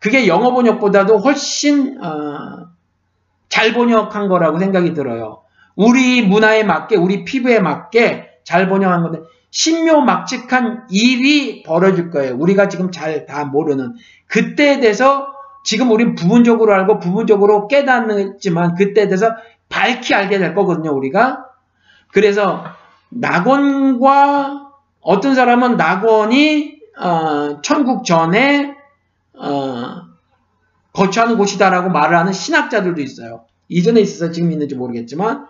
그게 0.00 0.26
영어 0.28 0.52
번역보다도 0.52 1.18
훨씬, 1.18 1.98
어, 2.04 2.66
잘 3.48 3.72
번역한 3.74 4.28
거라고 4.28 4.58
생각이 4.58 4.94
들어요. 4.94 5.42
우리 5.76 6.22
문화에 6.22 6.64
맞게, 6.64 6.96
우리 6.96 7.24
피부에 7.24 7.60
맞게 7.60 8.28
잘 8.44 8.68
번역한 8.68 9.02
건데, 9.02 9.20
신묘막측한 9.50 10.86
일이 10.90 11.62
벌어질 11.62 12.10
거예요. 12.10 12.34
우리가 12.36 12.68
지금 12.68 12.90
잘 12.90 13.26
다 13.26 13.44
모르는. 13.44 13.94
그때에 14.26 14.80
대해서 14.80 15.26
지금 15.64 15.90
우린 15.90 16.14
부분적으로 16.14 16.74
알고 16.74 16.98
부분적으로 16.98 17.68
깨닫지만 17.68 18.74
그때에 18.74 19.06
대해서 19.06 19.30
밝히 19.68 20.14
알게 20.14 20.38
될 20.38 20.54
거거든요, 20.54 20.90
우리가. 20.94 21.46
그래서 22.12 22.64
낙원과 23.10 24.68
어떤 25.00 25.34
사람은 25.34 25.76
낙원이 25.76 26.76
어, 26.98 27.60
천국 27.62 28.04
전에 28.04 28.74
어, 29.34 30.02
거처하는 30.92 31.38
곳이다라고 31.38 31.90
말을 31.90 32.16
하는 32.16 32.32
신학자들도 32.32 33.00
있어요. 33.00 33.44
이전에 33.68 34.00
있어서 34.00 34.30
지금 34.30 34.52
있는지 34.52 34.74
모르겠지만 34.74 35.46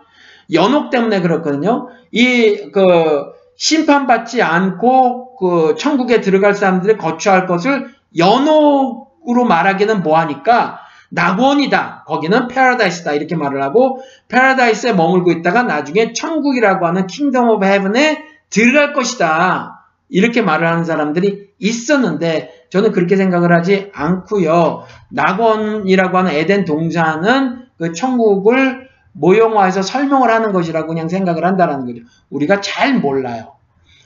연옥 0.53 0.89
때문에 0.89 1.21
그렇거든요. 1.21 1.89
이 2.11 2.71
그 2.71 3.33
심판받지 3.55 4.41
않고 4.41 5.35
그 5.37 5.75
천국에 5.77 6.21
들어갈 6.21 6.53
사람들이 6.53 6.97
거처할 6.97 7.45
것을 7.47 7.89
연옥 8.17 9.02
으로 9.29 9.45
말하기는 9.45 10.03
뭐하니까 10.03 10.79
낙원이다. 11.09 12.05
거기는 12.07 12.47
paradise다. 12.47 13.13
이렇게 13.13 13.35
말을 13.35 13.61
하고 13.61 14.01
paradise에 14.29 14.93
머물고 14.93 15.31
있다가 15.31 15.63
나중에 15.63 16.13
천국이라고 16.13 16.87
하는 16.87 17.07
Kingdom 17.07 17.49
of 17.49 17.65
Heaven에 17.65 18.23
들어갈 18.49 18.93
것이다. 18.93 19.85
이렇게 20.09 20.41
말을 20.41 20.67
하는 20.67 20.83
사람들이 20.83 21.49
있었는데 21.59 22.65
저는 22.69 22.91
그렇게 22.91 23.15
생각을 23.15 23.53
하지 23.53 23.91
않고요. 23.93 24.85
낙원이라고 25.11 26.17
하는 26.17 26.31
에덴 26.31 26.65
동산은 26.65 27.67
그 27.77 27.93
천국을 27.93 28.89
모형화해서 29.13 29.83
설명을 29.83 30.31
하는 30.31 30.51
것이라고 30.51 30.87
그냥 30.87 31.07
생각을 31.07 31.45
한다는 31.45 31.85
거죠. 31.85 32.01
우리가 32.31 32.61
잘 32.61 32.99
몰라요. 32.99 33.53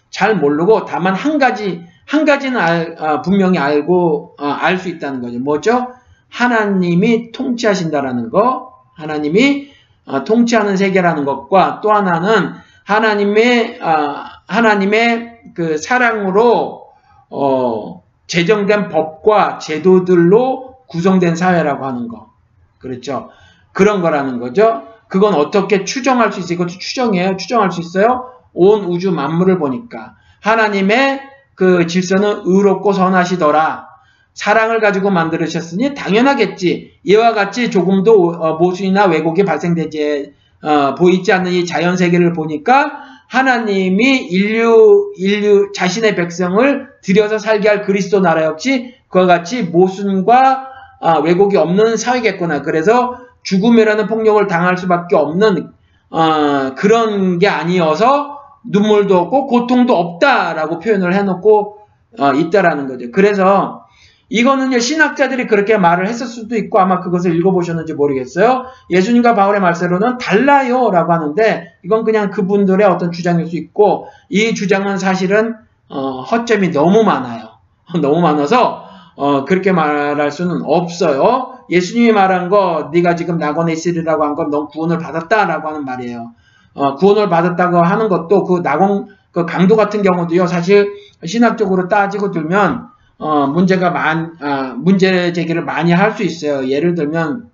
잘 0.09 0.35
모르고 0.35 0.85
다만 0.85 1.15
한 1.15 1.37
가지 1.37 1.85
한 2.07 2.23
가지는 2.25 2.59
알, 2.59 2.95
어, 2.97 3.21
분명히 3.21 3.59
알고 3.59 4.35
어, 4.39 4.45
알수 4.45 4.89
있다는 4.89 5.21
거죠. 5.21 5.39
뭐죠? 5.39 5.89
하나님이 6.29 7.31
통치하신다라는 7.33 8.29
거, 8.29 8.73
하나님이 8.95 9.69
어, 10.05 10.23
통치하는 10.23 10.77
세계라는 10.77 11.25
것과 11.25 11.81
또 11.81 11.91
하나는 11.91 12.53
하나님의 12.85 13.79
어, 13.81 14.23
하나님의 14.47 15.39
그 15.53 15.77
사랑으로 15.77 16.87
어, 17.29 18.03
제정된 18.27 18.87
법과 18.87 19.57
제도들로 19.59 20.77
구성된 20.87 21.35
사회라고 21.35 21.85
하는 21.85 22.07
거, 22.07 22.31
그렇죠? 22.79 23.29
그런 23.73 24.01
거라는 24.01 24.39
거죠. 24.39 24.87
그건 25.09 25.33
어떻게 25.33 25.83
추정할 25.83 26.31
수 26.31 26.39
있어요? 26.39 26.55
이것도 26.55 26.69
추정이에요. 26.79 27.35
추정할 27.35 27.71
수 27.71 27.81
있어요. 27.81 28.29
온 28.53 28.85
우주 28.85 29.11
만물을 29.11 29.59
보니까 29.59 30.15
하나님의 30.41 31.21
그 31.57 31.87
질서는 31.87 32.43
의롭고 32.45 32.93
선하시더라. 32.93 33.87
사랑을 34.35 34.79
가지고 34.79 35.09
만들으셨으니 35.09 35.95
당연하겠지. 35.95 36.99
이와 37.03 37.33
같이 37.33 37.71
조금도 37.71 38.35
어, 38.39 38.57
모순이나 38.57 39.05
왜곡이 39.05 39.43
발생되지 39.43 40.33
어, 40.61 40.93
보이지 40.93 41.33
않는 41.33 41.51
이 41.51 41.65
자연 41.65 41.97
세계를 41.97 42.33
보니까 42.33 42.99
하나님이 43.27 44.27
인류 44.27 45.11
인류 45.17 45.71
자신의 45.73 46.15
백성을 46.15 46.87
들여서 47.01 47.39
살게 47.39 47.67
할 47.67 47.81
그리스도 47.81 48.19
나라 48.19 48.43
역시 48.43 48.93
그와 49.09 49.25
같이 49.25 49.63
모순과 49.63 50.67
어, 51.01 51.19
왜곡이 51.21 51.57
없는 51.57 51.97
사회겠구나. 51.97 52.61
그래서 52.61 53.17
죽음이라는 53.41 54.05
폭력을 54.05 54.45
당할 54.45 54.77
수밖에 54.77 55.15
없는 55.15 55.71
어, 56.11 56.75
그런 56.75 57.39
게 57.39 57.47
아니어서 57.47 58.36
눈물도 58.69 59.17
없고 59.17 59.47
고통도 59.47 59.95
없다라고 59.95 60.79
표현을 60.79 61.13
해놓고 61.13 61.77
어, 62.19 62.33
있다라는 62.33 62.87
거죠. 62.87 63.11
그래서 63.11 63.85
이거는 64.29 64.77
신학자들이 64.79 65.47
그렇게 65.47 65.77
말을 65.77 66.07
했을 66.07 66.27
수도 66.27 66.57
있고 66.57 66.79
아마 66.79 66.99
그것을 66.99 67.35
읽어보셨는지 67.35 67.93
모르겠어요. 67.93 68.65
예수님과 68.89 69.35
바울의 69.35 69.61
말세로는 69.61 70.17
달라요 70.17 70.91
라고 70.91 71.13
하는데 71.13 71.73
이건 71.85 72.03
그냥 72.03 72.29
그분들의 72.29 72.85
어떤 72.87 73.11
주장일 73.11 73.47
수 73.47 73.55
있고 73.55 74.07
이 74.29 74.53
주장은 74.53 74.97
사실은 74.97 75.55
어, 75.89 76.21
허점이 76.21 76.71
너무 76.71 77.03
많아요. 77.03 77.47
너무 78.01 78.19
많아서 78.19 78.83
어, 79.15 79.45
그렇게 79.45 79.71
말할 79.71 80.29
수는 80.31 80.61
없어요. 80.65 81.53
예수님이 81.69 82.11
말한 82.11 82.49
거 82.49 82.89
네가 82.93 83.15
지금 83.15 83.37
낙원에 83.37 83.71
있으리라고 83.73 84.23
한 84.23 84.35
건 84.35 84.49
넌 84.49 84.67
구원을 84.67 84.97
받았다라고 84.99 85.67
하는 85.69 85.85
말이에요. 85.85 86.31
어, 86.77 86.95
구원을 86.95 87.27
받았다고 87.29 87.77
하는 87.81 88.07
것도 88.07 88.43
그 88.43 88.61
낙원 88.61 89.07
그 89.31 89.45
강도 89.45 89.75
같은 89.75 90.01
경우도요. 90.03 90.47
사실 90.47 90.93
신학적으로 91.25 91.87
따지고 91.87 92.31
들면 92.31 92.87
어, 93.19 93.47
문제가 93.47 93.89
많, 93.89 94.33
아, 94.41 94.75
문제 94.77 95.33
제기를 95.33 95.63
많이 95.63 95.91
할 95.91 96.11
수 96.13 96.21
있어요. 96.23 96.69
예를 96.69 96.93
들면, 96.93 97.49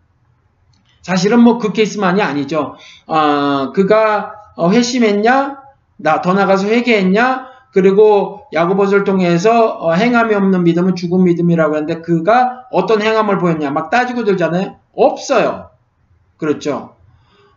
사실은 1.02 1.40
뭐 1.40 1.58
그 1.58 1.72
케이스만이 1.72 2.22
아니죠. 2.22 2.76
어, 3.08 3.72
그가 3.72 4.34
어, 4.58 4.70
회심했냐? 4.72 5.58
나 5.98 6.22
더 6.22 6.34
나가서 6.34 6.68
회개했냐? 6.68 7.48
그리고 7.72 8.42
야고보서를 8.54 9.04
통해서 9.06 9.78
어, 9.80 9.94
행함이 9.94 10.36
없는 10.36 10.64
믿음은 10.64 10.96
죽은 10.96 11.24
믿음이라고 11.24 11.76
하는데 11.76 12.02
그가 12.02 12.66
어떤 12.72 13.02
행함을 13.02 13.38
보였냐? 13.38 13.72
막 13.72 13.90
따지고 13.90 14.26
들잖아요. 14.26 14.76
없어요. 14.96 15.70
그렇죠. 16.38 16.96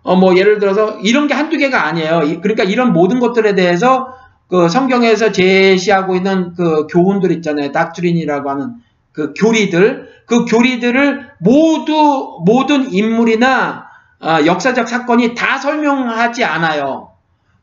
어, 0.07 0.15
뭐 0.15 0.37
예를 0.37 0.61
들어서 0.61 1.01
이런 1.03 1.27
게 1.27 1.35
한두 1.35 1.59
개가 1.59 1.85
아니에요. 1.85 2.41
그러니까 2.41 2.63
이런 2.63 2.93
모든 2.93 3.19
것들에 3.19 3.57
대해서 3.57 4.15
그 4.49 4.69
성경에서 4.69 5.33
제시하고 5.33 6.15
있는 6.15 6.55
그 6.55 6.87
교훈들 6.87 7.33
있잖아요. 7.33 7.73
닥트린이라고 7.73 8.49
하는 8.49 8.75
그 9.11 9.35
교리들, 9.37 10.09
그 10.27 10.45
교리들을 10.45 11.31
모두 11.41 12.39
모든 12.47 12.93
인물이나 12.93 13.87
어, 14.21 14.39
역사적 14.47 14.89
사건이 14.89 15.35
다 15.35 15.59
설명하지 15.59 16.45
않아요. 16.45 17.11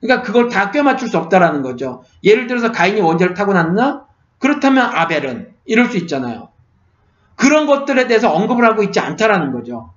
그러니까 0.02 0.28
그걸 0.28 0.50
다 0.50 0.70
꿰맞출 0.70 1.08
수 1.08 1.18
없다라는 1.18 1.62
거죠. 1.62 2.04
예를 2.26 2.48
들어서 2.48 2.74
가인이 2.74 3.00
원죄를 3.00 3.36
타고났나? 3.36 4.04
그렇다면 4.40 4.86
아벨은 4.94 5.54
이럴 5.64 5.86
수 5.86 5.96
있잖아요. 5.96 6.50
그런 7.38 7.68
것들에 7.68 8.08
대해서 8.08 8.34
언급을 8.34 8.66
하고 8.66 8.84
있지 8.84 9.00
않다라는 9.00 9.54
거죠. 9.54 9.94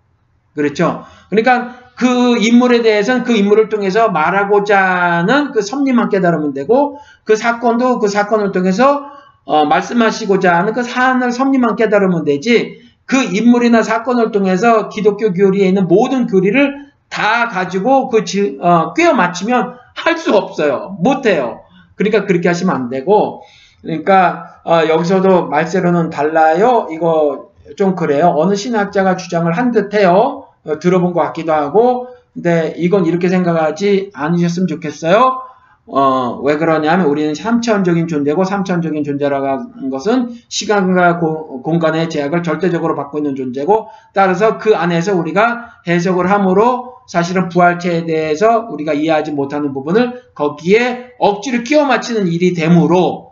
그렇죠. 0.55 1.05
그러니까 1.29 1.86
그 1.97 2.37
인물에 2.39 2.83
대해서는 2.83 3.25
그 3.25 3.33
인물을 3.33 3.69
통해서 3.69 4.11
말하고자 4.11 4.79
하는 4.79 5.53
그 5.53 5.63
섭리만 5.63 6.09
깨달으면 6.11 6.53
되고 6.53 6.99
그 7.25 7.37
사건도 7.37 7.99
그 7.99 8.09
사건을 8.09 8.53
통해서 8.53 9.07
어, 9.45 9.65
말씀하시고자 9.65 10.57
하는 10.57 10.73
그 10.73 10.83
사안을 10.83 11.33
섭리만 11.33 11.77
깨달으면 11.77 12.25
되지 12.25 12.81
그 13.07 13.17
인물이나 13.23 13.83
사건을 13.83 14.31
통해서 14.33 14.89
기독교 14.89 15.33
교리에 15.33 15.69
있는 15.69 15.87
모든 15.87 16.27
교리를 16.27 16.87
다 17.09 17.49
가지고 17.49 18.09
그 18.09 18.25
지, 18.25 18.59
어, 18.61 18.93
꿰어 18.95 19.15
맞추면 19.15 19.75
할 19.95 20.19
수 20.19 20.37
없어요. 20.37 20.97
못해요. 21.01 21.61
그러니까 21.95 22.27
그렇게 22.27 22.49
하시면 22.49 22.75
안 22.75 22.89
되고 22.91 23.43
그러니까 23.83 24.61
어, 24.65 24.83
여기서도 24.89 25.47
말세로는 25.47 26.11
달라요. 26.11 26.89
이거 26.91 27.51
좀 27.77 27.95
그래요. 27.95 28.35
어느 28.37 28.55
신학자가 28.55 29.17
주장을 29.17 29.51
한 29.53 29.71
듯해요. 29.73 30.46
어, 30.67 30.79
들어본 30.79 31.13
것 31.13 31.21
같기도 31.21 31.53
하고 31.53 32.09
근데 32.35 32.75
이건 32.77 33.07
이렇게 33.07 33.29
생각하지 33.29 34.11
않으셨으면 34.13 34.67
좋겠어요. 34.67 35.41
어, 35.89 36.41
왜 36.43 36.57
그러냐면 36.57 37.07
우리는 37.07 37.33
3차원적인 37.33 38.09
존재고 38.09 38.43
3차원적인 38.43 39.05
존재라고 39.05 39.47
하는 39.47 39.91
것은 39.91 40.35
시간과 40.49 41.19
고, 41.19 41.63
공간의 41.63 42.11
제약을 42.11 42.43
절대적으로 42.43 42.97
받고 42.97 43.19
있는 43.19 43.37
존재고 43.37 43.89
따라서 44.13 44.59
그 44.59 44.75
안에서 44.75 45.15
우리가 45.17 45.81
해석을 45.87 46.29
함으로 46.31 46.97
사실은 47.07 47.49
부활체에 47.49 48.05
대해서 48.05 48.67
우리가 48.69 48.93
이해하지 48.95 49.31
못하는 49.31 49.73
부분을 49.73 50.23
거기에 50.35 51.13
억지로 51.21 51.63
끼워 51.63 51.85
맞추는 51.85 52.27
일이 52.27 52.53
되므로 52.53 53.27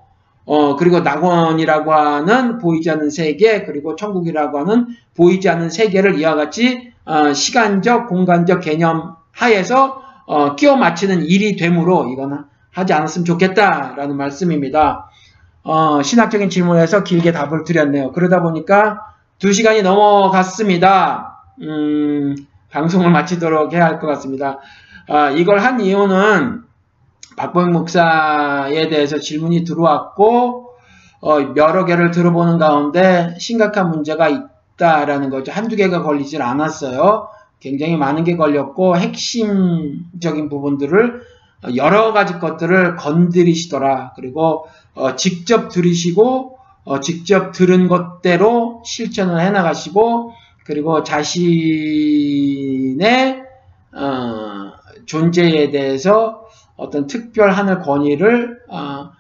어, 0.47 0.77
그리고 0.77 1.01
낙원이라고 1.01 1.93
하는 1.93 2.59
보이지 2.59 2.91
않는 2.91 3.11
세계, 3.11 3.65
그리고 3.65 3.97
천국이라고 3.97 4.59
하는 4.61 4.87
보이지 5.17 5.49
않는 5.49 5.71
세계를 5.71 6.19
이와 6.21 6.35
같이 6.35 6.93
어, 7.05 7.33
시간적, 7.33 8.09
공간적 8.09 8.61
개념 8.61 9.17
하에서 9.33 10.03
어, 10.27 10.55
끼워 10.57 10.77
맞추는 10.77 11.25
일이 11.27 11.57
되므로 11.57 12.09
이거는 12.09 12.45
하지 12.71 12.93
않았으면 12.93 13.25
좋겠다라는 13.25 14.17
말씀입니다. 14.17 15.11
어, 15.63 16.03
신학적인 16.03 16.51
질문에서 16.51 17.05
길게 17.05 17.33
답을 17.33 17.65
드렸네요. 17.65 18.13
그러다 18.13 18.43
보니까 18.43 19.01
두 19.39 19.53
시간이 19.53 19.83
넘어갔습니다. 19.83 21.43
음, 21.63 22.35
방송을 22.71 23.11
마치도록 23.11 23.73
해야 23.73 23.85
할 23.87 23.99
것 24.01 24.07
같습니다. 24.09 24.59
아, 25.09 25.31
이걸 25.31 25.59
한 25.61 25.81
이유는 25.81 26.63
박보영 27.37 27.73
목사에 27.73 28.89
대해서 28.89 29.19
질문이 29.19 29.65
들어왔고 29.65 30.71
어, 31.21 31.39
여러 31.57 31.85
개를 31.85 32.11
들어보는 32.11 32.59
가운데 32.59 33.35
심각한 33.39 33.91
문제가 33.91 34.29
있 34.29 34.41
다라는 34.77 35.31
거죠. 35.31 35.53
한두 35.53 35.77
개가 35.77 36.03
걸리질 36.03 36.43
않았어요. 36.43 37.29
굉장히 37.61 37.97
많은 37.97 38.25
게 38.25 38.37
걸렸고 38.37 38.97
핵심적인 38.97 40.49
부분들을 40.51 41.23
여러 41.77 42.13
가지 42.13 42.39
것들을 42.39 42.97
건드리시더라. 42.97 44.13
그리고 44.17 44.67
어, 44.95 45.17
직접 45.17 45.71
들으시고 45.71 46.59
어, 46.85 47.01
직접 47.01 47.53
들은 47.53 47.89
것대로 47.89 48.83
실천을 48.85 49.41
해나가시고 49.41 50.33
그리고 50.67 51.03
자신의 51.03 51.35
어, 53.93 54.73
존재에 55.07 55.71
대해서 55.71 56.47
어떤 56.77 57.07
특별 57.07 57.53
하늘 57.53 57.81
권위를 57.81 58.59
어, 58.69 59.13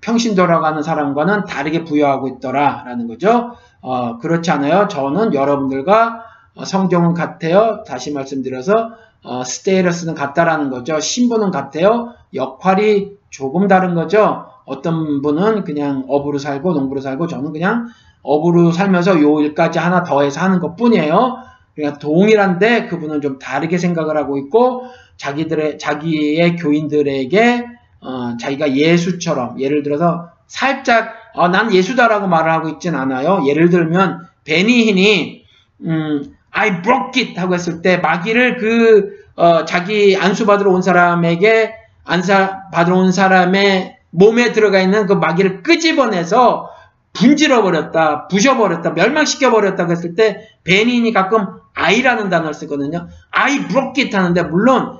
평신 0.00 0.34
돌아가는 0.34 0.82
사람과는 0.82 1.44
다르게 1.44 1.84
부여하고 1.84 2.28
있더라라는 2.28 3.06
거죠. 3.06 3.52
어, 3.86 4.18
그렇지 4.18 4.50
않아요. 4.50 4.88
저는 4.88 5.32
여러분들과 5.32 6.24
성경은 6.64 7.14
같아요. 7.14 7.84
다시 7.86 8.12
말씀드려서 8.12 8.90
어, 9.22 9.44
스테이러스는 9.44 10.16
같다라는 10.16 10.70
거죠. 10.70 10.98
신분은 10.98 11.52
같아요. 11.52 12.12
역할이 12.34 13.12
조금 13.30 13.68
다른 13.68 13.94
거죠. 13.94 14.46
어떤 14.64 15.22
분은 15.22 15.62
그냥 15.62 16.04
업으로 16.08 16.38
살고 16.38 16.72
농부로 16.72 17.00
살고 17.00 17.28
저는 17.28 17.52
그냥 17.52 17.86
업으로 18.22 18.72
살면서 18.72 19.20
요 19.22 19.40
일까지 19.40 19.78
하나 19.78 20.02
더해서 20.02 20.40
하는 20.40 20.58
것 20.58 20.74
뿐이에요. 20.74 21.36
그러니까 21.76 22.00
동일한데 22.00 22.88
그분은 22.88 23.20
좀 23.20 23.38
다르게 23.38 23.78
생각을 23.78 24.16
하고 24.16 24.36
있고 24.36 24.86
자기들의 25.16 25.78
자기의 25.78 26.56
교인들에게 26.56 27.66
어, 28.00 28.36
자기가 28.36 28.74
예수처럼 28.74 29.60
예를 29.60 29.84
들어서 29.84 30.30
살짝 30.48 31.15
어, 31.36 31.48
난 31.48 31.72
예수다라고 31.72 32.26
말을 32.26 32.50
하고 32.50 32.68
있진 32.68 32.94
않아요. 32.94 33.44
예를 33.46 33.70
들면 33.70 34.26
베니힌이 34.44 35.44
음, 35.82 36.34
I 36.50 36.82
broke 36.82 37.22
it 37.22 37.38
하고 37.38 37.54
했을 37.54 37.82
때 37.82 37.98
마귀를 37.98 38.56
그 38.56 39.26
어, 39.36 39.64
자기 39.66 40.16
안수 40.16 40.46
받으러 40.46 40.72
온 40.72 40.80
사람에게 40.80 41.74
안사 42.04 42.70
받으러 42.72 42.96
온 42.96 43.12
사람의 43.12 43.96
몸에 44.10 44.52
들어가 44.52 44.80
있는 44.80 45.06
그 45.06 45.12
마귀를 45.12 45.62
끄집어내서 45.62 46.70
분질러 47.12 47.62
버렸다, 47.62 48.28
부셔 48.28 48.56
버렸다, 48.56 48.90
멸망시켜 48.90 49.50
버렸다 49.50 49.86
했을 49.88 50.14
때 50.14 50.48
베니인이 50.64 51.12
가끔 51.12 51.46
I라는 51.74 52.30
단어를 52.30 52.54
쓰거든요. 52.54 53.08
I 53.30 53.68
broke 53.68 54.04
it 54.04 54.16
하는데 54.16 54.42
물론 54.44 54.98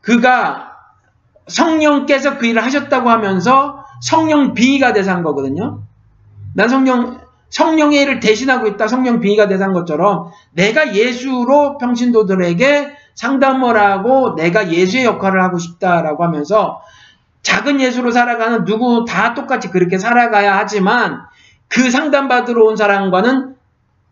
그가 0.00 0.72
성령께서 1.48 2.38
그 2.38 2.46
일을 2.46 2.62
하셨다고 2.62 3.10
하면서 3.10 3.83
성령 4.04 4.52
돼서 4.92 5.12
한 5.12 5.22
거거든요. 5.22 5.80
난 6.52 6.68
성령, 6.68 7.20
성령의 7.48 8.02
일을 8.02 8.20
대신하고 8.20 8.66
있다. 8.66 8.86
성령 8.86 9.18
돼서 9.48 9.64
한 9.64 9.72
것처럼 9.72 10.30
내가 10.52 10.94
예수로 10.94 11.78
평신도들에게 11.78 12.96
상담을 13.14 13.78
하고 13.78 14.34
내가 14.34 14.70
예수의 14.70 15.06
역할을 15.06 15.42
하고 15.42 15.56
싶다라고 15.56 16.22
하면서 16.22 16.82
작은 17.42 17.80
예수로 17.80 18.10
살아가는 18.10 18.66
누구 18.66 19.06
다 19.08 19.32
똑같이 19.32 19.70
그렇게 19.70 19.96
살아가야 19.96 20.54
하지만 20.54 21.22
그 21.68 21.90
상담받으러 21.90 22.62
온 22.62 22.76
사람과는 22.76 23.56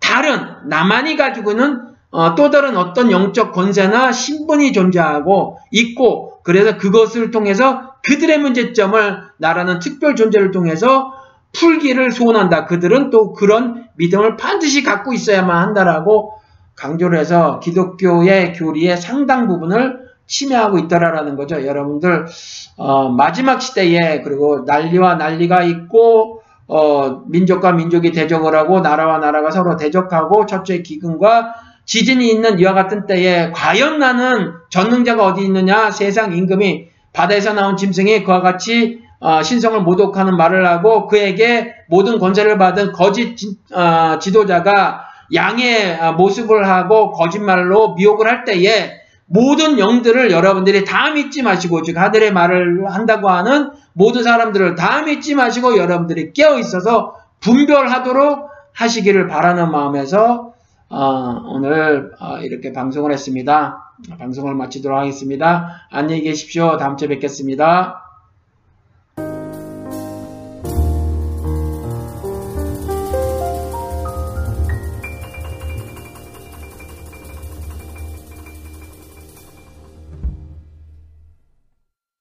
다른 0.01 0.69
나만이 0.69 1.17
가지고 1.17 1.51
있는 1.51 1.93
어, 2.11 2.35
또 2.35 2.49
다른 2.49 2.79
어떤 2.79 3.11
영적 3.11 3.53
권세나 3.53 4.13
신분이 4.13 4.73
존재하고 4.73 5.59
있고 5.71 6.41
그래서 6.45 6.79
그것을 6.79 7.31
통해서 7.31 7.93
그들의 8.03 8.39
문제점을 8.39 9.32
나라는 9.43 9.81
특별 9.81 10.15
존재를 10.15 10.53
통해서 10.53 11.13
풀기를 11.53 12.13
소원한다. 12.13 12.65
그들은 12.65 13.11
또 13.11 13.33
그런 13.33 13.89
믿음을 13.97 14.37
반드시 14.37 14.83
갖고 14.83 15.13
있어야만 15.13 15.55
한다라고 15.55 16.33
강조를 16.77 17.19
해서 17.19 17.61
기독교의 17.61 18.55
교리의 18.55 18.97
상당 18.97 19.49
부분을 19.49 20.01
침해하고 20.27 20.79
있더라라는 20.79 21.37
거죠. 21.37 21.67
여러분들 21.67 22.27
어, 22.79 23.11
마지막 23.11 23.61
시대에 23.61 24.23
그리고 24.23 24.61
난리와 24.65 25.17
난리가 25.17 25.65
있고 25.65 26.41
어, 26.69 27.23
민족과 27.27 27.73
민족이 27.73 28.13
대적을 28.13 28.55
하고 28.55 28.81
나라와 28.81 29.19
나라가 29.19 29.51
서로 29.51 29.77
대적하고 29.77 30.47
첫째 30.47 30.81
기근과 30.81 31.55
지진이 31.85 32.31
있는 32.31 32.61
이와 32.61 32.73
같은 32.73 33.07
때에 33.07 33.51
과연 33.51 33.99
나는 33.99 34.53
전능자가 34.71 35.27
어디 35.27 35.45
있느냐 35.45 35.91
세상 35.91 36.33
임금이 36.33 36.89
바다에서 37.13 37.53
나온 37.53 37.77
짐승이 37.77 38.23
그와 38.25 38.41
같이 38.41 39.02
어, 39.23 39.41
신성을 39.41 39.81
모독하는 39.83 40.37
말을 40.37 40.67
하고 40.67 41.07
그에게 41.07 41.75
모든 41.89 42.19
권세를 42.19 42.59
받은 42.59 42.91
거짓 42.91 43.37
지, 43.37 43.57
어, 43.73 44.19
지도자가 44.19 45.05
양의 45.33 46.01
어, 46.01 46.13
모습을 46.15 46.69
하고 46.69 47.13
거짓말로 47.13 47.95
미혹을 47.95 48.27
할 48.27 48.45
때에 48.45 49.01
모든 49.27 49.79
영들을 49.79 50.33
여러분들이 50.33 50.85
다 50.85 51.11
믿지 51.11 51.43
마시고 51.43 51.83
즉 51.83 51.97
하늘의 51.97 52.33
말을 52.33 52.93
한다고 52.93 53.31
하는 53.31 53.71
모든 53.93 54.25
사람들을 54.25 54.75
다 54.75 55.03
믿지 55.03 55.37
마시고 55.37 55.79
여러분들이 55.79 56.33
깨어 56.33 56.59
있어서 56.59 57.15
분별하도록 57.39 58.51
하시기를 58.75 59.29
바라는 59.29 59.71
마음에서 59.71 60.53
어, 60.89 61.43
오늘 61.47 62.11
어, 62.19 62.39
이렇게 62.39 62.73
방송을 62.73 63.13
했습니다. 63.13 63.95
방송을 64.19 64.57
마치도록 64.57 64.99
하겠습니다. 64.99 65.87
안녕히 65.93 66.23
계십시오. 66.23 66.77
다음 66.77 66.97
주에 66.97 67.07
뵙겠습니다. 67.07 68.02